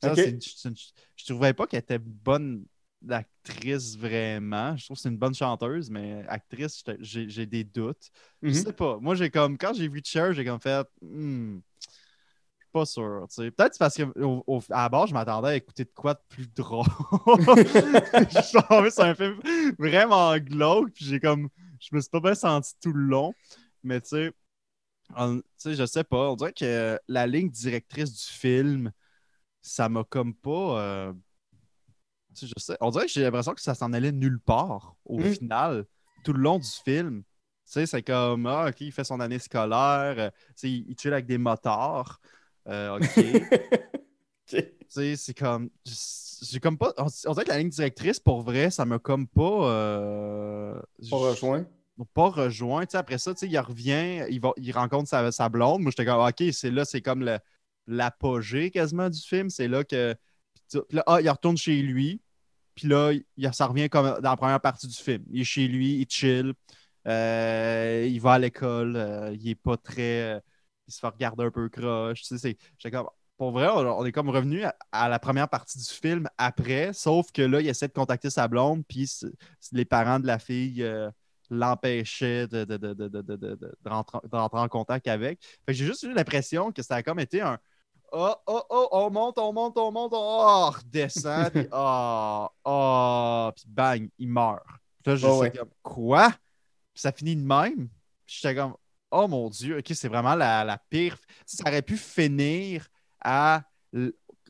je, 0.03 1.25
trouvais 1.25 1.53
pas 1.53 1.67
qu'elle 1.67 1.79
était 1.79 1.99
bonne 1.99 2.65
actrice 3.07 3.95
vraiment. 3.95 4.75
Je 4.75 4.85
trouve 4.85 4.97
que 4.97 5.01
c'est 5.01 5.09
une 5.09 5.17
bonne 5.17 5.35
chanteuse, 5.35 5.91
mais 5.91 6.25
actrice, 6.27 6.83
j'ai 6.99 7.45
des 7.45 7.63
doutes. 7.63 8.09
Je 8.41 8.49
mhm. 8.49 8.53
sais 8.55 8.73
pas. 8.73 8.97
Moi, 8.99 9.13
j'ai 9.13 9.29
comme 9.29 9.57
quand 9.57 9.73
j'ai 9.73 9.87
vu 9.87 10.01
Cher, 10.03 10.33
j'ai 10.33 10.43
comme 10.43 10.59
fait 10.59 10.85
hmm, 11.01 11.59
pas 12.71 12.85
sûr. 12.85 13.27
Peut-être 13.37 13.77
parce 13.77 13.95
qu'à 13.95 14.05
la 14.69 14.89
base, 14.89 15.09
je 15.09 15.13
m'attendais 15.13 15.49
à 15.49 15.55
écouter 15.55 15.85
de 15.85 15.91
quoi 15.95 16.15
de 16.15 16.21
plus 16.27 16.47
drôle. 16.47 16.85
je 17.27 18.89
c'est 18.89 19.01
un 19.03 19.13
film 19.13 19.39
vraiment 19.77 20.35
glauque, 20.39 20.91
puis 20.93 21.05
j'ai 21.05 21.19
comme 21.19 21.47
je 21.79 21.95
me 21.95 22.01
suis 22.01 22.09
pas 22.09 22.19
bien 22.19 22.35
senti 22.35 22.73
tout 22.81 22.91
le 22.91 23.05
long. 23.05 23.33
Mais 23.83 24.01
tu 24.01 24.09
sais, 24.09 24.31
sais, 25.57 25.75
je 25.75 25.85
sais 25.85 26.03
pas. 26.03 26.31
On 26.31 26.35
dirait 26.35 26.53
que 26.53 26.99
la 27.07 27.27
ligne 27.27 27.49
directrice 27.49 28.11
du 28.11 28.33
film, 28.33 28.91
ça 29.61 29.89
m'a 29.89 30.03
comme 30.03 30.33
pas. 30.33 30.79
Euh, 30.79 31.13
je 32.39 32.47
sais. 32.57 32.77
On 32.81 32.89
dirait 32.91 33.05
que 33.05 33.11
j'ai 33.11 33.23
l'impression 33.23 33.53
que 33.53 33.61
ça 33.61 33.75
s'en 33.75 33.93
allait 33.93 34.11
nulle 34.11 34.39
part 34.39 34.95
au 35.05 35.19
hmm. 35.19 35.33
final, 35.33 35.85
tout 36.23 36.33
le 36.33 36.39
long 36.39 36.59
du 36.59 36.67
film. 36.83 37.23
c'est 37.65 38.03
comme, 38.03 38.45
ah, 38.45 38.67
OK, 38.69 38.81
il 38.81 38.91
fait 38.91 39.03
son 39.03 39.19
année 39.19 39.39
scolaire, 39.39 40.15
euh, 40.17 40.29
il, 40.63 40.89
il 40.89 40.95
chill 40.99 41.13
avec 41.13 41.25
des 41.25 41.37
motards. 41.37 42.19
Euh, 42.67 42.97
OK. 42.97 43.25
c'est 44.87 45.37
comme. 45.37 45.69
J'ai 46.41 46.59
comme 46.59 46.77
pas. 46.77 46.93
On, 46.97 47.05
dirait 47.31 47.45
que 47.45 47.49
la 47.49 47.57
ligne 47.57 47.69
directrice, 47.69 48.19
pour 48.19 48.41
vrai, 48.41 48.69
ça 48.69 48.85
m'a 48.85 48.99
comme 48.99 49.27
pas. 49.27 50.81
pas 51.09 51.17
rejoint 51.17 51.65
pas 52.13 52.29
rejoint. 52.29 52.85
après 52.93 53.17
ça, 53.17 53.33
il 53.41 53.59
revient, 53.59 54.25
il, 54.29 54.39
va, 54.41 54.51
il 54.57 54.71
rencontre 54.71 55.07
sa, 55.09 55.49
blonde. 55.49 55.81
Moi, 55.81 55.91
j'étais 55.91 56.05
comme, 56.05 56.25
OK, 56.25 56.43
c'est 56.51 56.71
là, 56.71 56.85
c'est 56.85 57.01
comme 57.01 57.29
l'apogée 57.87 58.71
quasiment 58.71 59.09
du 59.09 59.19
film. 59.19 59.49
C'est 59.49 59.67
là 59.67 59.83
que. 59.83 60.15
Là, 60.91 61.03
ah, 61.07 61.21
il 61.21 61.29
retourne 61.29 61.57
chez 61.57 61.81
lui. 61.81 62.21
Puis 62.75 62.87
là, 62.87 63.13
il, 63.37 63.53
ça 63.53 63.67
revient 63.67 63.89
comme 63.89 64.19
dans 64.21 64.29
la 64.31 64.37
première 64.37 64.61
partie 64.61 64.87
du 64.87 64.95
film. 64.95 65.23
Il 65.31 65.41
est 65.41 65.45
chez 65.45 65.67
lui, 65.67 65.99
il 65.99 66.07
chill. 66.09 66.53
Euh, 67.07 68.07
il 68.09 68.19
va 68.19 68.33
à 68.33 68.39
l'école. 68.39 68.95
Euh, 68.95 69.33
il 69.33 69.49
est 69.49 69.55
pas 69.55 69.77
très. 69.77 70.41
il 70.87 70.93
se 70.93 70.99
fait 70.99 71.07
regarder 71.07 71.45
un 71.45 71.51
peu 71.51 71.69
croche. 71.69 72.23
Tu 72.23 72.37
sais, 72.37 72.57
comme, 72.91 73.07
pour 73.37 73.51
vrai, 73.51 73.67
on, 73.69 74.05
est 74.05 74.11
comme 74.11 74.29
revenu 74.29 74.63
à, 74.91 75.09
la 75.09 75.19
première 75.19 75.49
partie 75.49 75.77
du 75.77 75.85
film 75.85 76.27
après, 76.37 76.93
sauf 76.93 77.31
que 77.31 77.41
là, 77.41 77.59
il 77.59 77.67
essaie 77.67 77.87
de 77.87 77.93
contacter 77.93 78.29
sa 78.29 78.47
blonde, 78.47 78.83
puis 78.87 79.09
les 79.73 79.85
parents 79.85 80.19
de 80.19 80.27
la 80.27 80.39
fille 80.39 80.83
euh, 80.83 81.11
l'empêchait 81.49 82.47
de, 82.47 82.63
de, 82.65 83.79
rentrer, 83.85 84.19
en 84.31 84.67
contact 84.67 85.07
avec. 85.07 85.39
j'ai 85.67 85.85
juste 85.85 86.03
eu 86.03 86.13
l'impression 86.13 86.71
que 86.71 86.81
ça 86.81 86.95
a 86.95 87.03
comme 87.03 87.19
été 87.19 87.41
un 87.41 87.59
Oh, 88.11 88.33
oh, 88.47 88.63
oh, 88.69 88.87
on 88.91 89.09
monte, 89.09 89.37
on 89.39 89.51
monte, 89.51 89.77
on 89.77 89.91
monte, 89.91 90.13
oh, 90.15 90.69
redescend, 90.69 91.49
puis 91.51 91.67
oh, 91.71 92.47
oh, 92.63 93.51
puis 93.53 93.65
bang, 93.67 94.09
il 94.17 94.29
meurt. 94.29 94.63
Puis 95.03 95.11
là, 95.11 95.15
je 95.17 95.27
oh, 95.27 95.43
comme 95.53 95.69
Quoi? 95.83 96.29
Puis 96.93 97.01
ça 97.01 97.11
finit 97.11 97.35
de 97.35 97.45
même. 97.45 97.89
J'étais 98.25 98.55
comme 98.55 98.75
Oh 99.11 99.27
mon 99.27 99.49
Dieu, 99.49 99.79
ok, 99.79 99.91
c'est 99.93 100.07
vraiment 100.07 100.35
la, 100.35 100.63
la 100.63 100.77
pire. 100.77 101.17
Ça 101.45 101.63
aurait 101.67 101.81
pu 101.81 101.97
finir 101.97 102.87
à 103.21 103.63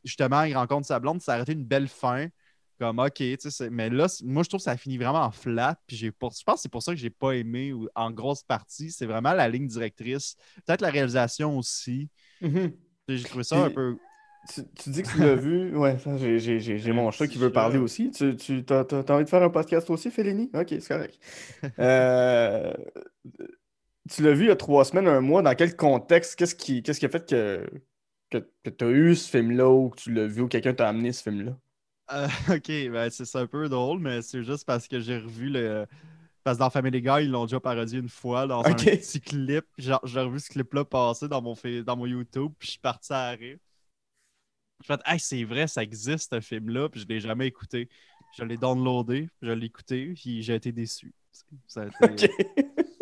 justement, 0.04 0.44
il 0.44 0.56
rencontre 0.56 0.88
sa 0.88 1.00
blonde, 1.00 1.22
ça 1.22 1.34
aurait 1.34 1.44
été 1.44 1.54
une 1.54 1.66
belle 1.66 1.88
fin. 1.88 2.28
Comme, 2.80 3.00
OK, 3.00 3.14
tu 3.14 3.38
sais, 3.40 3.70
mais 3.70 3.90
là, 3.90 4.08
moi, 4.24 4.44
je 4.44 4.50
trouve 4.50 4.60
que 4.60 4.66
ça 4.66 4.76
finit 4.76 4.98
vraiment 4.98 5.32
flat. 5.32 5.78
Puis 5.88 5.96
j'ai 5.96 6.08
je 6.08 6.12
pense 6.12 6.42
que 6.44 6.60
c'est 6.60 6.72
pour 6.72 6.84
ça 6.84 6.92
que 6.92 7.00
j'ai 7.00 7.10
pas 7.10 7.32
aimé 7.32 7.74
en 7.96 8.12
grosse 8.12 8.44
partie. 8.44 8.92
C'est 8.92 9.06
vraiment 9.06 9.34
la 9.34 9.48
ligne 9.48 9.68
directrice. 9.68 10.36
Peut-être 10.66 10.82
la 10.82 10.90
réalisation 10.90 11.58
aussi. 11.58 12.10
Mm-hmm. 12.42 12.74
J'ai 13.08 13.24
trouvé 13.24 13.44
ça 13.44 13.58
un 13.58 13.70
peu. 13.70 13.98
Tu, 14.54 14.90
dis 14.90 15.02
que 15.02 15.10
tu 15.10 15.20
l'as 15.20 15.36
vu. 15.36 15.76
Ouais, 15.78 15.98
j'ai 16.18 16.92
mon 16.92 17.12
chat 17.12 17.28
qui 17.28 17.38
veut 17.38 17.52
parler 17.52 17.78
aussi. 17.78 18.12
Tu, 18.12 18.36
tu 18.36 18.64
as, 18.70 18.86
envie 19.10 19.24
de 19.24 19.30
faire 19.30 19.44
un 19.44 19.50
podcast 19.50 19.90
aussi, 19.90 20.12
Félini? 20.12 20.50
Ok, 20.54 20.68
c'est 20.70 20.88
correct. 20.88 21.20
Euh, 21.80 22.74
tu 24.10 24.22
l'as 24.22 24.34
vu 24.34 24.46
il 24.46 24.48
y 24.50 24.52
a 24.52 24.56
trois 24.56 24.86
semaines, 24.86 25.08
un 25.08 25.22
mois, 25.22 25.42
dans 25.42 25.56
quel 25.56 25.76
contexte? 25.76 26.36
Qu'est-ce 26.36 26.56
qui, 26.56 26.84
qu'est-ce 26.84 27.00
qui 27.00 27.06
a 27.06 27.10
fait 27.10 27.28
que, 27.28 27.68
que, 28.30 28.38
que 28.64 28.70
tu 28.70 28.86
as 28.86 28.90
eu 28.90 29.16
ce 29.16 29.30
film-là 29.30 29.70
ou 29.70 29.90
que 29.90 30.02
tu 30.02 30.14
l'as 30.14 30.28
vu 30.28 30.42
ou 30.42 30.48
quelqu'un 30.48 30.74
t'a 30.74 30.88
amené 30.88 31.12
ce 31.12 31.24
film-là? 31.24 31.58
Euh, 32.12 32.28
ok, 32.50 32.68
ben 32.92 33.10
c'est 33.10 33.36
un 33.36 33.48
peu 33.48 33.68
drôle, 33.70 34.00
mais 34.00 34.22
c'est 34.22 34.44
juste 34.44 34.66
parce 34.66 34.88
que 34.88 35.00
j'ai 35.00 35.18
revu 35.18 35.50
le. 35.50 35.86
Parce 36.44 36.58
que 36.58 36.60
dans 36.60 36.70
Family 36.70 37.02
Guy, 37.02 37.24
ils 37.24 37.32
l'ont 37.32 37.46
déjà 37.46 37.60
parodié 37.60 38.00
une 38.00 38.10
fois 38.10 38.46
dans 38.46 38.64
un 38.64 38.74
petit 38.74 39.20
clip. 39.20 39.66
J'ai 39.78 39.94
revu 39.94 40.40
ce 40.40 40.50
clip-là 40.50 40.86
passer 40.86 41.28
dans 41.28 41.42
mon, 41.42 41.56
dans 41.84 41.98
mon 41.98 42.06
YouTube, 42.06 42.52
puis 42.60 42.68
je 42.68 42.72
suis 42.74 42.80
parti 42.80 43.12
à 43.12 43.30
rire. 43.32 43.58
Je 44.82 44.88
fait, 44.88 45.02
hey, 45.06 45.20
c'est 45.20 45.44
vrai, 45.44 45.68
ça 45.68 45.82
existe 45.82 46.34
ce 46.34 46.42
film-là, 46.42 46.90
puis 46.90 47.02
je 47.02 47.08
l'ai 47.08 47.20
jamais 47.20 47.48
écouté. 47.48 47.90
Je 48.38 48.44
l'ai 48.44 48.58
downloadé, 48.58 49.30
je 49.42 49.52
l'ai 49.52 49.66
écouté, 49.66 50.14
puis 50.16 50.44
j'ai 50.44 50.56
été 50.56 50.72
déçu. 50.72 51.14
Ça 51.68 51.84
a 51.84 51.86
été- 52.08 52.28
Ok. 52.28 52.30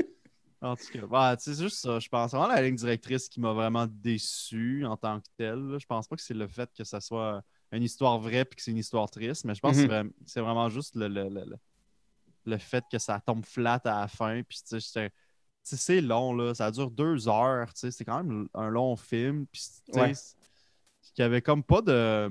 En 0.62 0.78
tout 0.78 0.86
cas, 0.94 1.02
ouais, 1.06 1.36
c'est 1.40 1.62
juste 1.62 1.76
ça. 1.80 2.00
Je 2.00 2.08
pense 2.08 2.32
vraiment 2.32 2.48
la 2.48 2.62
ligne 2.62 2.78
directrice 2.78 3.28
qui 3.28 3.42
m'a 3.42 3.52
vraiment 3.52 3.86
déçu 3.86 4.86
en 4.86 4.96
tant 4.96 5.20
que 5.20 5.28
telle. 5.36 5.76
Je 5.78 5.86
pense 5.86 6.08
pas 6.08 6.16
que 6.16 6.22
c'est 6.22 6.34
le 6.34 6.48
fait 6.48 6.70
que 6.74 6.86
ça 6.86 7.02
soit 7.02 7.44
une 7.78 7.84
histoire 7.84 8.20
vraie 8.20 8.46
puis 8.46 8.56
que 8.58 8.62
c'est 8.62 8.72
une 8.72 8.78
histoire 8.78 9.10
triste, 9.10 9.46
mais 9.46 9.56
je 9.56 9.60
pense 9.62 9.72
que 9.72 9.78
c'est 9.78 9.84
Mhm. 9.84 9.90
vraiment- 9.90 10.10
c'est 10.26 10.42
vraiment 10.42 10.70
juste 10.70 10.96
le, 10.96 11.08
le, 11.08 11.24
le- 11.30 11.46
le- 11.46 11.58
le 12.46 12.58
fait 12.58 12.84
que 12.92 12.98
ça 13.00 13.20
tombe 13.20 13.46
flat 13.46 13.82
à 13.86 14.02
la 14.02 14.08
fin. 14.08 14.42
Puis, 14.44 14.60
tu 14.68 14.80
sais, 14.82 15.12
c'est 15.64 16.02
long, 16.02 16.34
là. 16.34 16.54
Ça 16.54 16.70
dure 16.72 16.92
deux 16.92 17.28
heures. 17.30 17.74
tu 17.74 17.80
sais, 17.80 17.92
C'est 17.92 18.04
quand 18.06 18.22
même 18.24 18.48
un 18.54 18.70
long 18.70 18.96
film. 18.98 19.46
Puis, 19.48 19.62
tu 19.86 19.94
sais, 19.94 20.00
Ouais. 20.02 20.14
y 21.18 21.22
avait 21.22 21.42
comme 21.42 21.64
pas 21.64 21.82
de. 21.82 22.30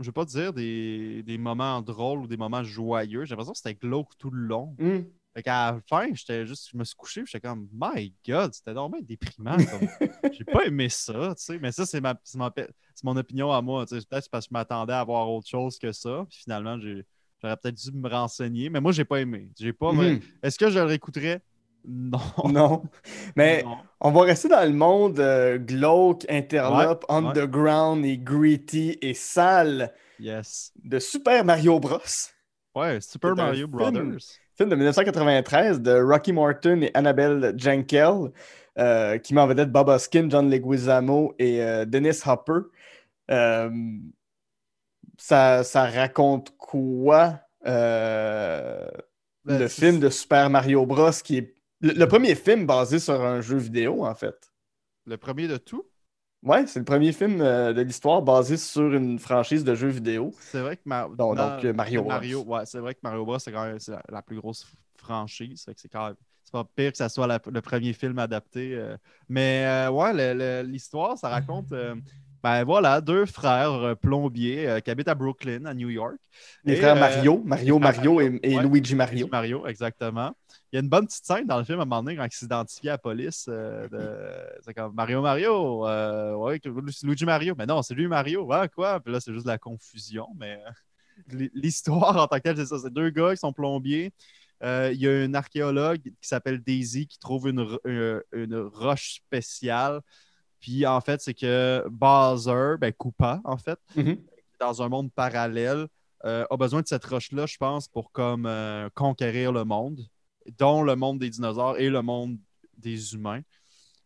Je 0.00 0.06
veux 0.06 0.12
pas 0.12 0.24
dire 0.24 0.52
des, 0.52 1.22
des 1.24 1.38
moments 1.38 1.80
drôles 1.82 2.20
ou 2.20 2.26
des 2.28 2.36
moments 2.36 2.62
joyeux. 2.62 3.24
J'ai 3.24 3.30
l'impression 3.30 3.52
que 3.52 3.58
c'était 3.58 3.74
glauque 3.74 4.16
tout 4.18 4.30
le 4.30 4.42
long. 4.46 4.74
Hmm. 4.78 5.02
Fait 5.38 5.42
qu'à 5.44 5.70
la 5.70 5.78
fin, 5.88 6.08
j'étais 6.14 6.44
juste, 6.46 6.68
je 6.72 6.76
me 6.76 6.82
suis 6.82 6.96
couché, 6.96 7.22
j'étais 7.24 7.46
comme, 7.46 7.68
My 7.72 8.12
God, 8.26 8.52
c'était 8.52 8.72
normalement 8.74 9.06
déprimant. 9.06 9.56
J'ai 10.32 10.42
pas 10.42 10.64
aimé 10.66 10.88
ça, 10.88 11.12
tu 11.36 11.44
sais. 11.44 11.58
Mais 11.60 11.70
ça, 11.70 11.86
c'est 11.86 12.00
ma, 12.00 12.18
c'est 12.24 12.36
mon 13.04 13.16
opinion 13.16 13.52
à 13.52 13.62
moi. 13.62 13.86
Peut-être 13.86 14.00
c'est 14.02 14.08
parce 14.08 14.26
que 14.26 14.48
je 14.50 14.52
m'attendais 14.52 14.94
à 14.94 15.04
voir 15.04 15.30
autre 15.30 15.46
chose 15.46 15.78
que 15.78 15.92
ça. 15.92 16.26
Puis 16.28 16.40
finalement, 16.42 16.76
j'aurais 16.80 17.56
peut-être 17.56 17.76
dû 17.76 17.92
me 17.92 18.08
renseigner. 18.08 18.68
Mais 18.68 18.80
moi, 18.80 18.90
j'ai 18.90 19.04
pas 19.04 19.20
aimé. 19.20 19.48
J'ai 19.56 19.72
pas. 19.72 19.92
Mhm. 19.92 20.18
Est-ce 20.42 20.58
que 20.58 20.70
je 20.70 20.78
le 20.80 20.86
réécouterais? 20.86 21.40
Non. 21.86 22.18
Non. 22.52 22.82
Mais 23.36 23.62
Non. 23.62 23.76
on 24.00 24.10
va 24.10 24.22
rester 24.22 24.48
dans 24.48 24.66
le 24.68 24.74
monde 24.76 25.20
euh, 25.20 25.56
glauque, 25.58 26.26
interlope, 26.28 27.04
Ouais, 27.08 27.14
ouais. 27.14 27.26
underground 27.28 28.04
et 28.04 28.18
gritty 28.18 28.98
et 29.00 29.14
sale 29.14 29.94
Yes. 30.18 30.72
de 30.82 30.98
Super 30.98 31.44
Mario 31.44 31.78
Bros. 31.78 32.00
Ouais, 32.74 33.00
Super 33.00 33.36
Mario. 33.36 33.68
Brothers. 33.68 34.02
Film 34.02 34.18
de 34.66 34.74
1993 34.74 35.80
de 35.80 36.00
Rocky 36.00 36.32
Morton 36.32 36.80
et 36.82 36.90
Annabelle 36.94 37.54
Jankel, 37.56 38.32
euh, 38.78 39.18
qui 39.18 39.34
met 39.34 39.40
en 39.40 39.46
vedette 39.46 39.70
Bob 39.70 39.88
Hoskin, 39.88 40.28
John 40.30 40.50
Leguizamo 40.50 41.34
et 41.38 41.62
euh, 41.62 41.84
Dennis 41.84 42.20
Hopper. 42.26 42.68
Euh, 43.30 43.70
ça, 45.16 45.64
ça 45.64 45.86
raconte 45.86 46.56
quoi 46.56 47.40
euh, 47.66 48.88
Ben, 49.44 49.58
le 49.58 49.68
film 49.68 50.00
de 50.00 50.08
Super 50.08 50.50
Mario 50.50 50.86
Bros. 50.86 51.10
qui 51.22 51.38
est 51.38 51.54
le, 51.80 51.92
le 51.92 52.08
premier 52.08 52.34
film 52.34 52.66
basé 52.66 52.98
sur 52.98 53.20
un 53.24 53.40
jeu 53.40 53.56
vidéo 53.56 54.04
en 54.04 54.14
fait? 54.14 54.52
Le 55.06 55.16
premier 55.16 55.46
de 55.46 55.56
tout? 55.56 55.86
Ouais, 56.42 56.66
c'est 56.66 56.78
le 56.78 56.84
premier 56.84 57.12
film 57.12 57.40
euh, 57.40 57.72
de 57.72 57.80
l'histoire 57.82 58.22
basé 58.22 58.56
sur 58.56 58.94
une 58.94 59.18
franchise 59.18 59.64
de 59.64 59.74
jeux 59.74 59.88
vidéo. 59.88 60.32
C'est 60.40 60.60
vrai 60.60 60.76
que 60.76 60.82
Donc- 60.88 61.16
dans- 61.16 61.34
donc, 61.34 61.64
euh, 61.64 61.72
Mario 61.72 62.02
Bros. 62.02 62.10
Mario, 62.10 62.42
ouais, 62.44 62.64
c'est 62.64 62.78
vrai 62.78 62.94
que 62.94 63.00
Mario 63.02 63.24
Bros, 63.24 63.38
c'est 63.40 63.50
quand 63.50 63.64
même 63.64 63.78
la, 63.88 64.02
la 64.08 64.22
plus 64.22 64.36
grosse 64.36 64.66
franchise. 64.96 65.66
C'est 65.76 65.88
quand 65.88 66.06
même. 66.06 66.16
C'est 66.44 66.52
pas 66.52 66.64
pire 66.76 66.92
que 66.92 66.96
ça 66.96 67.08
soit 67.08 67.26
la- 67.26 67.40
le 67.50 67.60
premier 67.60 67.92
film 67.92 68.18
adapté. 68.20 68.74
euh. 68.74 68.96
Mais 69.28 69.86
ouais, 69.90 70.62
l'histoire, 70.62 71.18
ça 71.18 71.28
raconte. 71.28 71.72
ben 72.40 72.62
voilà, 72.64 73.00
deux 73.00 73.26
frères 73.26 73.96
plombiers 74.00 74.68
euh, 74.68 74.78
qui 74.80 74.92
habitent 74.92 75.08
à 75.08 75.16
Brooklyn, 75.16 75.64
à 75.64 75.74
New 75.74 75.88
York. 75.90 76.14
Les 76.62 76.74
Et, 76.74 76.76
frères 76.76 76.94
Mario, 76.94 77.42
Mario, 77.44 77.78
Mario 77.80 78.20
et, 78.20 78.30
Mario, 78.30 78.40
et 78.44 78.56
ouais. 78.56 78.62
Luigi 78.62 78.94
Mario. 78.94 79.28
Mario, 79.30 79.66
exactement. 79.66 80.32
Il 80.72 80.76
y 80.76 80.78
a 80.78 80.82
une 80.82 80.88
bonne 80.88 81.06
petite 81.06 81.24
scène 81.24 81.46
dans 81.46 81.56
le 81.58 81.64
film 81.64 81.78
à 81.78 81.82
un 81.82 81.84
moment 81.86 82.02
donné 82.02 82.16
quand 82.16 82.26
il 82.26 82.32
s'identifie 82.36 82.88
à 82.88 82.92
la 82.92 82.98
police. 82.98 83.46
euh, 83.48 83.88
de- 83.88 84.58
C'est 84.64 84.74
comme 84.74 84.94
Mario 84.94 85.22
Mario, 85.22 85.86
euh, 85.86 86.34
ouais, 86.34 86.60
Luigi 87.02 87.24
Mario. 87.24 87.54
Mais 87.56 87.66
non, 87.66 87.82
c'est 87.82 87.94
lui 87.94 88.06
Mario. 88.08 88.44
Ouais, 88.44 88.68
quoi? 88.68 89.00
Puis 89.00 89.12
là, 89.12 89.20
c'est 89.20 89.32
juste 89.32 89.46
de 89.46 89.50
la 89.50 89.58
confusion. 89.58 90.26
Mais 90.36 90.60
euh, 90.66 90.70
l'hi- 91.38 91.50
l'histoire 91.54 92.16
en 92.16 92.26
tant 92.26 92.36
que 92.36 92.42
telle, 92.42 92.56
c'est 92.56 92.66
ça. 92.66 92.78
C'est 92.78 92.92
deux 92.92 93.10
gars 93.10 93.30
qui 93.30 93.38
sont 93.38 93.52
plombiers. 93.52 94.12
Euh, 94.62 94.90
Il 94.92 95.00
y 95.00 95.08
a 95.08 95.12
un 95.12 95.34
archéologue 95.34 96.02
qui 96.02 96.28
s'appelle 96.28 96.60
Daisy 96.62 97.06
qui 97.06 97.18
trouve 97.18 97.48
une, 97.48 97.66
une- 97.84 98.22
une 98.32 98.56
roche 98.56 99.14
spéciale. 99.24 100.00
Puis 100.60 100.84
en 100.86 101.00
fait, 101.00 101.20
c'est 101.22 101.34
que 101.34 101.84
Bowser, 101.88 102.74
ben 102.80 102.92
Koopa, 102.92 103.40
en 103.44 103.56
fait, 103.56 103.78
Mhm. 103.96 104.18
dans 104.60 104.82
un 104.82 104.88
monde 104.88 105.12
parallèle, 105.12 105.86
euh, 106.24 106.44
a 106.50 106.56
besoin 106.56 106.82
de 106.82 106.86
cette 106.88 107.04
roche-là, 107.04 107.46
je 107.46 107.56
pense, 107.56 107.86
pour 107.88 108.10
comme 108.10 108.44
euh, 108.44 108.88
conquérir 108.94 109.52
le 109.52 109.64
monde, 109.64 110.00
dont 110.58 110.82
le 110.82 110.96
monde 110.96 111.18
des 111.18 111.30
dinosaures 111.30 111.78
et 111.78 111.90
le 111.90 112.02
monde 112.02 112.38
des 112.76 113.14
humains. 113.14 113.42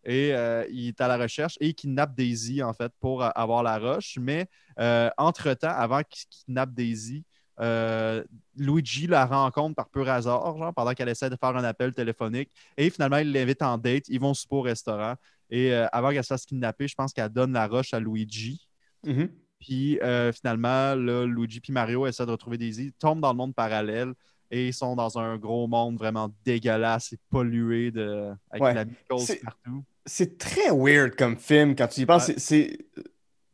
Et 0.05 0.35
euh, 0.35 0.67
il 0.71 0.89
est 0.89 1.01
à 1.01 1.07
la 1.07 1.17
recherche 1.17 1.57
et 1.61 1.69
il 1.69 1.75
kidnappe 1.75 2.15
Daisy, 2.17 2.63
en 2.63 2.73
fait, 2.73 2.93
pour 2.99 3.23
a- 3.23 3.29
avoir 3.29 3.63
la 3.63 3.79
roche. 3.79 4.19
Mais 4.21 4.47
euh, 4.81 5.09
entre-temps, 5.17 5.69
avant 5.69 6.03
qu'il 6.03 6.29
kidnappe 6.29 6.73
Daisy, 6.73 7.25
euh, 7.61 8.25
Luigi 8.57 9.07
la 9.07 9.27
rencontre 9.27 9.77
par 9.77 9.89
pur 9.89 10.09
hasard, 10.09 10.57
genre, 10.57 10.75
pendant 10.75 10.93
qu'elle 10.95 11.09
essaie 11.09 11.31
de 11.31 11.37
faire 11.37 11.57
un 11.57 11.65
appel 11.65 11.93
téléphonique. 11.93 12.51
Et 12.77 12.91
finalement, 12.91 13.19
il 13.19 13.33
l'invite 13.33 13.63
en 13.63 13.79
date. 13.79 14.09
Ils 14.09 14.19
vont 14.19 14.35
souper 14.35 14.57
au 14.57 14.63
restaurant. 14.63 15.15
Et 15.51 15.73
euh, 15.73 15.87
avant 15.93 16.11
qu'elle 16.11 16.25
se 16.25 16.29
fasse 16.29 16.47
kidnapper, 16.47 16.89
je 16.89 16.95
pense 16.95 17.13
qu'elle 17.13 17.29
donne 17.29 17.53
la 17.53 17.69
roche 17.69 17.95
à 17.95 18.01
Luigi. 18.01 18.67
Mhm. 19.05 19.31
Puis 19.61 20.01
euh, 20.01 20.33
finalement, 20.33 20.97
là, 20.97 21.25
Luigi 21.27 21.61
et 21.67 21.73
Mario 21.73 22.07
essaient 22.07 22.27
de 22.27 22.33
retrouver 22.33 22.59
Daisy, 22.59 22.93
tombent 22.99 23.21
dans 23.21 23.31
le 23.31 23.37
monde 23.37 23.55
parallèle 23.55 24.13
et 24.53 24.69
ils 24.69 24.73
sont 24.75 24.95
dans 24.95 25.19
un 25.19 25.37
gros 25.39 25.67
monde 25.67 25.97
vraiment 25.97 26.31
dégueulasse 26.45 27.13
et 27.15 27.19
pollué 27.31 27.91
de... 27.91 28.31
avec 28.51 28.63
Ouais. 28.63 28.75
la 28.75 28.85
mycose 28.85 29.25
C'est- 29.25 29.43
partout. 29.43 29.83
C'est 30.07 30.37
très 30.39 30.71
weird 30.71 31.17
comme 31.17 31.37
film 31.37 31.75
quand 31.75 31.89
tu 31.89 32.01
y 32.03 32.07
penses. 32.07 32.29
Ouais. 32.29 32.35
C'est- 32.39 32.69
c'est- 32.69 33.05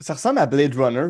Ça 0.00 0.14
ressemble 0.14 0.38
à 0.38 0.46
Blade 0.46 0.74
Runner. 0.74 1.08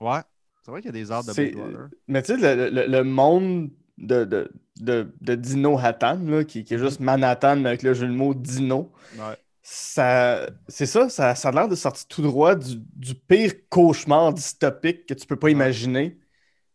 Ouais. 0.00 0.20
C'est 0.64 0.70
vrai 0.70 0.80
qu'il 0.82 0.88
y 0.88 0.90
a 0.90 0.92
des 0.92 1.10
arts 1.10 1.24
de 1.24 1.32
Blade 1.32 1.54
Runner. 1.56 1.86
Mais 2.08 2.22
tu 2.22 2.38
sais, 2.38 2.56
le, 2.56 2.68
le- 2.70 2.86
le 2.86 3.04
monde 3.04 3.70
de, 3.98 4.24
de, 4.24 4.50
de, 4.80 5.12
de 5.20 5.34
Dino 5.34 5.78
Hattan, 5.78 6.18
là, 6.26 6.44
qui, 6.44 6.62
qui 6.64 6.74
est 6.74 6.78
juste 6.78 7.00
Manhattan, 7.00 7.64
avec 7.64 7.82
le 7.82 7.94
jeu 7.94 8.06
de 8.06 8.12
mots 8.12 8.34
Dino, 8.34 8.92
Ouais. 9.18 9.36
ça, 9.62 10.46
c'est 10.68 10.86
ça, 10.86 11.08
ça, 11.08 11.34
ça 11.34 11.48
a 11.48 11.52
l'air 11.52 11.68
de 11.68 11.74
sortir 11.74 12.06
tout 12.06 12.22
droit 12.22 12.54
du, 12.54 12.76
du 12.94 13.14
pire 13.14 13.52
cauchemar 13.68 14.32
dystopique 14.32 15.06
que 15.06 15.14
tu 15.14 15.26
peux 15.26 15.36
pas 15.36 15.48
Ouais. 15.48 15.54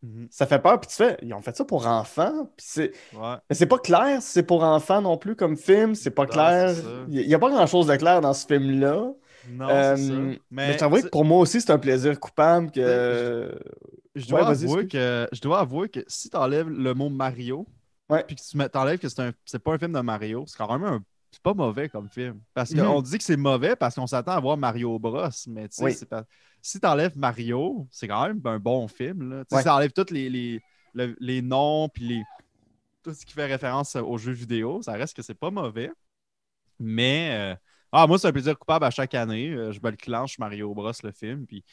Mhm. 0.03 0.27
Ça 0.29 0.45
fait 0.45 0.59
peur, 0.59 0.79
puis 0.81 0.89
tu 0.89 0.95
fais, 0.97 1.17
ils 1.21 1.33
ont 1.33 1.41
fait 1.41 1.55
ça 1.55 1.63
pour 1.63 1.87
enfants, 1.87 2.51
puis 2.57 2.65
c'est... 2.67 2.91
Ouais. 3.15 3.35
Mais 3.49 3.55
c'est 3.55 3.65
pas 3.67 3.79
clair 3.79 4.21
si 4.21 4.31
c'est 4.33 4.43
pour 4.43 4.61
enfants 4.63 5.01
non 5.01 5.17
plus 5.17 5.35
comme 5.35 5.55
film, 5.57 5.95
c'est 5.95 6.11
pas 6.11 6.23
Non, 6.25 6.29
clair. 6.29 6.75
Il 7.07 7.25
n'y 7.25 7.33
a 7.33 7.39
pas 7.39 7.49
grand-chose 7.49 7.87
de 7.87 7.95
clair 7.95 8.19
dans 8.19 8.33
ce 8.33 8.45
film-là. 8.45 9.13
Non, 9.49 9.69
Euh, 9.69 9.95
c'est 9.95 10.07
ça. 10.07 10.13
mais 10.13 10.39
Mais 10.51 10.73
je 10.73 10.77
t'avoue 10.77 11.01
que 11.01 11.07
pour 11.07 11.23
moi 11.25 11.39
aussi, 11.39 11.61
c'est 11.61 11.71
un 11.71 11.79
plaisir 11.79 12.19
coupable 12.19 12.69
que. 12.71 13.57
je 14.15 14.27
dois, 14.27 14.41
Ouais, 14.43 14.47
avouer 14.51 14.87
que, 14.87 15.27
je 15.31 15.41
dois 15.41 15.59
avouer 15.61 15.89
que 15.89 16.01
si 16.07 16.29
tu 16.29 16.37
enlèves 16.37 16.69
le 16.69 16.93
mot 16.93 17.09
Mario, 17.09 17.65
puis 18.27 18.35
que 18.35 18.41
tu 18.41 18.77
enlèves 18.77 18.99
que 18.99 19.09
c'est 19.09 19.21
un- 19.21 19.31
c'est 19.45 19.59
pas 19.59 19.73
un 19.73 19.77
film 19.77 19.93
de 19.93 19.99
Mario, 20.01 20.43
c'est 20.47 20.57
quand 20.57 20.71
même 20.77 20.83
un. 20.87 21.03
C'est 21.31 21.41
pas 21.41 21.53
mauvais 21.55 21.89
comme 21.89 22.09
film. 22.09 22.39
Parce 22.53 22.71
Mhm. 22.71 22.83
qu'on 22.85 23.01
dit 23.01 23.17
que 23.17 23.23
c'est 23.23 23.37
mauvais 23.37 23.75
parce 23.75 23.95
qu'on 23.95 24.05
s'attend 24.05 24.33
à 24.33 24.39
voir 24.39 24.55
Mario 24.55 24.99
Bros. 24.99 25.27
Mais 25.47 25.67
tu 25.67 25.77
sais, 25.77 25.83
Oui. 25.83 25.93
c'est 25.93 26.07
pas- 26.07 26.25
si 26.63 26.79
tu 26.79 26.87
enlèves 26.87 27.15
Mario, 27.17 27.87
c'est 27.91 28.07
quand 28.07 28.25
même 28.27 28.41
un 28.45 28.57
bon 28.57 28.87
film. 28.87 29.29
Là. 29.29 29.43
Ouais. 29.51 29.57
Si 29.59 29.63
tu 29.63 29.69
enlèves 29.69 29.91
tous 29.93 30.11
les, 30.11 30.29
les, 30.29 30.61
le- 30.95 31.15
les 31.19 31.41
noms 31.43 31.89
puis 31.89 32.05
les, 32.07 32.23
tout 33.03 33.13
ce 33.13 33.25
qui 33.25 33.33
fait 33.33 33.45
référence 33.45 33.95
aux 33.97 34.17
jeux 34.17 34.31
vidéo, 34.31 34.81
ça 34.81 34.93
reste 34.93 35.15
que 35.15 35.21
c'est 35.21 35.33
pas 35.37 35.51
mauvais. 35.51 35.91
Mais 36.79 37.29
euh, 37.33 37.55
ah, 37.91 38.07
moi, 38.07 38.17
c'est 38.17 38.27
un 38.27 38.31
plaisir 38.31 38.57
coupable 38.57 38.85
à 38.85 38.91
chaque 38.91 39.13
année. 39.13 39.49
Euh, 39.51 39.71
je 39.71 39.79
me 39.83 39.91
le 39.91 39.97
clenche 39.97 40.39
Mario 40.39 40.73
Bros. 40.73 40.91
le 41.03 41.11
film. 41.11 41.45
Puis 41.45 41.63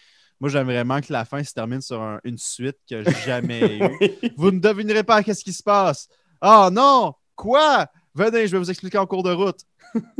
moi, 0.40 0.50
j'aime 0.50 0.66
vraiment 0.66 1.00
que 1.00 1.12
la 1.12 1.24
fin 1.24 1.42
se 1.44 1.52
termine 1.54 1.80
sur 1.80 2.00
un- 2.02 2.20
une 2.24 2.38
suite 2.38 2.76
que 2.88 3.02
j'ai 3.02 3.14
jamais 3.24 3.60
eue. 4.00 4.30
Vous 4.36 4.50
ne 4.50 4.58
devinerez 4.58 5.04
pas 5.04 5.22
qu'est-ce 5.22 5.44
qui 5.44 5.52
se 5.52 5.62
passe. 5.62 6.08
Ah 6.40 6.68
non! 6.72 7.14
Quoi? 7.36 7.86
Venez, 8.14 8.46
je 8.48 8.52
vais 8.52 8.58
vous 8.58 8.70
expliquer 8.70 8.98
en 8.98 9.06
cours 9.06 9.22
de 9.22 9.30
route. 9.32 9.60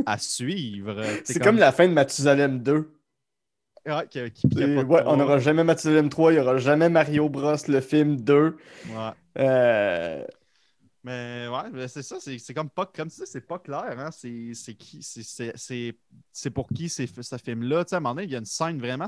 À 0.05 0.17
suivre. 0.17 1.03
C'est 1.25 1.39
comme 1.39 1.57
la 1.57 1.71
fin 1.71 1.87
de 1.87 1.93
Mathusalem 1.93 2.59
2. 2.63 2.91
Ouais, 3.85 4.07
qui- 4.07 4.19
Et 4.19 4.75
ouais, 4.77 5.03
on 5.05 5.17
n'aura 5.17 5.39
jamais 5.39 5.63
Mathusalem 5.63 6.09
3, 6.09 6.31
il 6.31 6.35
n'y 6.35 6.41
aura 6.41 6.57
jamais 6.57 6.89
Mario 6.89 7.29
Bros, 7.29 7.55
le 7.67 7.81
film 7.81 8.17
2. 8.21 8.57
Ouais. 8.87 9.11
Euh, 9.39 10.25
Mais 11.03 11.47
ouais, 11.47 11.69
mais 11.73 11.87
c'est 11.87 12.03
ça, 12.03 12.17
c'est 12.19 12.53
comme 12.53 12.69
pas 12.69 12.85
comme 12.85 13.09
sais, 13.09 13.25
c'est 13.25 13.41
pas 13.47 13.57
clair, 13.57 13.95
hein? 13.97 14.09
C'est 14.11 14.75
qui, 14.75 15.01
c'est- 15.01 16.49
pour 16.51 16.67
qui 16.69 16.89
ce 16.89 17.37
film-là. 17.43 17.83
Tu 17.85 17.89
sais, 17.89 17.95
à 17.95 17.97
un 17.97 18.01
moment 18.01 18.13
donné, 18.15 18.27
il 18.27 18.31
y 18.31 18.35
a 18.35 18.39
une 18.39 18.45
scène 18.45 18.77
vraiment, 18.79 19.07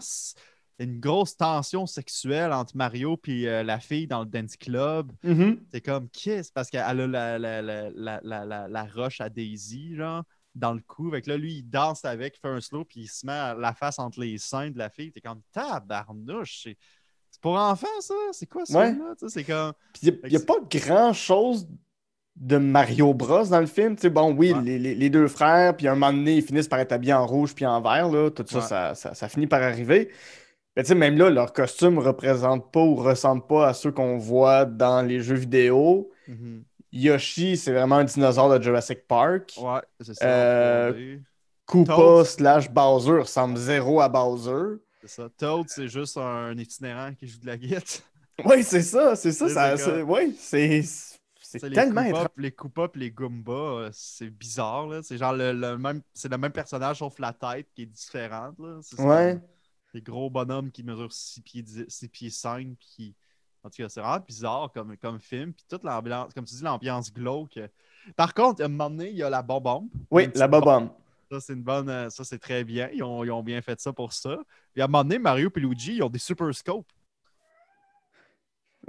une 0.80 0.99
grosse 0.99 1.38
tension 1.38 1.86
sexuelle 1.86 2.51
entre 2.51 2.76
Mario 2.76 3.15
et 3.28 3.63
la 3.63 3.80
fille 3.80 4.07
dans 4.07 4.21
le 4.21 4.26
dance 4.26 4.57
club. 4.57 5.11
mhm. 5.24 5.59
C'est 5.71 5.82
comme, 5.82 6.09
qu'est-ce? 6.09 6.51
Parce 6.51 6.71
qu'elle 6.71 6.82
a 6.82 6.93
la, 6.95 7.07
la, 7.07 7.61
la, 7.61 7.91
la, 7.91 8.19
la, 8.24 8.45
la- 8.45 8.67
la 8.67 8.84
roche 8.86 9.21
à 9.21 9.30
Daisy, 9.30 9.95
genre. 9.95 10.24
Dans 10.56 10.74
le 10.74 10.82
cou. 10.82 11.10
Fait 11.12 11.22
que 11.22 11.30
là, 11.30 11.38
lui, 11.38 11.56
il 11.60 11.64
danse 11.64 12.06
avec, 12.06 12.36
il 12.38 12.39
fait 12.39 12.47
un 12.54 12.62
slow, 12.62 12.86
puis 12.86 13.01
il 13.01 13.08
se 13.08 13.26
met 13.26 13.56
la 13.60 13.74
face 13.74 13.99
entre 13.99 14.20
les 14.20 14.38
seins 14.38 14.70
de 14.72 14.78
la 14.78 14.89
fille. 14.89 15.12
T'es 15.12 15.22
comme 15.22 15.41
tabarnouche. 15.51 16.62
C'est 16.64 16.78
c'est 17.32 17.41
pour 17.41 17.56
enfants, 17.56 17.88
ça? 17.99 18.14
C'est 18.32 18.45
quoi 18.45 18.64
ça? 18.66 18.78
Ouais. 18.80 18.91
là? 18.93 19.16
C'est 19.28 19.43
comme. 19.43 19.74
Il 20.04 20.20
n'y 20.30 20.36
a, 20.36 20.39
pas 20.39 20.54
grand-chose 20.70 21.68
de 22.36 22.58
Mario 22.58 23.14
Bros 23.16 23.45
dans 23.45 23.60
le 23.60 23.66
film. 23.66 23.95
Tu 23.95 24.01
sais, 24.04 24.10
bon, 24.12 24.34
oui, 24.36 24.54
Ouais. 24.54 24.62
les, 24.62 24.78
les- 24.80 24.95
les 24.95 25.10
deux 25.10 25.28
frères, 25.28 25.76
puis 25.76 25.88
à 25.88 25.91
un 25.91 25.95
moment 25.95 26.14
donné, 26.14 26.36
ils 26.38 26.43
finissent 26.43 26.68
par 26.68 26.80
être 26.80 26.91
habillés 26.91 27.14
en 27.14 27.26
rouge 27.26 27.56
puis 27.56 27.66
en 27.66 27.82
vert. 27.82 28.10
Là. 28.10 28.30
Tout 28.30 28.45
ça, 28.47 28.60
Ouais. 28.60 28.64
ça, 28.66 28.95
ça, 28.95 29.14
ça 29.16 29.30
finit 29.30 29.47
par 29.47 29.64
arriver. 29.64 30.12
Mais 30.76 30.84
tu 30.84 30.89
sais, 30.89 30.95
même 30.95 31.18
là, 31.18 31.30
leur 31.32 31.54
costume 31.54 31.95
ne 31.95 31.99
représente 32.01 32.72
pas 32.72 32.82
ou 32.82 32.95
ressemble 32.95 33.45
pas 33.47 33.68
à 33.68 33.74
ceux 33.74 33.91
qu'on 33.91 34.18
voit 34.18 34.66
dans 34.66 35.01
les 35.01 35.20
jeux 35.20 35.36
vidéo. 35.36 36.12
Mhm. 36.28 36.64
Yoshi, 36.94 37.58
c'est 37.58 37.72
vraiment 37.74 37.98
un 37.98 38.04
dinosaure 38.04 38.50
de 38.58 38.62
Jurassic 38.64 39.08
Park. 39.08 39.54
Ouais, 39.58 39.82
c'est 40.00 40.14
ça. 40.14 40.26
Euh, 40.26 40.91
3D. 40.94 41.22
Koopa 41.66 41.96
Toad. 41.96 42.26
slash 42.26 42.70
Bowser 42.70 43.20
ressemble 43.20 43.58
zéro 43.58 44.00
à 44.02 44.10
Bowser. 44.10 44.78
C'est 45.02 45.10
ça. 45.10 45.30
Toad, 45.38 45.66
c'est 45.70 45.88
juste 45.88 46.18
un 46.18 46.56
itinérant 46.58 47.14
qui 47.14 47.28
joue 47.28 47.39
de 47.39 47.48
la 47.48 47.58
guitare. 47.58 47.82
Oui, 48.46 48.64
c'est 48.64 48.82
ça, 48.82 49.16
c'est 49.16 49.32
ça. 49.32 49.48
C'est 49.48 49.54
ça 49.54 49.72
le 49.72 49.78
c'est- 51.38 51.60
c'est 51.60 51.70
les 51.70 51.76
tellement 51.76 52.02
étrange. 52.02 52.28
Les 52.38 52.52
Koopas 52.52 52.88
et 52.96 52.98
les 53.00 53.12
Goombas, 53.12 53.52
euh, 53.54 53.89
c'est 53.94 54.32
bizarre. 54.32 54.88
là. 54.88 55.02
C'est 55.04 55.20
genre 55.20 55.34
le, 55.34 55.54
le 55.54 55.78
même, 55.78 56.02
c'est 56.16 56.32
le 56.32 56.38
même 56.39 56.52
personnage 56.52 56.98
sauf 56.98 57.20
la 57.20 57.32
tête 57.32 57.68
qui 57.76 57.84
est 57.84 57.86
différente. 57.86 58.58
là. 58.58 58.80
C'est 58.82 59.00
Ouais. 59.00 59.39
Des 59.94 60.02
gros 60.02 60.32
bonhommes 60.32 60.72
qui 60.72 60.82
mesurent 60.82 61.14
6 61.14 61.41
pieds, 61.41 61.62
10 61.62 61.86
6 61.88 62.08
pieds 62.10 62.30
5. 62.32 62.68
Puis... 62.80 63.14
En 63.64 63.70
tout 63.70 63.78
cas, 63.82 63.89
c'est 63.89 64.01
vraiment 64.01 64.20
bizarre 64.20 64.72
comme, 64.74 64.97
comme 64.97 65.20
film. 65.20 65.53
Puis 65.53 65.66
toute 65.70 65.84
l'ambiance, 65.84 66.34
comme 66.34 66.45
tu 66.45 66.55
dis, 66.55 66.64
l'ambiance 66.64 67.14
glauque. 67.14 67.59
Par 68.16 68.34
contre, 68.34 68.61
à 68.61 68.66
un 68.66 68.68
moment 68.68 68.89
donné, 68.89 69.09
il 69.09 69.16
y 69.18 69.24
a 69.24 69.30
la 69.30 69.41
bombe. 69.41 69.88
Oui, 70.11 70.30
la 70.36 70.47
bobombe. 70.47 70.89
Ça, 71.32 71.39
c'est 71.39 71.53
une 71.53 71.64
bonne. 71.64 71.89
euh, 71.89 72.09
Ça, 72.09 72.24
c'est 72.24 72.39
très 72.39 72.64
bien. 72.64 72.89
Ils 72.93 73.01
ont, 73.03 73.24
ils 73.24 73.32
ont 73.32 73.41
bien 73.41 73.61
fait 73.61 73.80
ça 73.80 73.93
pour 73.93 74.11
ça. 74.11 74.38
Puis 74.74 74.82
à 74.82 74.86
un 74.86 74.88
moment 74.88 75.03
donné, 75.03 75.18
Mario 75.20 75.49
et 75.55 75.59
Luigi, 75.59 75.95
ils 75.95 76.03
ont 76.03 76.09
des 76.09 76.20
super 76.20 76.53
scopes. 76.53 76.86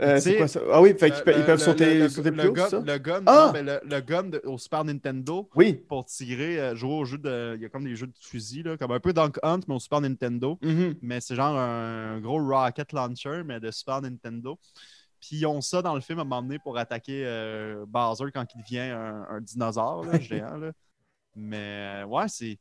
Euh, 0.01 0.19
c'est 0.19 0.37
quoi 0.39 0.49
ça? 0.49 0.61
Ah 0.73 0.83
oui, 0.83 0.93
fait 0.99 1.09
ils 1.09 1.15
le- 1.19 1.23
peuvent 1.47 1.49
le- 1.51 1.57
sauter, 1.59 1.99
le, 2.01 2.09
sauter 2.09 2.33
plus 2.33 2.49
haut, 2.49 2.57
ça? 2.57 2.81
le 2.85 2.99
gun, 2.99 3.23
Ah! 3.27 3.45
non, 3.47 3.53
mais 3.53 3.63
le, 3.63 3.81
le 3.85 4.01
gun 4.01 4.25
de- 4.25 4.41
au 4.45 4.59
Super 4.59 4.85
Nintendo 4.85 5.49
Oui. 5.55 5.75
pour 5.75 6.05
tirer, 6.05 6.59
euh, 6.59 6.75
jouer 6.75 6.93
au 6.95 7.05
jeu 7.05 7.17
de. 7.19 7.55
Il 7.57 7.63
y 7.63 7.65
a 7.65 7.69
comme 7.69 7.85
des 7.85 7.95
jeux 7.95 8.09
de 8.09 8.13
fusil, 8.21 8.65
là, 8.65 8.77
comme 8.77 8.91
un 8.91 8.99
peu 8.99 9.13
Dunk 9.13 9.39
Hunt, 9.45 9.61
mais 9.69 9.75
au 9.77 9.79
Super 9.79 10.01
Nintendo. 10.01 10.59
Mhm. 10.63 10.97
Mais 11.01 11.21
c'est 11.21 11.37
genre 11.37 11.57
un, 11.57 12.21
gros 12.21 12.45
rocket 12.45 12.93
launcher, 12.93 13.43
mais 13.45 13.61
de 13.61 13.71
Super 13.71 14.03
Nintendo. 14.03 14.59
Puis 15.21 15.37
ils 15.37 15.47
ont 15.47 15.61
ça 15.61 15.81
dans 15.81 15.95
le 15.95 16.01
film 16.01 16.19
à 16.19 16.23
un 16.23 16.25
moment 16.25 16.43
donné 16.43 16.59
pour 16.59 16.77
attaquer 16.77 17.23
euh, 17.25 17.85
Bowser 17.87 18.27
quand 18.35 18.45
il 18.55 18.63
devient 18.63 18.91
un, 18.91 19.27
un 19.31 19.41
dinosaure 19.41 20.05
là, 20.05 20.19
géant. 20.21 20.57
Là. 20.57 20.73
Mais 21.37 22.03
euh, 22.03 22.05
ouais, 22.07 22.29
c'est. 22.29 22.59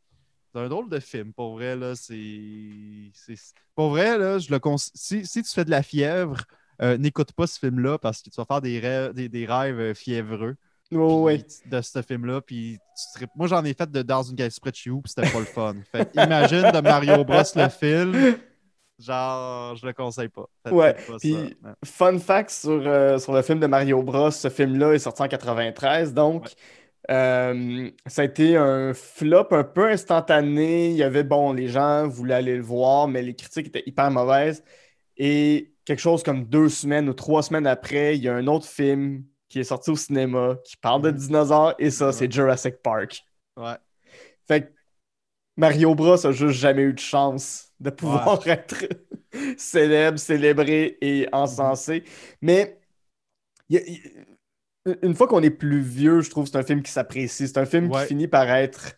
C'est 0.56 0.60
un 0.60 0.70
drôle 0.70 0.88
de 0.88 1.00
film, 1.00 1.34
pour 1.34 1.54
vrai, 1.56 1.76
là, 1.76 1.96
c'est... 1.96 3.10
c'est- 3.16 3.56
Pour 3.74 3.90
vrai, 3.90 4.20
là, 4.20 4.38
je 4.38 4.52
le 4.52 4.60
cons- 4.60 4.78
si, 4.78 5.26
si 5.26 5.42
tu 5.42 5.52
fais 5.52 5.66
de 5.66 5.72
la 5.72 5.82
fièvre, 5.82 6.38
euh, 6.82 6.98
n'écoute 6.98 7.32
pas 7.34 7.48
ce 7.48 7.60
film-là 7.60 7.98
parce 7.98 8.22
que 8.22 8.30
tu 8.30 8.36
vas 8.38 8.46
faire 8.46 8.62
des 8.62 8.80
rêves, 8.80 9.14
des, 9.14 9.30
des 9.30 9.46
rêves 9.46 9.80
euh, 9.80 9.94
fiévreux 9.94 10.56
Oh, 10.96 11.28
de 11.66 11.82
ce 11.82 12.02
film-là. 12.04 12.42
Puis 12.42 12.78
tu 12.96 13.04
serais- 13.20 13.28
Moi, 13.36 13.48
j'en 13.48 13.64
ai 13.66 13.74
fait 13.74 13.90
de 13.90 14.04
dans 14.04 14.22
une 14.22 14.36
galaxie 14.36 14.60
près 14.60 14.70
de 14.70 14.76
chez 14.76 14.90
vous, 14.92 15.02
puis 15.02 15.12
c'était 15.16 15.30
pas 15.32 15.40
le 15.40 15.46
fun. 15.46 15.76
Fait 15.92 16.08
imagine 16.14 16.72
de 16.72 16.82
Mario 16.82 17.24
Bros 17.24 17.42
le 17.56 17.70
film. 17.70 18.36
Genre, 19.00 19.76
je 19.76 19.86
le 19.88 19.94
conseille 19.94 20.30
pas. 20.30 20.46
Ouais, 20.70 20.94
pas 20.94 21.18
puis-. 21.20 21.34
Ouais. 21.34 21.56
Fun 21.84 22.20
fact 22.20 22.52
sur, 22.52 22.72
euh, 22.86 23.18
sur 23.18 23.34
le 23.34 23.42
film 23.42 23.60
de 23.60 23.66
Mario 23.68 24.04
Bros, 24.04 24.30
ce 24.30 24.50
film-là 24.50 24.94
est 24.94 25.00
sorti 25.00 25.24
en 25.24 25.28
93, 25.28 26.14
donc 26.14 26.44
Ouais. 26.44 26.50
euh, 27.16 27.90
ça 28.06 28.22
a 28.22 28.26
été 28.26 28.56
un 28.56 28.94
flop 28.94 29.48
un 29.52 29.64
peu 29.64 29.90
instantané. 29.90 30.92
Il 30.92 30.96
y 30.96 31.04
avait, 31.04 31.24
bon, 31.24 31.54
les 31.54 31.68
gens 31.70 32.08
voulaient 32.08 32.36
aller 32.36 32.56
le 32.56 32.62
voir, 32.64 33.08
mais 33.08 33.24
les 33.24 33.36
critiques 33.36 33.68
étaient 33.68 33.84
hyper 33.88 34.12
mauvaises. 34.12 34.64
Et 35.18 35.73
quelque 35.86 36.00
chose 36.00 36.24
comme 36.24 36.46
deux 36.46 36.70
semaines 36.70 37.10
ou 37.10 37.14
trois 37.14 37.44
semaines 37.44 37.68
après, 37.68 38.16
il 38.18 38.24
y 38.24 38.30
a 38.30 38.36
un 38.36 38.48
autre 38.48 38.66
film 38.68 39.24
qui 39.50 39.60
est 39.60 39.64
sorti 39.64 39.92
au 39.92 39.96
cinéma 39.96 40.58
qui 40.64 40.78
parle 40.78 41.02
de 41.04 41.12
Mhm. 41.12 41.18
dinosaures, 41.18 41.76
et 41.80 41.92
ça, 41.92 42.12
c'est 42.12 42.32
Jurassic 42.32 42.78
Park. 42.82 43.22
Ouais. 43.58 43.76
Fait 44.48 44.62
que 44.68 44.74
Mario 45.58 45.94
Bros 45.94 46.26
a 46.26 46.32
juste 46.32 46.60
jamais 46.60 46.82
eu 46.84 46.94
de 46.94 47.00
chance 47.00 47.72
de 47.80 47.90
pouvoir 47.92 48.46
être 48.48 48.76
célèbre, 49.58 50.18
célébré 50.18 50.98
et 51.02 51.28
encensé. 51.32 52.04
Mais 52.42 52.80
y 53.70 53.78
a- 53.78 53.82
il- 53.88 54.26
une 55.02 55.14
fois 55.16 55.28
qu'on 55.28 55.42
est 55.44 55.50
plus 55.52 55.80
vieux, 55.82 56.22
je 56.22 56.30
trouve 56.30 56.46
que 56.46 56.52
c'est 56.52 56.58
un 56.58 56.64
film 56.64 56.82
qui 56.82 56.92
s'apprécie. 56.92 57.48
C'est 57.48 57.58
un 57.58 57.66
film 57.66 57.90
Ouais. 57.92 58.02
qui 58.02 58.08
finit 58.08 58.28
par 58.28 58.50
être 58.50 58.94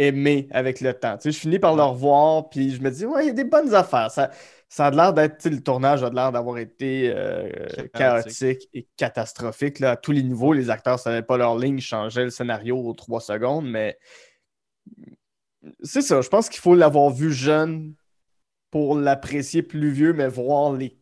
aimé 0.00 0.48
avec 0.50 0.80
le 0.80 0.94
temps. 0.94 1.16
Tu 1.16 1.24
sais, 1.24 1.32
je 1.32 1.38
finis 1.38 1.58
par 1.58 1.76
le 1.76 1.82
revoir, 1.82 2.48
puis 2.48 2.70
je 2.74 2.80
me 2.80 2.90
dis, 2.90 3.04
ouais, 3.06 3.24
il 3.24 3.26
y 3.28 3.30
a 3.30 3.34
des 3.34 3.44
bonnes 3.44 3.74
affaires. 3.74 4.10
Ça, 4.10 4.30
ça 4.68 4.86
a 4.86 4.90
l'air 4.90 5.12
d'être, 5.12 5.38
tu 5.38 5.42
sais, 5.44 5.50
le 5.50 5.62
tournage 5.62 6.02
a 6.02 6.10
l'air 6.10 6.32
d'avoir 6.32 6.58
été 6.58 7.12
euh, 7.14 7.48
Chaotique. 7.92 8.68
et 8.72 8.86
catastrophique 8.96 9.78
là, 9.80 9.92
à 9.92 9.96
tous 9.96 10.12
les 10.12 10.22
niveaux. 10.22 10.52
Les 10.52 10.70
acteurs 10.70 10.94
ne 10.94 10.98
savaient 11.00 11.22
pas 11.22 11.36
leur 11.36 11.58
ligne, 11.58 11.78
ils 11.78 11.82
changeaient 11.82 12.24
le 12.24 12.30
scénario 12.30 12.76
aux 12.78 12.92
trois 12.94 13.20
secondes, 13.20 13.68
mais 13.68 13.98
c'est 15.82 16.02
ça. 16.02 16.20
Je 16.20 16.28
pense 16.28 16.48
qu'il 16.48 16.60
faut 16.60 16.74
l'avoir 16.74 17.10
vu 17.10 17.32
jeune 17.32 17.94
pour 18.70 18.96
l'apprécier 18.96 19.62
plus 19.62 19.90
vieux, 19.90 20.12
mais 20.12 20.28
voir 20.28 20.72
les 20.72 20.96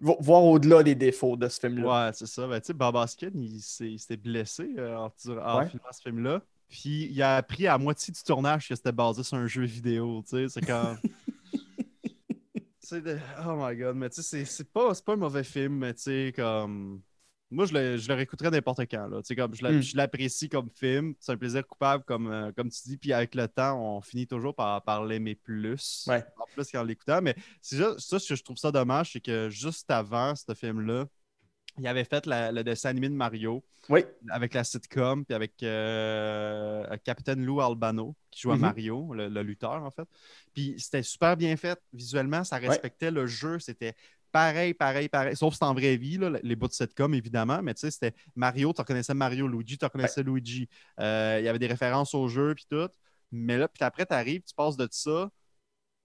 vo- 0.00 0.16
voir 0.20 0.44
au-delà 0.44 0.82
des 0.82 0.94
défauts 0.94 1.36
de 1.36 1.48
ce 1.48 1.60
film-là. 1.60 2.06
Ouais, 2.06 2.10
c'est 2.14 2.26
ça. 2.26 2.46
Ben, 2.46 2.60
tu 2.60 2.68
sais, 2.68 2.72
Bob 2.72 2.94
Hoskin, 2.96 3.30
il 3.34 3.60
s'est 3.98 4.16
blessé 4.16 4.70
euh, 4.78 4.96
en, 4.96 5.10
dur- 5.22 5.42
en 5.44 5.58
Ouais. 5.58 5.68
filmant 5.68 5.92
ce 5.92 6.02
film-là. 6.02 6.40
Puis 6.70 7.06
il 7.10 7.20
a 7.22 7.36
appris 7.36 7.66
à 7.66 7.76
moitié 7.76 8.12
du 8.14 8.22
tournage 8.22 8.68
que 8.68 8.74
c'était 8.76 8.92
basé 8.92 9.22
sur 9.24 9.36
un 9.36 9.46
jeu 9.46 9.64
vidéo. 9.64 10.22
Tu 10.22 10.36
sais, 10.36 10.48
c'est 10.48 10.60
quand. 10.60 10.96
De... 12.92 13.18
Oh 13.46 13.54
my 13.56 13.76
god, 13.76 13.94
mais 13.94 14.10
tu 14.10 14.20
sais, 14.20 14.44
c'est- 14.44 14.64
pas, 14.72 14.92
pas 15.06 15.12
un 15.12 15.16
mauvais 15.16 15.44
film, 15.44 15.74
mais 15.78 15.94
tu 15.94 16.02
sais, 16.02 16.32
comme. 16.34 17.00
Moi, 17.52 17.64
je 17.66 17.72
le, 17.74 17.96
je 17.96 18.08
le 18.08 18.14
réécouterais 18.14 18.50
n'importe 18.50 18.80
quand. 18.90 19.06
Là. 19.06 19.18
Tu 19.22 19.26
sais, 19.28 19.36
Comme, 19.36 19.54
je 19.54 19.62
l'a- 19.62 19.70
Mm. 19.72 19.80
je 19.82 19.96
l'apprécie 19.96 20.48
comme 20.48 20.68
film. 20.74 21.14
C'est 21.20 21.30
un 21.32 21.36
plaisir 21.36 21.64
coupable, 21.66 22.02
comme, 22.04 22.26
euh, 22.32 22.50
comme 22.52 22.68
tu 22.68 22.80
dis. 22.86 22.96
Puis 22.96 23.12
avec 23.12 23.34
le 23.36 23.46
temps, 23.46 23.80
on 23.80 24.00
finit 24.00 24.26
toujours 24.26 24.54
par, 24.56 24.82
par 24.82 25.04
l'aimer 25.04 25.36
plus. 25.36 26.04
Ouais. 26.08 26.24
En 26.36 26.44
plus 26.52 26.68
qu'en 26.70 26.82
l'écoutant. 26.82 27.20
Mais 27.22 27.36
c'est 27.60 27.76
ça, 27.78 27.94
ce 28.18 28.28
que 28.28 28.34
je 28.34 28.42
trouve 28.42 28.56
ça 28.56 28.72
dommage, 28.72 29.12
c'est 29.12 29.20
que 29.20 29.48
juste 29.50 29.88
avant 29.90 30.34
ce 30.34 30.52
film-là, 30.54 31.06
il 31.80 31.86
avait 31.88 32.04
fait 32.04 32.26
la- 32.26 32.52
le 32.52 32.62
dessin 32.62 32.90
animé 32.90 33.08
de 33.08 33.14
Mario 33.14 33.64
Oui. 33.88 34.04
avec 34.30 34.54
la 34.54 34.64
sitcom, 34.64 35.24
puis 35.24 35.34
avec 35.34 35.62
euh, 35.62 36.84
Captain 37.04 37.34
Lou 37.36 37.60
Albano, 37.60 38.14
qui 38.30 38.42
jouait 38.42 38.54
Mhm. 38.54 38.60
Mario, 38.60 39.14
le, 39.14 39.28
le 39.28 39.42
lutteur, 39.42 39.82
en 39.82 39.90
fait. 39.90 40.06
Puis 40.54 40.74
c'était 40.78 41.02
super 41.02 41.36
bien 41.36 41.56
fait 41.56 41.80
visuellement, 41.92 42.44
ça 42.44 42.56
respectait 42.58 43.10
le 43.10 43.26
jeu, 43.26 43.58
c'était 43.58 43.94
pareil, 44.32 44.74
pareil, 44.74 45.08
pareil. 45.08 45.36
Sauf 45.36 45.50
que 45.50 45.54
c'était 45.54 45.64
en 45.66 45.74
vraie 45.74 45.96
vie, 45.96 46.18
là, 46.18 46.30
les 46.42 46.54
bouts 46.56 46.68
de 46.68 46.72
sitcom, 46.72 47.12
évidemment, 47.14 47.62
mais 47.62 47.74
tu 47.74 47.80
sais, 47.80 47.90
c'était 47.90 48.14
Mario, 48.36 48.72
tu 48.72 48.80
reconnaissais 48.80 49.14
Mario, 49.14 49.48
Luigi, 49.48 49.76
tu 49.78 49.84
reconnaissais 49.84 50.22
Luigi. 50.22 50.68
Euh, 51.00 51.38
Il 51.40 51.44
y 51.44 51.48
avait 51.48 51.58
des 51.58 51.66
références 51.66 52.14
au 52.14 52.28
jeu, 52.28 52.54
puis 52.54 52.66
tout. 52.70 52.88
Mais 53.32 53.58
là, 53.58 53.68
puis 53.68 53.82
après, 53.84 54.06
tu 54.06 54.12
arrives, 54.14 54.42
tu 54.42 54.54
passes 54.54 54.76
de 54.76 54.86
ça 54.90 55.30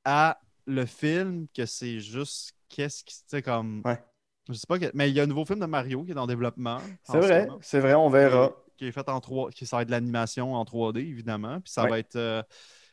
à 0.04 0.40
le 0.68 0.86
film, 0.86 1.48
que 1.56 1.66
c'est 1.68 2.00
juste 2.00 2.54
qu'est-ce 2.70 3.04
qui, 3.04 3.16
tu 3.16 3.24
sais, 3.28 3.42
comme. 3.42 3.82
Ouais. 3.86 4.00
Je 4.48 4.54
sais 4.54 4.68
pas, 4.68 4.78
que- 4.80 4.92
mais 4.94 5.10
il 5.10 5.16
y 5.16 5.20
a 5.20 5.24
un 5.24 5.28
nouveau 5.28 5.46
film 5.46 5.60
de 5.60 5.66
Mario 5.66 6.04
qui 6.04 6.12
est 6.12 6.18
en 6.18 6.28
développement. 6.28 6.78
C'est 7.04 7.20
vrai, 7.20 7.48
c'est 7.62 7.80
vrai, 7.80 7.94
on 7.96 8.10
verra. 8.10 8.54
qui 8.78 8.88
est 8.88 8.92
fait 8.92 9.08
en 9.10 9.20
3 9.22 9.52
qui 9.52 9.66
ça 9.66 9.78
va 9.78 9.82
être 9.84 9.88
de 9.88 9.92
l'animation 9.94 10.54
en 10.54 10.66
3D 10.66 11.00
évidemment 11.00 11.62
puis 11.62 11.72
ça 11.72 11.84
Ouais. 11.84 11.90
va 11.92 12.00
être 12.00 12.18
euh, 12.18 12.44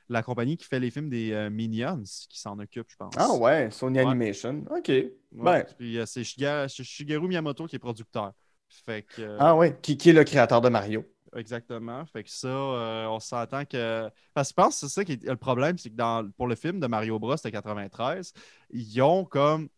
la 0.08 0.22
compagnie 0.22 0.56
qui 0.56 0.64
fait 0.64 0.78
les 0.78 0.90
films 0.92 1.08
des 1.10 1.32
euh, 1.32 1.50
Minions 1.50 2.02
qui 2.28 2.38
s'en 2.38 2.56
occupe 2.60 2.86
je 2.88 2.94
pense 2.96 3.12
Ah 3.16 3.34
ouais, 3.34 3.68
Sony 3.72 3.98
Ouais. 3.98 4.04
Animation. 4.06 4.64
OK. 4.70 4.88
Ouais. 4.88 5.10
Ben, 5.32 5.64
puis 5.76 5.98
euh, 5.98 6.06
c'est 6.06 6.22
Shigeru 6.22 7.26
Miyamoto 7.26 7.66
qui 7.66 7.74
est 7.74 7.80
producteur 7.80 8.32
fait 8.68 9.02
que 9.02 9.36
ah 9.40 9.56
ouais, 9.56 9.76
qui, 9.82 9.96
qui 9.96 10.10
est 10.10 10.12
le 10.12 10.22
créateur 10.22 10.60
de 10.60 10.68
Mario. 10.68 11.04
exactement 11.34 12.06
fait 12.06 12.22
que 12.22 12.30
ça 12.30 12.46
euh, 12.46 13.06
on 13.08 13.18
s'entend 13.18 13.64
que 13.64 14.08
parce 14.34 14.48
que 14.48 14.52
je 14.52 14.54
pense 14.64 14.74
que 14.80 14.86
c'est 14.86 14.94
ça 14.94 15.04
qui 15.04 15.12
est 15.14 15.24
le 15.24 15.36
problème 15.36 15.78
c'est 15.78 15.90
que 15.90 15.96
dans 15.96 16.30
pour 16.36 16.46
le 16.46 16.54
film 16.54 16.78
de 16.78 16.86
Mario 16.86 17.18
Bros 17.18 17.34
de 17.34 17.50
93 17.50 18.32
ils 18.70 19.02
ont 19.02 19.24
comme 19.24 19.68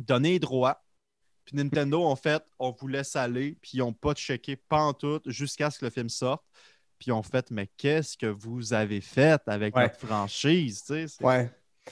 donné 0.00 0.30
les 0.30 0.38
droits 0.40 0.82
puis 1.46 1.56
Nintendo, 1.56 2.04
en 2.04 2.16
fait, 2.16 2.42
on 2.58 2.72
vous 2.72 2.88
laisse 2.88 3.16
aller, 3.16 3.56
puis 3.62 3.72
ils 3.74 3.78
n'ont 3.78 3.94
pas 3.94 4.12
checké 4.14 4.56
pantoute 4.56 5.30
jusqu'à 5.30 5.70
ce 5.70 5.78
que 5.78 5.86
le 5.86 5.90
film 5.90 6.10
sorte. 6.10 6.44
Puis 6.98 7.08
ils 7.08 7.12
ont 7.12 7.22
fait, 7.22 7.50
mais 7.50 7.68
qu'est-ce 7.76 8.16
que 8.18 8.26
vous 8.26 8.72
avez 8.74 9.00
fait 9.00 9.40
avec 9.46 9.76
Ouais. 9.76 9.84
notre 9.84 9.96
franchise? 9.98 10.82
tu 10.84 11.08
sais? 11.08 11.24
Ouais. 11.24 11.50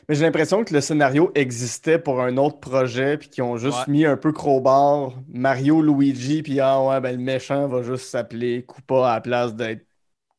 Mais 0.08 0.16
j'ai 0.16 0.24
l'impression 0.24 0.64
que 0.64 0.74
le 0.74 0.80
scénario 0.80 1.30
existait 1.36 1.98
pour 2.00 2.20
un 2.20 2.36
autre 2.36 2.58
projet, 2.58 3.16
puis 3.16 3.28
qu'ils 3.28 3.44
ont 3.44 3.56
juste 3.56 3.86
Ouais. 3.86 3.92
mis 3.92 4.04
un 4.06 4.16
peu 4.16 4.32
crowbar 4.32 5.12
Mario, 5.28 5.80
Luigi, 5.82 6.42
puis 6.42 6.58
ah 6.58 6.82
ouais, 6.82 7.00
ben 7.00 7.12
le 7.16 7.22
méchant 7.22 7.68
va 7.68 7.82
juste 7.82 8.06
s'appeler 8.08 8.64
Koopa 8.64 9.08
à 9.10 9.14
la 9.14 9.20
place 9.20 9.54
d'être 9.54 9.86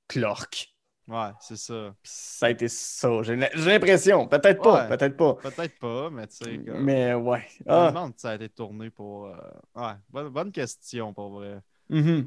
Clork. 0.10 0.75
Ouais, 1.08 1.30
c'est 1.40 1.58
ça. 1.58 1.94
Ça 2.04 2.48
a 2.48 2.50
été 2.50 2.68
ça. 2.68 3.22
J'ai 3.22 3.36
l'impression. 3.36 4.28
Peut-être 4.28 4.62
pas, 4.62 4.84
Ouais. 4.84 4.98
peut-être 4.98 5.16
pas. 5.16 5.36
Peut-être 5.36 5.78
pas, 5.80 6.10
mais 6.10 6.26
tu 6.28 6.36
sais. 6.38 6.58
comme- 6.58 6.84
Mais 6.84 7.14
ouais. 7.14 7.46
Je 7.60 7.64
me 7.64 7.70
Ah. 7.78 7.90
demande 7.92 8.14
si 8.16 8.22
ça 8.22 8.32
a 8.32 8.36
été 8.36 8.50
tourné 8.50 8.90
pour. 8.90 9.28
euh, 9.28 9.36
Ouais, 9.76 9.94
bonne, 10.10 10.30
bonne 10.30 10.52
question 10.52 11.14
pour 11.14 11.30
vrai. 11.32 11.60
mhm. 11.90 12.26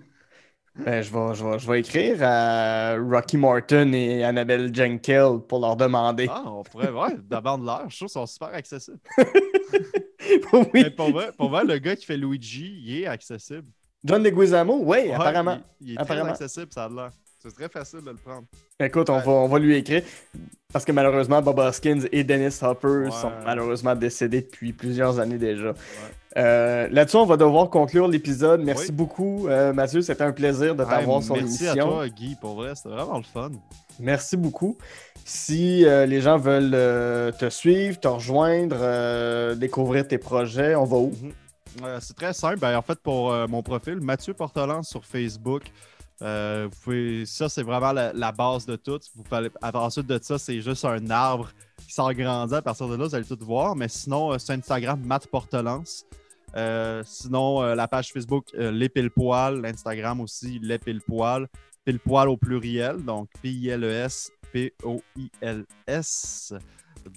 Ben, 0.76 1.03
je 1.03 1.12
vais, 1.12 1.35
je, 1.35 1.45
vais, 1.45 1.59
je 1.59 1.66
vais 1.68 1.81
écrire 1.81 2.18
à 2.22 2.95
Rocky 2.99 3.37
Morton 3.37 3.93
et 3.95 4.22
Annabelle 4.22 4.72
Jenkel 4.72 5.41
pour 5.49 5.59
leur 5.59 5.74
demander. 5.74 6.29
Ah, 6.31 6.45
on 6.47 6.62
pourrait, 6.62 6.91
ouais, 6.93 7.16
d'abord 7.24 7.59
de 7.59 7.66
l'air, 7.66 7.87
je 7.89 7.97
trouve 7.97 8.07
qu'ils 8.07 8.12
sont 8.12 8.26
super 8.26 8.49
accessibles. 8.55 9.01
oui. 10.53 10.66
Mais 10.74 10.91
pour 10.91 11.11
vrai, 11.11 11.33
pour 11.37 11.49
vrai, 11.51 11.64
le 11.64 11.79
gars 11.79 11.97
qui 11.97 12.07
fait 12.07 12.16
Luigi, 12.16 12.81
il 12.85 13.03
est 13.03 13.07
accessible. 13.07 13.66
John 14.05 14.22
Leguizamo, 14.22 14.76
oui, 14.79 14.85
Ouais, 14.85 15.12
apparemment. 15.12 15.59
Il, 15.81 15.89
il 15.91 15.95
est 15.95 16.01
Apparemment. 16.01 16.33
très 16.33 16.45
accessible, 16.45 16.68
ça 16.72 16.85
a 16.85 16.89
l'air. 16.89 17.11
C'est 17.41 17.55
très 17.55 17.68
facile 17.68 18.01
de 18.01 18.11
le 18.11 18.16
prendre. 18.16 18.45
Écoute, 18.80 19.09
on, 19.11 19.18
va, 19.20 19.30
on 19.30 19.47
va 19.49 19.59
lui 19.61 19.76
écrire. 19.76 20.03
Parce 20.72 20.84
que 20.84 20.91
malheureusement, 20.93 21.41
Bob 21.41 21.59
Hoskins 21.61 22.01
et 22.11 22.24
Dennis 22.24 22.59
Hopper 22.62 22.89
Ouais. 22.89 23.11
sont 23.12 23.30
malheureusement 23.45 23.95
décédés 23.95 24.43
depuis 24.43 24.72
plusieurs 24.72 25.18
années 25.20 25.39
déjà. 25.39 25.72
Euh, 26.36 26.89
Là-dessus, 26.91 27.16
on 27.16 27.26
va 27.26 27.36
devoir 27.36 27.70
conclure 27.70 28.09
l'épisode. 28.09 28.61
Merci 28.62 28.86
Oui. 28.89 28.93
beaucoup, 28.93 29.47
euh, 29.49 29.72
Mathieu. 29.72 30.03
C'était 30.03 30.22
un 30.24 30.32
plaisir 30.32 30.74
de 30.74 30.84
t'avoir 30.84 31.22
sur 31.22 31.36
merci 31.36 31.68
à 31.68 31.74
l'émission. 31.74 31.91
toi, 31.93 32.09
Guy, 32.09 32.36
pour 32.41 32.55
vrai, 32.57 32.74
c'était 32.74 32.91
vraiment 32.91 33.18
le 33.18 33.22
fun. 33.24 33.51
Merci 34.01 34.36
beaucoup. 34.36 34.76
Si 35.24 35.84
euh, 35.86 36.07
les 36.07 36.20
gens 36.20 36.39
veulent 36.39 37.34
te 37.39 37.49
suivre, 37.51 38.01
te 38.01 38.09
rejoindre, 38.09 39.55
découvrir 39.55 40.07
tes 40.09 40.18
projets, 40.18 40.74
on 40.74 40.84
va 40.84 40.97
où? 40.97 41.12
Euh, 41.84 41.99
c'est 42.01 42.16
très 42.16 42.32
simple. 42.32 42.59
Ben, 42.59 42.76
en 42.76 42.82
fait, 42.82 42.99
pour 42.99 43.32
mon 43.49 43.62
profil, 43.62 44.01
Mathieu 44.01 44.34
Portolan 44.34 44.82
sur 44.82 45.05
Facebook. 45.05 45.62
Euh, 46.23 46.69
ça, 47.27 47.49
c'est 47.49 47.62
vraiment 47.62 47.93
la, 47.93 48.33
base 48.33 48.66
de 48.66 48.77
tout. 48.77 48.99
Vous 49.14 49.23
pouvez, 49.23 49.49
ensuite 49.62 50.07
de 50.07 50.19
ça, 50.21 50.39
c'est 50.39 50.61
juste 50.61 50.85
un 50.85 51.11
arbre 51.11 51.51
qui 51.87 51.93
s'agrandit. 51.93 52.55
À 52.55 52.62
partir 52.62 52.89
de 52.89 52.97
là, 52.97 53.05
vous 53.07 53.14
allez 53.14 53.25
tout 53.25 53.39
voir. 53.41 53.77
Mais 53.77 53.89
sinon, 53.89 54.33
euh, 54.33 54.39
sur 54.39 54.55
Instagram, 54.55 55.01
Matt 55.05 55.29
Portelance. 55.29 56.05
Euh, 56.57 57.03
sinon, 57.07 57.62
euh, 57.62 57.75
la 57.75 57.87
page 57.87 58.12
Facebook, 58.12 58.47
Les 58.55 58.89
Pile 58.89 59.11
Poil. 59.11 59.61
L'Instagram 59.61 60.21
aussi, 60.21 60.59
Les 60.61 60.79
Pile 60.79 61.01
Poil. 61.01 61.47
Pile 61.85 62.01
Poil 62.01 62.29
au 62.29 62.37
pluriel. 62.37 63.05
Donc, 63.05 63.29
P-I-L-E-S, 63.41 64.33
P-O-I-L-S. 64.53 66.05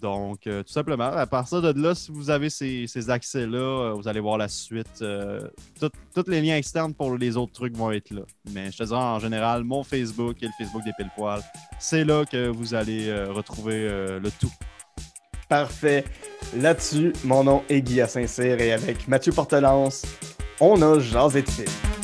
Donc, 0.01 0.47
euh, 0.47 0.63
tout 0.63 0.71
simplement, 0.71 1.05
à 1.05 1.25
partir 1.25 1.61
de 1.61 1.81
là, 1.81 1.95
si 1.95 2.11
vous 2.11 2.29
avez 2.29 2.49
ces, 2.49 3.09
accès-là, 3.09 3.57
euh, 3.57 3.93
vous 3.93 4.07
allez 4.07 4.19
voir 4.19 4.37
la 4.37 4.47
suite. 4.47 5.01
Euh, 5.01 5.41
tous 5.79 6.27
les 6.27 6.41
liens 6.41 6.57
externes 6.57 6.93
pour 6.93 7.17
les 7.17 7.37
autres 7.37 7.53
trucs 7.53 7.75
vont 7.75 7.91
être 7.91 8.11
là. 8.11 8.21
Mais 8.53 8.71
je 8.71 8.77
te 8.77 8.83
dis 8.83 8.93
en 8.93 9.19
général, 9.19 9.63
mon 9.63 9.83
Facebook 9.83 10.37
et 10.41 10.45
le 10.45 10.51
Facebook 10.57 10.83
des 10.83 10.93
pile 10.97 11.09
poils, 11.15 11.41
c'est 11.79 12.03
là 12.03 12.25
que 12.25 12.47
vous 12.47 12.73
allez 12.73 13.13
retrouver 13.25 13.87
le 14.19 14.29
tout. 14.39 14.51
Parfait. 15.49 16.05
Là-dessus, 16.55 17.13
mon 17.23 17.43
nom 17.43 17.63
est 17.69 17.81
Guy 17.81 18.01
à 18.01 18.07
Saint-Cyr 18.07 18.59
et 18.59 18.71
avec 18.71 19.07
Mathieu 19.07 19.31
Portelance, 19.31 20.03
on 20.59 20.81
a 20.81 20.97
de 20.97 21.49
film. 21.49 22.00